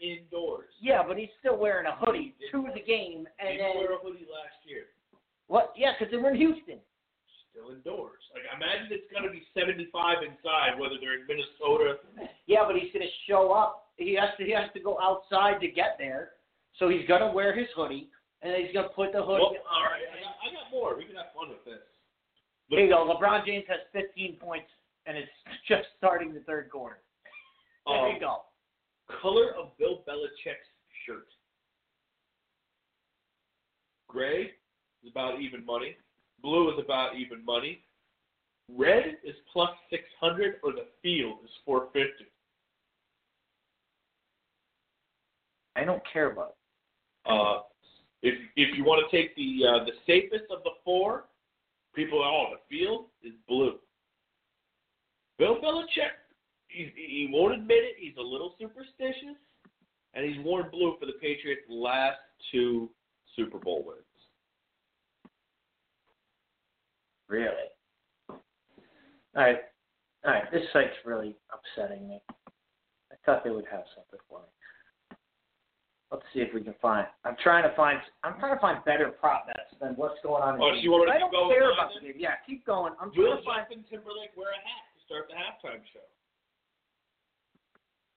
indoors. 0.00 0.68
Yeah, 0.80 1.02
but 1.06 1.16
he's 1.16 1.28
still 1.38 1.56
wearing 1.56 1.86
a 1.86 1.94
hoodie 2.04 2.34
to 2.50 2.66
the 2.74 2.80
game, 2.80 3.26
He 3.38 3.46
and 3.46 3.58
didn't 3.58 3.58
then 3.58 3.76
wear 3.76 3.94
a 3.94 3.98
hoodie 4.02 4.26
last 4.32 4.56
year. 4.66 4.84
what? 5.46 5.72
Yeah, 5.76 5.92
because 5.98 6.10
they 6.10 6.16
were 6.16 6.30
in 6.30 6.36
Houston. 6.36 6.78
Still 7.60 7.74
indoors. 7.76 8.20
Like 8.32 8.44
imagine 8.56 8.88
it's 8.90 9.04
gonna 9.12 9.30
be 9.30 9.42
75 9.52 10.24
inside, 10.24 10.78
whether 10.80 10.96
they're 11.00 11.20
in 11.20 11.26
Minnesota. 11.28 12.00
Yeah, 12.46 12.64
but 12.66 12.76
he's 12.76 12.92
gonna 12.92 13.10
show 13.28 13.52
up. 13.52 13.92
He 13.96 14.14
has 14.16 14.30
to. 14.38 14.44
He 14.44 14.52
has 14.52 14.72
to 14.72 14.80
go 14.80 14.96
outside 15.00 15.60
to 15.60 15.68
get 15.68 15.96
there. 15.98 16.40
So 16.78 16.88
he's 16.88 17.06
gonna 17.06 17.30
wear 17.32 17.52
his 17.54 17.68
hoodie, 17.76 18.08
and 18.42 18.54
he's 18.56 18.72
gonna 18.72 18.88
put 18.96 19.12
the 19.12 19.20
hoodie. 19.20 19.44
Well, 19.60 19.68
all 19.68 19.84
right, 19.84 20.00
I 20.08 20.20
got, 20.24 20.34
I 20.40 20.46
got 20.54 20.70
more. 20.72 20.96
We 20.96 21.04
can 21.04 21.16
have 21.16 21.34
fun 21.36 21.50
with 21.50 21.64
this. 21.64 21.84
There 22.70 22.80
you 22.80 22.88
go. 22.88 23.04
LeBron 23.04 23.44
James 23.44 23.64
has 23.68 23.80
15 23.92 24.36
points, 24.40 24.70
and 25.06 25.18
it's 25.18 25.30
just 25.68 25.88
starting 25.98 26.32
the 26.32 26.40
third 26.40 26.70
quarter. 26.70 27.02
There 27.86 27.96
Um, 27.96 28.14
you 28.14 28.20
go. 28.20 28.42
color 29.20 29.52
of 29.58 29.76
Bill 29.76 30.02
Belichick's 30.08 30.70
shirt. 31.04 31.26
Gray 34.08 34.50
is 35.04 35.10
about 35.10 35.40
even 35.40 35.64
money. 35.64 35.96
Blue 36.42 36.70
is 36.72 36.78
about 36.82 37.16
even 37.16 37.44
money. 37.44 37.82
Red 38.68 39.16
is 39.24 39.34
plus 39.52 39.70
600, 39.90 40.56
or 40.62 40.72
the 40.72 40.86
field 41.02 41.38
is 41.44 41.50
450. 41.64 42.24
I 45.76 45.84
don't 45.84 46.02
care 46.12 46.30
about. 46.30 46.54
It. 47.26 47.30
Uh, 47.30 47.62
if 48.22 48.34
if 48.56 48.76
you 48.76 48.84
want 48.84 49.04
to 49.08 49.16
take 49.16 49.34
the 49.36 49.60
uh, 49.66 49.84
the 49.84 49.92
safest 50.06 50.44
of 50.50 50.62
the 50.62 50.70
four, 50.84 51.24
people 51.94 52.22
oh 52.22 52.54
the 52.54 52.76
field 52.76 53.06
is 53.22 53.32
blue. 53.48 53.76
Bill 55.38 55.56
Belichick, 55.56 56.20
he, 56.68 56.92
he 56.94 57.30
won't 57.32 57.54
admit 57.54 57.78
it. 57.78 57.96
He's 57.98 58.16
a 58.18 58.22
little 58.22 58.54
superstitious, 58.60 59.36
and 60.12 60.24
he's 60.24 60.44
worn 60.44 60.66
blue 60.70 60.96
for 61.00 61.06
the 61.06 61.14
Patriots' 61.20 61.62
last 61.70 62.18
two 62.52 62.90
Super 63.36 63.58
Bowl 63.58 63.84
wins. 63.86 64.09
Really. 67.30 67.70
All 68.28 68.36
right. 69.36 69.58
All 70.26 70.32
right. 70.32 70.50
This 70.50 70.66
site's 70.72 70.98
really 71.06 71.36
upsetting 71.54 72.08
me. 72.08 72.20
I 73.10 73.14
thought 73.24 73.44
they 73.44 73.50
would 73.50 73.70
have 73.70 73.86
something 73.94 74.18
for 74.28 74.40
me. 74.42 74.50
Let's 76.10 76.26
see 76.34 76.42
if 76.42 76.50
we 76.52 76.60
can 76.60 76.74
find. 76.82 77.06
I'm 77.24 77.38
trying 77.38 77.62
to 77.62 77.70
find. 77.78 78.02
I'm 78.26 78.34
trying 78.42 78.58
to 78.58 78.60
find 78.60 78.84
better 78.84 79.14
prop 79.14 79.46
bets 79.46 79.70
than 79.80 79.94
what's 79.94 80.18
going 80.26 80.42
on. 80.42 80.58
In 80.58 80.60
Oh, 80.60 80.74
so 80.74 80.82
you 80.82 80.90
want 80.90 81.06
to 81.06 81.14
I 81.14 81.22
don't 81.22 81.30
care 81.30 81.70
about 81.70 81.94
the 81.94 82.02
game. 82.02 82.18
Yeah, 82.18 82.34
keep 82.42 82.66
going. 82.66 82.98
I'm 82.98 83.14
trying 83.14 83.38
to 83.38 83.46
find. 83.46 83.62
Timberlake 83.86 84.34
wear 84.34 84.50
a 84.50 84.58
hat 84.58 84.90
to 84.90 84.98
start 85.06 85.30
the 85.30 85.38
halftime 85.38 85.86
show? 85.94 86.02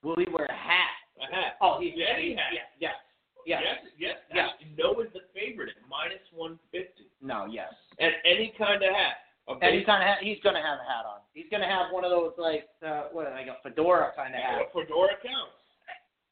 Will 0.02 0.18
he 0.18 0.26
wear 0.26 0.50
a 0.50 0.58
hat? 0.58 0.98
A 1.22 1.30
hat. 1.30 1.54
Oh, 1.62 1.78
he's 1.78 1.94
Yeah, 1.94 2.18
he 2.18 2.34
yeah, 2.34 2.50
has. 2.50 2.66
yes, 2.82 2.98
yes, 3.46 3.62
yes. 3.62 3.62
Yes, 3.94 4.18
yes. 4.34 4.50
Yes. 4.58 4.74
No 4.74 4.98
is 4.98 5.14
the 5.14 5.22
favorite 5.30 5.70
at 5.70 5.78
minus 5.86 6.26
150. 6.34 7.13
No, 7.24 7.46
yes. 7.48 7.72
And 7.98 8.12
any 8.28 8.52
kind 8.58 8.82
of 8.84 8.92
hat. 8.92 9.24
A 9.48 9.52
Any 9.64 9.80
of 9.82 9.88
hat. 9.88 10.18
He's 10.20 10.38
gonna 10.44 10.60
have 10.60 10.78
a 10.78 10.84
hat 10.88 11.04
on. 11.08 11.20
He's 11.32 11.48
gonna 11.50 11.68
have 11.68 11.92
one 11.92 12.04
of 12.04 12.10
those 12.10 12.32
like 12.38 12.68
uh, 12.84 13.08
what 13.12 13.30
like 13.32 13.48
a 13.48 13.56
fedora 13.62 14.12
kind 14.16 14.34
of 14.34 14.40
hat. 14.40 14.60
a 14.60 14.64
fedora 14.72 15.16
counts. 15.24 15.56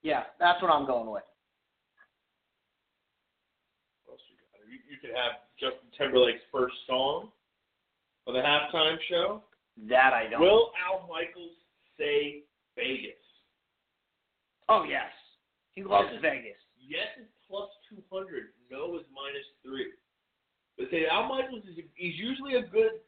Yeah, 0.03 0.25
that's 0.39 0.61
what 0.63 0.71
I'm 0.71 0.87
going 0.87 1.09
with. 1.11 1.25
What 4.05 4.15
else 4.15 4.21
you 4.29 4.37
got? 4.37 4.65
You, 4.69 4.79
you 4.89 4.97
could 5.01 5.17
have 5.17 5.45
Justin 5.61 5.89
Timberlake's 5.97 6.45
first 6.51 6.75
song 6.87 7.29
for 8.25 8.33
the 8.33 8.41
halftime 8.41 8.97
show. 9.09 9.43
That 9.89 10.13
I 10.13 10.29
don't. 10.29 10.41
Will 10.41 10.73
Al 10.89 11.09
Michaels 11.09 11.57
say 11.99 12.45
Vegas? 12.77 13.21
Oh 14.69 14.85
yes, 14.89 15.13
he 15.73 15.85
loves 15.85 16.09
Yes. 16.13 16.21
Vegas. 16.23 16.61
Yes 16.81 17.09
is 17.21 17.29
plus 17.49 17.69
200. 17.91 18.57
No 18.71 18.97
is 18.97 19.05
minus 19.13 19.45
3. 19.63 19.85
But 20.83 20.91
say 20.91 21.07
Al 21.07 21.29
Michaels 21.29 21.63
is 21.71 21.85
he's 21.95 22.19
usually 22.19 22.57
a 22.57 22.63
good 22.63 22.99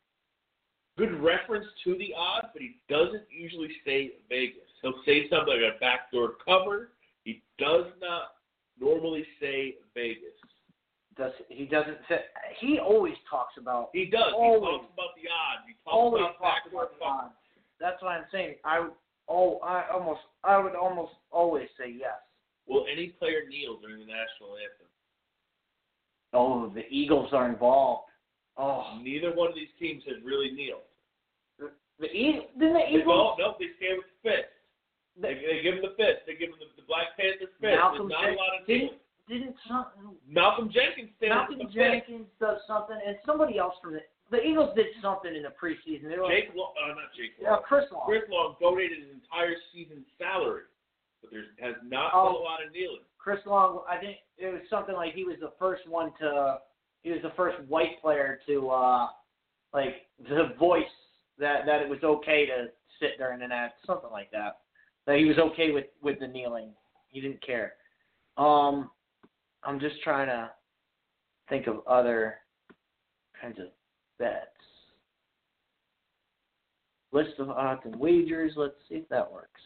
good 0.96 1.20
reference 1.20 1.66
to 1.82 1.98
the 1.98 2.14
odds, 2.16 2.46
but 2.52 2.62
he 2.62 2.76
doesn't 2.88 3.24
usually 3.28 3.70
say 3.84 4.12
Vegas. 4.28 4.70
He'll 4.80 5.02
say 5.04 5.28
something 5.28 5.52
like 5.52 5.74
a 5.74 5.80
backdoor 5.80 6.34
cover. 6.44 6.90
He 7.24 7.42
does 7.58 7.86
not 8.00 8.38
normally 8.78 9.26
say 9.40 9.74
Vegas. 9.92 10.38
Does 11.16 11.32
he 11.48 11.64
doesn't 11.64 11.98
fit? 12.06 12.26
He 12.60 12.78
always 12.78 13.14
talks 13.28 13.54
about. 13.58 13.90
He 13.92 14.04
does. 14.04 14.32
Always. 14.36 14.60
He 14.60 14.66
talks 14.66 14.92
about 14.94 15.12
the 15.18 15.26
odds. 15.26 15.66
He 15.66 15.74
talks 15.82 15.94
Always 15.94 16.20
about 16.20 16.38
talks 16.38 16.62
backdoor 16.62 16.88
about 16.96 17.24
odds. 17.24 17.34
That's 17.80 18.00
what 18.02 18.10
I'm 18.10 18.26
saying. 18.30 18.54
I 18.64 18.80
would. 18.80 18.92
Oh, 19.28 19.58
I 19.64 19.90
almost. 19.92 20.20
I 20.44 20.58
would 20.58 20.76
almost 20.76 21.14
always 21.32 21.66
say 21.76 21.90
yes. 21.90 22.22
Will 22.68 22.86
any 22.86 23.08
player 23.18 23.42
kneel 23.48 23.80
during 23.82 23.98
the 23.98 24.06
national 24.06 24.54
anthem? 24.62 24.86
Oh, 26.34 26.68
the 26.74 26.84
Eagles 26.90 27.30
are 27.32 27.48
involved. 27.48 28.10
Oh, 28.56 28.98
Neither 29.02 29.32
one 29.34 29.48
of 29.48 29.54
these 29.54 29.70
teams 29.78 30.02
has 30.06 30.16
really 30.24 30.50
kneeled. 30.50 30.82
the 31.58 32.10
Eagles. 32.10 32.46
Didn't 32.58 32.74
the 32.74 32.86
Eagles? 32.90 33.36
No, 33.38 33.54
they 33.58 33.70
stand 33.78 33.98
with 34.02 34.10
the 34.10 34.30
fist. 34.30 34.50
They, 35.14 35.34
they 35.46 35.62
give 35.62 35.78
him 35.78 35.82
the 35.86 35.94
fist. 35.94 36.26
They 36.26 36.34
give 36.34 36.50
him 36.50 36.58
the, 36.58 36.66
the 36.74 36.86
Black 36.86 37.14
Panther 37.16 37.46
fist. 37.46 37.62
Malcolm 37.62 38.10
There's 38.10 38.18
not 38.18 38.26
Jen- 38.26 38.34
a 38.34 38.42
lot 38.42 38.52
of 38.58 38.66
didn't, 38.66 38.98
didn't 39.30 39.56
some, 39.66 39.86
Malcolm 40.26 40.68
Jenkins 40.74 41.10
stands 41.22 41.34
Malcolm 41.38 41.58
with 41.62 41.70
the 41.70 41.74
fist. 41.74 41.78
Jenkins 41.78 42.28
does 42.42 42.58
something, 42.66 42.98
and 42.98 43.14
somebody 43.26 43.58
else 43.58 43.74
from 43.82 43.94
the 43.94 44.02
the 44.32 44.40
Eagles 44.42 44.72
did 44.74 44.88
something 45.04 45.30
in 45.36 45.44
the 45.44 45.52
preseason. 45.54 46.08
They 46.10 46.16
were 46.18 46.26
like, 46.26 46.48
Jake 46.48 46.56
Long, 46.56 46.72
uh, 46.80 46.96
not 46.96 47.12
Jake 47.14 47.36
yeah, 47.38 47.60
Long. 47.60 47.62
Chris 47.62 47.84
Long. 47.92 48.02
Chris 48.08 48.24
Long 48.32 48.56
donated 48.58 49.04
his 49.04 49.12
entire 49.14 49.54
season's 49.70 50.08
salary, 50.18 50.64
but 51.20 51.30
there 51.30 51.44
has 51.60 51.76
not 51.84 52.10
Oh. 52.16 52.32
been 52.32 52.40
a 52.40 52.44
lot 52.44 52.64
of 52.64 52.72
kneeling. 52.72 53.04
Chris 53.24 53.40
Long, 53.46 53.80
I 53.88 53.96
think 53.96 54.18
it 54.36 54.52
was 54.52 54.60
something 54.68 54.94
like 54.94 55.14
he 55.14 55.24
was 55.24 55.36
the 55.40 55.52
first 55.58 55.88
one 55.88 56.12
to, 56.20 56.58
he 57.02 57.10
was 57.10 57.22
the 57.22 57.32
first 57.34 57.56
white 57.68 57.98
player 58.02 58.38
to, 58.46 58.68
uh, 58.68 59.06
like, 59.72 59.94
the 60.28 60.50
voice 60.58 60.84
that 61.38 61.66
that 61.66 61.80
it 61.80 61.88
was 61.88 61.98
okay 62.04 62.46
to 62.46 62.66
sit 63.00 63.18
during 63.18 63.42
an 63.42 63.50
act, 63.50 63.74
something 63.86 64.10
like 64.10 64.30
that. 64.30 64.58
That 65.06 65.16
he 65.16 65.24
was 65.24 65.38
okay 65.38 65.72
with 65.72 65.86
with 66.02 66.20
the 66.20 66.28
kneeling. 66.28 66.70
He 67.10 67.20
didn't 67.20 67.44
care. 67.44 67.72
Um, 68.36 68.90
I'm 69.64 69.80
just 69.80 70.00
trying 70.02 70.28
to 70.28 70.50
think 71.48 71.66
of 71.66 71.80
other 71.86 72.36
kinds 73.40 73.58
of 73.58 73.66
bets. 74.18 74.46
List 77.12 77.38
of 77.38 77.50
odds 77.50 77.80
and 77.84 77.96
wagers. 77.96 78.52
Let's 78.56 78.74
see 78.88 78.96
if 78.96 79.08
that 79.08 79.30
works. 79.30 79.60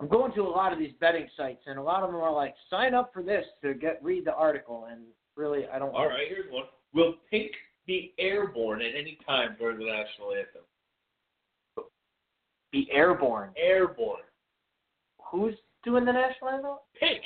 I'm 0.00 0.08
going 0.08 0.32
to 0.34 0.42
a 0.42 0.48
lot 0.48 0.72
of 0.72 0.78
these 0.78 0.92
betting 1.00 1.28
sites, 1.36 1.62
and 1.66 1.78
a 1.78 1.82
lot 1.82 2.02
of 2.02 2.10
them 2.10 2.20
are 2.20 2.32
like, 2.32 2.54
sign 2.68 2.94
up 2.94 3.12
for 3.14 3.22
this 3.22 3.44
to 3.62 3.74
get 3.74 4.02
read 4.02 4.24
the 4.26 4.34
article, 4.34 4.88
and 4.90 5.02
really, 5.36 5.66
I 5.72 5.78
don't. 5.78 5.94
All 5.94 6.08
right, 6.08 6.26
here's 6.28 6.50
one. 6.52 6.64
Will 6.94 7.14
Pink 7.30 7.52
be 7.86 8.12
airborne 8.18 8.82
at 8.82 8.94
any 8.94 9.18
time 9.26 9.56
during 9.58 9.78
the 9.78 9.84
national 9.84 10.32
anthem? 10.32 10.62
Be 12.72 12.88
airborne. 12.90 13.50
Airborne. 13.56 14.22
Who's 15.30 15.54
doing 15.84 16.04
the 16.04 16.12
national 16.12 16.50
anthem? 16.50 16.76
Pink. 16.98 17.22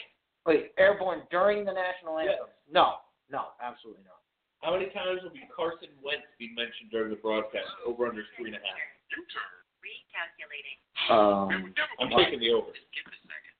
Wait, 0.46 0.72
airborne 0.78 1.22
during 1.30 1.64
the 1.64 1.72
national 1.72 2.20
Yes. 2.22 2.32
anthem? 2.32 2.48
No, 2.70 2.96
no, 3.30 3.48
absolutely 3.62 4.02
not. 4.04 4.20
How 4.60 4.72
many 4.72 4.90
times 4.90 5.22
will 5.22 5.30
be 5.30 5.46
Carson 5.54 5.88
Wentz 6.02 6.26
be 6.38 6.48
mentioned 6.54 6.90
during 6.90 7.10
the 7.10 7.16
broadcast? 7.16 7.68
Over 7.86 8.08
under 8.08 8.24
three 8.36 8.46
and 8.46 8.56
a 8.56 8.58
half. 8.58 8.76
Recalculating. 10.18 10.78
Um, 11.14 11.72
I'm 12.00 12.10
taking 12.10 12.40
the 12.40 12.50
over. 12.50 12.66
Give 12.66 13.06
it 13.06 13.14
a 13.14 13.22
second. 13.22 13.54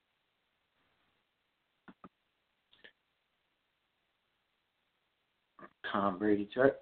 Tom 5.93 6.19
Brady's 6.19 6.49
chart. 6.53 6.79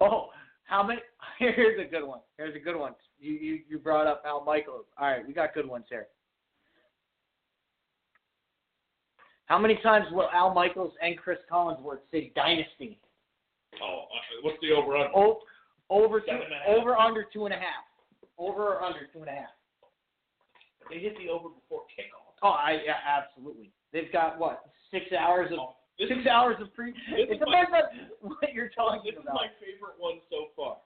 Oh, 0.00 0.30
how 0.64 0.82
many? 0.82 1.00
Here's 1.38 1.78
a 1.80 1.90
good 1.90 2.06
one. 2.06 2.20
Here's 2.38 2.56
a 2.56 2.58
good 2.58 2.76
one. 2.76 2.94
You 3.18 3.32
you 3.34 3.60
you 3.68 3.78
brought 3.78 4.06
up 4.06 4.22
Al 4.26 4.44
Michaels. 4.44 4.86
All 4.98 5.08
right, 5.08 5.26
we 5.26 5.32
got 5.32 5.54
good 5.54 5.68
ones 5.68 5.84
here. 5.88 6.06
How 9.46 9.58
many 9.58 9.76
times 9.82 10.06
will 10.12 10.30
Al 10.32 10.54
Michaels 10.54 10.94
and 11.02 11.16
Chris 11.18 11.38
Collinsworth 11.50 11.98
say 12.10 12.32
dynasty? 12.34 12.98
Oh, 13.82 14.02
uh, 14.02 14.42
what's 14.42 14.56
the 14.62 14.72
over 14.72 14.96
under? 14.96 15.10
Oh, 15.14 15.40
over 15.90 16.20
two, 16.20 16.26
Seven 16.26 16.42
and 16.44 16.52
a 16.54 16.56
half. 16.58 16.68
over 16.80 16.96
under 16.96 17.26
two 17.32 17.44
and 17.44 17.52
a 17.54 17.58
half. 17.58 17.84
Over 18.38 18.74
or 18.78 18.82
under 18.82 19.06
two 19.12 19.20
and 19.20 19.28
a 19.28 19.32
half. 19.32 19.54
They 20.90 20.98
hit 20.98 21.16
the 21.18 21.28
over 21.28 21.48
before 21.48 21.82
kickoff. 21.94 22.34
Oh, 22.42 22.50
I 22.58 22.80
yeah, 22.84 22.98
absolutely. 23.06 23.70
They've 23.92 24.12
got 24.12 24.38
what 24.38 24.64
six 24.90 25.06
hours 25.12 25.52
of 25.52 25.58
Oh, 25.58 25.76
This 25.98 26.08
Six 26.08 26.20
is, 26.22 26.26
hours 26.26 26.56
of 26.60 26.72
pre. 26.74 26.92
this 26.92 27.28
It 27.30 27.40
my- 27.40 27.62
depends 27.64 27.70
on 28.22 28.30
what 28.30 28.52
you're 28.52 28.68
talking 28.70 29.02
this 29.04 29.20
is 29.20 29.26
my 29.32 29.46
favorite 29.60 29.94
one 29.98 30.18
so 30.30 30.48
far. 30.56 30.78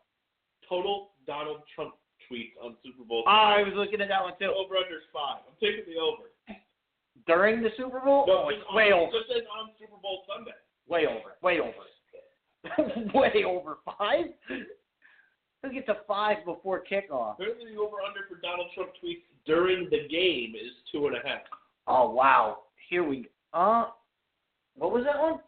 Total 0.68 1.10
Donald 1.26 1.62
Trump 1.74 1.94
tweets 2.30 2.52
on 2.62 2.76
Super 2.84 3.04
Bowl. 3.04 3.22
Ah, 3.26 3.54
I 3.56 3.62
was 3.62 3.72
looking 3.74 4.00
at 4.00 4.08
that 4.08 4.22
one 4.22 4.34
too. 4.38 4.52
over 4.52 4.76
under 4.76 5.00
five. 5.14 5.42
I'm 5.48 5.54
taking 5.62 5.86
the 5.92 5.98
over. 6.00 6.28
During 7.26 7.62
the 7.62 7.70
Super 7.76 8.00
Bowl? 8.00 8.26
No, 8.26 8.44
oh, 8.46 8.48
it's 8.50 8.62
way 8.74 8.92
on, 8.92 9.08
over. 9.08 9.12
Just 9.12 9.30
says 9.32 9.46
on 9.58 9.70
Super 9.78 9.96
Bowl 10.02 10.24
Sunday. 10.28 10.52
Way 10.88 11.06
over. 11.06 11.38
Way 11.42 11.60
over. 11.60 11.86
way 13.14 13.44
over 13.46 13.78
five? 13.98 14.26
Who 15.66 15.72
gets 15.72 15.88
a 15.88 15.96
five 16.06 16.44
before 16.44 16.84
kickoff? 16.88 17.34
Apparently, 17.34 17.72
the 17.74 17.80
over 17.80 17.96
under 18.06 18.20
for 18.28 18.40
Donald 18.40 18.68
Trump 18.72 18.90
tweets 19.02 19.22
during 19.46 19.90
the 19.90 20.06
game 20.08 20.54
is 20.54 20.72
two 20.92 21.08
and 21.08 21.16
a 21.16 21.28
half. 21.28 21.40
Oh 21.88 22.10
wow. 22.10 22.58
Here 22.88 23.02
we 23.02 23.28
uh 23.52 23.86
what 24.76 24.92
was 24.92 25.04
that 25.04 25.18
one? 25.18 25.40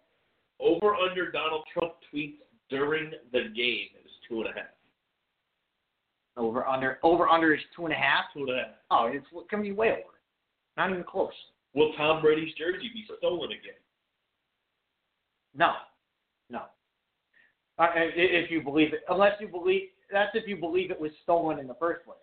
Over 0.58 0.96
under 0.96 1.30
Donald 1.30 1.62
Trump 1.72 1.92
tweets 2.12 2.38
during 2.68 3.12
the 3.32 3.44
game 3.54 3.88
is 4.04 4.10
two 4.28 4.40
and 4.40 4.46
a 4.50 4.52
half. 4.52 4.70
Over 6.36 6.66
under 6.66 6.98
over 7.04 7.28
under 7.28 7.54
is 7.54 7.60
two 7.76 7.84
and 7.84 7.94
a 7.94 7.96
half. 7.96 8.24
Two 8.34 8.40
and 8.40 8.50
a 8.50 8.56
half. 8.56 8.66
Oh, 8.90 9.10
it's 9.12 9.26
gonna 9.50 9.62
be 9.62 9.72
way 9.72 9.92
over. 9.92 10.18
Not 10.76 10.90
even 10.90 11.04
close. 11.04 11.30
Will 11.74 11.92
Tom 11.96 12.22
Brady's 12.22 12.54
jersey 12.54 12.90
be 12.92 13.04
stolen 13.18 13.50
again? 13.50 13.78
No, 15.56 15.74
no. 16.50 16.62
Uh, 17.78 17.86
if 17.94 18.50
you 18.50 18.62
believe 18.62 18.92
it, 18.92 19.00
unless 19.08 19.34
you 19.40 19.46
believe 19.46 19.82
that's 20.10 20.30
if 20.34 20.46
you 20.48 20.56
believe 20.56 20.90
it 20.90 21.00
was 21.00 21.10
stolen 21.22 21.58
in 21.58 21.66
the 21.66 21.74
first 21.74 22.04
place, 22.04 22.18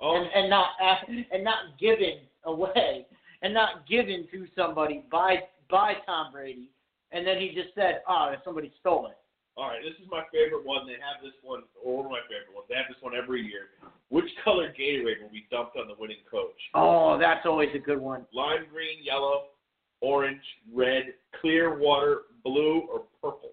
Oh, 0.00 0.16
and, 0.16 0.26
and 0.34 0.50
not 0.50 0.68
and 1.32 1.44
not 1.44 1.78
given 1.78 2.20
away, 2.44 3.06
and 3.42 3.54
not 3.54 3.86
given 3.88 4.26
to 4.32 4.46
somebody 4.56 5.04
by 5.10 5.36
by 5.70 5.94
Tom 6.06 6.32
Brady, 6.32 6.70
and 7.12 7.26
then 7.26 7.38
he 7.38 7.48
just 7.54 7.74
said, 7.74 8.02
"Oh, 8.08 8.34
somebody 8.44 8.72
stole 8.80 9.06
it." 9.06 9.16
all 9.56 9.68
right. 9.68 9.78
This 9.82 9.94
is 10.02 10.10
my 10.10 10.24
favorite 10.32 10.64
one. 10.66 10.86
They 10.86 10.94
have 10.94 11.22
this 11.22 11.32
one, 11.42 11.62
or 11.82 11.98
one 11.98 12.06
of 12.06 12.10
my 12.10 12.20
favorite 12.26 12.54
ones. 12.54 12.66
They 12.68 12.74
have 12.74 12.86
this 12.88 13.00
one 13.00 13.14
every 13.14 13.42
year. 13.42 13.70
Which 14.08 14.26
color 14.42 14.72
Gatorade 14.78 15.22
will 15.22 15.30
be 15.30 15.46
dumped 15.50 15.76
on 15.76 15.86
the 15.86 15.94
winning 15.98 16.22
coach? 16.30 16.58
Oh, 16.74 17.18
that's 17.18 17.46
always 17.46 17.70
a 17.74 17.78
good 17.78 18.00
one. 18.00 18.26
Lime 18.34 18.66
green, 18.72 18.98
yellow, 19.02 19.54
orange, 20.00 20.42
red, 20.72 21.14
clear 21.40 21.78
water, 21.78 22.22
blue, 22.44 22.80
or 22.92 23.02
purple? 23.22 23.50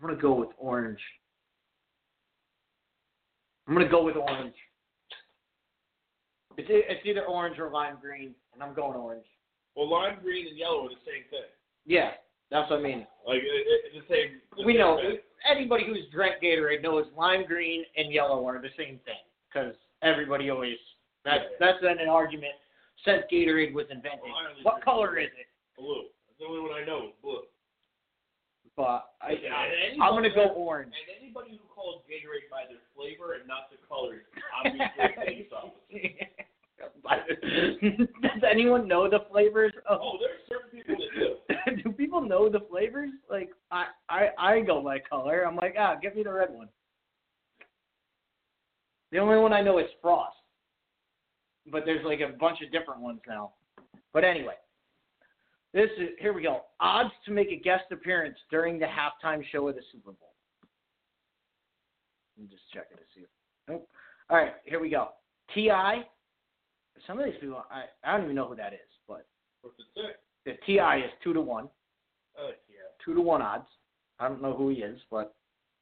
I'm 0.00 0.08
gonna 0.08 0.20
go 0.20 0.32
with 0.32 0.50
orange. 0.58 1.00
I'm 3.70 3.76
gonna 3.76 3.88
go 3.88 4.02
with 4.02 4.16
orange. 4.16 4.54
It's 6.58 6.66
it's 6.68 7.06
either 7.06 7.24
orange 7.24 7.56
or 7.60 7.70
lime 7.70 7.98
green, 8.00 8.34
and 8.52 8.60
I'm 8.62 8.74
going 8.74 8.96
orange. 8.96 9.24
Well, 9.76 9.88
lime 9.88 10.18
green 10.20 10.48
and 10.48 10.58
yellow 10.58 10.86
are 10.86 10.88
the 10.88 10.96
same 11.06 11.22
thing. 11.30 11.46
Yeah, 11.86 12.10
that's 12.50 12.68
what 12.68 12.80
I 12.80 12.82
mean. 12.82 13.06
Like 13.24 13.38
it, 13.38 13.46
it, 13.46 13.92
the 13.94 14.12
same. 14.12 14.40
the 14.58 14.64
we 14.66 14.72
same 14.72 14.80
know 14.80 14.96
thing. 14.96 15.18
anybody 15.48 15.84
who's 15.86 16.10
drank 16.12 16.42
Gatorade 16.42 16.82
knows 16.82 17.06
lime 17.16 17.46
green 17.46 17.84
and 17.96 18.12
yellow 18.12 18.44
are 18.44 18.60
the 18.60 18.74
same 18.76 18.98
thing 19.06 19.22
because 19.48 19.74
everybody 20.02 20.50
always 20.50 20.76
that's 21.24 21.44
Yeah. 21.52 21.56
that's 21.60 21.80
been 21.80 22.00
an 22.00 22.08
argument 22.08 22.54
since 23.04 23.22
Gatorade 23.32 23.72
was 23.72 23.86
invented. 23.88 24.20
Well, 24.24 24.64
What 24.64 24.82
color 24.82 25.16
is 25.16 25.30
it? 25.38 25.46
Blue. 25.78 26.06
That's 26.26 26.40
the 26.40 26.46
only 26.46 26.60
one 26.60 26.72
I 26.72 26.84
know 26.84 27.12
blue. 27.22 27.42
But 28.80 29.12
I, 29.20 29.32
yeah, 29.32 29.52
I, 29.52 30.02
I'm 30.02 30.14
gonna 30.14 30.34
go 30.34 30.48
orange. 30.56 30.94
And 30.96 31.22
anybody 31.22 31.50
who 31.50 31.68
calls 31.68 32.00
Gatorade 32.08 32.48
by 32.50 32.64
their 32.66 32.80
flavor 32.96 33.34
and 33.34 33.46
not 33.46 33.68
the 33.70 33.76
color 33.86 34.14
is 34.14 35.46
obviously. 35.52 36.16
Does 38.22 38.42
anyone 38.50 38.88
know 38.88 39.10
the 39.10 39.26
flavors 39.30 39.74
of? 39.86 40.00
Oh, 40.00 40.16
there 40.18 40.30
are 40.30 40.40
certain 40.48 40.70
people 40.70 40.96
that 40.96 41.76
do. 41.76 41.82
do 41.82 41.92
people 41.92 42.22
know 42.22 42.48
the 42.48 42.60
flavors? 42.70 43.10
Like 43.28 43.50
I, 43.70 43.88
I, 44.08 44.28
I 44.38 44.60
go 44.60 44.82
by 44.82 44.98
color. 45.00 45.46
I'm 45.46 45.56
like, 45.56 45.74
ah, 45.78 45.96
give 46.00 46.16
me 46.16 46.22
the 46.22 46.32
red 46.32 46.48
one. 46.50 46.70
The 49.12 49.18
only 49.18 49.36
one 49.36 49.52
I 49.52 49.60
know 49.60 49.78
is 49.78 49.90
Frost, 50.00 50.36
but 51.70 51.82
there's 51.84 52.04
like 52.06 52.20
a 52.20 52.32
bunch 52.38 52.60
of 52.64 52.72
different 52.72 53.02
ones 53.02 53.20
now. 53.28 53.52
But 54.14 54.24
anyway, 54.24 54.54
this 55.72 55.90
is 55.98 56.10
here 56.18 56.32
we 56.32 56.42
go. 56.42 56.62
Odds 56.80 57.10
to 57.26 57.30
make 57.30 57.50
a 57.50 57.56
guest 57.56 57.84
appearance 57.92 58.36
during 58.50 58.78
the 58.78 58.86
halftime 58.86 59.42
show 59.52 59.68
of 59.68 59.76
the 59.76 59.82
Super 59.92 60.12
Bowl. 60.12 60.32
Let 62.36 62.44
me 62.44 62.50
just 62.50 62.62
check 62.72 62.86
it 62.90 62.96
to 62.96 63.02
see. 63.14 63.26
Nope. 63.68 63.88
All 64.28 64.36
right, 64.36 64.54
here 64.64 64.80
we 64.80 64.90
go. 64.90 65.08
Ti. 65.54 65.70
Some 67.06 67.18
of 67.18 67.24
these 67.24 67.34
people, 67.40 67.64
I, 67.70 67.84
I 68.04 68.16
don't 68.16 68.24
even 68.24 68.36
know 68.36 68.46
who 68.46 68.56
that 68.56 68.72
is, 68.72 68.78
but 69.08 69.26
What's 69.62 69.76
it 69.78 69.86
say? 69.94 70.10
the 70.44 70.52
T.I. 70.66 70.98
is 70.98 71.10
two 71.22 71.32
to 71.32 71.40
one, 71.40 71.64
like 72.42 72.58
yeah. 72.68 72.76
two 73.04 73.14
to 73.14 73.20
one 73.20 73.42
odds. 73.42 73.66
I 74.18 74.28
don't 74.28 74.42
know 74.42 74.54
who 74.54 74.68
he 74.68 74.76
is, 74.76 74.98
but 75.10 75.34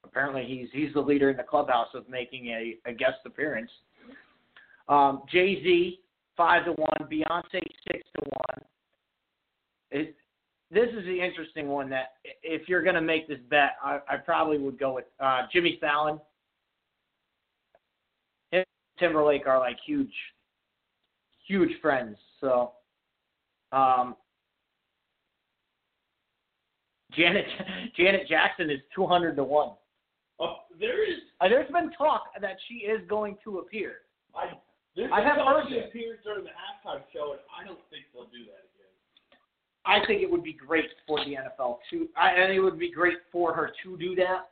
apparently 0.05 0.45
he's 0.45 0.69
he's 0.73 0.93
the 0.95 1.01
leader 1.01 1.31
in 1.31 1.37
the 1.37 1.43
clubhouse 1.43 1.89
of 1.95 2.09
making 2.09 2.47
a, 2.49 2.77
a 2.87 2.93
guest 2.93 3.19
appearance. 3.27 3.71
Um, 4.89 5.23
Jay 5.31 5.63
Z 5.63 6.01
five 6.37 6.65
to 6.65 6.73
one, 6.73 7.11
Beyonce 7.11 7.61
six 7.91 8.03
to 8.17 8.23
one. 8.25 8.65
It, 9.91 10.17
this 10.71 10.89
is 10.91 11.05
the 11.05 11.21
interesting 11.21 11.69
one 11.69 11.89
that 11.91 12.15
if 12.43 12.69
you're 12.69 12.83
gonna 12.83 13.01
make 13.01 13.27
this 13.27 13.39
bet, 13.49 13.73
I, 13.83 14.01
I 14.09 14.17
probably 14.17 14.59
would 14.59 14.79
go 14.79 14.95
with 14.95 15.07
uh, 15.19 15.43
Jimmy 15.53 15.79
Fallon. 15.81 16.21
Him 18.51 18.65
Timberlake 18.99 19.47
are 19.47 19.59
like 19.59 19.79
huge, 19.87 20.13
huge 21.47 21.71
friends. 21.81 22.17
So, 22.41 22.73
um, 23.73 24.15
Janet 27.17 27.47
Janet 27.97 28.29
Jackson 28.29 28.69
is 28.71 28.81
two 28.95 29.07
hundred 29.07 29.37
to 29.37 29.45
one. 29.45 29.71
Oh, 30.39 30.57
there 30.79 31.03
is. 31.11 31.19
Uh, 31.41 31.49
there's 31.49 31.71
been 31.73 31.91
talk 31.97 32.25
that 32.41 32.57
she 32.69 32.87
is 32.87 33.01
going 33.09 33.39
to 33.45 33.59
appear. 33.59 33.97
I. 34.35 34.53
I 35.13 35.23
have 35.23 35.39
heard 35.39 35.71
she 35.71 35.79
appeared 35.79 36.19
during 36.25 36.43
the 36.43 36.51
halftime 36.51 37.07
show, 37.15 37.31
and 37.31 37.41
I 37.55 37.63
don't 37.65 37.79
think 37.87 38.11
they'll 38.13 38.27
do 38.35 38.43
that. 38.51 38.68
I 39.89 40.05
think 40.07 40.21
it 40.21 40.31
would 40.31 40.45
be 40.45 40.53
great 40.53 40.85
for 41.07 41.19
the 41.25 41.33
NFL 41.33 41.79
to. 41.91 42.09
I, 42.15 42.33
I 42.33 42.47
think 42.47 42.57
it 42.57 42.61
would 42.61 42.79
be 42.79 42.93
great 42.93 43.17
for 43.33 43.55
her 43.55 43.73
to 43.83 43.97
do 43.97 44.15
that. 44.17 44.51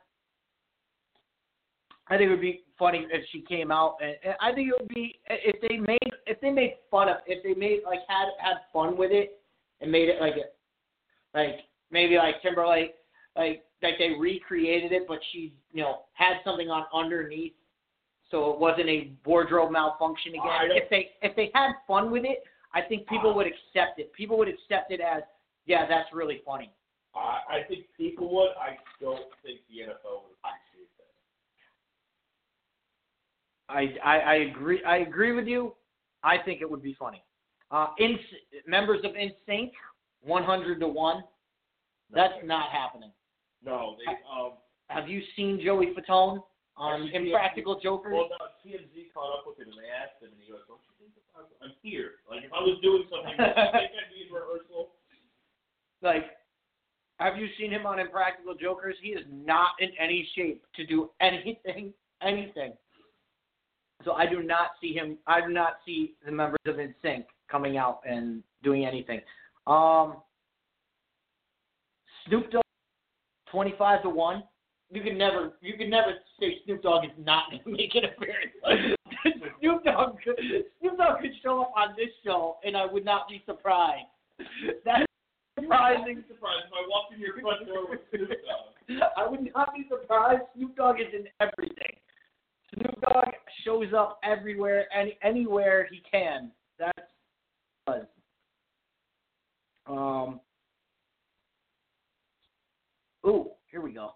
I 2.07 2.17
think 2.17 2.27
it 2.27 2.31
would 2.31 2.41
be 2.41 2.63
funny 2.79 3.05
if 3.11 3.23
she 3.31 3.41
came 3.41 3.71
out, 3.71 3.97
and, 4.01 4.15
and 4.23 4.33
I 4.41 4.51
think 4.53 4.69
it 4.69 4.73
would 4.79 4.89
be 4.89 5.19
if 5.29 5.61
they 5.61 5.77
made 5.77 5.99
if 6.25 6.41
they 6.41 6.49
made 6.49 6.75
fun 6.89 7.07
of 7.07 7.17
if 7.27 7.43
they 7.43 7.53
made 7.53 7.81
like 7.85 7.99
had 8.07 8.29
had 8.39 8.55
fun 8.73 8.97
with 8.97 9.11
it 9.11 9.39
and 9.79 9.91
made 9.91 10.09
it 10.09 10.19
like 10.19 10.33
a 10.33 11.37
like 11.37 11.59
maybe 11.91 12.17
like 12.17 12.41
Timberlake 12.41 12.95
like 13.35 13.63
like 13.83 13.99
they 13.99 14.13
recreated 14.19 14.91
it, 14.91 15.03
but 15.07 15.19
she 15.31 15.53
you 15.71 15.83
know 15.83 15.99
had 16.13 16.37
something 16.43 16.69
on 16.69 16.85
underneath, 16.91 17.53
so 18.31 18.51
it 18.51 18.59
wasn't 18.59 18.89
a 18.89 19.11
wardrobe 19.23 19.71
malfunction 19.71 20.31
again. 20.31 20.71
If 20.71 20.89
they 20.89 21.09
if 21.21 21.35
they 21.35 21.51
had 21.53 21.73
fun 21.87 22.09
with 22.09 22.25
it, 22.25 22.43
I 22.77 22.81
think 22.87 23.07
people 23.07 23.33
would 23.33 23.47
accept 23.47 23.97
it. 23.97 24.13
People 24.13 24.37
would 24.37 24.47
accept 24.47 24.91
it 24.91 25.01
as 25.01 25.23
yeah, 25.65 25.87
that's 25.87 26.09
really 26.13 26.41
funny. 26.45 26.71
I, 27.15 27.57
I 27.57 27.63
think 27.67 27.85
people 27.97 28.33
would. 28.35 28.51
I 28.59 28.77
don't 29.01 29.25
think 29.43 29.59
the 29.69 29.81
NFL 29.81 30.23
would 30.23 30.37
appreciate 30.45 30.91
that. 33.67 34.03
I, 34.05 34.17
I, 34.17 34.19
I 34.19 34.35
agree. 34.35 34.83
I 34.83 34.97
agree 34.97 35.33
with 35.33 35.47
you. 35.47 35.73
I 36.23 36.37
think 36.37 36.61
it 36.61 36.69
would 36.69 36.83
be 36.83 36.95
funny. 36.99 37.23
Uh, 37.71 37.87
in 37.97 38.17
members 38.67 39.03
of 39.03 39.11
NSYNC, 39.11 39.71
one 40.23 40.43
hundred 40.43 40.79
to 40.79 40.87
one. 40.87 41.23
That's 42.13 42.35
not 42.45 42.69
happening. 42.71 43.11
No, 43.65 43.95
they. 43.97 44.11
Um. 44.11 44.53
Have 44.89 45.09
you 45.09 45.21
seen 45.35 45.59
Joey 45.61 45.87
Fatone 45.87 46.39
on 46.77 47.09
Impractical 47.11 47.77
Jokers? 47.83 48.13
Well, 48.15 48.29
no, 48.31 48.45
TMZ 48.63 49.11
caught 49.13 49.39
up 49.39 49.43
with 49.45 49.59
him 49.59 49.67
and 49.67 49.83
they 49.83 49.91
asked 49.91 50.23
him, 50.23 50.31
and 50.31 50.39
he 50.39 50.47
goes, 50.49 50.61
"Don't 50.69 50.79
you 50.79 50.86
think 50.86 50.86
if 50.86 50.86
I'm, 51.67 51.75
here? 51.81 52.11
Like 52.29 52.43
if 52.43 52.53
I 52.53 52.59
was 52.61 52.79
doing 52.81 53.03
something, 53.09 53.33
I'd 53.39 53.89
be 54.13 54.27
in 54.27 54.33
rehearsal?" 54.33 54.89
Like, 56.03 56.25
have 57.19 57.37
you 57.37 57.47
seen 57.59 57.71
him 57.71 57.87
on 57.87 57.97
Impractical 57.97 58.53
Jokers? 58.53 58.95
He 59.01 59.09
is 59.09 59.25
not 59.31 59.69
in 59.79 59.89
any 59.99 60.29
shape 60.35 60.63
to 60.75 60.85
do 60.85 61.09
anything, 61.19 61.91
anything. 62.21 62.73
So 64.05 64.13
I 64.13 64.27
do 64.27 64.43
not 64.43 64.71
see 64.79 64.93
him. 64.93 65.17
I 65.25 65.41
do 65.41 65.49
not 65.51 65.77
see 65.85 66.13
the 66.23 66.31
members 66.31 66.59
of 66.67 66.75
NSYNC 66.75 67.25
coming 67.49 67.77
out 67.77 68.01
and 68.07 68.43
doing 68.63 68.85
anything. 68.85 69.21
Um, 69.65 70.17
Snoop 72.27 72.51
Dogg, 72.51 72.63
twenty-five 73.51 74.03
to 74.03 74.09
one. 74.09 74.43
You 74.91 75.01
could 75.01 75.17
never, 75.17 75.53
you 75.61 75.75
could 75.77 75.89
never 75.89 76.13
say 76.39 76.59
Snoop 76.65 76.83
Dogg 76.83 77.05
is 77.05 77.11
not 77.17 77.45
going 77.49 77.63
to 77.65 77.69
make 77.69 77.95
an 77.95 78.05
appearance. 78.05 78.95
Snoop 79.59 79.83
Dogg, 79.83 80.17
could, 80.23 80.35
Snoop 80.79 80.97
Dogg 80.97 81.21
could 81.21 81.31
show 81.47 81.61
up 81.61 81.73
on 81.75 81.95
this 81.95 82.09
show, 82.25 82.57
and 82.63 82.75
I 82.75 82.85
would 82.85 83.05
not 83.05 83.29
be 83.29 83.41
surprised. 83.45 84.05
That's 84.83 85.05
surprising. 85.59 86.23
Surprised 86.27 86.65
if 86.67 86.73
I 86.73 86.87
walked 86.89 87.13
in 87.13 87.19
your 87.21 87.39
front 87.39 87.65
door 87.65 87.89
with 87.89 87.99
Snoop 88.09 88.29
Dogg. 88.29 89.01
I 89.17 89.29
would 89.29 89.49
not 89.55 89.73
be 89.73 89.85
surprised. 89.89 90.43
Snoop 90.55 90.75
Dogg 90.75 90.97
is 90.99 91.13
in 91.13 91.25
everything. 91.39 91.95
Snoop 92.73 93.01
Dogg 93.01 93.29
shows 93.63 93.93
up 93.95 94.19
everywhere, 94.23 94.85
any 94.93 95.17
anywhere 95.23 95.87
he 95.89 96.01
can. 96.09 96.51
That's 96.77 96.93
does. 97.87 98.05
Um. 99.87 100.41
Ooh, 103.25 103.51
here 103.71 103.81
we 103.81 103.93
go. 103.93 104.11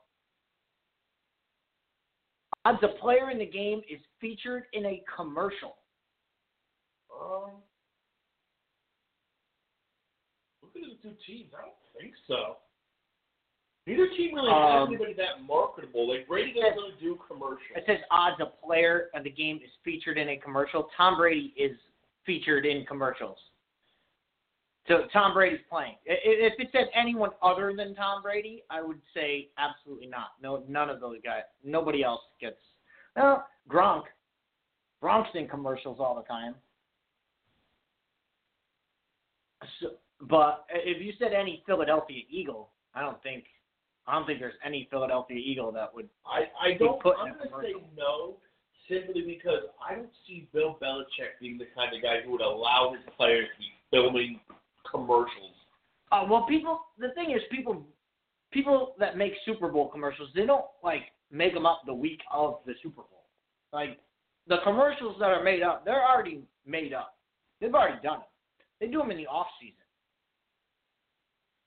Odds 2.63 2.79
a 2.83 2.99
player 3.01 3.31
in 3.31 3.39
the 3.39 3.45
game 3.45 3.81
is 3.89 3.99
featured 4.19 4.63
in 4.73 4.85
a 4.85 5.01
commercial. 5.15 5.75
Um, 7.21 7.51
look 10.63 10.71
at 10.75 10.81
the 10.81 11.09
two 11.09 11.15
teams. 11.27 11.51
I 11.57 11.61
don't 11.61 11.73
think 11.99 12.13
so. 12.27 12.57
Neither 13.87 14.09
team 14.09 14.35
really 14.35 14.51
has 14.51 14.81
Um, 14.83 14.87
anybody 14.89 15.13
that 15.13 15.43
marketable. 15.47 16.09
Like 16.09 16.27
Brady 16.27 16.53
doesn't 16.53 16.75
really 16.75 16.95
do 16.99 17.19
commercials. 17.27 17.75
It 17.75 17.83
says 17.87 17.97
odds 18.11 18.39
a 18.39 18.45
player 18.65 19.09
of 19.13 19.23
the 19.23 19.31
game 19.31 19.57
is 19.63 19.71
featured 19.83 20.17
in 20.17 20.29
a 20.29 20.37
commercial. 20.37 20.89
Tom 20.95 21.17
Brady 21.17 21.53
is 21.57 21.77
featured 22.25 22.65
in 22.65 22.85
commercials. 22.85 23.37
So 24.87 25.07
Tom 25.13 25.33
Brady's 25.33 25.59
playing. 25.69 25.95
If 26.05 26.59
it 26.59 26.69
said 26.71 26.89
anyone 26.95 27.31
other 27.41 27.73
than 27.75 27.95
Tom 27.95 28.21
Brady, 28.21 28.63
I 28.69 28.81
would 28.81 28.99
say 29.13 29.49
absolutely 29.57 30.07
not. 30.07 30.31
No, 30.41 30.63
none 30.67 30.89
of 30.89 30.99
those 30.99 31.17
guys. 31.23 31.43
Nobody 31.63 32.03
else 32.03 32.21
gets. 32.39 32.57
No, 33.15 33.43
Gronk. 33.69 34.03
Gronk's 35.03 35.29
in 35.35 35.47
commercials 35.47 35.97
all 35.99 36.15
the 36.15 36.23
time. 36.23 36.55
So, 39.81 39.91
but 40.29 40.65
if 40.69 41.01
you 41.01 41.13
said 41.19 41.33
any 41.33 41.63
Philadelphia 41.65 42.23
Eagle, 42.29 42.69
I 42.93 43.01
don't 43.01 43.21
think. 43.23 43.45
I 44.07 44.13
don't 44.13 44.25
think 44.25 44.39
there's 44.39 44.55
any 44.65 44.87
Philadelphia 44.89 45.37
Eagle 45.37 45.71
that 45.73 45.93
would 45.93 46.09
I, 46.25 46.69
I 46.69 46.77
don't. 46.77 47.01
put 47.01 47.15
I'm 47.19 47.33
to 47.33 47.45
say 47.61 47.73
no, 47.95 48.37
simply 48.89 49.21
because 49.21 49.63
I 49.87 49.95
don't 49.95 50.09
see 50.27 50.47
Bill 50.53 50.77
Belichick 50.81 51.39
being 51.39 51.57
the 51.57 51.67
kind 51.75 51.95
of 51.95 52.01
guy 52.01 52.21
who 52.25 52.31
would 52.31 52.41
allow 52.41 52.93
his 52.93 53.01
players 53.15 53.47
to 53.53 53.59
be 53.59 53.69
filming 53.91 54.39
commercials. 54.89 55.53
Uh, 56.11 56.25
well, 56.29 56.45
people. 56.47 56.79
The 56.97 57.09
thing 57.09 57.31
is, 57.31 57.41
people, 57.51 57.85
people 58.51 58.95
that 58.99 59.17
make 59.17 59.33
Super 59.45 59.69
Bowl 59.69 59.89
commercials, 59.89 60.29
they 60.35 60.45
don't 60.45 60.65
like 60.83 61.03
make 61.31 61.53
them 61.53 61.65
up 61.65 61.81
the 61.85 61.93
week 61.93 62.19
of 62.33 62.59
the 62.65 62.73
Super 62.81 63.01
Bowl. 63.01 63.23
Like 63.71 63.99
the 64.47 64.57
commercials 64.63 65.15
that 65.19 65.29
are 65.29 65.43
made 65.43 65.63
up, 65.63 65.85
they're 65.85 66.03
already 66.03 66.41
made 66.65 66.93
up. 66.93 67.15
They've 67.59 67.73
already 67.73 68.01
done 68.01 68.19
it. 68.21 68.30
They 68.81 68.87
do 68.87 68.97
them 68.97 69.11
in 69.11 69.17
the 69.17 69.27
off 69.27 69.47
season, 69.61 69.75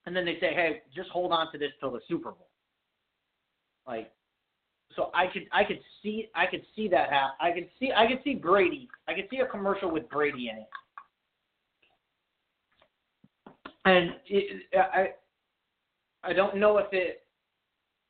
and 0.05 0.15
then 0.15 0.27
they 0.27 0.39
say, 0.41 0.53
"Hey, 0.53 0.83
just 0.95 1.09
hold 1.09 1.33
on 1.33 1.51
to 1.53 1.59
this 1.59 1.71
till 1.81 1.93
the 1.93 2.01
Super 2.07 2.33
Bowl." 2.33 2.49
Like, 3.87 4.13
so 4.97 5.11
I 5.15 5.29
could, 5.29 5.45
I 5.53 5.65
could 5.65 5.81
see, 6.03 6.29
I 6.35 6.45
could 6.47 6.67
see 6.77 6.89
that 6.89 7.11
happen. 7.11 7.37
I 7.41 7.53
could 7.53 7.71
see, 7.81 7.93
I 7.97 8.07
could 8.07 8.23
see 8.25 8.35
Brady. 8.35 8.89
I 9.09 9.15
could 9.15 9.29
see 9.31 9.39
a 9.39 9.47
commercial 9.47 9.91
with 9.91 10.11
Brady 10.11 10.51
in 10.51 10.59
it. 10.59 10.69
and 13.85 14.11
it, 14.27 14.63
I 14.75 15.09
I 16.23 16.33
don't 16.33 16.57
know 16.57 16.79
if 16.79 16.87
it 16.93 17.23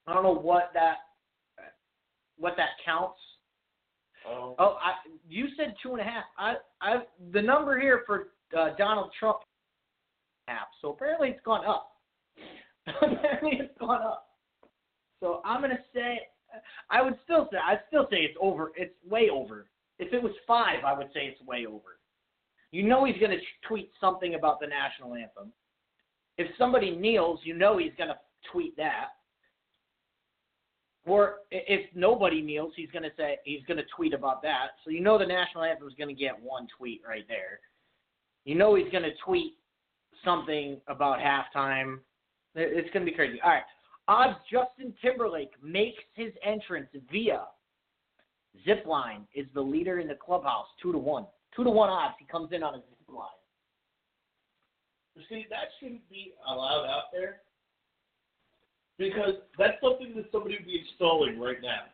I 0.06 0.14
don't 0.14 0.22
know 0.22 0.34
what 0.34 0.70
that 0.74 0.96
what 2.36 2.54
that 2.56 2.70
counts. 2.84 3.18
Um, 4.28 4.54
Oh, 4.58 4.78
I 4.80 4.92
you 5.28 5.48
said 5.56 5.74
two 5.82 5.92
and 5.92 6.00
a 6.00 6.04
half. 6.04 6.24
I 6.38 6.54
I 6.80 7.02
the 7.32 7.42
number 7.42 7.78
here 7.78 8.02
for 8.06 8.28
uh, 8.54 8.74
Donald 8.76 9.10
Trump 9.18 9.38
app. 10.48 10.68
So 10.80 10.90
apparently 10.90 11.28
it's 11.28 11.44
gone 11.44 11.64
up. 11.66 11.92
apparently 12.86 13.58
it's 13.60 13.78
gone 13.78 14.02
up. 14.02 14.26
So 15.20 15.40
I'm 15.44 15.60
gonna 15.60 15.78
say 15.94 16.20
I 16.90 17.02
would 17.02 17.18
still 17.24 17.48
say 17.50 17.58
I'd 17.64 17.80
still 17.88 18.06
say 18.10 18.18
it's 18.18 18.36
over. 18.40 18.72
It's 18.76 18.94
way 19.08 19.28
over. 19.30 19.66
If 19.98 20.12
it 20.12 20.22
was 20.22 20.32
five, 20.46 20.84
I 20.84 20.96
would 20.96 21.08
say 21.14 21.26
it's 21.26 21.40
way 21.42 21.66
over. 21.66 21.98
You 22.72 22.82
know 22.82 23.04
he's 23.04 23.20
gonna 23.20 23.38
tweet 23.66 23.90
something 24.00 24.34
about 24.34 24.60
the 24.60 24.66
national 24.66 25.14
anthem. 25.14 25.52
If 26.36 26.48
somebody 26.58 26.90
kneels, 26.90 27.40
you 27.44 27.54
know 27.54 27.78
he's 27.78 27.92
gonna 27.96 28.18
tweet 28.52 28.76
that. 28.76 29.10
Or 31.06 31.36
if 31.50 31.94
nobody 31.94 32.40
kneels, 32.40 32.72
he's 32.76 32.90
gonna 32.90 33.12
say 33.16 33.38
he's 33.44 33.64
gonna 33.68 33.84
tweet 33.96 34.14
about 34.14 34.42
that. 34.42 34.68
So 34.84 34.90
you 34.90 35.00
know 35.00 35.18
the 35.18 35.26
national 35.26 35.64
anthem 35.64 35.86
is 35.86 35.94
gonna 35.98 36.14
get 36.14 36.40
one 36.40 36.66
tweet 36.76 37.02
right 37.06 37.24
there. 37.28 37.60
You 38.44 38.54
know 38.54 38.74
he's 38.74 38.90
gonna 38.92 39.14
tweet 39.24 39.54
something 40.24 40.80
about 40.86 41.18
halftime. 41.18 42.00
It- 42.54 42.72
It's 42.72 42.90
gonna 42.90 43.04
be 43.04 43.12
crazy. 43.12 43.40
All 43.40 43.50
right, 43.50 43.64
odds 44.08 44.38
Justin 44.48 44.92
Timberlake 45.00 45.60
makes 45.62 46.02
his 46.14 46.32
entrance 46.42 46.90
via 47.10 47.46
zipline 48.66 49.26
is 49.34 49.50
the 49.52 49.60
leader 49.60 49.98
in 49.98 50.08
the 50.08 50.14
clubhouse, 50.14 50.68
two 50.80 50.92
to 50.92 50.98
one. 50.98 51.26
Two 51.56 51.64
to 51.64 51.70
one 51.70 51.88
odds. 51.90 52.14
He 52.18 52.24
comes 52.26 52.52
in 52.52 52.62
on 52.62 52.74
a 52.74 52.78
zip 52.78 53.08
line. 53.08 53.28
See, 55.28 55.46
that 55.50 55.70
shouldn't 55.78 56.08
be 56.08 56.34
allowed 56.46 56.86
out 56.86 57.12
there 57.12 57.42
because 58.98 59.34
that's 59.58 59.80
something 59.80 60.14
that 60.16 60.30
somebody 60.32 60.56
would 60.56 60.66
be 60.66 60.80
installing 60.80 61.38
right 61.38 61.60
now. 61.62 61.84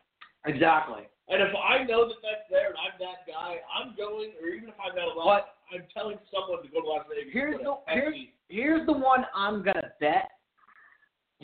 Exactly. 0.45 1.07
And 1.29 1.41
if 1.41 1.53
I 1.55 1.83
know 1.83 2.07
that 2.07 2.17
that's 2.21 2.49
there 2.49 2.69
and 2.69 2.77
I'm 2.77 2.97
that 2.99 3.27
guy, 3.27 3.61
I'm 3.69 3.95
going, 3.95 4.33
or 4.41 4.49
even 4.49 4.69
if 4.69 4.75
I'm 4.83 4.95
not 4.95 5.15
allowed, 5.15 5.43
I'm 5.73 5.83
telling 5.93 6.17
someone 6.33 6.63
to 6.63 6.69
go 6.69 6.81
to 6.81 6.87
Las 6.87 7.05
Vegas. 7.09 7.31
Here's 7.31 7.57
the 7.61 7.75
here's 7.87 8.15
here's 8.49 8.85
the 8.85 8.93
one 8.93 9.25
I'm 9.35 9.63
gonna 9.63 9.91
bet. 9.99 10.31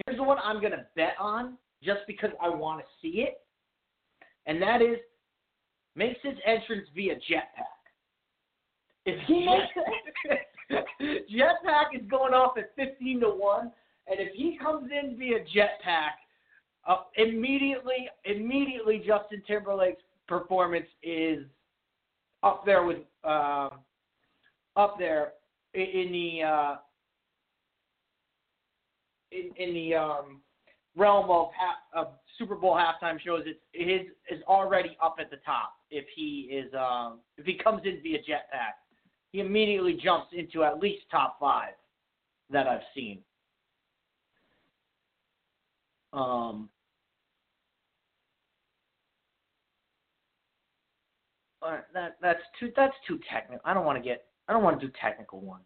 Here's 0.05 0.17
the 0.17 0.23
one 0.23 0.37
I'm 0.43 0.61
gonna 0.61 0.85
bet 0.95 1.13
on 1.19 1.57
just 1.83 2.01
because 2.07 2.31
I 2.41 2.49
want 2.49 2.81
to 2.81 2.85
see 3.01 3.19
it, 3.21 3.41
and 4.45 4.61
that 4.61 4.81
is 4.81 4.97
makes 5.95 6.19
his 6.23 6.35
entrance 6.45 6.87
via 6.93 7.15
jetpack. 7.15 7.77
If 9.05 9.19
he 9.27 9.45
makes 9.45 10.83
jetpack 11.31 11.95
is 11.95 12.05
going 12.09 12.33
off 12.33 12.57
at 12.57 12.75
fifteen 12.75 13.21
to 13.21 13.27
one, 13.27 13.71
and 14.07 14.19
if 14.19 14.33
he 14.35 14.57
comes 14.61 14.89
in 14.91 15.17
via 15.17 15.39
jetpack, 15.55 16.11
uh, 16.85 17.03
immediately 17.15 18.09
immediately 18.25 18.97
Justin 19.05 19.41
Timberlake's 19.47 20.03
performance 20.27 20.87
is 21.01 21.45
up 22.43 22.65
there 22.65 22.83
with. 22.85 22.97
Um, 23.23 23.79
up 24.77 24.97
there 24.97 25.33
in 25.73 26.11
the 26.11 26.43
uh, 26.43 26.75
in 29.31 29.51
in 29.57 29.73
the 29.73 29.95
um, 29.95 30.41
realm 30.95 31.29
of 31.29 31.49
of 31.93 32.07
Super 32.37 32.55
Bowl 32.55 32.75
halftime 32.75 33.19
shows. 33.19 33.43
It's 33.45 33.59
his 33.73 34.07
is 34.29 34.43
already 34.47 34.97
up 35.03 35.17
at 35.19 35.29
the 35.29 35.37
top. 35.37 35.73
If 35.89 36.05
he 36.15 36.49
is 36.51 36.71
um, 36.73 37.19
if 37.37 37.45
he 37.45 37.57
comes 37.57 37.81
in 37.85 37.99
via 38.03 38.19
jetpack, 38.19 38.77
he 39.31 39.39
immediately 39.39 39.99
jumps 40.01 40.27
into 40.31 40.63
at 40.63 40.79
least 40.79 41.03
top 41.11 41.37
five 41.39 41.73
that 42.49 42.67
I've 42.67 42.81
seen. 42.95 43.19
Um, 46.13 46.69
that 51.93 52.17
that's 52.21 52.39
too 52.59 52.71
that's 52.75 52.95
too 53.07 53.19
technical. 53.29 53.61
I 53.65 53.73
don't 53.73 53.85
want 53.85 53.97
to 53.97 54.03
get 54.03 54.25
I 54.47 54.53
don't 54.53 54.63
want 54.63 54.79
to 54.79 54.87
do 54.87 54.93
technical 55.01 55.41
ones. 55.41 55.65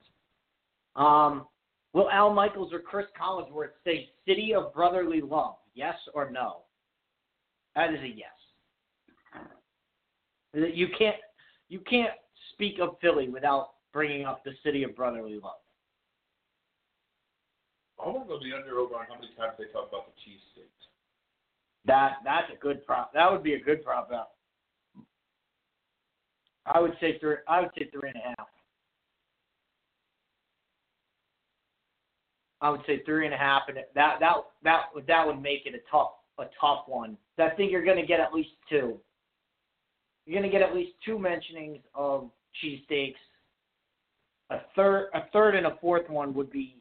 Um, 0.95 1.47
will 1.93 2.09
Al 2.09 2.33
Michaels 2.33 2.73
or 2.73 2.79
Chris 2.79 3.05
Collinsworth 3.19 3.71
say 3.83 4.09
"City 4.27 4.53
of 4.53 4.73
Brotherly 4.73 5.21
Love"? 5.21 5.55
Yes 5.73 5.95
or 6.13 6.31
no? 6.31 6.63
That 7.75 7.93
is 7.93 7.99
a 8.01 8.07
yes. 8.07 8.27
You 10.53 10.87
can't 10.97 11.15
you 11.69 11.79
can't 11.79 12.13
speak 12.53 12.79
of 12.81 12.97
Philly 13.01 13.29
without 13.29 13.69
bringing 13.93 14.25
up 14.25 14.43
the 14.43 14.51
City 14.63 14.83
of 14.83 14.95
Brotherly 14.95 15.39
Love. 15.41 15.61
I 18.03 18.09
want 18.09 18.23
to 18.23 18.27
go 18.27 18.39
the 18.39 18.55
under 18.57 18.79
over 18.79 18.95
on 18.95 19.05
how 19.07 19.15
many 19.15 19.29
times 19.37 19.53
they 19.57 19.65
talk 19.65 19.89
about 19.89 20.07
the 20.07 20.13
cheesesteaks. 20.21 20.81
That 21.85 22.17
that's 22.25 22.51
a 22.53 22.57
good 22.57 22.85
prop. 22.85 23.13
That 23.13 23.31
would 23.31 23.43
be 23.43 23.53
a 23.53 23.59
good 23.59 23.83
prop 23.83 24.11
out. 24.11 24.31
I 26.65 26.79
would 26.79 26.93
say 26.99 27.17
three. 27.19 27.35
I 27.47 27.61
would 27.61 27.71
say 27.77 27.89
three 27.91 28.09
and 28.09 28.17
a 28.17 28.27
half. 28.29 28.47
I 32.61 32.69
would 32.69 32.81
say 32.85 33.01
three 33.03 33.25
and 33.25 33.33
a 33.33 33.37
half, 33.37 33.63
and 33.67 33.77
that 33.77 34.19
that 34.19 34.35
that 34.63 34.81
would 34.93 35.07
that 35.07 35.25
would 35.25 35.41
make 35.41 35.65
it 35.65 35.73
a 35.73 35.79
tough 35.89 36.11
a 36.37 36.45
tough 36.59 36.83
one. 36.87 37.17
I 37.39 37.49
think 37.49 37.71
you're 37.71 37.83
going 37.83 37.99
to 37.99 38.05
get 38.05 38.19
at 38.19 38.33
least 38.33 38.51
two. 38.69 38.99
You're 40.25 40.39
going 40.39 40.49
to 40.49 40.57
get 40.57 40.67
at 40.67 40.75
least 40.75 40.91
two 41.03 41.17
mentionings 41.17 41.81
of 41.95 42.29
cheesesteaks. 42.63 43.15
A 44.51 44.59
third, 44.75 45.09
a 45.13 45.21
third, 45.33 45.55
and 45.55 45.65
a 45.65 45.77
fourth 45.81 46.09
one 46.09 46.33
would 46.35 46.51
be 46.51 46.77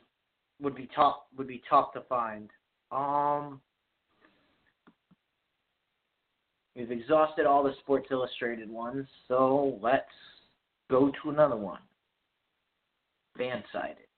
would 0.61 0.75
be 0.75 0.89
tough 0.95 1.17
would 1.39 1.49
be 1.49 1.63
tough 1.69 1.93
to 1.95 2.03
find. 2.03 2.51
Um, 2.93 3.61
we've 6.77 6.91
exhausted 6.91 7.47
all 7.47 7.63
the 7.63 7.73
Sports 7.81 8.09
Illustrated 8.11 8.69
ones, 8.69 9.07
so 9.29 9.79
let's 9.81 10.05
go 10.91 11.11
to 11.23 11.31
another 11.31 11.57
one. 11.57 11.81
FanSided. 13.39 14.10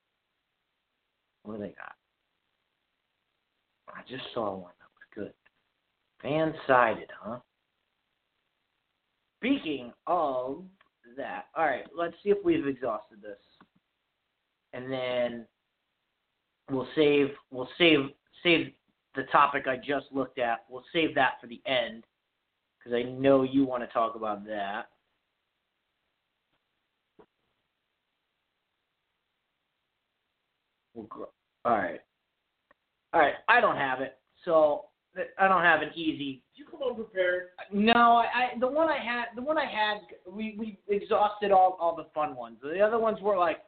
What 1.43 1.56
do 1.56 1.62
they 1.62 1.74
got? 1.74 1.94
I 3.94 4.01
just 4.09 4.24
saw 4.32 4.55
one 4.55 4.73
that 4.78 4.89
was 4.94 5.32
good. 5.32 5.32
FanSided, 6.24 7.09
huh? 7.20 7.39
Speaking 9.40 9.93
of 10.06 10.62
that, 11.16 11.47
all 11.56 11.64
right, 11.64 11.85
let's 11.97 12.14
see 12.23 12.31
if 12.31 12.39
we've 12.44 12.66
exhausted 12.66 13.20
this, 13.20 13.39
and 14.73 14.90
then 14.90 15.47
we'll 16.70 16.89
save 16.94 17.31
we'll 17.51 17.69
save 17.77 18.10
save 18.43 18.69
the 19.16 19.24
topic 19.24 19.66
I 19.66 19.77
just 19.77 20.06
looked 20.12 20.39
at. 20.39 20.60
We'll 20.70 20.85
save 20.93 21.14
that 21.16 21.32
for 21.40 21.48
the 21.48 21.60
end 21.66 22.05
because 22.78 22.97
I 22.97 23.02
know 23.02 23.43
you 23.43 23.64
want 23.64 23.82
to 23.82 23.89
talk 23.89 24.14
about 24.14 24.47
that. 24.47 24.86
We'll 30.94 31.06
gr- 31.06 31.24
All 31.64 31.77
right. 31.77 32.01
All 33.14 33.20
right. 33.20 33.35
I 33.48 33.60
don't 33.60 33.77
have 33.77 34.01
it, 34.01 34.19
so 34.44 34.86
I 35.39 35.47
don't 35.48 35.62
have 35.62 35.82
an 35.82 35.90
easy 35.94 36.43
Did 36.56 36.60
you 36.60 36.64
come 36.70 36.81
unprepared? 36.89 37.48
no, 37.73 37.93
I, 38.16 38.24
I 38.55 38.59
the 38.59 38.66
one 38.69 38.89
I 38.89 38.97
had 38.98 39.27
the 39.36 39.43
one 39.43 39.59
I 39.59 39.66
had 39.66 39.98
we 40.27 40.55
we 40.59 40.78
exhausted 40.89 41.52
all 41.52 41.77
all 41.81 41.94
the 41.97 42.06
fun 42.14 42.35
ones. 42.35 42.56
The 42.62 42.81
other 42.81 42.98
ones 42.98 43.19
were 43.20 43.36
like 43.36 43.59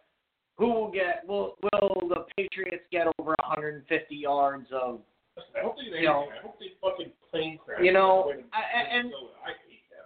who 0.57 0.71
will 0.73 0.91
get 0.91 1.23
will 1.27 1.57
will 1.63 2.09
the 2.09 2.25
Patriots 2.37 2.85
get 2.91 3.07
over 3.19 3.35
150 3.45 4.15
yards 4.15 4.69
of 4.73 5.01
I 5.37 5.63
hope 5.63 5.77
they, 5.77 5.99
You 5.99 6.05
know- 6.07 6.29
I 6.33 6.43
hope 6.43 6.59
they 6.61 6.73
fucking 6.81 7.13
plane 7.31 7.59
crash. 7.65 7.81
You 7.83 7.93
know, 7.93 8.33
I- 8.53 8.97
and- 8.97 9.13
I 9.45 9.51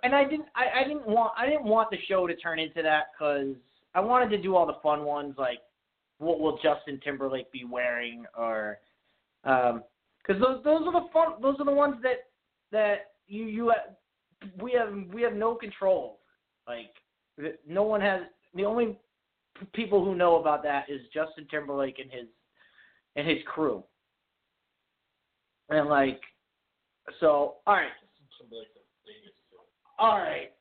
and 0.05 0.15
I 0.15 0.25
didn't 0.25 0.47
I, 0.57 0.81
I 0.81 0.85
didn't 0.85 1.07
want 1.07 1.33
I 1.37 1.47
didn't 1.47 1.65
want 1.65 1.91
the 1.91 1.99
show 2.09 2.27
to 2.27 2.35
turn 2.37 2.59
into 2.59 2.83
that 2.83 3.09
cuz 3.19 3.55
I 3.95 4.01
wanted 4.01 4.31
to 4.31 4.39
do 4.43 4.57
all 4.57 4.67
the 4.67 4.79
fun 4.83 5.05
ones 5.05 5.35
like 5.39 5.59
what 6.19 6.41
will 6.41 6.59
Justin 6.63 7.01
Timberlake 7.03 7.51
be 7.53 7.65
wearing 7.65 8.25
or 8.37 8.79
um 9.45 9.83
cuz 10.27 10.39
those 10.41 10.63
those 10.65 10.83
are 10.87 10.93
the 10.93 11.09
fun 11.13 11.41
those 11.41 11.57
are 11.59 11.65
the 11.65 11.73
ones 11.73 11.97
that 12.03 12.31
that 12.71 13.13
you 13.27 13.45
you 13.45 13.73
we 14.61 14.73
have 14.73 14.93
we 15.13 15.23
have 15.23 15.35
no 15.35 15.55
control 15.55 16.21
like 16.67 16.95
no 17.67 17.83
one 17.83 18.01
has 18.01 18.23
the 18.55 18.65
only 18.65 18.99
people 19.73 20.05
who 20.05 20.15
know 20.15 20.37
about 20.37 20.63
that 20.63 20.89
is 20.89 21.01
Justin 21.13 21.47
Timberlake 21.51 21.99
and 21.99 22.11
his 22.11 22.27
and 23.17 23.27
his 23.27 23.39
crew 23.47 23.83
and 25.71 25.89
like 25.89 26.21
so 27.21 27.57
all 27.67 27.75
right 27.75 27.89
Somebody 28.39 28.61
like 28.61 28.69
the 28.75 29.13
dingus. 29.13 29.35
all 29.99 30.19
right 30.19 30.53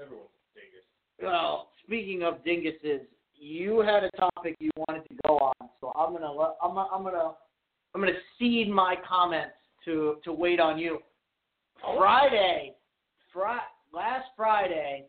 Everyone's 0.00 0.28
dingus. 0.54 0.84
Well, 1.22 1.70
speaking 1.84 2.22
of 2.22 2.44
dinguses, 2.44 3.06
you 3.38 3.80
had 3.80 4.04
a 4.04 4.10
topic 4.12 4.56
you 4.58 4.70
wanted 4.76 5.06
to 5.08 5.14
go 5.26 5.38
on, 5.38 5.68
so 5.80 5.92
I'm 5.96 6.12
gonna 6.12 6.32
let, 6.32 6.56
I'm 6.62 6.76
I'm 6.76 7.02
gonna 7.02 7.32
I'm 7.94 8.00
gonna 8.00 8.12
cede 8.38 8.70
my 8.70 8.96
comments 9.08 9.54
to 9.84 10.16
to 10.24 10.32
wait 10.32 10.60
on 10.60 10.78
you. 10.78 10.98
Oh. 11.84 11.96
Friday, 11.98 12.74
fri- 13.32 13.68
last 13.92 14.26
Friday, 14.36 15.06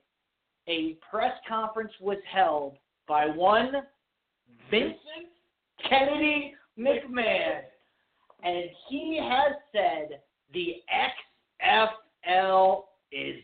a 0.68 0.98
press 1.10 1.34
conference 1.48 1.92
was 2.02 2.18
held 2.32 2.78
by 3.08 3.26
one 3.26 3.72
Vincent 4.70 5.32
Kennedy 5.88 6.54
McMahon, 6.78 7.62
and 8.44 8.66
he 8.90 9.20
has 9.22 9.54
said 9.72 10.20
the 10.54 10.76
XFL 11.64 12.84
is 13.12 13.38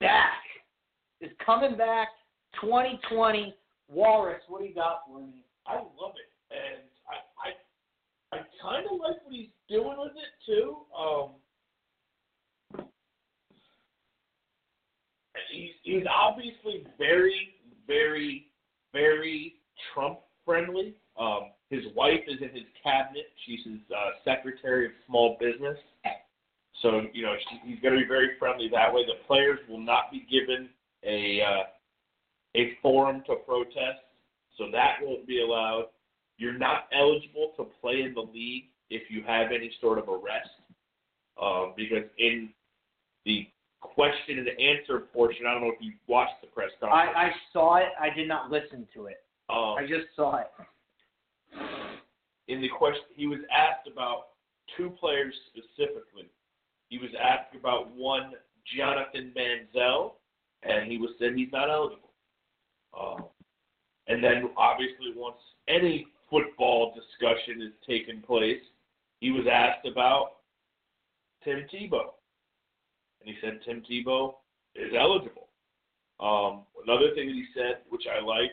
back 0.00 0.42
is 1.20 1.30
coming 1.44 1.76
back 1.76 2.08
2020. 2.60 3.54
Walrus, 3.88 4.42
what 4.48 4.60
do 4.60 4.68
you 4.68 4.74
got 4.74 5.02
for 5.06 5.20
me? 5.20 5.44
I 5.66 5.74
love 5.76 6.14
it, 6.16 6.30
and 6.50 6.82
I 7.08 8.36
I 8.36 8.38
I 8.38 8.42
kind 8.62 8.86
of 8.86 8.92
like 8.92 9.22
what 9.24 9.32
he's 9.32 9.48
doing 9.68 9.96
with 9.98 10.12
it 10.12 10.32
too. 10.44 10.76
Um, 10.96 11.30
he's 15.50 15.70
he's 15.82 16.04
obviously 16.10 16.86
very 16.98 17.54
very 17.86 18.46
very 18.92 19.54
Trump 19.92 20.20
friendly. 20.44 20.94
Um, 21.18 21.50
his 21.70 21.82
wife 21.94 22.20
is 22.28 22.40
in 22.40 22.50
his 22.50 22.66
cabinet. 22.82 23.26
She's 23.44 23.64
his 23.64 23.80
uh, 23.90 24.10
secretary 24.24 24.86
of 24.86 24.92
small 25.06 25.36
business. 25.40 25.76
So 26.82 27.02
you 27.12 27.22
know 27.22 27.34
she, 27.48 27.70
he's 27.70 27.80
going 27.80 27.94
to 27.94 28.00
be 28.00 28.06
very 28.06 28.30
friendly 28.38 28.68
that 28.72 28.92
way. 28.92 29.04
The 29.06 29.24
players 29.26 29.58
will 29.68 29.80
not 29.80 30.12
be 30.12 30.26
given 30.30 30.68
a 31.04 31.40
uh, 31.40 31.62
a 32.56 32.72
forum 32.82 33.22
to 33.26 33.36
protest, 33.46 34.00
so 34.58 34.64
that 34.72 34.96
won't 35.02 35.26
be 35.26 35.42
allowed. 35.42 35.86
You're 36.38 36.58
not 36.58 36.88
eligible 36.92 37.52
to 37.56 37.66
play 37.80 38.02
in 38.02 38.14
the 38.14 38.20
league 38.20 38.64
if 38.90 39.10
you 39.10 39.22
have 39.26 39.52
any 39.52 39.70
sort 39.80 39.98
of 39.98 40.08
arrest, 40.08 40.50
um, 41.40 41.74
because 41.76 42.04
in 42.18 42.50
the 43.24 43.46
question 43.80 44.38
and 44.38 44.48
answer 44.48 45.00
portion, 45.12 45.46
I 45.46 45.52
don't 45.52 45.62
know 45.62 45.72
if 45.72 45.80
you 45.80 45.92
watched 46.06 46.40
the 46.40 46.46
press 46.48 46.70
I, 46.82 46.86
conference. 46.86 47.16
I 47.16 47.30
saw 47.52 47.76
it. 47.76 47.88
I 48.00 48.14
did 48.14 48.28
not 48.28 48.50
listen 48.50 48.86
to 48.94 49.06
it. 49.06 49.22
um, 49.50 49.76
I 49.78 49.82
just 49.82 50.06
saw 50.14 50.40
it. 50.40 50.50
in 52.48 52.60
the 52.60 52.68
question, 52.68 53.02
he 53.14 53.26
was 53.26 53.40
asked 53.50 53.88
about 53.92 54.28
two 54.76 54.90
players 54.90 55.34
specifically. 55.48 56.28
He 56.88 56.98
was 56.98 57.10
asked 57.20 57.54
about 57.58 57.94
one, 57.94 58.32
Jonathan 58.76 59.32
Manziel, 59.36 60.12
and 60.62 60.90
he 60.90 60.98
was 60.98 61.10
said 61.18 61.34
he's 61.34 61.52
not 61.52 61.70
eligible. 61.70 62.05
Um, 62.98 63.24
and 64.08 64.22
then 64.22 64.50
obviously 64.56 65.12
once 65.14 65.36
any 65.68 66.06
football 66.30 66.94
discussion 66.94 67.62
is 67.62 67.72
taking 67.86 68.22
place, 68.22 68.62
he 69.20 69.30
was 69.30 69.46
asked 69.50 69.86
about 69.86 70.32
Tim 71.44 71.66
Tebow, 71.72 72.12
and 73.20 73.26
he 73.28 73.34
said 73.40 73.60
Tim 73.64 73.82
Tebow 73.90 74.34
is 74.74 74.92
eligible. 74.98 75.48
Um, 76.20 76.62
another 76.84 77.14
thing 77.14 77.28
that 77.28 77.34
he 77.34 77.46
said, 77.54 77.78
which 77.88 78.04
I 78.06 78.24
like, 78.24 78.52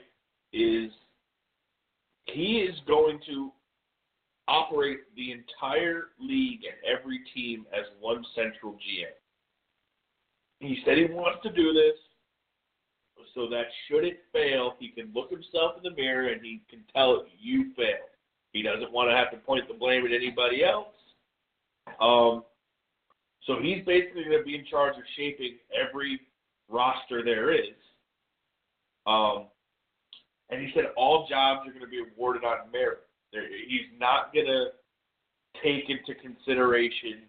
is 0.52 0.91
he 2.26 2.60
is 2.60 2.76
going 2.88 3.20
to 3.28 3.52
operate 4.48 4.99
the 5.15 5.32
entire 5.32 6.07
league 6.20 6.61
and 6.65 6.99
every 6.99 7.22
team 7.34 7.65
as 7.74 7.86
one 7.99 8.26
central 8.36 8.74
GM. 8.74 9.15
He 10.60 10.82
said 10.86 10.98
he 10.98 11.06
wants 11.06 11.40
to 11.44 11.52
do 11.52 11.74
this 11.74 11.95
so 13.34 13.48
that 13.50 13.66
should 13.88 14.04
it 14.04 14.20
fail, 14.32 14.76
he 14.80 14.90
can 14.90 15.12
look 15.14 15.30
himself 15.30 15.74
in 15.78 15.84
the 15.84 15.95
mirror 15.95 16.30
and 16.30 16.41
he 16.41 16.62
can 16.70 16.84
tell 16.95 17.26
you 17.40 17.74
failed. 17.76 18.10
He 18.52 18.62
doesn't 18.62 18.91
want 18.91 19.10
to 19.10 19.16
have 19.16 19.32
to 19.32 19.38
point 19.38 19.68
the 19.68 19.74
blame 19.74 20.06
at 20.06 20.12
anybody 20.12 20.64
else. 20.64 20.94
Um, 22.00 22.44
so 23.45 23.58
he's 23.62 23.84
basically 23.86 24.24
going 24.24 24.38
to 24.38 24.44
be 24.44 24.56
in 24.56 24.66
charge 24.66 24.95
of 24.95 25.04
shaping 25.18 25.58
every 25.74 26.22
roster 26.70 27.24
there 27.24 27.52
is. 27.52 27.76
Um, 29.06 29.48
and 30.50 30.62
he 30.62 30.72
said 30.74 30.86
all 30.95 31.28
jobs 31.28 31.68
are 31.68 31.72
going 31.72 31.84
to 31.84 31.88
be 31.88 32.02
awarded 32.16 32.44
on 32.44 32.72
merit. 32.72 33.04
There, 33.32 33.44
he's 33.48 33.88
not 34.00 34.34
going 34.34 34.45
to 34.45 34.68
take 35.64 35.90
into 35.90 36.20
consideration 36.22 37.24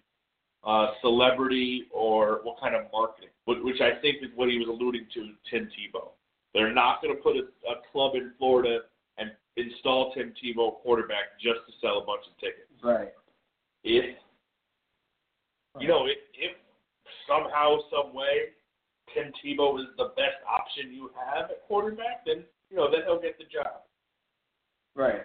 uh, 0.65 0.93
celebrity 1.01 1.85
or 1.93 2.41
what 2.43 2.61
kind 2.61 2.75
of 2.75 2.85
marketing, 2.93 3.34
which, 3.45 3.59
which 3.62 3.81
I 3.81 4.01
think 4.01 4.19
is 4.23 4.31
what 4.35 4.49
he 4.49 4.59
was 4.59 4.69
alluding 4.69 5.07
to, 5.15 5.31
Tim 5.51 5.69
Tebow. 5.69 6.09
They're 6.53 6.73
not 6.73 7.03
going 7.03 7.16
to 7.16 7.23
put 7.23 7.37
a, 7.37 7.45
a 7.71 7.83
club 7.93 8.15
in 8.15 8.33
Florida 8.39 8.81
and 9.19 9.31
install 9.57 10.12
Tim 10.15 10.33
Tebow 10.43 10.81
quarterback 10.83 11.39
just 11.41 11.61
to 11.66 11.73
sell 11.81 11.99
a 11.99 12.07
bunch 12.07 12.23
of 12.31 12.39
tickets. 12.39 12.71
Right. 12.83 13.12
If 13.83 14.16
you 15.81 15.89
know, 15.89 16.07
if, 16.07 16.19
if 16.39 16.57
somehow, 17.27 17.79
some 17.91 18.15
way, 18.15 18.55
Tim 19.12 19.33
Tebow 19.45 19.81
is 19.81 19.87
the 19.97 20.12
best 20.16 20.39
option 20.49 20.93
you 20.93 21.11
have 21.15 21.51
at 21.51 21.66
quarterback, 21.66 22.25
then 22.25 22.45
you 22.71 22.77
know, 22.77 22.91
then 22.91 23.01
he'll 23.07 23.21
get 23.21 23.37
the 23.39 23.45
job. 23.45 23.83
Right. 24.95 25.23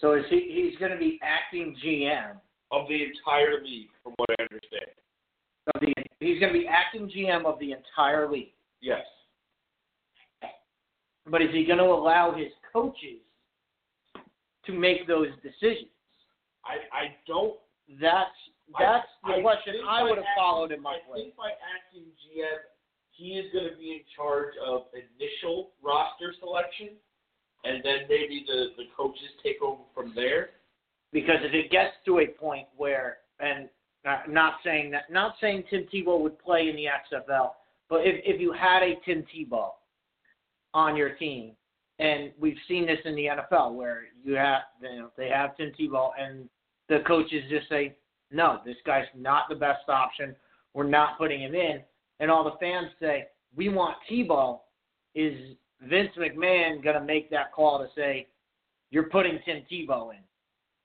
So 0.00 0.14
is 0.14 0.24
he? 0.28 0.68
He's 0.70 0.78
going 0.78 0.92
to 0.92 0.98
be 0.98 1.18
acting 1.22 1.74
GM 1.84 2.36
of 2.70 2.88
the 2.88 3.02
entire 3.02 3.62
league, 3.62 3.88
from 4.02 4.12
what 4.16 4.28
I 4.38 4.42
understand. 4.42 4.92
Of 5.74 5.80
the. 5.80 5.92
He's 6.20 6.40
going 6.40 6.52
to 6.52 6.58
be 6.58 6.66
acting 6.66 7.10
GM 7.10 7.44
of 7.44 7.58
the 7.58 7.72
entire 7.72 8.30
league. 8.30 8.52
Yes. 8.80 9.02
But 11.28 11.42
is 11.42 11.48
he 11.52 11.64
going 11.64 11.78
to 11.78 11.84
allow 11.84 12.32
his 12.34 12.48
coaches 12.72 13.20
to 14.64 14.72
make 14.72 15.06
those 15.06 15.28
decisions? 15.42 15.90
I 16.64 16.76
I 16.96 17.04
don't. 17.26 17.54
That's 18.00 18.30
that's 18.78 19.06
I- 19.24 19.32
the 19.32 19.38
I 19.38 19.42
question 19.42 19.74
I 19.88 20.02
would 20.02 20.10
have 20.16 20.18
acting- 20.18 20.34
followed 20.36 20.72
in 20.72 20.82
my 20.82 20.94
I 21.02 21.08
place. 21.08 21.22
think 21.24 21.36
by 21.36 21.50
acting 21.50 22.04
GM, 22.22 22.58
he 23.10 23.38
is 23.38 23.52
going 23.52 23.68
to 23.70 23.76
be 23.76 23.92
in 23.92 24.00
charge 24.14 24.54
of 24.64 24.82
initial 24.94 25.70
roster 25.82 26.32
selection, 26.40 26.90
and 27.64 27.82
then 27.84 28.06
maybe 28.08 28.44
the 28.46 28.70
the 28.76 28.84
coaches 28.96 29.30
take 29.42 29.60
over 29.62 29.82
from 29.94 30.12
there. 30.14 30.50
Because 31.12 31.36
if 31.42 31.54
it 31.54 31.70
gets 31.70 31.94
to 32.04 32.18
a 32.20 32.26
point 32.26 32.66
where, 32.76 33.18
not, 34.28 34.54
saying 34.64 34.90
that, 34.92 35.10
not 35.10 35.34
saying 35.40 35.64
Tim 35.70 35.86
Tebow 35.92 36.20
would 36.20 36.38
play 36.38 36.68
in 36.68 36.76
the 36.76 36.84
XFL, 36.84 37.50
but 37.88 38.00
if 38.06 38.20
if 38.24 38.40
you 38.40 38.52
had 38.52 38.82
a 38.82 38.94
Tim 39.04 39.24
Tebow 39.34 39.70
on 40.74 40.96
your 40.96 41.10
team, 41.10 41.52
and 41.98 42.32
we've 42.38 42.58
seen 42.68 42.86
this 42.86 42.98
in 43.04 43.14
the 43.14 43.26
NFL 43.26 43.74
where 43.74 44.04
you 44.24 44.34
have, 44.34 44.62
you 44.82 44.98
know, 44.98 45.10
they 45.16 45.28
have 45.28 45.56
Tim 45.56 45.72
Tebow, 45.78 46.10
and 46.18 46.48
the 46.88 47.00
coaches 47.06 47.44
just 47.48 47.68
say, 47.68 47.96
no, 48.30 48.60
this 48.64 48.76
guy's 48.84 49.06
not 49.16 49.44
the 49.48 49.54
best 49.54 49.88
option. 49.88 50.34
We're 50.74 50.84
not 50.84 51.16
putting 51.18 51.40
him 51.40 51.54
in, 51.54 51.80
and 52.20 52.30
all 52.30 52.44
the 52.44 52.58
fans 52.60 52.88
say, 53.00 53.26
we 53.54 53.68
want 53.68 53.96
Tebow. 54.10 54.60
Is 55.14 55.56
Vince 55.80 56.10
McMahon 56.18 56.82
to 56.82 57.00
make 57.00 57.30
that 57.30 57.52
call 57.52 57.78
to 57.78 57.86
say, 57.96 58.26
you're 58.90 59.04
putting 59.04 59.38
Tim 59.46 59.62
Tebow 59.70 60.10
in? 60.10 60.18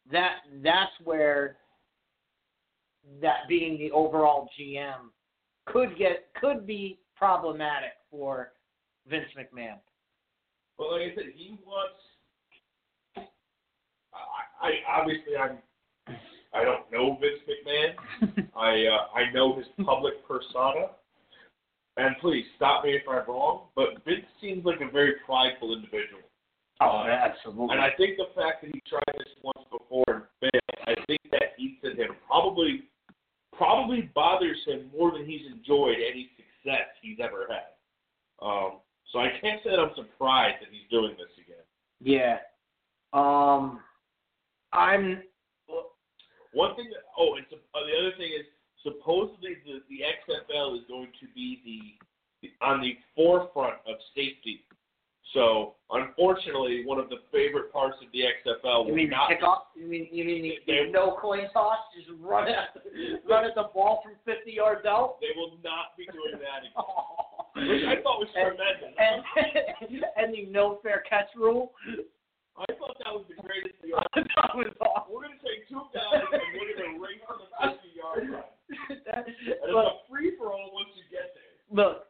that 0.09 0.37
that's 0.63 0.91
where 1.03 1.57
that 3.21 3.47
being 3.47 3.77
the 3.77 3.91
overall 3.91 4.49
GM 4.59 5.09
could 5.65 5.97
get 5.97 6.27
could 6.39 6.65
be 6.65 6.99
problematic 7.15 7.91
for 8.09 8.51
Vince 9.07 9.27
McMahon. 9.37 9.77
Well, 10.77 10.93
like 10.93 11.11
I 11.11 11.15
said, 11.15 11.25
he 11.35 11.57
wants. 11.65 11.99
I, 14.13 14.67
I 14.67 14.99
obviously 14.99 15.35
I'm. 15.37 15.57
I 16.53 16.65
don't 16.65 16.91
know 16.91 17.17
Vince 17.21 17.41
McMahon. 17.47 18.47
I 18.55 18.85
uh, 18.87 19.17
I 19.17 19.31
know 19.33 19.57
his 19.57 19.67
public 19.85 20.13
persona. 20.27 20.87
And 21.97 22.15
please 22.21 22.45
stop 22.55 22.85
me 22.85 22.91
if 22.91 23.03
I'm 23.07 23.27
wrong, 23.27 23.67
but 23.75 24.03
Vince 24.05 24.25
seems 24.39 24.63
like 24.63 24.79
a 24.79 24.89
very 24.89 25.15
prideful 25.25 25.73
individual. 25.75 26.23
Oh, 26.79 27.05
absolutely. 27.05 27.75
And 27.75 27.81
I 27.81 27.89
think 27.97 28.17
the 28.17 28.33
fact 28.33 28.63
that 28.63 28.71
he 28.73 28.81
tried 28.89 29.13
this 29.17 29.27
once 29.43 29.67
before 29.69 30.05
and 30.07 30.23
failed, 30.39 30.87
I 30.87 30.95
think 31.05 31.19
that 31.31 31.53
eats 31.59 31.83
at 31.83 31.99
him. 31.99 32.15
Probably, 32.25 32.89
probably 33.61 34.09
bothers 34.15 34.57
him 34.65 34.89
more 34.97 35.11
than 35.11 35.23
he's 35.23 35.45
enjoyed 35.45 35.97
any 35.97 36.31
success 36.35 36.89
he's 36.99 37.19
ever 37.21 37.45
had. 37.47 37.77
Um, 38.41 38.79
so 39.13 39.19
I 39.19 39.29
can't 39.39 39.61
say 39.63 39.69
that 39.69 39.79
I'm 39.79 39.93
surprised 39.95 40.55
that 40.61 40.69
he's 40.71 40.89
doing 40.89 41.11
this 41.11 41.29
again. 41.37 41.63
yeah. 42.01 42.37
Um, 43.13 43.81
I'm. 44.73 45.21
One 46.53 46.75
thing 46.75 46.89
that 46.89 47.03
oh, 47.17 47.35
and 47.35 47.45
uh, 47.53 47.79
the 47.85 47.95
other 47.99 48.17
thing 48.17 48.31
is 48.33 48.45
supposedly 48.83 49.55
the 49.63 49.79
the 49.89 50.01
XFL 50.03 50.75
is 50.75 50.83
going 50.89 51.07
to 51.19 51.27
be 51.35 51.61
the, 51.63 51.79
the 52.41 52.65
on 52.65 52.81
the 52.81 52.97
forefront 53.15 53.75
of 53.87 53.95
safety. 54.15 54.65
So 55.33 55.75
unfortunately, 55.91 56.83
one 56.85 56.99
of 56.99 57.07
the 57.09 57.23
favorite 57.31 57.71
parts 57.71 57.95
of 58.03 58.11
the 58.11 58.19
XFL 58.19 58.83
You 58.83 58.91
will 58.91 58.95
mean 58.95 59.09
not 59.09 59.29
kick 59.29 59.43
off? 59.43 59.71
You 59.75 59.87
mean 59.87 60.07
you 60.11 60.25
mean 60.25 60.41
the, 60.43 60.55
the 60.67 60.91
no 60.91 61.15
coin 61.21 61.47
toss? 61.53 61.77
Just 61.95 62.09
run 62.19 62.49
at 62.49 62.75
run 63.29 63.45
at 63.45 63.55
the 63.55 63.69
ball 63.73 64.01
from 64.03 64.13
50 64.25 64.51
yards 64.51 64.85
out. 64.85 65.17
they 65.21 65.31
will 65.39 65.55
not 65.63 65.95
be 65.97 66.03
doing 66.11 66.35
that 66.41 66.67
again. 66.67 66.75
Which 67.71 67.83
I 67.87 68.01
thought 68.03 68.19
was 68.19 68.27
And- 68.35 68.55
tremendous. 68.55 68.91
and 68.99 70.03
and 70.17 70.27
the 70.35 70.51
no 70.51 70.79
fair 70.83 71.03
catch 71.07 71.27
rule. 71.35 71.71
I 72.59 72.67
thought 72.75 72.99
that 72.99 73.15
was 73.15 73.23
the 73.31 73.39
greatest 73.41 73.79
thing. 73.81 73.91
ever. 73.95 74.03
that 74.35 74.51
was 74.55 74.67
awesome. 74.83 75.13
We're 75.15 75.23
gonna 75.23 75.39
take 75.39 75.63
two 75.71 75.79
guys 75.95 76.27
and 76.27 76.43
we're 76.59 76.75
gonna 76.75 76.99
race 76.99 77.23
to 77.23 77.39
the 77.39 77.47
fifty 77.71 77.91
yard 77.95 78.27
line. 78.27 78.51
That- 79.07 79.27
And 79.27 79.35
it's 79.47 79.71
look, 79.71 80.03
a 80.03 80.11
free 80.11 80.35
for 80.35 80.51
all 80.51 80.71
once 80.75 80.91
you 80.99 81.03
get 81.07 81.31
there. 81.31 81.55
look, 81.71 82.07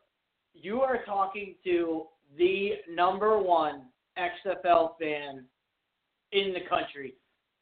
you 0.53 0.81
are 0.81 1.05
talking 1.05 1.53
to 1.65 2.05
the 2.37 2.71
number 2.89 3.37
one 3.39 3.83
XFL 4.17 4.97
fan 4.99 5.45
in 6.31 6.53
the 6.53 6.61
country. 6.69 7.15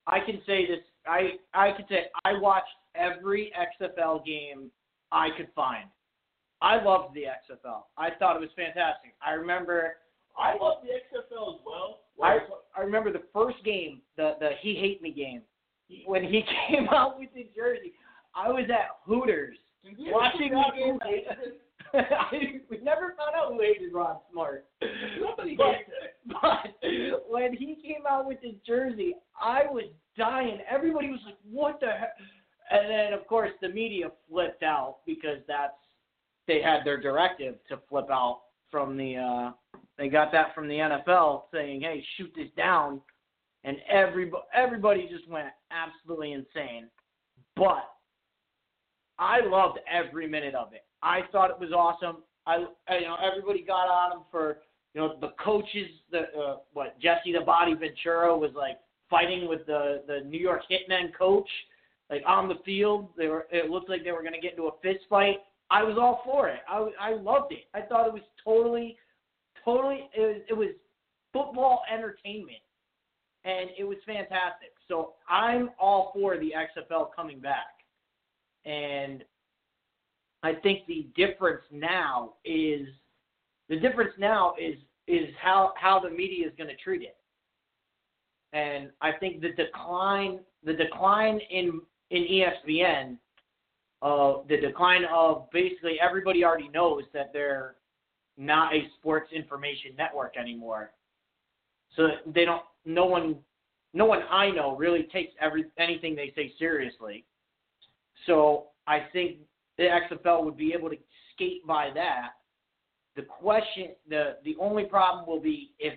I 0.08 0.20
can 0.20 0.42
say 0.46 0.66
this. 0.68 0.80
I 1.08 1.32
I 1.54 1.72
can 1.72 1.86
say 1.88 2.06
I 2.26 2.34
watched 2.40 2.68
every 2.96 3.52
XFL 3.82 4.26
game 4.26 4.70
I 5.12 5.30
could 5.38 5.50
find. 5.56 5.86
I 6.62 6.84
loved 6.84 7.16
the 7.16 7.22
XFL. 7.22 7.84
I 7.98 8.10
thought 8.20 8.36
it 8.36 8.40
was 8.40 8.50
fantastic. 8.56 9.14
I 9.26 9.32
remember 9.32 9.94
I 10.38 10.52
loved 10.62 10.86
the 10.86 10.90
XFL 10.90 11.56
as 11.56 11.62
well. 11.66 12.00
I 12.22 12.40
I 12.78 12.82
remember 12.82 13.12
the 13.12 13.24
first 13.34 13.64
game, 13.64 14.02
the 14.18 14.34
the 14.40 14.52
He 14.62 14.76
Hate 14.76 15.02
Me 15.02 15.12
game, 15.12 15.42
when 16.06 16.24
he 16.24 16.44
came 16.68 16.88
out 16.90 17.20
with 17.20 17.30
the 17.34 17.48
jersey. 17.56 17.94
I 18.36 18.50
was 18.50 18.66
at 18.70 19.00
Hooters 19.06 19.58
watching 20.00 20.52
the 20.52 20.64
game. 20.76 21.00
that 21.94 22.10
game? 22.32 22.62
I, 22.62 22.70
we 22.70 22.78
never 22.84 23.16
found 23.18 23.36
out 23.36 23.54
who 23.54 23.62
hated 23.62 23.94
Rod 23.94 24.18
Smart. 24.32 24.66
Somebody 25.22 25.56
But, 25.56 25.68
it. 25.68 26.16
but 26.42 27.30
when 27.30 27.54
he 27.54 27.76
came 27.82 28.04
out 28.10 28.28
with 28.28 28.40
his 28.42 28.56
jersey, 28.66 29.16
I 29.40 29.64
was 29.70 29.86
dying. 30.18 30.60
Everybody 30.70 31.10
was 31.10 31.20
like, 31.26 31.38
"What 31.50 31.80
the 31.80 31.88
heck?" 31.88 32.16
And 32.72 32.90
then, 32.90 33.14
of 33.14 33.26
course, 33.28 33.52
the 33.62 33.70
media 33.70 34.12
flipped 34.30 34.64
out 34.64 34.98
because 35.06 35.40
that's 35.48 35.74
they 36.48 36.62
had 36.62 36.84
their 36.86 37.00
directive 37.00 37.56
to 37.70 37.80
flip 37.90 38.08
out 38.12 38.42
from 38.72 38.98
the. 38.98 39.18
uh 39.18 39.52
They 39.98 40.10
got 40.10 40.32
that 40.32 40.54
from 40.54 40.68
the 40.68 40.76
NFL 40.76 41.44
saying, 41.54 41.82
"Hey, 41.82 42.04
shoot 42.18 42.32
this 42.36 42.50
down," 42.56 43.02
and 43.64 43.78
everybody 43.90 44.44
everybody 44.54 45.10
just 45.10 45.28
went 45.28 45.48
absolutely 45.72 46.34
insane. 46.34 46.90
But 47.56 47.90
I 49.18 49.42
loved 49.42 49.80
every 49.92 50.28
minute 50.28 50.56
of 50.56 50.74
it. 50.74 50.84
I 51.02 51.22
thought 51.32 51.52
it 51.52 51.60
was 51.60 51.72
awesome. 51.72 52.24
I, 52.46 52.66
I 52.88 52.98
you 52.98 53.06
know 53.06 53.18
everybody 53.22 53.64
got 53.64 53.88
on 53.88 54.18
him 54.18 54.24
for 54.32 54.60
you 54.94 55.02
know 55.02 55.18
the 55.20 55.34
coaches 55.44 55.88
the 56.12 56.22
uh, 56.38 56.58
what 56.74 57.00
Jesse 57.00 57.34
the 57.34 57.42
Body 57.46 57.74
Ventura 57.74 58.36
was 58.38 58.52
like 58.56 58.80
fighting 59.10 59.48
with 59.48 59.66
the 59.66 60.04
the 60.08 60.22
New 60.28 60.40
York 60.40 60.62
Hitmen 60.70 61.14
coach 61.18 61.50
like 62.10 62.24
on 62.28 62.48
the 62.48 62.56
field. 62.66 63.10
They 63.18 63.28
were 63.28 63.48
it 63.52 63.70
looked 63.70 63.90
like 63.90 64.04
they 64.04 64.12
were 64.12 64.22
going 64.22 64.34
to 64.34 64.40
get 64.40 64.52
into 64.52 64.68
a 64.68 64.78
fist 64.82 65.06
fight. 65.10 65.38
I 65.72 65.84
was 65.84 65.98
all 66.00 66.22
for 66.26 66.50
it. 66.50 66.60
I 66.68 66.90
I 67.00 67.14
loved 67.14 67.52
it. 67.52 67.66
I 67.74 67.82
thought 67.82 68.08
it 68.08 68.14
was 68.14 68.24
totally 68.44 68.98
totally 69.64 70.10
it 70.16 70.22
was, 70.22 70.42
it 70.50 70.54
was 70.54 70.70
football 71.34 71.82
entertainment 71.94 72.58
and 73.46 73.70
it 73.78 73.84
was 73.84 73.98
fantastic. 74.06 74.74
So 74.88 75.14
I'm 75.30 75.70
all 75.80 76.12
for 76.14 76.38
the 76.38 76.52
XFL 76.52 77.10
coming 77.16 77.40
back. 77.40 77.68
And 78.66 79.24
I 80.44 80.54
think 80.54 80.86
the 80.88 81.08
difference 81.16 81.64
now 81.72 82.34
is 82.46 82.88
the 83.68 83.78
difference 83.78 84.14
now 84.18 84.54
is 84.60 84.76
is 85.08 85.28
how 85.42 85.74
how 85.76 86.00
the 86.00 86.10
media 86.10 86.48
is 86.48 86.54
going 86.58 86.70
to 86.70 86.76
treat 86.78 87.02
it. 87.02 87.18
And 88.54 88.90
I 89.02 89.12
think 89.12 89.42
the 89.42 89.52
decline 89.54 90.40
the 90.64 90.74
decline 90.74 91.40
in 91.50 91.82
in 92.10 92.24
ESPN 92.24 93.18
uh 94.02 94.42
the 94.48 94.58
decline 94.58 95.04
of 95.14 95.50
basically 95.52 96.00
everybody 96.00 96.46
already 96.46 96.70
knows 96.70 97.04
that 97.14 97.32
they're 97.34 97.76
not 98.38 98.74
a 98.74 98.88
sports 98.98 99.32
information 99.34 99.92
network 99.98 100.38
anymore. 100.38 100.92
So 101.96 102.08
they 102.34 102.46
don't 102.46 102.64
no 102.86 103.06
one 103.06 103.36
no 103.94 104.06
one 104.06 104.22
I 104.30 104.52
know 104.52 104.76
really 104.78 105.04
takes 105.12 105.34
every 105.42 105.66
anything 105.78 106.16
they 106.16 106.32
say 106.36 106.54
seriously. 106.58 107.26
So 108.26 108.68
I 108.88 109.08
think 109.12 109.38
the 109.80 109.86
XFL 109.86 110.44
would 110.44 110.58
be 110.58 110.74
able 110.78 110.90
to 110.90 110.98
skate 111.34 111.66
by 111.66 111.90
that. 111.96 112.32
The 113.16 113.24
question, 113.24 113.96
the 114.08 114.36
the 114.44 114.56
only 114.60 114.84
problem 114.84 115.26
will 115.26 115.40
be 115.40 115.72
if 115.80 115.94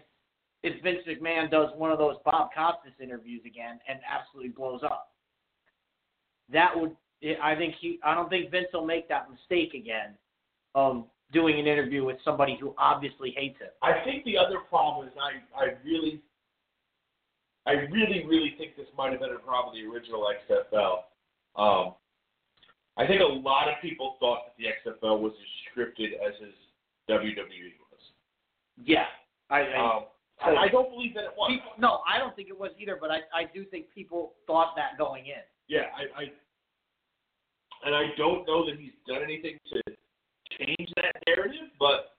if 0.63 0.81
Vince 0.83 1.01
McMahon 1.07 1.51
does 1.51 1.69
one 1.77 1.91
of 1.91 1.99
those 1.99 2.15
Bob 2.25 2.51
Costas 2.57 2.93
interviews 3.03 3.43
again 3.45 3.81
and 3.89 3.99
absolutely 4.09 4.51
blows 4.51 4.83
up. 4.85 5.09
That 6.53 6.71
would, 6.77 6.95
I 7.43 7.57
think 7.57 7.75
he, 7.81 7.99
I 8.05 8.15
don't 8.15 8.29
think 8.29 8.53
Vince 8.53 8.69
will 8.73 8.87
make 8.87 9.09
that 9.09 9.29
mistake 9.29 9.75
again 9.75 10.15
of 10.77 11.05
doing 11.33 11.59
an 11.59 11.67
interview 11.67 12.05
with 12.05 12.19
somebody 12.25 12.57
who 12.61 12.75
obviously 12.79 13.35
hates 13.37 13.59
him. 13.59 13.69
I 13.83 14.05
think 14.05 14.25
the 14.25 14.39
other 14.39 14.59
problem 14.71 15.09
is 15.09 15.15
I 15.21 15.61
I 15.61 15.71
really 15.85 16.23
I 17.67 17.73
really 17.91 18.25
really 18.27 18.55
think 18.57 18.77
this 18.77 18.87
might 18.97 19.11
have 19.11 19.21
been 19.21 19.33
a 19.33 19.39
problem 19.41 19.75
with 19.75 19.83
the 19.83 19.91
original 19.91 20.29
XFL. 20.49 21.03
Um, 21.61 21.95
I 22.97 23.07
think 23.07 23.21
a 23.21 23.25
lot 23.25 23.69
of 23.69 23.75
people 23.81 24.17
thought 24.21 24.41
that 24.47 24.55
the 24.59 24.69
XFL 24.91 25.21
was 25.21 25.33
as 25.33 25.49
scripted 25.73 26.13
as 26.27 26.35
his 26.41 26.55
WWE 27.09 27.73
was. 27.91 28.01
Yeah, 28.77 29.07
I, 29.51 29.61
I 29.61 29.97
Um, 29.97 30.05
I 30.59 30.69
don't 30.69 30.91
believe 30.91 31.15
that 31.15 31.25
it 31.25 31.35
was. 31.37 31.51
people, 31.51 31.73
no, 31.79 32.01
I 32.07 32.19
don't 32.19 32.35
think 32.35 32.49
it 32.49 32.59
was 32.59 32.71
either, 32.79 32.99
but 33.01 33.11
I 33.11 33.21
I 33.35 33.45
do 33.55 33.65
think 33.65 33.87
people 33.95 34.35
thought 34.47 34.75
that 34.77 34.99
going 34.99 35.27
in. 35.27 35.43
Yeah, 35.69 35.87
I, 35.97 36.23
I 36.23 36.33
and 37.85 37.95
I 37.95 38.15
don't 38.17 38.47
know 38.47 38.67
that 38.67 38.79
he's 38.79 38.93
done 39.07 39.23
anything 39.23 39.59
to 39.73 39.83
change 40.59 40.93
that 40.97 41.15
narrative, 41.27 41.71
but 41.79 42.13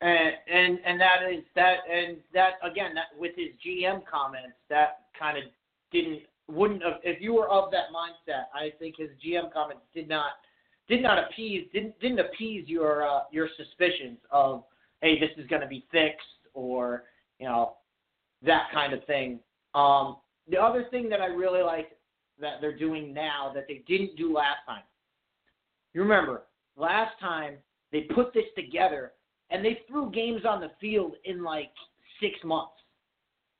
And 0.00 0.34
and 0.52 0.78
and 0.84 1.00
that 1.00 1.18
is 1.30 1.44
that 1.54 1.78
and 1.90 2.18
that 2.34 2.54
again 2.62 2.94
that 2.94 3.06
with 3.16 3.32
his 3.36 3.50
GM 3.64 4.02
comments 4.04 4.56
that 4.68 5.06
kind 5.18 5.38
of 5.38 5.44
didn't 5.92 6.22
wouldn't 6.48 6.82
have 6.82 6.94
if 7.02 7.20
you 7.20 7.34
were 7.34 7.48
of 7.48 7.70
that 7.70 7.86
mindset 7.94 8.44
I 8.54 8.72
think 8.78 8.96
his 8.98 9.10
GM 9.24 9.52
comments 9.52 9.82
did 9.94 10.08
not 10.08 10.32
did 10.88 11.02
not 11.02 11.18
appease 11.18 11.66
didn't 11.72 11.98
didn't 12.00 12.20
appease 12.20 12.68
your 12.68 13.06
uh, 13.06 13.20
your 13.30 13.48
suspicions 13.56 14.18
of 14.30 14.64
hey 15.00 15.18
this 15.18 15.30
is 15.36 15.46
going 15.48 15.62
to 15.62 15.68
be 15.68 15.86
fixed 15.90 16.26
or 16.54 17.04
you 17.38 17.46
know 17.46 17.76
that 18.44 18.68
kind 18.72 18.92
of 18.92 19.04
thing. 19.04 19.38
Um, 19.74 20.16
the 20.50 20.58
other 20.58 20.86
thing 20.90 21.08
that 21.08 21.20
I 21.20 21.26
really 21.26 21.62
like 21.62 21.96
that 22.40 22.54
they're 22.60 22.76
doing 22.76 23.14
now 23.14 23.52
that 23.54 23.66
they 23.68 23.82
didn't 23.86 24.16
do 24.16 24.34
last 24.34 24.58
time. 24.66 24.82
You 25.94 26.02
remember 26.02 26.42
last 26.76 27.18
time 27.20 27.54
they 27.92 28.02
put 28.02 28.32
this 28.34 28.44
together 28.56 29.12
and 29.50 29.64
they 29.64 29.80
threw 29.88 30.10
games 30.10 30.42
on 30.48 30.60
the 30.60 30.70
field 30.80 31.14
in 31.24 31.42
like 31.44 31.70
six 32.20 32.34
months. 32.44 32.72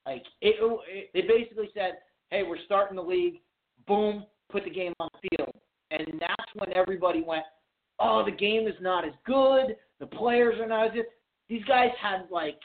Like 0.05 0.23
it, 0.41 0.55
it, 0.87 1.09
they 1.13 1.21
basically 1.21 1.69
said, 1.73 1.93
"Hey, 2.33 2.43
we're 2.43 2.57
starting 2.65 2.95
the 2.95 3.03
league. 3.03 3.41
Boom, 3.87 4.25
put 4.49 4.63
the 4.63 4.69
game 4.69 4.93
on 4.99 5.09
the 5.13 5.29
field." 5.29 5.55
And 5.91 6.19
that's 6.19 6.55
when 6.55 6.75
everybody 6.75 7.21
went, 7.21 7.45
"Oh, 7.99 8.23
the 8.25 8.31
game 8.31 8.67
is 8.67 8.79
not 8.81 9.05
as 9.05 9.13
good. 9.25 9.77
The 9.99 10.07
players 10.07 10.59
are 10.59 10.67
not 10.67 10.87
as 10.87 10.93
good." 10.93 11.05
These 11.47 11.63
guys 11.65 11.91
had 12.01 12.29
like, 12.31 12.59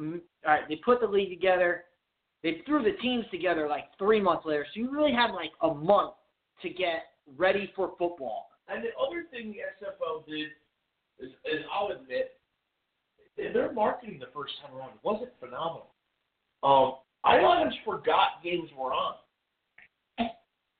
all 0.00 0.18
right, 0.44 0.68
they 0.68 0.76
put 0.76 1.00
the 1.00 1.06
league 1.06 1.30
together. 1.30 1.84
they 2.42 2.60
threw 2.66 2.82
the 2.82 2.98
teams 3.00 3.24
together 3.30 3.68
like 3.68 3.96
three 3.98 4.20
months 4.20 4.44
later. 4.44 4.66
So 4.74 4.80
you 4.80 4.90
really 4.90 5.12
had 5.12 5.30
like 5.30 5.52
a 5.60 5.72
month 5.72 6.14
to 6.62 6.68
get 6.68 7.12
ready 7.36 7.70
for 7.76 7.92
football. 7.98 8.48
And 8.66 8.82
the 8.82 8.90
other 9.00 9.26
thing 9.30 9.52
the 9.52 9.86
XFL 9.86 10.26
did 10.26 10.48
is, 11.20 11.30
is 11.44 11.64
I'll 11.72 11.92
admit, 11.92 12.32
their 13.36 13.72
marketing 13.72 14.18
the 14.18 14.32
first 14.34 14.54
time 14.60 14.76
around 14.76 14.92
wasn't 15.04 15.30
phenomenal. 15.38 15.94
Um, 16.64 16.94
I 17.24 17.38
almost 17.40 17.76
forgot 17.84 18.42
games 18.42 18.70
were 18.76 18.92
on. 18.92 19.14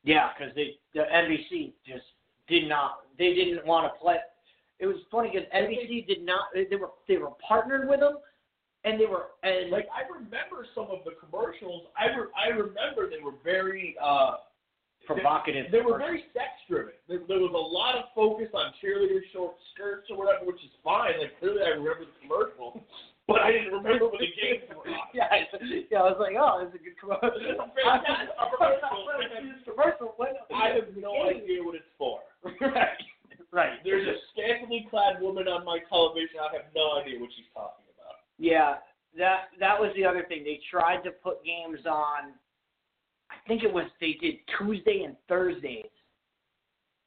Yeah, 0.04 0.30
because 0.36 0.54
they 0.54 0.74
the 0.94 1.02
NBC 1.02 1.74
just 1.86 2.04
did 2.48 2.68
not. 2.68 3.00
They 3.18 3.34
didn't 3.34 3.64
want 3.66 3.92
to 3.92 3.98
play. 4.00 4.16
It 4.80 4.86
was 4.86 4.96
funny 5.10 5.30
because 5.32 5.48
NBC 5.54 6.06
did 6.06 6.24
not. 6.24 6.46
They 6.54 6.76
were 6.76 6.90
they 7.06 7.16
were 7.16 7.30
partnered 7.46 7.88
with 7.88 8.00
them, 8.00 8.18
and 8.84 9.00
they 9.00 9.06
were 9.06 9.26
and 9.42 9.70
Like 9.70 9.86
I 9.94 10.02
remember 10.12 10.66
some 10.74 10.88
of 10.90 11.04
the 11.04 11.12
commercials. 11.20 11.84
I 11.96 12.06
re- 12.06 12.34
I 12.34 12.48
remember 12.48 13.08
they 13.08 13.22
were 13.22 13.38
very 13.44 13.94
uh 14.02 14.42
provocative. 15.06 15.70
They 15.70 15.80
were 15.80 15.98
very 15.98 16.24
sex 16.32 16.50
driven. 16.68 16.94
There, 17.08 17.20
there 17.26 17.38
was 17.38 17.54
a 17.54 17.58
lot 17.58 17.96
of 17.96 18.10
focus 18.14 18.48
on 18.54 18.72
cheerleader 18.82 19.20
short 19.32 19.54
skirts 19.74 20.08
or 20.10 20.18
whatever, 20.18 20.46
which 20.46 20.62
is 20.62 20.70
fine. 20.82 21.18
Like 21.20 21.38
clearly 21.38 21.62
I 21.62 21.78
remember 21.78 22.06
the 22.06 22.18
commercial, 22.22 22.82
but 23.28 23.40
I 23.40 23.52
didn't 23.52 23.72
remember 23.72 24.10
when 24.10 24.18
the 24.18 24.32
games 24.34 24.66
were 24.74 24.82
on. 24.82 25.06
yeah, 25.14 25.30
I, 25.30 25.46
yeah. 25.90 25.98
I 26.02 26.10
was 26.10 26.18
like, 26.18 26.34
oh, 26.34 26.66
it's 26.66 26.74
a 26.74 26.82
good 26.82 26.98
commercial. 27.00 27.30
A 27.30 27.70
fantastic 27.70 28.34
commercial. 28.50 29.62
commercial. 29.62 30.08
When, 30.18 30.34
I 30.50 30.74
have 30.74 30.90
no 30.98 31.30
idea 31.30 31.62
what 31.62 31.76
it's 31.78 31.92
for. 31.96 32.20
right, 32.60 32.98
right. 33.52 33.78
There's 33.84 34.06
a 34.08 34.18
scantily 34.34 34.86
clad 34.90 35.22
woman 35.22 35.46
on 35.46 35.64
my 35.64 35.78
television. 35.88 36.42
I 36.42 36.50
have 36.58 36.68
no 36.74 36.98
idea 36.98 37.20
what 37.22 37.30
she's 37.36 37.50
talking 37.54 37.86
about. 37.94 38.26
Yeah, 38.38 38.82
that 39.16 39.54
that 39.60 39.78
was 39.78 39.94
the 39.94 40.04
other 40.04 40.26
thing. 40.26 40.42
They 40.42 40.58
tried 40.70 41.02
to 41.06 41.10
put 41.10 41.44
games 41.44 41.86
on. 41.86 42.34
I 43.30 43.38
think 43.46 43.62
it 43.62 43.72
was 43.72 43.86
they 44.00 44.18
did 44.20 44.42
Tuesday 44.58 45.06
and 45.06 45.16
Thursdays. 45.28 45.86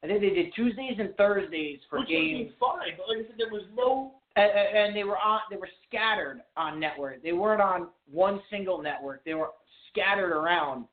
I 0.04 0.08
think 0.08 0.22
they 0.22 0.30
did 0.30 0.54
Tuesdays 0.56 0.98
and 1.00 1.16
Thursdays 1.16 1.80
for 1.90 2.00
Which 2.00 2.10
games, 2.10 2.38
would 2.38 2.48
be 2.48 2.56
fine, 2.60 2.94
but 2.98 3.10
like 3.10 3.26
I 3.26 3.28
said, 3.28 3.38
there 3.38 3.52
was 3.52 3.66
no. 3.76 4.14
And, 4.36 4.52
and 4.52 4.96
they 4.96 5.04
were 5.04 5.18
on. 5.18 5.42
They 5.50 5.58
were 5.58 5.70
scattered 5.88 6.42
on 6.58 6.80
network. 6.80 7.24
They 7.24 7.32
weren't 7.32 7.62
on 7.62 7.88
one 8.12 8.42
single 8.50 8.82
network. 8.82 9.24
They 9.24 9.34
were 9.34 9.50
scattered 9.92 10.32
around, 10.32 10.86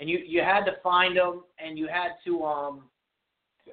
and 0.00 0.08
you 0.08 0.20
you 0.26 0.42
had 0.42 0.64
to 0.64 0.72
find 0.82 1.16
them, 1.16 1.42
and 1.58 1.78
you 1.78 1.88
had 1.88 2.12
to 2.26 2.44
um. 2.44 2.82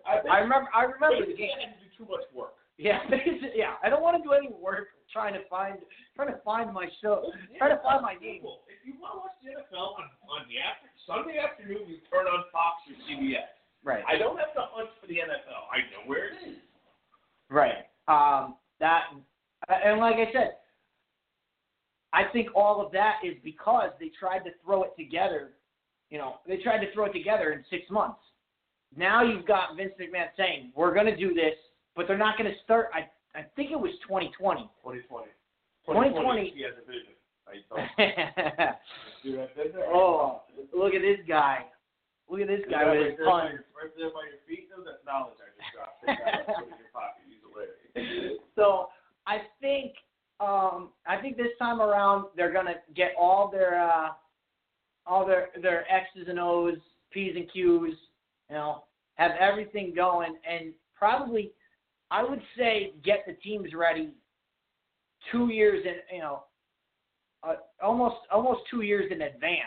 I, 0.08 0.28
I 0.28 0.40
remember. 0.40 0.70
I 0.74 0.84
remember 0.84 1.26
the 1.26 1.38
game. 1.38 1.52
To 1.60 1.68
do 1.68 2.06
too 2.06 2.10
much 2.10 2.24
work. 2.34 2.56
Yeah, 2.78 3.00
yeah. 3.56 3.76
I 3.84 3.90
don't 3.90 4.02
want 4.02 4.18
to 4.18 4.24
do 4.24 4.34
any 4.34 4.50
work 4.50 4.88
trying 5.14 5.34
to 5.34 5.46
find 5.50 5.78
trying 6.16 6.34
to 6.34 6.40
find 6.44 6.74
my 6.74 6.88
show, 7.02 7.30
trying 7.58 7.76
to 7.76 7.84
find 7.84 8.02
my 8.02 8.16
game. 8.16 8.42
If 8.42 8.82
you 8.86 8.96
want 8.98 9.14
to 9.14 9.20
watch 9.22 9.38
the 9.44 9.54
NFL 9.54 10.02
on, 10.02 10.10
on 10.32 10.48
the 10.50 10.58
after, 10.58 10.90
Sunday 11.06 11.38
afternoon, 11.38 11.86
you 11.86 12.02
turn 12.10 12.26
on 12.26 12.46
Fox 12.50 12.82
or 12.90 12.98
CBS. 13.06 13.54
Right. 13.84 14.04
I 14.08 14.18
don't 14.18 14.38
have 14.38 14.54
to 14.54 14.66
hunt 14.72 14.90
for 15.02 15.08
the 15.08 15.16
NFL. 15.16 15.70
I 15.70 15.86
know 15.90 16.06
where 16.06 16.28
it 16.28 16.38
is. 16.48 16.58
Right. 17.50 17.86
Um, 18.08 18.56
that 18.82 19.04
and 19.70 20.00
like 20.00 20.16
I 20.16 20.32
said, 20.34 20.56
I 22.14 22.24
think 22.34 22.50
all 22.56 22.86
of 22.86 22.92
that 22.92 23.20
is 23.24 23.36
because 23.44 23.92
they 24.00 24.12
tried 24.20 24.40
to 24.40 24.52
throw 24.66 24.84
it 24.84 24.92
together. 24.98 25.52
You 26.10 26.18
know, 26.18 26.36
they 26.46 26.58
tried 26.58 26.84
to 26.84 26.92
throw 26.94 27.06
it 27.06 27.14
together 27.14 27.54
in 27.54 27.64
six 27.70 27.90
months. 27.90 28.20
Now 28.98 29.24
you've 29.24 29.48
got 29.48 29.78
Vince 29.78 29.94
McMahon 30.00 30.28
saying 30.36 30.72
we're 30.76 30.94
going 30.94 31.06
to 31.06 31.16
do 31.16 31.34
this, 31.34 31.56
but 31.96 32.08
they're 32.08 32.18
not 32.18 32.38
going 32.38 32.52
to 32.52 32.58
start. 32.66 32.90
I 32.94 33.08
I 33.34 33.46
think 33.56 33.72
it 33.72 33.80
was 33.80 33.92
2020. 34.04 34.68
2020. 34.84 35.32
2020. 35.88 36.54
He 36.54 36.64
has 36.68 36.76
a 36.76 36.84
vision. 36.84 37.16
I 37.48 37.64
don't. 37.72 38.76
You 39.24 39.38
have 39.40 39.56
vision? 39.56 39.80
oh, 39.88 40.44
look 40.76 40.94
at 40.94 41.02
this 41.02 41.24
guy. 41.28 41.64
Look 42.28 42.42
at 42.42 42.48
this 42.48 42.64
guy 42.70 42.88
with 42.92 43.16
his 43.16 43.20
right 43.76 43.92
there 43.96 44.12
by 44.12 44.28
your 44.28 44.40
feet. 44.48 44.68
No, 44.72 44.84
that's 44.84 45.04
knowledge 45.08 45.40
I 45.40 45.52
just 45.56 45.72
dropped. 45.72 46.04
so 48.56 48.88
I 49.28 49.40
think 49.60 49.94
um, 50.40 50.90
I 51.06 51.18
think 51.22 51.38
this 51.38 51.48
time 51.60 51.82
around 51.82 52.26
they're 52.36 52.54
gonna 52.54 52.76
get 52.96 53.12
all 53.20 53.50
their 53.52 53.82
uh, 53.82 54.10
all 55.06 55.26
their 55.26 55.50
their 55.62 55.86
X's 55.92 56.28
and 56.28 56.40
O's, 56.40 56.78
P's 57.12 57.34
and 57.36 57.52
Q's, 57.52 57.96
you 58.50 58.56
know, 58.56 58.84
have 59.16 59.32
everything 59.40 59.94
going, 59.96 60.36
and 60.50 60.74
probably 60.96 61.52
I 62.10 62.24
would 62.24 62.42
say 62.58 62.94
get 63.04 63.24
the 63.28 63.34
teams 63.34 63.74
ready 63.74 64.14
two 65.32 65.50
years 65.50 65.86
in, 65.86 66.16
you 66.16 66.22
know, 66.22 66.44
uh, 67.44 67.56
almost 67.82 68.18
almost 68.32 68.62
two 68.70 68.82
years 68.82 69.12
in 69.12 69.22
advance. 69.22 69.60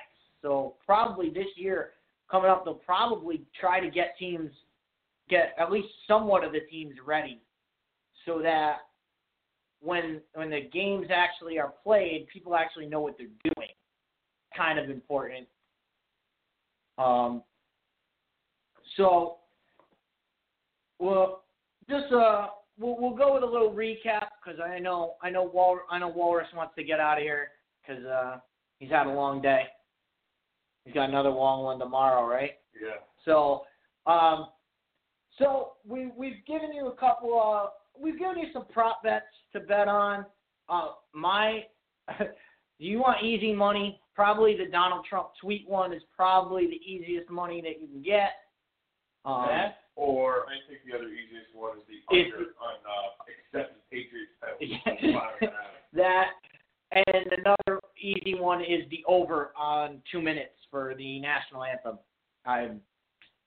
So 0.42 0.74
probably 0.84 1.30
this 1.30 1.46
year 1.56 1.90
coming 2.30 2.50
up, 2.50 2.64
they'll 2.64 2.74
probably 2.74 3.42
try 3.58 3.80
to 3.80 3.90
get 3.90 4.16
teams 4.18 4.50
get 5.30 5.54
at 5.58 5.70
least 5.70 5.88
somewhat 6.06 6.44
of 6.44 6.52
the 6.52 6.60
teams 6.70 6.94
ready 7.06 7.40
so 8.26 8.40
that 8.42 8.78
when 9.80 10.20
when 10.34 10.50
the 10.50 10.68
games 10.72 11.08
actually 11.10 11.58
are 11.58 11.74
played, 11.82 12.26
people 12.32 12.56
actually 12.56 12.86
know 12.86 13.00
what 13.00 13.16
they're 13.18 13.26
doing. 13.54 13.68
Kind 14.56 14.78
of 14.78 14.88
important. 14.88 15.46
Um, 16.96 17.42
so, 18.96 19.38
well, 20.98 21.44
just 21.88 22.12
uh, 22.12 22.48
we'll 22.78 22.96
we'll 22.98 23.16
go 23.16 23.34
with 23.34 23.42
a 23.42 23.46
little 23.46 23.72
recap 23.72 24.28
because 24.42 24.60
I 24.60 24.78
know 24.78 25.14
I 25.22 25.30
know 25.30 25.42
Wal 25.42 25.80
I 25.90 25.98
know 25.98 26.08
Walrus 26.08 26.48
wants 26.54 26.74
to 26.76 26.84
get 26.84 27.00
out 27.00 27.18
of 27.18 27.22
here 27.22 27.48
because 27.86 28.04
uh, 28.04 28.36
he's 28.78 28.90
had 28.90 29.06
a 29.06 29.12
long 29.12 29.42
day. 29.42 29.64
He's 30.84 30.94
got 30.94 31.08
another 31.08 31.30
long 31.30 31.64
one 31.64 31.78
tomorrow, 31.78 32.26
right? 32.26 32.52
Yeah. 32.80 32.96
So, 33.24 33.62
um, 34.06 34.48
so 35.38 35.72
we 35.86 36.10
we've 36.16 36.44
given 36.46 36.72
you 36.72 36.86
a 36.88 36.96
couple. 36.96 37.38
Uh, 37.38 37.70
we've 38.00 38.18
given 38.18 38.38
you 38.38 38.48
some 38.52 38.64
prop 38.72 39.02
bets 39.02 39.26
to 39.52 39.60
bet 39.60 39.88
on. 39.88 40.26
Uh, 40.68 40.88
my, 41.12 41.64
do 42.18 42.24
you 42.78 42.98
want 42.98 43.22
easy 43.24 43.52
money? 43.52 44.00
Probably 44.14 44.56
the 44.56 44.70
Donald 44.70 45.06
Trump 45.08 45.28
tweet 45.40 45.68
one 45.68 45.92
is 45.92 46.02
probably 46.14 46.66
the 46.66 46.80
easiest 46.90 47.30
money 47.30 47.60
that 47.60 47.80
you 47.80 47.88
can 47.88 48.02
get. 48.02 48.30
Um, 49.24 49.46
that, 49.48 49.78
or 49.96 50.44
I 50.46 50.60
think 50.68 50.80
the 50.86 50.96
other 50.96 51.08
easiest 51.08 51.54
one 51.54 51.78
is 51.78 51.84
the 51.88 52.16
under 52.16 52.52
on 52.60 52.76
uh, 52.84 53.24
accepted 53.26 53.80
Patriots 53.90 54.32
penalty. 54.40 54.82
Yeah. 55.40 55.48
that 55.94 56.30
and 56.94 57.26
another 57.38 57.80
easy 58.00 58.36
one 58.38 58.60
is 58.60 58.88
the 58.90 59.02
over 59.08 59.52
on 59.56 60.00
two 60.12 60.22
minutes 60.22 60.54
for 60.70 60.94
the 60.96 61.18
national 61.20 61.64
anthem. 61.64 61.98
I'm, 62.46 62.80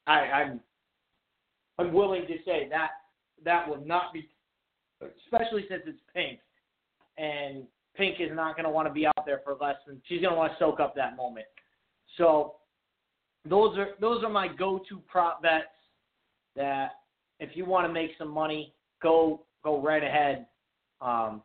I, 0.06 0.19
I'm, 0.19 0.60
I'm 1.80 1.94
willing 1.94 2.24
to 2.28 2.36
say 2.45 2.68
that 2.69 2.90
that 3.45 3.68
will 3.68 3.86
not 3.86 4.11
be, 4.14 4.28
especially 5.02 5.65
since 5.69 5.84
it's 5.86 5.99
Pink, 6.14 6.40
and 7.18 7.64
Pink 7.95 8.18
is 8.19 8.30
not 8.34 8.56
going 8.56 8.65
to 8.65 8.69
want 8.69 8.88
to 8.88 8.94
be 8.94 9.06
out 9.06 9.26
there 9.26 9.41
for 9.44 9.57
less 9.60 9.76
than 9.88 10.02
she's 10.07 10.22
going 10.22 10.34
to 10.34 10.38
want 10.38 10.52
to 10.52 10.60
soak 10.60 10.80
up 10.80 10.95
that 10.95 11.15
moment. 11.15 11.48
So 12.18 12.56
those 13.49 13.78
are 13.78 13.90
those 13.99 14.24
are 14.24 14.30
my 14.30 14.48
go-to 14.48 15.02
prop 15.07 15.41
bets. 15.41 15.65
That 16.56 16.91
if 17.40 17.56
you 17.56 17.65
want 17.65 17.88
to 17.88 17.94
make 17.94 18.11
some 18.18 18.30
money, 18.30 18.74
go 19.02 19.41
go 19.64 19.82
right 19.82 20.03
ahead. 20.03 20.45
Um, 21.02 21.41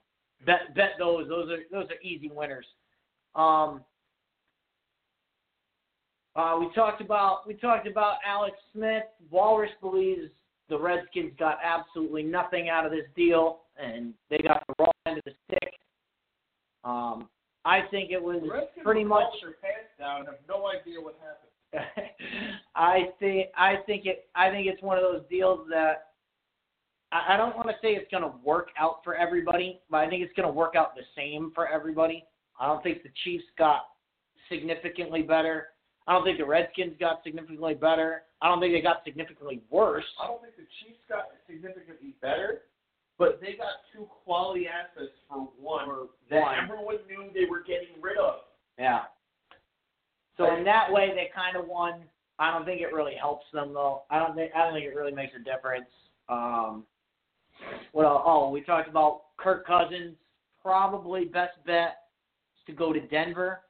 bet 0.46 0.74
bet 0.74 0.92
those. 0.98 1.28
Those 1.28 1.50
are 1.50 1.58
those 1.70 1.90
are 1.90 2.00
easy 2.02 2.30
winners. 2.32 2.66
Um, 3.34 3.82
uh, 6.34 6.56
we 6.58 6.72
talked 6.74 7.00
about 7.00 7.46
we 7.46 7.54
talked 7.54 7.86
about 7.86 8.16
Alex 8.26 8.56
Smith. 8.72 9.04
Walrus 9.30 9.70
believes 9.80 10.30
the 10.72 10.78
Redskins 10.78 11.32
got 11.38 11.58
absolutely 11.62 12.22
nothing 12.22 12.70
out 12.70 12.86
of 12.86 12.92
this 12.92 13.04
deal, 13.14 13.60
and 13.76 14.14
they 14.30 14.38
got 14.38 14.64
the 14.66 14.74
raw 14.78 14.90
end 15.06 15.18
of 15.18 15.24
the 15.24 15.32
stick. 15.46 15.74
Um, 16.82 17.28
I 17.66 17.80
think 17.90 18.10
it 18.10 18.20
was 18.20 18.42
pretty 18.82 19.04
much. 19.04 19.24
their 19.42 19.52
pants 19.52 19.92
down. 19.98 20.20
and 20.20 20.28
Have 20.28 20.36
no 20.48 20.66
idea 20.66 20.98
what 20.98 21.18
happened. 21.20 22.08
I 22.74 23.10
think 23.20 23.48
I 23.54 23.76
think 23.86 24.06
it 24.06 24.26
I 24.34 24.50
think 24.50 24.66
it's 24.66 24.82
one 24.82 24.96
of 24.96 25.04
those 25.04 25.22
deals 25.30 25.60
that 25.70 26.08
I, 27.12 27.34
I 27.34 27.36
don't 27.36 27.54
want 27.54 27.68
to 27.68 27.74
say 27.82 27.90
it's 27.90 28.10
going 28.10 28.22
to 28.22 28.32
work 28.42 28.68
out 28.78 29.00
for 29.04 29.14
everybody, 29.14 29.80
but 29.90 29.98
I 29.98 30.08
think 30.08 30.22
it's 30.22 30.32
going 30.34 30.48
to 30.48 30.52
work 30.52 30.74
out 30.74 30.94
the 30.94 31.02
same 31.14 31.52
for 31.54 31.68
everybody. 31.68 32.24
I 32.58 32.66
don't 32.66 32.82
think 32.82 33.02
the 33.02 33.10
Chiefs 33.24 33.44
got 33.58 33.82
significantly 34.50 35.20
better. 35.20 35.68
I 36.06 36.12
don't 36.12 36.24
think 36.24 36.38
the 36.38 36.46
Redskins 36.46 36.94
got 36.98 37.22
significantly 37.24 37.74
better. 37.74 38.22
I 38.40 38.48
don't 38.48 38.60
think 38.60 38.74
they 38.74 38.80
got 38.80 39.04
significantly 39.04 39.60
worse. 39.70 40.04
I 40.22 40.26
don't 40.26 40.42
think 40.42 40.56
the 40.56 40.66
Chiefs 40.82 40.98
got 41.08 41.28
significantly 41.46 42.14
better, 42.20 42.62
but 43.18 43.40
they 43.40 43.52
got 43.52 43.86
two 43.92 44.08
quality 44.24 44.66
assets 44.66 45.12
for 45.28 45.48
one 45.60 46.08
that 46.30 46.40
one. 46.40 46.54
everyone 46.64 46.96
knew 47.08 47.30
they 47.32 47.48
were 47.48 47.60
getting 47.60 48.00
rid 48.00 48.18
of. 48.18 48.40
Yeah. 48.78 49.02
So 50.36 50.56
in 50.56 50.64
that 50.64 50.90
way, 50.90 51.10
they 51.14 51.30
kind 51.34 51.56
of 51.56 51.68
won. 51.68 52.02
I 52.38 52.50
don't 52.50 52.64
think 52.64 52.80
it 52.80 52.92
really 52.92 53.14
helps 53.14 53.46
them 53.52 53.72
though. 53.74 54.02
I 54.10 54.18
don't 54.18 54.34
think 54.34 54.50
I 54.56 54.64
don't 54.64 54.72
think 54.72 54.86
it 54.86 54.96
really 54.96 55.12
makes 55.12 55.34
a 55.38 55.44
difference. 55.44 55.86
Um, 56.28 56.84
what 57.92 58.06
else? 58.06 58.22
Oh, 58.24 58.50
we 58.50 58.62
talked 58.62 58.88
about 58.88 59.22
Kirk 59.36 59.66
Cousins. 59.66 60.16
Probably 60.62 61.26
best 61.26 61.52
bet 61.66 61.98
is 62.56 62.64
to 62.66 62.72
go 62.72 62.92
to 62.92 63.00
Denver. 63.00 63.60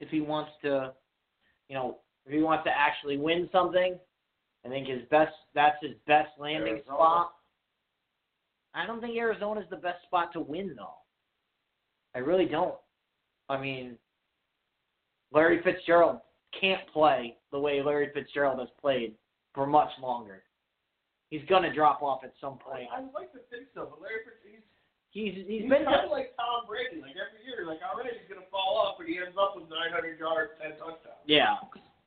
if 0.00 0.08
he 0.10 0.20
wants 0.20 0.50
to, 0.62 0.92
you 1.68 1.74
know, 1.74 1.98
if 2.26 2.32
he 2.32 2.40
wants 2.40 2.64
to 2.64 2.70
actually 2.70 3.16
win 3.16 3.48
something. 3.52 3.98
I 4.64 4.68
think 4.68 4.88
his 4.88 5.02
best 5.10 5.32
that's 5.54 5.76
his 5.80 5.94
best 6.06 6.30
landing 6.38 6.74
Arizona. 6.74 6.96
spot. 6.96 7.32
I 8.74 8.86
don't 8.86 9.00
think 9.00 9.16
Arizona's 9.16 9.64
the 9.70 9.76
best 9.76 10.02
spot 10.02 10.32
to 10.32 10.40
win 10.40 10.74
though. 10.76 10.94
I 12.14 12.18
really 12.18 12.46
don't. 12.46 12.74
I 13.48 13.58
mean, 13.60 13.96
Larry 15.32 15.62
Fitzgerald 15.62 16.18
can't 16.60 16.86
play 16.92 17.36
the 17.52 17.58
way 17.58 17.82
Larry 17.82 18.10
Fitzgerald 18.12 18.58
has 18.58 18.68
played 18.80 19.14
for 19.54 19.66
much 19.66 19.90
longer. 20.02 20.42
He's 21.30 21.42
gonna 21.48 21.72
drop 21.72 22.02
off 22.02 22.24
at 22.24 22.32
some 22.40 22.58
point. 22.58 22.88
I 22.92 23.00
like 23.14 23.32
to 23.32 23.38
think 23.50 23.68
so, 23.74 23.86
but 23.90 24.02
Larry 24.02 24.24
Fitz, 24.24 24.36
he's, 24.44 24.60
He's 25.18 25.34
he's 25.34 25.66
he's 25.66 25.66
been 25.66 25.82
kind 25.82 26.06
of 26.06 26.14
like 26.14 26.30
Tom 26.38 26.62
Brady. 26.70 27.02
Like 27.02 27.18
every 27.18 27.42
year, 27.42 27.66
like 27.66 27.82
already 27.82 28.14
he's 28.14 28.30
gonna 28.30 28.46
fall 28.54 28.78
off, 28.78 28.94
but 29.02 29.10
he 29.10 29.18
ends 29.18 29.34
up 29.34 29.58
with 29.58 29.66
900 29.66 30.14
yards, 30.14 30.54
10 30.62 30.78
touchdowns. 30.78 31.26
Yeah. 31.26 31.58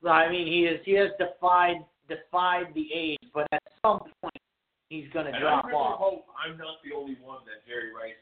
I 0.07 0.31
mean, 0.31 0.47
he 0.47 0.63
is 0.63 0.79
he 0.87 0.95
has 0.95 1.11
defied 1.19 1.83
defied 2.07 2.71
the 2.71 2.87
age, 2.95 3.19
but 3.35 3.51
at 3.51 3.59
some 3.83 3.99
point 4.23 4.39
he's 4.87 5.11
going 5.11 5.27
to 5.27 5.35
And 5.35 5.39
drop 5.43 5.63
I 5.67 5.75
really 5.75 5.79
off. 5.83 5.99
hope 5.99 6.23
I'm 6.39 6.55
not 6.55 6.79
the 6.87 6.95
only 6.95 7.15
one 7.19 7.43
that 7.51 7.63
Jerry 7.67 7.91
Rice 7.91 8.15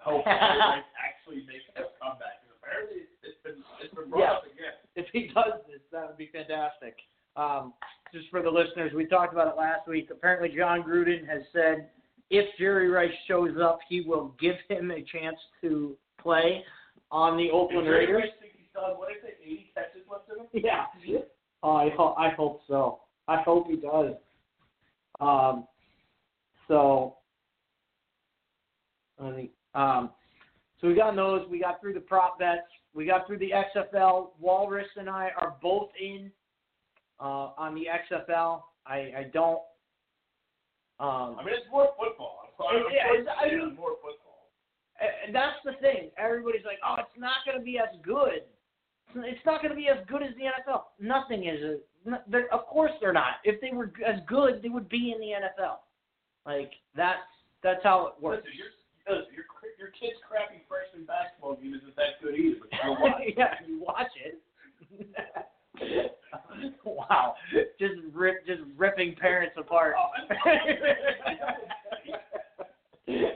hopes 0.00 0.24
Jerry 0.24 0.58
Rice 0.60 0.88
actually 1.08 1.44
makes 1.44 1.68
this 1.76 1.88
comeback. 2.00 2.40
apparently 2.56 3.04
it's 3.24 3.36
been 3.44 3.60
it's 3.84 3.92
been 3.94 4.08
brought 4.08 4.20
Yeah. 4.24 4.40
up 4.40 4.48
again. 4.48 4.76
If 4.96 5.06
he 5.12 5.28
does 5.32 5.60
this, 5.68 5.80
that 5.92 6.08
would 6.08 6.16
be 6.20 6.32
fantastic. 6.32 6.96
Um, 7.36 7.72
just 8.12 8.28
for 8.32 8.40
the 8.42 8.50
listeners, 8.50 8.92
we 8.96 9.04
talked 9.06 9.32
about 9.32 9.48
it 9.48 9.56
last 9.56 9.88
week. 9.88 10.08
Apparently, 10.12 10.48
Jon 10.52 10.82
Gruden 10.82 11.24
has 11.28 11.40
said 11.52 11.88
if 12.32 12.46
Jerry 12.58 12.88
Rice 12.88 13.12
shows 13.28 13.56
up, 13.62 13.78
he 13.88 14.00
will 14.00 14.34
give 14.40 14.56
him 14.68 14.90
a 14.90 15.02
chance 15.02 15.36
to 15.60 15.94
play 16.20 16.64
on 17.10 17.36
the 17.36 17.50
Oakland 17.50 17.84
Jerry 17.84 18.06
Raiders. 18.06 18.22
Rice 18.22 18.32
think 18.40 18.52
he's 18.56 18.66
done, 18.74 18.96
what 18.96 19.08
did 19.08 19.18
I 19.18 19.28
say, 19.28 19.34
80 19.44 19.72
catches 19.74 20.02
left 20.10 20.30
in 20.30 20.60
him? 20.60 20.64
Yeah. 21.04 21.18
Oh, 21.62 21.76
I 21.76 21.90
hope 21.90 22.14
I 22.18 22.30
hope 22.30 22.62
so. 22.66 23.00
I 23.28 23.42
hope 23.42 23.68
he 23.68 23.76
does. 23.76 24.14
Um. 25.20 25.68
So. 26.66 27.16
Let 29.20 29.36
me. 29.36 29.50
Um. 29.74 30.10
So 30.80 30.88
we 30.88 30.94
got 30.94 31.14
those. 31.14 31.46
We 31.48 31.60
got 31.60 31.80
through 31.80 31.92
the 31.92 32.00
prop 32.00 32.38
bets. 32.38 32.62
We 32.94 33.06
got 33.06 33.26
through 33.26 33.38
the 33.38 33.52
XFL. 33.76 34.30
Walrus 34.40 34.88
and 34.96 35.08
I 35.08 35.30
are 35.38 35.54
both 35.62 35.90
in 36.00 36.32
uh, 37.20 37.50
on 37.58 37.74
the 37.74 37.84
XFL. 38.10 38.62
I 38.86 38.96
I 38.96 39.30
don't. 39.32 39.60
Um, 41.02 41.34
I 41.38 41.42
mean, 41.44 41.54
it's 41.58 41.66
more 41.70 41.90
football. 41.98 42.46
I'm 42.62 42.86
Yeah, 42.94 43.12
it's- 43.18 43.36
I 43.36 43.48
mean- 43.50 43.74
more 43.74 43.96
football. 44.00 44.46
and 45.00 45.34
that's 45.34 45.58
the 45.64 45.72
thing. 45.82 46.12
Everybody's 46.16 46.64
like, 46.64 46.78
"Oh, 46.86 46.94
it's 47.00 47.16
not 47.18 47.44
going 47.44 47.58
to 47.58 47.64
be 47.64 47.78
as 47.78 47.90
good. 48.02 48.44
It's 49.16 49.44
not 49.44 49.60
going 49.60 49.70
to 49.70 49.76
be 49.76 49.88
as 49.88 49.98
good 50.06 50.22
as 50.22 50.32
the 50.36 50.46
NFL." 50.46 50.92
Nothing 51.00 51.44
is. 51.46 51.60
A, 51.64 51.80
n- 52.06 52.46
of 52.52 52.66
course, 52.66 52.92
they're 53.00 53.12
not. 53.12 53.40
If 53.42 53.60
they 53.60 53.72
were 53.72 53.90
as 54.06 54.20
good, 54.26 54.62
they 54.62 54.68
would 54.68 54.88
be 54.88 55.10
in 55.12 55.18
the 55.20 55.32
NFL. 55.34 55.80
Like 56.46 56.72
that's 56.94 57.26
that's 57.62 57.82
how 57.82 58.06
it 58.06 58.20
works. 58.22 58.44
Listen, 58.46 58.58
your, 58.58 59.18
listen, 59.18 59.34
your, 59.34 59.44
your 59.78 59.88
kid's 59.90 60.20
crappy 60.26 60.62
freshman 60.68 61.04
basketball 61.04 61.56
game 61.56 61.74
isn't 61.74 61.96
that 61.96 62.20
good 62.22 62.36
either, 62.36 62.60
but 62.60 62.70
you 62.84 62.90
what? 62.92 63.14
yeah, 63.36 63.54
you 63.66 63.80
watch 63.82 64.12
it. 64.24 64.38
wow, 66.84 67.34
just 67.78 67.94
rip, 68.12 68.46
just 68.46 68.62
ripping 68.76 69.14
parents 69.16 69.54
apart. 69.58 69.94
Oh, 69.98 70.10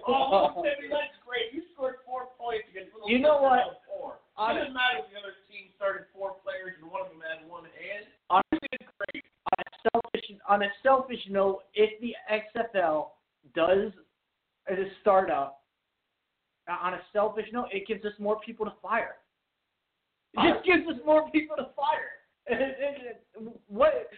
Oh, 0.06 0.62
that's 0.64 1.18
great. 1.27 1.52
You 1.52 1.62
scored 1.74 1.97
four 2.06 2.28
points 2.39 2.64
against 2.70 2.94
little 2.94 3.10
You 3.10 3.18
know 3.18 3.43
what? 3.43 3.82
Four. 3.90 4.18
It 4.39 4.55
doesn't 4.62 4.73
matter 4.73 5.02
if 5.02 5.10
the 5.10 5.18
other 5.18 5.35
team 5.51 5.68
started 5.77 6.06
four 6.14 6.36
players 6.44 6.78
and 6.81 6.90
one 6.90 7.02
of 7.02 7.09
them 7.10 7.20
had 7.20 7.43
one 7.48 7.64
hand. 7.64 8.06
On- 8.31 8.43
You 8.52 8.59
did 8.70 8.86
great. 8.97 9.24
on 9.52 9.59
a 9.60 9.70
selfish 9.90 10.27
on 10.48 10.62
a 10.62 10.70
selfish 10.82 11.20
note, 11.28 11.62
if 11.74 11.90
the 12.01 12.14
XFL 12.31 13.10
does 13.55 13.93
as 14.70 14.78
a 14.78 14.86
startup, 15.01 15.62
uh, 16.70 16.77
on 16.82 16.94
a 16.94 17.01
selfish 17.12 17.47
note, 17.52 17.68
it 17.73 17.86
gives 17.86 18.05
us 18.05 18.12
more 18.18 18.39
people 18.40 18.64
to 18.66 18.73
fire. 18.82 19.16
It 20.35 20.52
just 20.55 20.64
gives 20.66 20.86
us 20.89 20.97
more 21.05 21.31
people 21.31 21.56
to 21.56 21.64
fire. 21.77 22.15
what, 23.68 24.09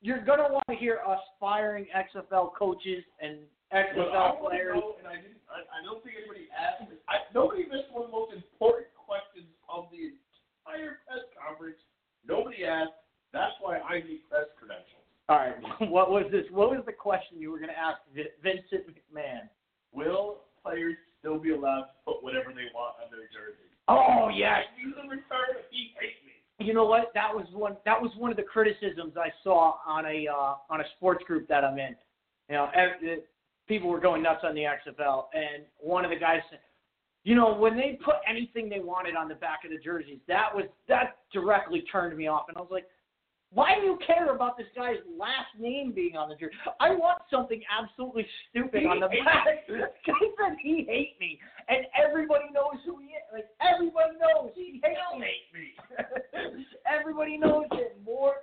you're 0.00 0.24
gonna 0.24 0.48
want 0.48 0.64
to 0.70 0.76
hear 0.76 1.00
us 1.06 1.20
firing 1.40 1.86
XFL 1.90 2.54
coaches 2.54 3.02
and 3.20 3.38
XFL 3.72 4.36
to 4.36 4.44
players. 4.44 4.76
know, 4.76 4.94
and 4.98 5.08
I 5.08 5.16
didn't. 5.16 5.40
I, 5.48 5.64
I 5.64 5.78
don't 5.84 6.04
think 6.04 6.16
anybody 6.20 6.48
asked. 6.52 6.88
This. 6.88 7.00
I, 7.08 7.24
nobody 7.34 7.64
missed 7.64 7.90
one 7.92 8.04
of 8.04 8.12
the 8.12 8.16
most 8.16 8.32
important 8.32 8.92
questions 8.96 9.48
of 9.68 9.88
the 9.92 10.12
entire 10.12 11.00
press 11.04 11.24
conference. 11.36 11.80
Nobody 12.24 12.64
asked. 12.64 12.96
That's 13.32 13.52
why 13.60 13.80
I 13.80 14.00
need 14.00 14.24
press 14.28 14.48
credentials. 14.56 15.04
All 15.28 15.36
right, 15.36 15.56
what 15.92 16.08
was 16.08 16.24
this? 16.32 16.48
What 16.52 16.72
was 16.72 16.84
the 16.86 16.96
question 16.96 17.36
you 17.40 17.52
were 17.52 17.60
gonna 17.60 17.76
ask 17.76 18.00
Vincent 18.14 18.88
McMahon? 18.88 19.48
Will 19.92 20.44
players 20.64 20.96
still 21.20 21.40
be 21.40 21.52
allowed 21.52 21.92
to 21.92 21.96
put 22.04 22.22
whatever 22.22 22.52
they 22.54 22.68
want 22.72 22.96
on 23.02 23.12
their 23.12 23.28
jersey? 23.28 23.68
Oh 23.88 24.28
yes, 24.32 24.68
He's 24.76 24.94
a 24.96 25.04
return. 25.08 25.57
You 26.68 26.74
know 26.74 26.84
what? 26.84 27.12
That 27.14 27.34
was 27.34 27.46
one. 27.54 27.78
That 27.86 27.98
was 27.98 28.10
one 28.18 28.30
of 28.30 28.36
the 28.36 28.42
criticisms 28.42 29.14
I 29.16 29.32
saw 29.42 29.76
on 29.86 30.04
a 30.04 30.28
uh, 30.28 30.56
on 30.68 30.82
a 30.82 30.84
sports 30.98 31.24
group 31.26 31.48
that 31.48 31.64
I'm 31.64 31.78
in. 31.78 31.96
You 32.50 32.56
know, 32.56 32.68
ev- 32.74 33.02
uh, 33.02 33.20
people 33.66 33.88
were 33.88 33.98
going 33.98 34.22
nuts 34.22 34.40
on 34.44 34.54
the 34.54 34.64
XFL, 34.64 35.28
and 35.32 35.64
one 35.78 36.04
of 36.04 36.10
the 36.10 36.18
guys 36.18 36.40
said, 36.50 36.58
"You 37.24 37.36
know, 37.36 37.54
when 37.54 37.74
they 37.74 37.98
put 38.04 38.16
anything 38.28 38.68
they 38.68 38.80
wanted 38.80 39.16
on 39.16 39.30
the 39.30 39.34
back 39.34 39.60
of 39.64 39.70
the 39.70 39.78
jerseys, 39.78 40.18
that 40.28 40.54
was 40.54 40.66
that 40.88 41.16
directly 41.32 41.86
turned 41.90 42.14
me 42.18 42.26
off." 42.26 42.44
And 42.48 42.58
I 42.58 42.60
was 42.60 42.68
like, 42.70 42.84
"Why 43.52 43.74
do 43.76 43.82
you 43.82 43.98
care 44.06 44.34
about 44.34 44.56
this 44.58 44.66
guy's 44.76 44.98
last 45.18 45.48
name 45.58 45.92
being 45.92 46.16
on 46.16 46.28
the 46.28 46.34
jersey? 46.34 46.54
I 46.80 46.90
want 46.90 47.22
something 47.30 47.62
absolutely 47.70 48.26
stupid 48.50 48.84
on 48.86 49.00
the 49.00 49.08
He 49.08 49.22
back." 49.24 49.46
Guy 49.68 50.12
said 50.38 50.56
he 50.62 50.84
hate 50.88 51.18
me, 51.20 51.38
and 51.68 51.86
everybody 51.96 52.44
knows 52.52 52.80
who 52.84 52.98
he 52.98 53.06
is. 53.08 53.22
Like 53.32 53.48
everybody 53.60 54.16
knows 54.18 54.52
he 54.54 54.80
hates 54.82 54.98
Don't 55.10 55.20
me. 55.20 55.26
hate 55.26 56.56
me. 56.56 56.64
Everybody 56.86 57.36
knows 57.38 57.66
it 57.72 57.98
more, 58.04 58.36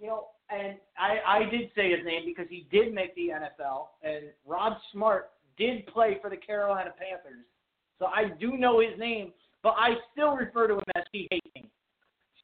you 0.00 0.06
know. 0.06 0.28
And 0.50 0.76
I, 0.98 1.40
I 1.40 1.50
did 1.50 1.70
say 1.74 1.90
his 1.90 2.04
name 2.04 2.22
because 2.24 2.46
he 2.48 2.68
did 2.70 2.94
make 2.94 3.14
the 3.16 3.28
NFL, 3.28 3.88
and 4.02 4.26
Rod 4.46 4.76
Smart 4.92 5.30
did 5.58 5.86
play 5.86 6.18
for 6.22 6.30
the 6.30 6.36
Carolina 6.36 6.90
Panthers, 6.96 7.44
so 7.98 8.06
I 8.06 8.28
do 8.38 8.56
know 8.56 8.80
his 8.80 8.98
name. 8.98 9.32
But 9.62 9.74
I 9.78 9.94
still 10.12 10.36
refer 10.36 10.68
to 10.68 10.74
him 10.74 10.84
as 10.94 11.02
he 11.12 11.26
hates 11.30 11.46
me. 11.56 11.68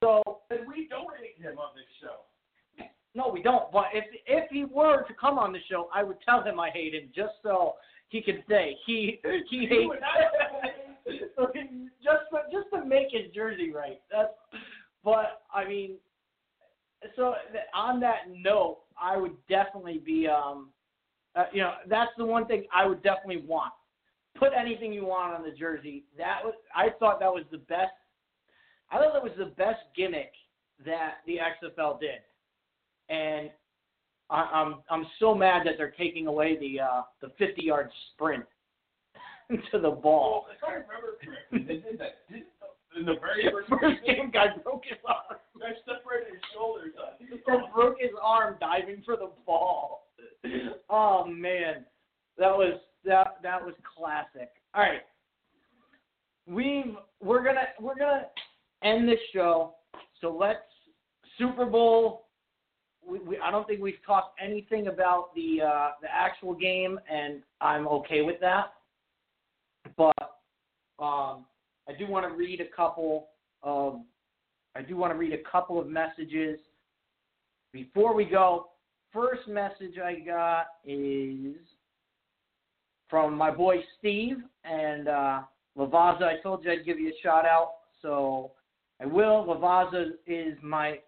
So 0.02 0.22
And 0.50 0.66
we 0.66 0.88
don't 0.88 1.08
hate 1.16 1.40
him 1.40 1.58
on 1.58 1.70
this 1.74 1.86
show. 2.02 2.86
no, 3.14 3.30
we 3.32 3.40
don't. 3.40 3.70
But 3.72 3.86
if 3.94 4.04
if 4.26 4.50
he 4.50 4.64
were 4.64 5.04
to 5.04 5.14
come 5.14 5.38
on 5.38 5.52
the 5.52 5.60
show, 5.70 5.88
I 5.94 6.02
would 6.02 6.20
tell 6.22 6.42
him 6.42 6.58
I 6.58 6.70
hate 6.70 6.94
him 6.94 7.08
just 7.14 7.34
so 7.42 7.74
he 8.08 8.20
could 8.20 8.42
say 8.48 8.76
he 8.84 9.20
he 9.48 9.66
hates. 9.66 9.94
just 12.02 12.22
for, 12.30 12.40
just 12.50 12.68
to 12.74 12.84
make 12.84 13.08
his 13.10 13.32
jersey 13.32 13.72
right. 13.72 14.00
That's, 14.10 14.32
but 15.04 15.42
I 15.54 15.66
mean, 15.66 15.96
so 17.16 17.34
on 17.74 18.00
that 18.00 18.28
note, 18.36 18.80
I 19.00 19.16
would 19.16 19.36
definitely 19.48 19.98
be 20.04 20.26
um, 20.26 20.70
uh, 21.36 21.44
you 21.52 21.62
know, 21.62 21.74
that's 21.88 22.10
the 22.18 22.24
one 22.24 22.46
thing 22.46 22.64
I 22.74 22.86
would 22.86 23.02
definitely 23.02 23.44
want. 23.46 23.72
Put 24.36 24.50
anything 24.58 24.92
you 24.92 25.04
want 25.04 25.34
on 25.34 25.42
the 25.42 25.56
jersey. 25.56 26.04
That 26.18 26.40
was 26.44 26.54
I 26.74 26.88
thought 26.98 27.20
that 27.20 27.32
was 27.32 27.44
the 27.52 27.58
best. 27.58 27.92
I 28.92 28.98
thought 28.98 29.14
that 29.14 29.22
was 29.22 29.32
the 29.38 29.46
best 29.46 29.80
gimmick 29.96 30.32
that 30.84 31.18
the 31.26 31.38
XFL 31.38 31.98
did, 31.98 32.20
and 33.08 33.50
I, 34.28 34.48
I'm 34.52 34.76
I'm 34.90 35.06
so 35.18 35.34
mad 35.34 35.66
that 35.66 35.74
they're 35.78 35.94
taking 35.96 36.26
away 36.26 36.58
the 36.58 36.80
uh, 36.80 37.02
the 37.20 37.32
50 37.38 37.62
yard 37.62 37.90
sprint 38.12 38.44
to 39.72 39.78
the 39.78 39.90
ball. 39.90 40.46
Well, 40.46 40.56
if 40.56 40.68
I 40.68 40.72
remember 40.72 41.18
correctly, 41.24 41.74
they 41.74 41.90
did 41.90 41.98
that. 42.00 42.28
Didn't, 42.28 42.46
in 42.98 43.06
the 43.06 43.14
very 43.20 43.50
first, 43.50 43.68
First 43.80 44.04
game, 44.04 44.30
guy 44.30 44.46
broke 44.62 44.84
his 44.84 44.98
arm. 45.06 45.38
I 45.56 45.72
separated 45.86 46.34
his 46.34 46.42
shoulders. 46.54 46.92
He 47.18 47.38
broke 47.74 47.96
his 48.00 48.10
arm 48.22 48.56
diving 48.60 49.02
for 49.04 49.16
the 49.16 49.30
ball. 49.46 50.08
Oh 50.90 51.24
man, 51.26 51.84
that 52.36 52.50
was 52.50 52.80
that 53.04 53.38
that 53.42 53.64
was 53.64 53.74
classic. 53.96 54.50
All 54.74 54.82
right, 54.82 55.02
we've 56.46 56.96
we're 57.20 57.44
gonna 57.44 57.68
we're 57.80 57.96
gonna 57.96 58.26
end 58.84 59.08
this 59.08 59.18
show. 59.32 59.74
So 60.20 60.36
let's 60.38 60.60
Super 61.38 61.66
Bowl. 61.66 62.26
We, 63.06 63.18
we, 63.18 63.38
I 63.38 63.50
don't 63.50 63.66
think 63.66 63.80
we've 63.80 63.94
talked 64.06 64.38
anything 64.40 64.86
about 64.86 65.34
the 65.34 65.62
uh, 65.62 65.88
the 66.00 66.08
actual 66.10 66.54
game, 66.54 66.98
and 67.10 67.42
I'm 67.60 67.88
okay 67.88 68.22
with 68.22 68.40
that. 68.40 68.74
But 69.96 70.14
um, 70.98 71.44
I 71.88 71.92
do 71.98 72.06
want 72.06 72.28
to 72.28 72.34
read 72.34 72.60
a 72.60 72.76
couple 72.76 73.28
of 73.62 74.00
I 74.76 74.82
do 74.82 74.96
want 74.96 75.12
to 75.12 75.18
read 75.18 75.32
a 75.32 75.50
couple 75.50 75.80
of 75.80 75.88
messages 75.88 76.58
before 77.72 78.14
we 78.14 78.24
go. 78.24 78.68
First 79.12 79.46
message 79.46 79.98
I 80.02 80.20
got 80.20 80.66
is 80.86 81.56
from 83.10 83.36
my 83.36 83.50
boy 83.50 83.76
Steve 83.98 84.38
and 84.64 85.08
uh, 85.08 85.40
Lavaza. 85.76 86.22
I 86.22 86.40
told 86.42 86.64
you 86.64 86.72
I'd 86.72 86.86
give 86.86 86.98
you 86.98 87.08
a 87.08 87.22
shout 87.22 87.44
out. 87.44 87.72
So 88.00 88.52
I 89.02 89.06
will. 89.06 89.44
Lavaza 89.46 90.12
is 90.26 90.56
my. 90.62 90.98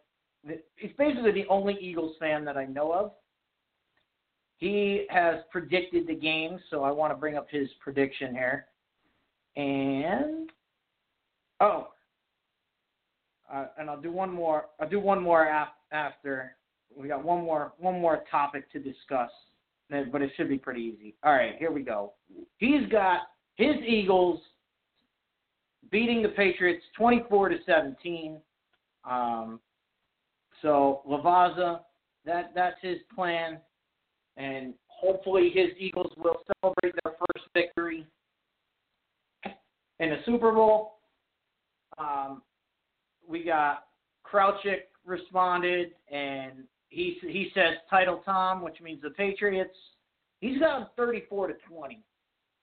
He's 0.77 0.91
basically 0.99 1.33
the 1.33 1.47
only 1.49 1.77
Eagles 1.81 2.17
fan 2.19 2.45
that 2.45 2.57
I 2.57 2.65
know 2.67 2.93
of. 2.93 3.13
He 4.59 5.07
has 5.11 5.37
predicted 5.51 6.07
the 6.07 6.15
game, 6.15 6.59
so 6.71 6.83
I 6.83 6.91
want 6.91 7.13
to 7.13 7.17
bring 7.17 7.37
up 7.37 7.47
his 7.51 7.69
prediction 7.81 8.35
here. 8.35 8.67
And 9.57 10.51
oh, 11.61 11.89
uh, 13.53 13.67
and 13.79 13.89
I'll 13.89 14.01
do 14.01 14.11
one 14.11 14.33
more. 14.33 14.67
I'll 14.81 14.89
do 14.89 15.01
one 15.01 15.23
more 15.23 15.49
af- 15.49 15.69
after. 15.93 16.57
We 16.97 17.09
got 17.09 17.25
one 17.25 17.45
more 17.45 17.73
one 17.79 18.01
more 18.01 18.25
topic 18.31 18.71
to 18.73 18.79
discuss, 18.79 19.31
but 19.91 20.23
it 20.23 20.31
should 20.37 20.49
be 20.49 20.59
pretty 20.59 20.81
easy. 20.81 21.15
All 21.23 21.33
right, 21.33 21.55
here 21.59 21.71
we 21.71 21.83
go. 21.83 22.13
He's 22.59 22.87
got 22.91 23.21
his 23.57 23.77
Eagles 23.87 24.41
beating 25.95 26.23
the 26.23 26.29
Patriots 26.31 26.83
24 26.97 27.51
to 27.51 27.57
17. 27.65 28.39
Um, 29.09 29.61
so 30.61 31.03
Lavaza, 31.09 31.83
that 32.27 32.51
that's 32.53 32.75
his 32.83 32.99
plan, 33.15 33.59
and 34.37 34.75
hopefully 34.89 35.53
his 35.55 35.69
Eagles 35.79 36.11
will 36.17 36.39
celebrate 36.61 36.95
their 37.05 37.13
first 37.13 37.47
victory 37.55 38.05
in 39.45 40.11
the 40.11 40.17
Super 40.27 40.51
Bowl. 40.51 40.97
Um, 41.97 42.43
we 43.29 43.45
got 43.45 43.85
Krawczyk 44.27 44.89
responded, 45.07 45.93
and 46.11 46.65
he 46.89 47.19
he 47.21 47.53
says 47.55 47.75
title 47.89 48.21
Tom, 48.25 48.63
which 48.63 48.81
means 48.81 49.01
the 49.01 49.11
Patriots. 49.11 49.77
He's 50.41 50.59
got 50.59 50.91
34 50.97 51.49
to 51.49 51.55
20. 51.69 52.03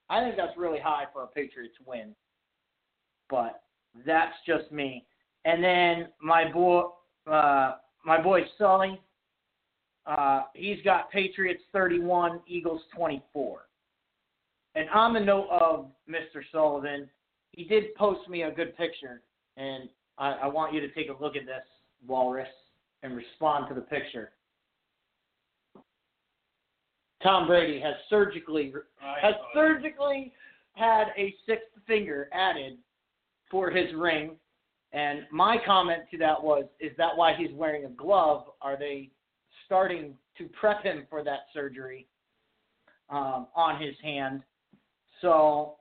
I 0.09 0.19
think 0.21 0.35
that's 0.35 0.57
really 0.57 0.81
high 0.81 1.05
for 1.13 1.23
a 1.23 1.27
Patriots 1.27 1.75
win, 1.85 2.13
but 3.31 3.63
that's 4.05 4.35
just 4.45 4.71
me. 4.71 5.05
And 5.45 5.63
then 5.63 6.09
my 6.21 6.51
boy, 6.51 6.83
uh, 7.25 7.75
my 8.05 8.21
boy 8.21 8.41
Sully, 8.57 9.01
uh, 10.05 10.43
he's 10.53 10.77
got 10.83 11.09
Patriots 11.09 11.63
31, 11.73 12.41
Eagles 12.45 12.81
24. 12.95 13.61
And 14.75 14.89
on 14.89 15.13
the 15.13 15.19
note 15.19 15.47
of 15.49 15.87
Mr. 16.09 16.41
Sullivan, 16.51 17.09
he 17.51 17.63
did 17.63 17.95
post 17.95 18.29
me 18.29 18.43
a 18.43 18.51
good 18.51 18.77
picture, 18.77 19.21
and 19.57 19.89
I, 20.17 20.31
I 20.43 20.47
want 20.47 20.73
you 20.73 20.79
to 20.81 20.89
take 20.89 21.09
a 21.09 21.23
look 21.23 21.35
at 21.35 21.45
this, 21.45 21.63
Walrus, 22.07 22.47
and 23.03 23.15
respond 23.15 23.67
to 23.69 23.73
the 23.73 23.81
picture. 23.81 24.31
Tom 27.21 27.47
Brady 27.47 27.79
has 27.79 27.93
surgically 28.09 28.73
has 29.21 29.35
surgically 29.53 30.33
had 30.73 31.07
a 31.17 31.35
sixth 31.45 31.67
finger 31.85 32.29
added 32.33 32.77
for 33.51 33.69
his 33.69 33.93
ring, 33.95 34.37
and 34.93 35.21
my 35.31 35.57
comment 35.65 36.03
to 36.11 36.17
that 36.17 36.41
was, 36.41 36.65
is 36.79 36.91
that 36.97 37.15
why 37.15 37.35
he's 37.37 37.51
wearing 37.53 37.85
a 37.85 37.89
glove? 37.89 38.45
Are 38.61 38.77
they 38.77 39.11
starting 39.65 40.15
to 40.37 40.49
prep 40.59 40.83
him 40.83 41.05
for 41.09 41.23
that 41.23 41.41
surgery 41.53 42.07
um, 43.09 43.47
on 43.55 43.81
his 43.81 43.95
hand? 44.01 44.41
So, 45.21 45.75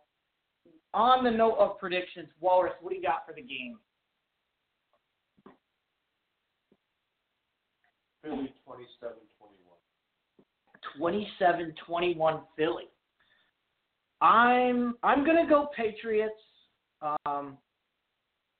on 0.92 1.24
the 1.24 1.30
note 1.30 1.56
of 1.58 1.78
predictions, 1.78 2.28
Walrus, 2.40 2.74
what 2.80 2.90
do 2.90 2.96
you 2.96 3.02
got 3.02 3.24
for 3.26 3.32
the 3.32 3.42
game? 3.42 3.78
Philly 8.22 8.52
27-21. 8.68 8.98
27-21 11.00 12.42
Philly. 12.56 12.84
I'm 14.20 14.96
I'm 15.02 15.24
gonna 15.24 15.48
go 15.48 15.68
Patriots. 15.74 16.34
Um, 17.02 17.56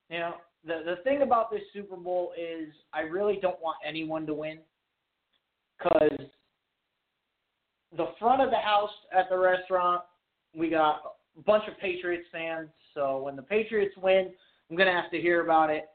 you 0.09 0.19
know 0.19 0.33
the 0.65 0.81
the 0.85 0.95
thing 1.03 1.21
about 1.21 1.51
this 1.51 1.61
Super 1.73 1.95
Bowl 1.95 2.33
is 2.37 2.69
I 2.93 3.01
really 3.01 3.39
don't 3.41 3.61
want 3.61 3.77
anyone 3.85 4.25
to 4.27 4.33
win 4.33 4.59
because 5.77 6.19
the 7.95 8.07
front 8.19 8.41
of 8.41 8.49
the 8.49 8.57
house 8.57 8.91
at 9.17 9.29
the 9.29 9.37
restaurant 9.37 10.01
we 10.55 10.69
got 10.69 11.01
a 11.37 11.41
bunch 11.41 11.63
of 11.67 11.77
Patriots 11.79 12.27
fans. 12.31 12.69
So 12.93 13.23
when 13.23 13.35
the 13.35 13.41
Patriots 13.41 13.95
win, 13.97 14.31
I'm 14.69 14.77
gonna 14.77 14.91
have 14.91 15.11
to 15.11 15.21
hear 15.21 15.43
about 15.43 15.69
it. 15.69 15.85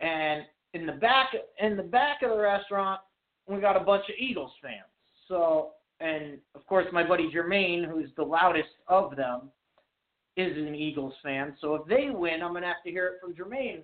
And 0.00 0.44
in 0.72 0.86
the 0.86 0.92
back 0.92 1.28
in 1.60 1.76
the 1.76 1.82
back 1.82 2.22
of 2.22 2.30
the 2.30 2.38
restaurant, 2.38 3.00
we 3.46 3.60
got 3.60 3.76
a 3.76 3.84
bunch 3.84 4.04
of 4.08 4.14
Eagles 4.18 4.52
fans. 4.62 4.88
So 5.28 5.70
and 6.00 6.38
of 6.54 6.66
course 6.66 6.86
my 6.92 7.06
buddy 7.06 7.30
Jermaine, 7.30 7.86
who's 7.86 8.10
the 8.16 8.24
loudest 8.24 8.70
of 8.88 9.14
them, 9.16 9.50
is 10.36 10.56
an 10.56 10.74
Eagles 10.74 11.14
fan. 11.22 11.56
So 11.60 11.74
if 11.76 11.86
they 11.86 12.10
win, 12.10 12.42
I'm 12.42 12.52
gonna 12.52 12.66
have 12.66 12.82
to 12.84 12.90
hear 12.90 13.06
it 13.06 13.14
from 13.20 13.34
Jermaine 13.34 13.82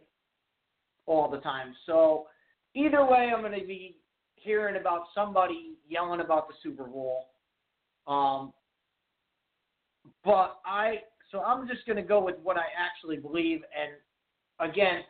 all 1.06 1.30
the 1.30 1.38
time. 1.38 1.74
So 1.86 2.26
either 2.74 3.04
way, 3.04 3.30
I'm 3.34 3.42
gonna 3.42 3.58
be 3.58 3.96
hearing 4.34 4.76
about 4.76 5.04
somebody 5.14 5.74
yelling 5.88 6.20
about 6.20 6.48
the 6.48 6.54
Super 6.62 6.84
Bowl. 6.84 7.26
Um, 8.06 8.52
but 10.24 10.60
I 10.66 11.00
so 11.30 11.40
I'm 11.42 11.68
just 11.68 11.86
gonna 11.86 12.02
go 12.02 12.22
with 12.22 12.36
what 12.42 12.56
I 12.56 12.64
actually 12.76 13.16
believe. 13.16 13.60
And 13.78 14.70
again, 14.70 15.02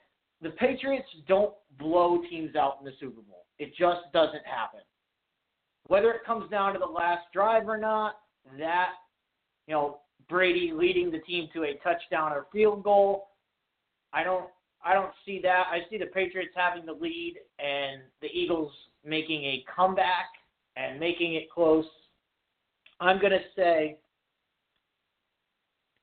the 0.42 0.50
Patriots 0.50 1.08
don't 1.26 1.54
blow 1.78 2.20
teams 2.28 2.56
out 2.56 2.76
in 2.80 2.84
the 2.84 2.92
Super 3.00 3.22
Bowl. 3.22 3.46
It 3.58 3.72
just 3.78 4.00
doesn't 4.12 4.44
happen. 4.44 4.80
Whether 5.86 6.10
it 6.10 6.24
comes 6.24 6.50
down 6.50 6.72
to 6.74 6.78
the 6.78 6.86
last 6.86 7.26
drive 7.32 7.68
or 7.68 7.78
not, 7.78 8.16
that 8.58 8.90
you 9.66 9.74
know 9.74 10.00
Brady 10.30 10.72
leading 10.72 11.10
the 11.10 11.18
team 11.18 11.48
to 11.52 11.64
a 11.64 11.74
touchdown 11.82 12.32
or 12.32 12.46
field 12.52 12.82
goal, 12.84 13.28
I 14.12 14.22
don't 14.22 14.46
I 14.82 14.94
don't 14.94 15.12
see 15.26 15.40
that. 15.42 15.64
I 15.70 15.80
see 15.90 15.98
the 15.98 16.06
Patriots 16.06 16.52
having 16.56 16.86
the 16.86 16.92
lead 16.92 17.34
and 17.58 18.00
the 18.22 18.28
Eagles 18.28 18.72
making 19.04 19.44
a 19.44 19.64
comeback 19.74 20.28
and 20.76 20.98
making 20.98 21.34
it 21.34 21.50
close. 21.50 21.84
I'm 23.00 23.20
going 23.20 23.32
to 23.32 23.42
say 23.56 23.98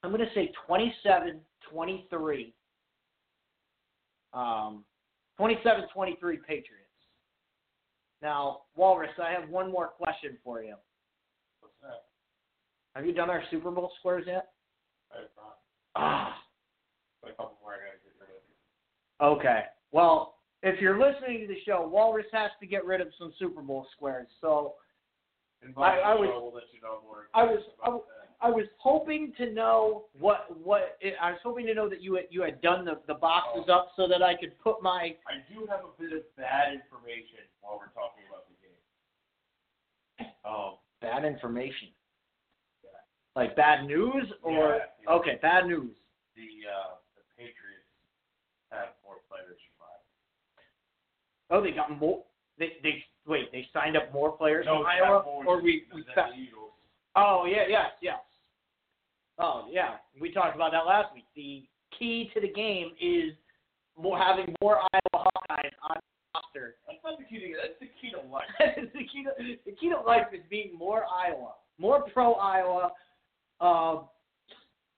I'm 0.03 0.11
going 0.11 0.21
to 0.21 0.33
say 0.35 0.51
27-23. 0.69 2.53
Um 4.33 4.83
27-23 5.39 6.17
Patriots. 6.19 6.73
Now, 8.23 8.61
Walrus, 8.75 9.11
I 9.23 9.31
have 9.31 9.49
one 9.49 9.71
more 9.71 9.87
question 9.87 10.37
for 10.43 10.63
you. 10.63 10.75
Have 12.97 13.05
you 13.05 13.13
done 13.13 13.29
our 13.29 13.43
Super 13.51 13.69
Bowl 13.69 13.91
squares 13.99 14.23
yet? 14.25 14.47
I 15.13 15.17
have 15.19 15.29
not. 15.37 15.57
Ah, 15.95 16.41
But 17.21 17.29
a 17.29 17.33
couple 17.35 17.55
more 17.61 17.73
I 17.73 17.77
gotta 17.77 17.99
get 18.03 18.13
rid 18.19 18.29
of. 19.29 19.37
okay. 19.37 19.65
Well, 19.91 20.39
if 20.63 20.81
you're 20.81 20.97
listening 20.99 21.41
to 21.41 21.47
the 21.47 21.59
show, 21.63 21.87
Walrus 21.87 22.25
has 22.33 22.49
to 22.59 22.65
get 22.65 22.83
rid 22.85 22.99
of 22.99 23.09
some 23.19 23.31
Super 23.37 23.61
Bowl 23.61 23.85
squares. 23.95 24.27
So 24.41 24.73
Invite 25.61 26.01
I 26.03 26.15
was- 26.15 26.27
we'll 26.29 26.61
you 26.73 26.81
know. 26.81 27.03
I 27.35 27.43
was- 27.43 27.69
I 27.83 27.89
was- 27.89 28.03
I 28.41 28.49
was 28.49 28.65
hoping 28.77 29.31
to 29.33 29.51
know 29.51 30.07
what 30.13 30.49
what 30.57 30.97
I 31.19 31.31
was 31.31 31.41
hoping 31.43 31.65
to 31.67 31.73
know 31.75 31.87
that 31.89 32.01
you 32.01 32.15
had 32.15 32.27
you 32.31 32.41
had 32.41 32.61
done 32.61 32.83
the 32.83 32.95
the 33.05 33.13
boxes 33.15 33.69
up 33.69 33.91
so 33.95 34.07
that 34.07 34.23
I 34.23 34.35
could 34.35 34.57
put 34.59 34.81
my 34.81 35.15
I 35.27 35.37
do 35.51 35.65
have 35.67 35.83
a 35.85 35.89
bit 35.99 36.13
of 36.13 36.35
bad 36.35 36.73
information 36.73 37.47
while 37.61 37.77
we're 37.79 37.89
talking 37.89 38.23
about 38.27 38.47
the 38.47 38.55
game. 40.25 40.33
Um, 40.45 40.77
bad 41.01 41.25
information. 41.25 41.89
Like 43.37 43.55
bad 43.55 43.85
news 43.85 44.25
or 44.41 44.51
Yeah, 44.53 44.77
yeah. 45.05 45.13
okay, 45.21 45.37
bad 45.43 45.67
news. 45.67 45.93
the 46.35 46.49
uh, 46.65 46.97
the 47.13 47.21
Patriots 47.37 47.85
have 48.71 48.97
more 49.05 49.21
players 49.29 49.57
survive. 49.69 50.01
Oh, 51.51 51.61
they 51.61 51.69
got 51.71 51.91
more. 52.01 52.23
They 52.57 52.77
they 52.81 53.03
wait. 53.27 53.51
They 53.51 53.67
signed 53.71 53.95
up 53.95 54.11
more 54.11 54.31
players 54.31 54.65
No, 54.65 54.77
from 54.81 54.87
Iowa, 54.87 55.19
or 55.45 55.61
we 55.61 55.83
we 55.93 56.03
fa- 56.15 56.31
Oh 57.15 57.45
yeah, 57.47 57.65
yes, 57.69 57.91
yes. 58.01 58.17
Oh 59.37 59.67
yeah, 59.69 59.97
we 60.19 60.31
talked 60.33 60.55
about 60.55 60.71
that 60.71 60.87
last 60.87 61.13
week. 61.13 61.25
The 61.35 61.63
key 61.97 62.31
to 62.33 62.41
the 62.41 62.49
game 62.51 62.89
is 62.99 63.33
more 64.01 64.17
having 64.17 64.51
more 64.63 64.79
Iowa 64.93 65.29
Hawkeyes 65.29 65.73
on 65.87 65.97
the 65.97 66.01
roster. 66.33 66.75
That's 66.87 66.97
not 67.05 67.19
the 67.19 67.25
key 67.25 67.39
to 67.39 67.53
That's 67.61 67.79
the 67.79 67.89
key 68.01 68.09
to 68.17 68.27
life. 68.33 68.49
the 68.93 69.03
key 69.05 69.23
to 69.25 69.31
the 69.63 69.71
key 69.73 69.89
to 69.89 70.01
life 70.01 70.25
is 70.33 70.41
being 70.49 70.71
more 70.75 71.03
Iowa, 71.05 71.53
more 71.77 72.01
pro 72.13 72.33
Iowa. 72.33 72.91
Um, 73.59 74.07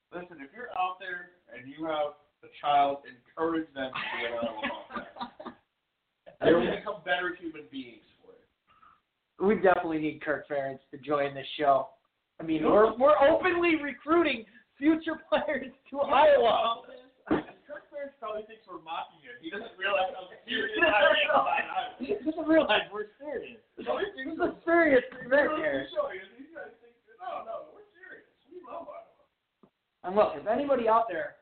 Listen, 0.10 0.41
if 0.41 0.49
you're 0.57 0.73
out 0.73 0.98
there 0.98 1.38
and 1.53 1.69
you 1.69 1.86
have 1.86 2.18
a 2.41 2.49
child, 2.57 3.06
encourage 3.06 3.69
them 3.77 3.94
to 3.94 4.06
be 4.18 4.26
an 4.26 4.34
Iowa 4.34 4.49
Hawkeye. 4.90 5.53
They 6.41 6.53
will 6.53 6.65
become 6.65 7.06
better 7.06 7.38
human 7.38 7.69
beings 7.69 8.02
for 8.18 8.34
it. 8.34 8.41
we 9.38 9.61
definitely 9.61 10.02
need 10.02 10.23
Kirk 10.26 10.49
Ferentz 10.49 10.81
to 10.90 10.98
join 10.98 11.36
this 11.38 11.45
show. 11.61 11.94
I 12.40 12.44
mean, 12.44 12.65
we're 12.65 12.95
we're 12.98 13.19
openly 13.22 13.76
recruiting 13.77 14.45
future 14.80 15.19
players 15.30 15.69
to 15.91 15.95
Iowa. 16.02 16.81
Kirk 17.30 17.86
Ferentz 17.94 18.18
probably 18.18 18.49
thinks 18.49 18.65
we're 18.65 18.81
mocking 18.81 19.22
him. 19.22 19.38
He 19.45 19.53
doesn't 19.53 19.77
realize 19.77 20.10
how 20.18 20.26
serious 20.49 20.73
I 20.81 21.69
am. 21.69 22.02
He 22.02 22.18
doesn't 22.18 22.49
realize 22.49 22.90
we're 22.90 23.14
serious. 23.22 23.61
He 23.77 23.86
This 23.86 24.34
is 24.34 24.41
a 24.41 24.57
serious 24.65 25.06
event 25.22 25.53
here. 25.61 25.86
These 26.34 26.49
guys 26.49 26.73
think, 26.81 26.98
no, 27.22 27.45
no, 27.45 27.69
we're 27.77 27.86
serious. 27.94 28.26
We 28.49 28.64
love 28.65 28.90
Iowa. 28.90 29.10
And 30.04 30.16
look, 30.16 30.34
if 30.36 30.48
anybody 30.48 30.88
out 30.88 31.06
there 31.10 31.36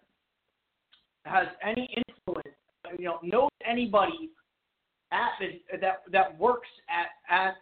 has 1.25 1.47
any 1.63 1.89
influence, 1.95 2.55
you 2.97 3.05
know 3.05 3.19
knows 3.21 3.51
anybody 3.69 4.29
at 5.11 5.29
the 5.39 5.77
that 5.79 6.03
that 6.11 6.37
works 6.39 6.67
at 6.89 7.07
at, 7.33 7.55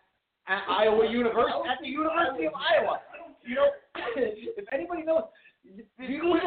at 0.48 0.64
Iowa 0.70 1.10
University 1.10 1.70
at 1.70 1.80
the 1.82 1.88
University 1.88 2.46
of 2.46 2.54
Iowa. 2.54 3.00
You 3.46 3.56
know, 3.56 3.68
if 4.16 4.66
anybody 4.72 5.04
knows, 5.04 5.24
you 5.98 6.40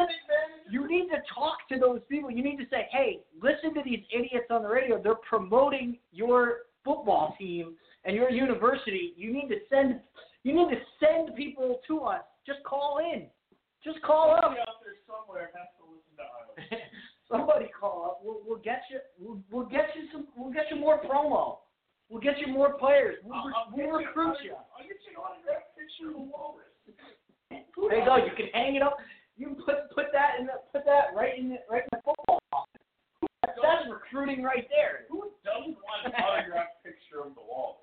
you 0.71 0.87
need 0.87 1.09
to 1.09 1.17
talk 1.33 1.57
to 1.71 1.79
those 1.79 2.01
people. 2.09 2.31
You 2.31 2.43
need 2.43 2.57
to 2.57 2.65
say, 2.69 2.87
hey, 2.91 3.19
listen 3.41 3.73
to 3.75 3.81
these 3.83 3.99
idiots 4.13 4.47
on 4.49 4.63
the 4.63 4.69
radio. 4.69 5.01
They're 5.01 5.15
promoting 5.15 5.97
your 6.11 6.57
football 6.83 7.35
team 7.37 7.75
and 8.05 8.15
your 8.15 8.29
university. 8.29 9.13
You 9.17 9.33
need 9.33 9.49
to 9.49 9.57
send 9.69 9.99
you 10.43 10.55
need 10.55 10.73
to 10.73 10.81
send 10.99 11.35
people 11.35 11.79
to 11.87 11.99
us. 12.01 12.21
Just 12.45 12.63
call 12.63 12.99
in. 12.99 13.27
Just 13.83 14.01
call 14.01 14.31
up. 14.35 14.43
Somebody 14.43 14.61
out 14.67 14.79
there 14.83 14.99
somewhere 15.07 15.49
has 15.55 15.69
to 15.79 15.83
listen 15.87 16.13
to 16.19 16.25
Iowa. 16.27 16.83
Somebody 17.31 17.67
call 17.71 18.05
up. 18.05 18.19
We'll, 18.23 18.41
we'll 18.45 18.59
get 18.59 18.83
you. 18.91 18.99
We'll, 19.19 19.39
we'll 19.51 19.69
get 19.69 19.89
you 19.95 20.09
some. 20.11 20.27
We'll 20.35 20.51
get 20.53 20.65
you 20.69 20.75
more 20.77 20.99
promo. 20.99 21.59
We'll 22.09 22.21
get 22.21 22.39
you 22.39 22.47
more 22.51 22.73
players. 22.73 23.17
We'll, 23.23 23.35
I'll- 23.35 23.53
I'll 23.55 23.71
we'll 23.71 23.99
get 23.99 24.07
recruit 24.07 24.35
you. 24.43 24.51
you. 24.51 24.55
I'll 24.75 24.83
get 24.83 24.97
you 25.07 25.15
an 25.15 25.21
autographed 25.23 25.71
picture 25.77 26.09
of 26.09 26.15
the 26.19 26.25
walrus. 26.27 26.73
There 27.49 27.99
you 27.99 28.05
go. 28.05 28.17
You 28.17 28.31
can 28.35 28.47
hang 28.53 28.75
it 28.75 28.81
up. 28.81 28.97
You 29.37 29.47
can 29.47 29.55
put 29.63 29.89
put 29.95 30.07
that 30.11 30.39
in 30.39 30.47
the 30.47 30.59
put 30.73 30.83
that 30.85 31.15
right 31.15 31.37
in 31.39 31.49
the 31.49 31.57
right 31.69 31.83
in 31.83 31.89
the 31.93 32.01
football. 32.03 32.39
office. 32.51 32.81
That's 33.61 33.87
recruiting 33.89 34.43
right 34.43 34.67
there. 34.69 35.05
Who 35.09 35.29
doesn't 35.45 35.77
want 35.79 36.05
an 36.05 36.11
autographed 36.19 36.83
picture 36.83 37.23
of 37.25 37.35
the 37.35 37.41
walrus? 37.47 37.79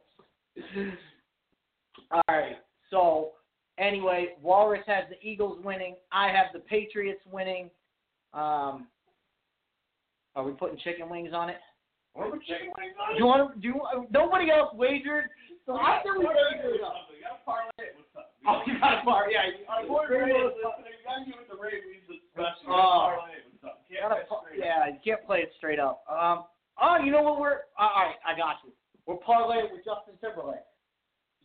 All 2.11 2.23
right. 2.29 2.57
So 2.91 3.33
anyway, 3.79 4.35
Walrus 4.43 4.83
has 4.87 5.05
the 5.11 5.17
Eagles 5.27 5.63
winning. 5.65 5.97
I 6.13 6.29
have 6.29 6.47
the 6.53 6.61
Patriots 6.61 7.21
winning. 7.31 7.71
Um, 8.35 8.87
are 10.35 10.45
we 10.45 10.53
putting 10.53 10.79
chicken 10.79 11.09
wings 11.09 11.31
on 11.33 11.49
it? 11.49 11.57
Chicken 12.17 12.73
wings 12.79 12.95
Do 13.13 13.19
you 13.19 13.27
want 13.27 13.55
to? 13.55 13.61
Do 13.61 13.69
you, 13.69 13.81
nobody 14.11 14.51
else 14.51 14.73
wagered? 14.75 15.25
So 15.67 15.75
I 15.77 16.01
think 16.03 16.19
we 16.19 16.25
wagered. 16.25 16.77
You 16.77 16.81
gotta 16.81 17.43
parlay 17.45 17.91
it 17.91 17.97
with 17.99 18.07
something. 18.15 18.33
Oh, 18.47 18.63
you 18.67 18.79
got 18.79 19.01
a 19.01 19.05
parlay. 19.05 19.33
Yeah. 19.33 19.51
you- 19.53 19.89
boy 19.89 20.05
Ray 20.09 20.31
is 20.31 20.53
listening. 20.57 20.95
You 21.27 21.35
it 21.41 21.49
to 21.51 21.57
Ray. 21.61 21.81
The. 22.09 22.15
You 22.15 22.73
Oh. 22.73 23.13
gotta 23.17 23.17
parlay 23.21 23.37
it 23.37 23.47
with 23.51 23.61
something. 23.61 23.85
Can't 23.91 24.03
Gotta 24.03 24.15
bet 24.17 24.29
pa- 24.29 24.41
straight 24.47 24.61
up. 24.61 24.65
yeah, 24.65 24.87
you 24.93 25.01
can't 25.05 25.25
play 25.27 25.41
it 25.43 25.53
straight 25.59 25.81
up. 25.81 26.05
Um, 26.09 26.45
oh, 26.81 26.97
you 27.03 27.11
know 27.11 27.23
what? 27.23 27.41
We're 27.41 27.67
all 27.77 27.91
right. 27.97 28.17
I 28.25 28.37
got 28.37 28.57
you. 28.65 28.73
We're 29.07 29.21
parlaying 29.21 29.73
with 29.73 29.85
Justin 29.85 30.15
Timberlake. 30.21 30.65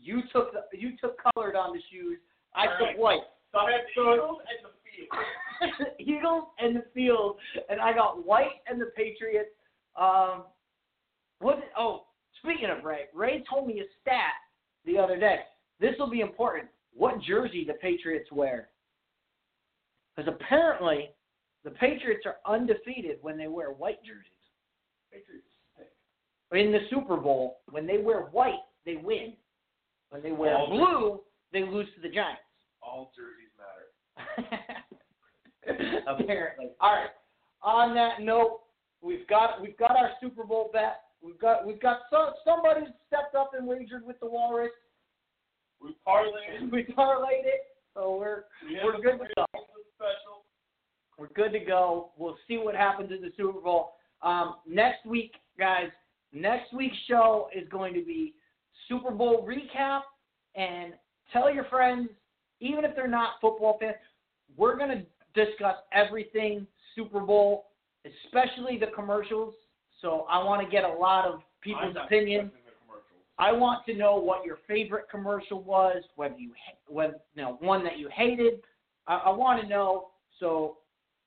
You 0.02 0.22
took 0.34 0.54
the 0.54 0.78
you 0.78 0.98
took 0.98 1.18
colored 1.34 1.56
on 1.56 1.74
the 1.74 1.82
shoes. 1.92 2.18
I 2.56 2.68
All 2.68 2.78
took 2.80 2.88
right. 2.88 2.98
white. 2.98 3.22
So 3.52 3.60
I 3.60 3.72
have 3.72 3.82
the 3.96 4.02
Eagles 4.14 4.40
and 4.50 4.66
the 4.66 5.78
field. 5.78 5.96
Eagles 6.00 6.44
and 6.60 6.76
the 6.76 6.84
field, 6.94 7.38
and 7.70 7.80
I 7.80 7.94
got 7.94 8.26
white 8.26 8.62
and 8.68 8.80
the 8.80 8.92
Patriots. 8.96 9.50
Um, 10.00 10.46
what? 11.40 11.60
Oh, 11.78 12.06
speaking 12.42 12.70
of 12.70 12.84
Ray, 12.84 13.06
Ray 13.14 13.44
told 13.50 13.68
me 13.68 13.80
a 13.80 13.86
stat 14.02 14.34
the 14.86 14.98
other 14.98 15.20
day. 15.20 15.40
This 15.80 15.96
will 16.00 16.10
be 16.10 16.22
important. 16.22 16.70
What 16.94 17.22
jersey 17.22 17.66
the 17.66 17.74
Patriots 17.74 18.32
wear? 18.32 18.70
Because 20.16 20.34
apparently, 20.34 21.10
the 21.64 21.72
Patriots 21.72 22.26
are 22.26 22.38
undefeated 22.46 23.18
when 23.22 23.38
they 23.38 23.48
wear 23.48 23.72
white 23.72 24.04
jerseys. 24.04 24.26
Patriots. 25.12 25.46
In 26.54 26.72
the 26.72 26.80
Super 26.90 27.16
Bowl, 27.16 27.60
when 27.70 27.88
they 27.88 27.98
wear 27.98 28.24
white, 28.32 28.60
they 28.86 28.96
win. 28.96 29.34
When 30.12 30.22
they 30.22 30.32
wear 30.32 30.56
All 30.56 30.70
blue, 30.70 31.22
they 31.54 31.64
lose 31.64 31.88
to 31.96 32.02
the 32.02 32.14
Giants. 32.14 32.42
All 32.84 33.12
jerseys 33.16 33.52
matter. 33.58 34.76
Apparently. 36.08 36.72
All 36.82 36.94
right. 36.94 37.10
On 37.64 37.96
that 37.96 38.22
note, 38.22 38.60
we've 39.02 39.26
got 39.28 39.62
we've 39.62 39.78
got 39.78 39.92
our 39.92 40.12
Super 40.22 40.44
Bowl 40.44 40.70
bet. 40.74 41.02
We've 41.22 41.40
got 41.40 41.66
we've 41.66 41.80
got 41.80 42.00
so, 42.10 42.34
somebody 42.44 42.82
stepped 43.08 43.36
up 43.36 43.52
and 43.58 43.66
wagered 43.66 44.06
with 44.06 44.20
the 44.20 44.26
Walrus. 44.26 44.72
We 45.82 45.96
parlayed. 46.06 46.70
We 46.72 46.84
parlayed 46.84 47.46
it, 47.46 47.62
so 47.94 48.18
we're 48.18 48.44
we 48.68 48.80
we're 48.84 49.02
good 49.02 49.20
to 49.20 49.34
go. 49.36 49.46
Special. 49.96 50.44
we're 51.18 51.28
good 51.28 51.54
to 51.54 51.64
go. 51.64 52.12
We'll 52.18 52.38
see 52.48 52.58
what 52.58 52.76
happens 52.76 53.12
in 53.12 53.22
the 53.22 53.32
Super 53.38 53.62
Bowl. 53.62 53.94
Um, 54.22 54.56
next 54.68 55.06
week, 55.06 55.34
guys. 55.58 55.90
Next 56.34 56.74
week's 56.74 56.98
show 57.08 57.50
is 57.56 57.68
going 57.70 57.94
to 57.94 58.04
be 58.04 58.34
Super 58.92 59.12
Bowl 59.12 59.48
recap, 59.48 60.02
and 60.56 60.94
tell 61.32 61.52
your 61.54 61.64
friends, 61.66 62.10
even 62.60 62.84
if 62.84 62.96
they're 62.96 63.08
not 63.08 63.34
football 63.40 63.78
fans, 63.80 63.96
we're 64.58 64.78
going 64.78 64.90
to 64.90 65.46
discuss 65.46 65.76
everything 65.94 66.68
Super 66.96 67.22
Bowl, 67.22 67.68
especially 68.06 68.78
the 68.78 68.88
commercials. 68.94 69.54
So 70.02 70.26
I 70.30 70.44
want 70.44 70.62
to 70.66 70.70
get 70.70 70.84
a 70.84 70.94
lot 70.94 71.26
of 71.26 71.42
people's 71.62 71.96
opinions. 72.04 72.52
discussing 72.52 72.66
the 72.66 72.72
commercials. 72.86 73.24
I 73.40 73.52
want 73.54 73.86
to 73.86 73.94
know 73.96 74.18
what 74.18 74.46
your 74.46 74.58
favorite 74.68 75.06
commercial 75.10 75.62
was, 75.64 76.04
whether 76.16 76.38
you 76.38 76.52
whether 76.88 77.16
you 77.36 77.44
know 77.44 77.58
one 77.62 77.84
that 77.86 77.98
you 77.98 78.10
hated. 78.14 78.62
I, 79.08 79.16
I 79.26 79.30
want 79.30 79.62
to 79.62 79.68
know. 79.68 80.10
So 80.40 80.78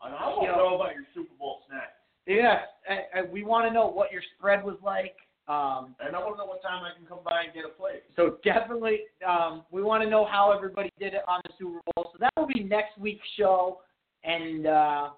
I 0.03 0.11
want 0.11 0.43
to 0.43 0.53
know- 0.53 0.57
know 0.57 0.75
about 0.75 0.95
your 0.95 1.05
Super 1.15 1.35
Bowl 1.39 1.61
snacks. 1.69 1.93
yeah, 2.27 2.63
I, 2.89 3.21
I, 3.21 3.23
we 3.23 3.43
want 3.43 3.67
to 3.67 3.73
know 3.73 3.87
what 3.87 4.13
your 4.13 4.23
spread 4.37 4.63
was 4.65 4.77
like. 4.85 5.17
Um, 5.47 5.95
And 6.01 6.17
I 6.17 6.19
want 6.21 6.37
to 6.37 6.39
know 6.39 6.47
what 6.47 6.63
time 6.63 6.83
I 6.85 6.97
can 6.97 7.07
come 7.07 7.19
by 7.25 7.43
and 7.45 7.53
get 7.53 7.65
a 7.67 7.69
plate. 7.69 8.03
so 8.17 8.39
definitely, 8.45 9.01
um, 9.27 9.65
we 9.71 9.83
want 9.83 10.03
to 10.03 10.09
know 10.09 10.25
how 10.25 10.53
everybody 10.53 10.91
did 10.99 11.13
it 11.13 11.21
on 11.29 11.41
the 11.45 11.53
Super 11.59 11.81
Bowl. 11.95 12.11
So 12.13 12.19
that 12.21 12.33
will 12.37 12.47
be 12.47 12.65
next 12.65 12.97
week's 12.99 13.27
show, 13.37 13.81
and 14.25 14.67
uh, 14.67 15.11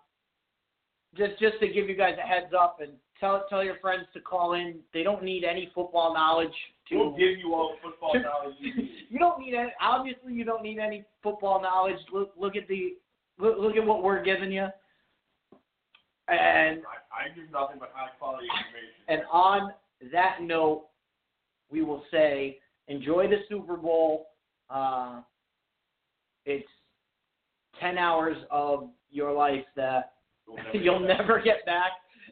just 1.17 1.39
just 1.39 1.61
to 1.61 1.69
give 1.69 1.89
you 1.89 1.97
guys 1.97 2.17
a 2.19 2.27
heads 2.27 2.53
up 2.59 2.81
and 2.81 2.91
tell 3.21 3.45
tell 3.49 3.63
your 3.63 3.77
friends 3.79 4.07
to 4.15 4.21
call 4.21 4.55
in. 4.55 4.81
They 4.93 5.05
don't 5.05 5.23
need 5.23 5.45
any 5.45 5.71
football 5.75 6.13
knowledge 6.13 6.55
to. 6.89 6.97
We'll 6.97 7.11
give 7.17 7.39
you 7.39 7.55
all 7.55 7.75
the 7.77 7.89
football 7.91 8.13
to- 8.15 8.19
knowledge 8.29 8.57
you 8.59 8.75
need. 8.75 8.91
you 9.09 9.19
don't 9.21 9.39
need 9.39 9.55
any. 9.55 9.73
Obviously, 9.81 10.33
you 10.33 10.45
don't 10.45 10.63
need 10.65 10.81
any 10.81 11.05
football 11.23 11.63
knowledge. 11.63 11.99
Look, 12.13 12.33
look 12.37 12.57
at 12.57 12.67
the 12.67 12.97
look, 13.39 13.59
look 13.59 13.77
at 13.77 13.87
what 13.87 14.03
we're 14.03 14.25
giving 14.25 14.51
you. 14.51 14.67
And 16.29 16.83
I, 16.83 16.99
I 17.15 17.29
give 17.37 17.49
nothing 17.53 17.77
but 17.79 17.93
high 17.95 18.09
quality 18.19 18.47
information. 18.51 18.91
and 19.07 19.23
on 19.31 19.73
that 20.13 20.39
note, 20.43 20.87
we 21.71 21.83
will 21.83 22.05
say 22.11 22.59
enjoy 22.89 23.29
the 23.29 23.39
Super 23.49 23.77
Bowl. 23.77 24.29
Uh, 24.71 25.21
it's 26.45 26.69
ten 27.81 27.99
hours 27.99 28.37
of 28.51 28.89
your 29.11 29.33
life 29.33 29.65
that 29.77 30.13
We'll 30.47 30.57
never 30.73 30.79
you'll 30.79 30.99
get 31.01 31.09
back. 31.09 31.19
never 31.19 31.43
get 31.43 31.67
back. 31.67 31.91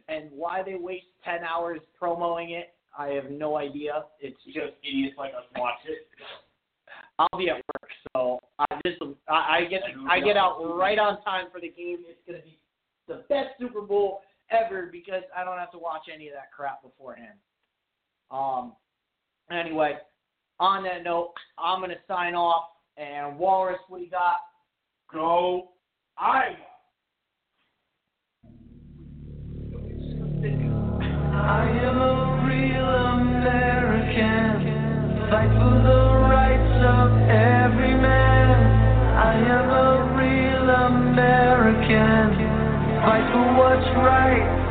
And 0.08 0.30
why 0.30 0.62
they 0.62 0.74
waste 0.74 1.06
ten 1.24 1.40
hours 1.44 1.80
promoting 1.98 2.50
it, 2.52 2.74
I 2.96 3.08
have 3.08 3.30
no 3.30 3.56
idea. 3.56 4.04
It's 4.20 4.36
just 4.46 4.74
idiots 4.82 5.16
like 5.18 5.32
us 5.34 5.44
watch 5.56 5.74
it. 5.86 6.06
I'll 7.18 7.38
be 7.38 7.48
at 7.48 7.56
work, 7.56 7.90
so 8.12 8.38
I 8.58 8.66
just 8.86 9.00
I, 9.28 9.58
I 9.58 9.64
get 9.68 9.82
I 10.08 10.20
get 10.20 10.36
out 10.36 10.58
we'll 10.60 10.68
be 10.68 10.72
out. 10.74 10.78
right 10.78 10.98
on 10.98 11.22
time 11.22 11.46
for 11.52 11.60
the 11.60 11.68
game. 11.68 11.98
It's 12.08 12.20
gonna 12.26 12.42
be 12.42 12.58
the 13.08 13.24
best 13.28 13.50
Super 13.58 13.80
Bowl 13.80 14.20
ever 14.50 14.88
because 14.92 15.22
I 15.36 15.44
don't 15.44 15.58
have 15.58 15.72
to 15.72 15.78
watch 15.78 16.02
any 16.12 16.28
of 16.28 16.34
that 16.34 16.52
crap 16.54 16.82
beforehand. 16.82 17.38
Um, 18.34 18.72
anyway, 19.50 19.98
on 20.58 20.82
that 20.84 21.04
note, 21.04 21.34
I'm 21.56 21.80
gonna 21.80 21.94
sign 22.08 22.34
off. 22.34 22.64
And 22.96 23.38
Walrus, 23.38 23.78
what 23.88 23.98
do 23.98 24.04
you 24.04 24.10
got? 24.10 24.38
Go 25.12 25.70
Iowa. 26.18 26.56
I 31.32 31.68
am 31.82 31.98
a 31.98 32.42
real 32.46 32.90
American. 33.18 34.62
Fight 35.30 35.50
for 35.54 35.76
the 35.82 36.00
rights 36.26 36.76
of 36.90 37.10
every 37.30 37.94
man. 37.94 38.56
I 39.14 39.34
am 39.34 39.70
a 39.70 40.10
real 40.18 40.70
American. 40.70 42.34
Fight 43.02 43.26
for 43.32 43.46
what's 43.58 43.90
right. 43.98 44.63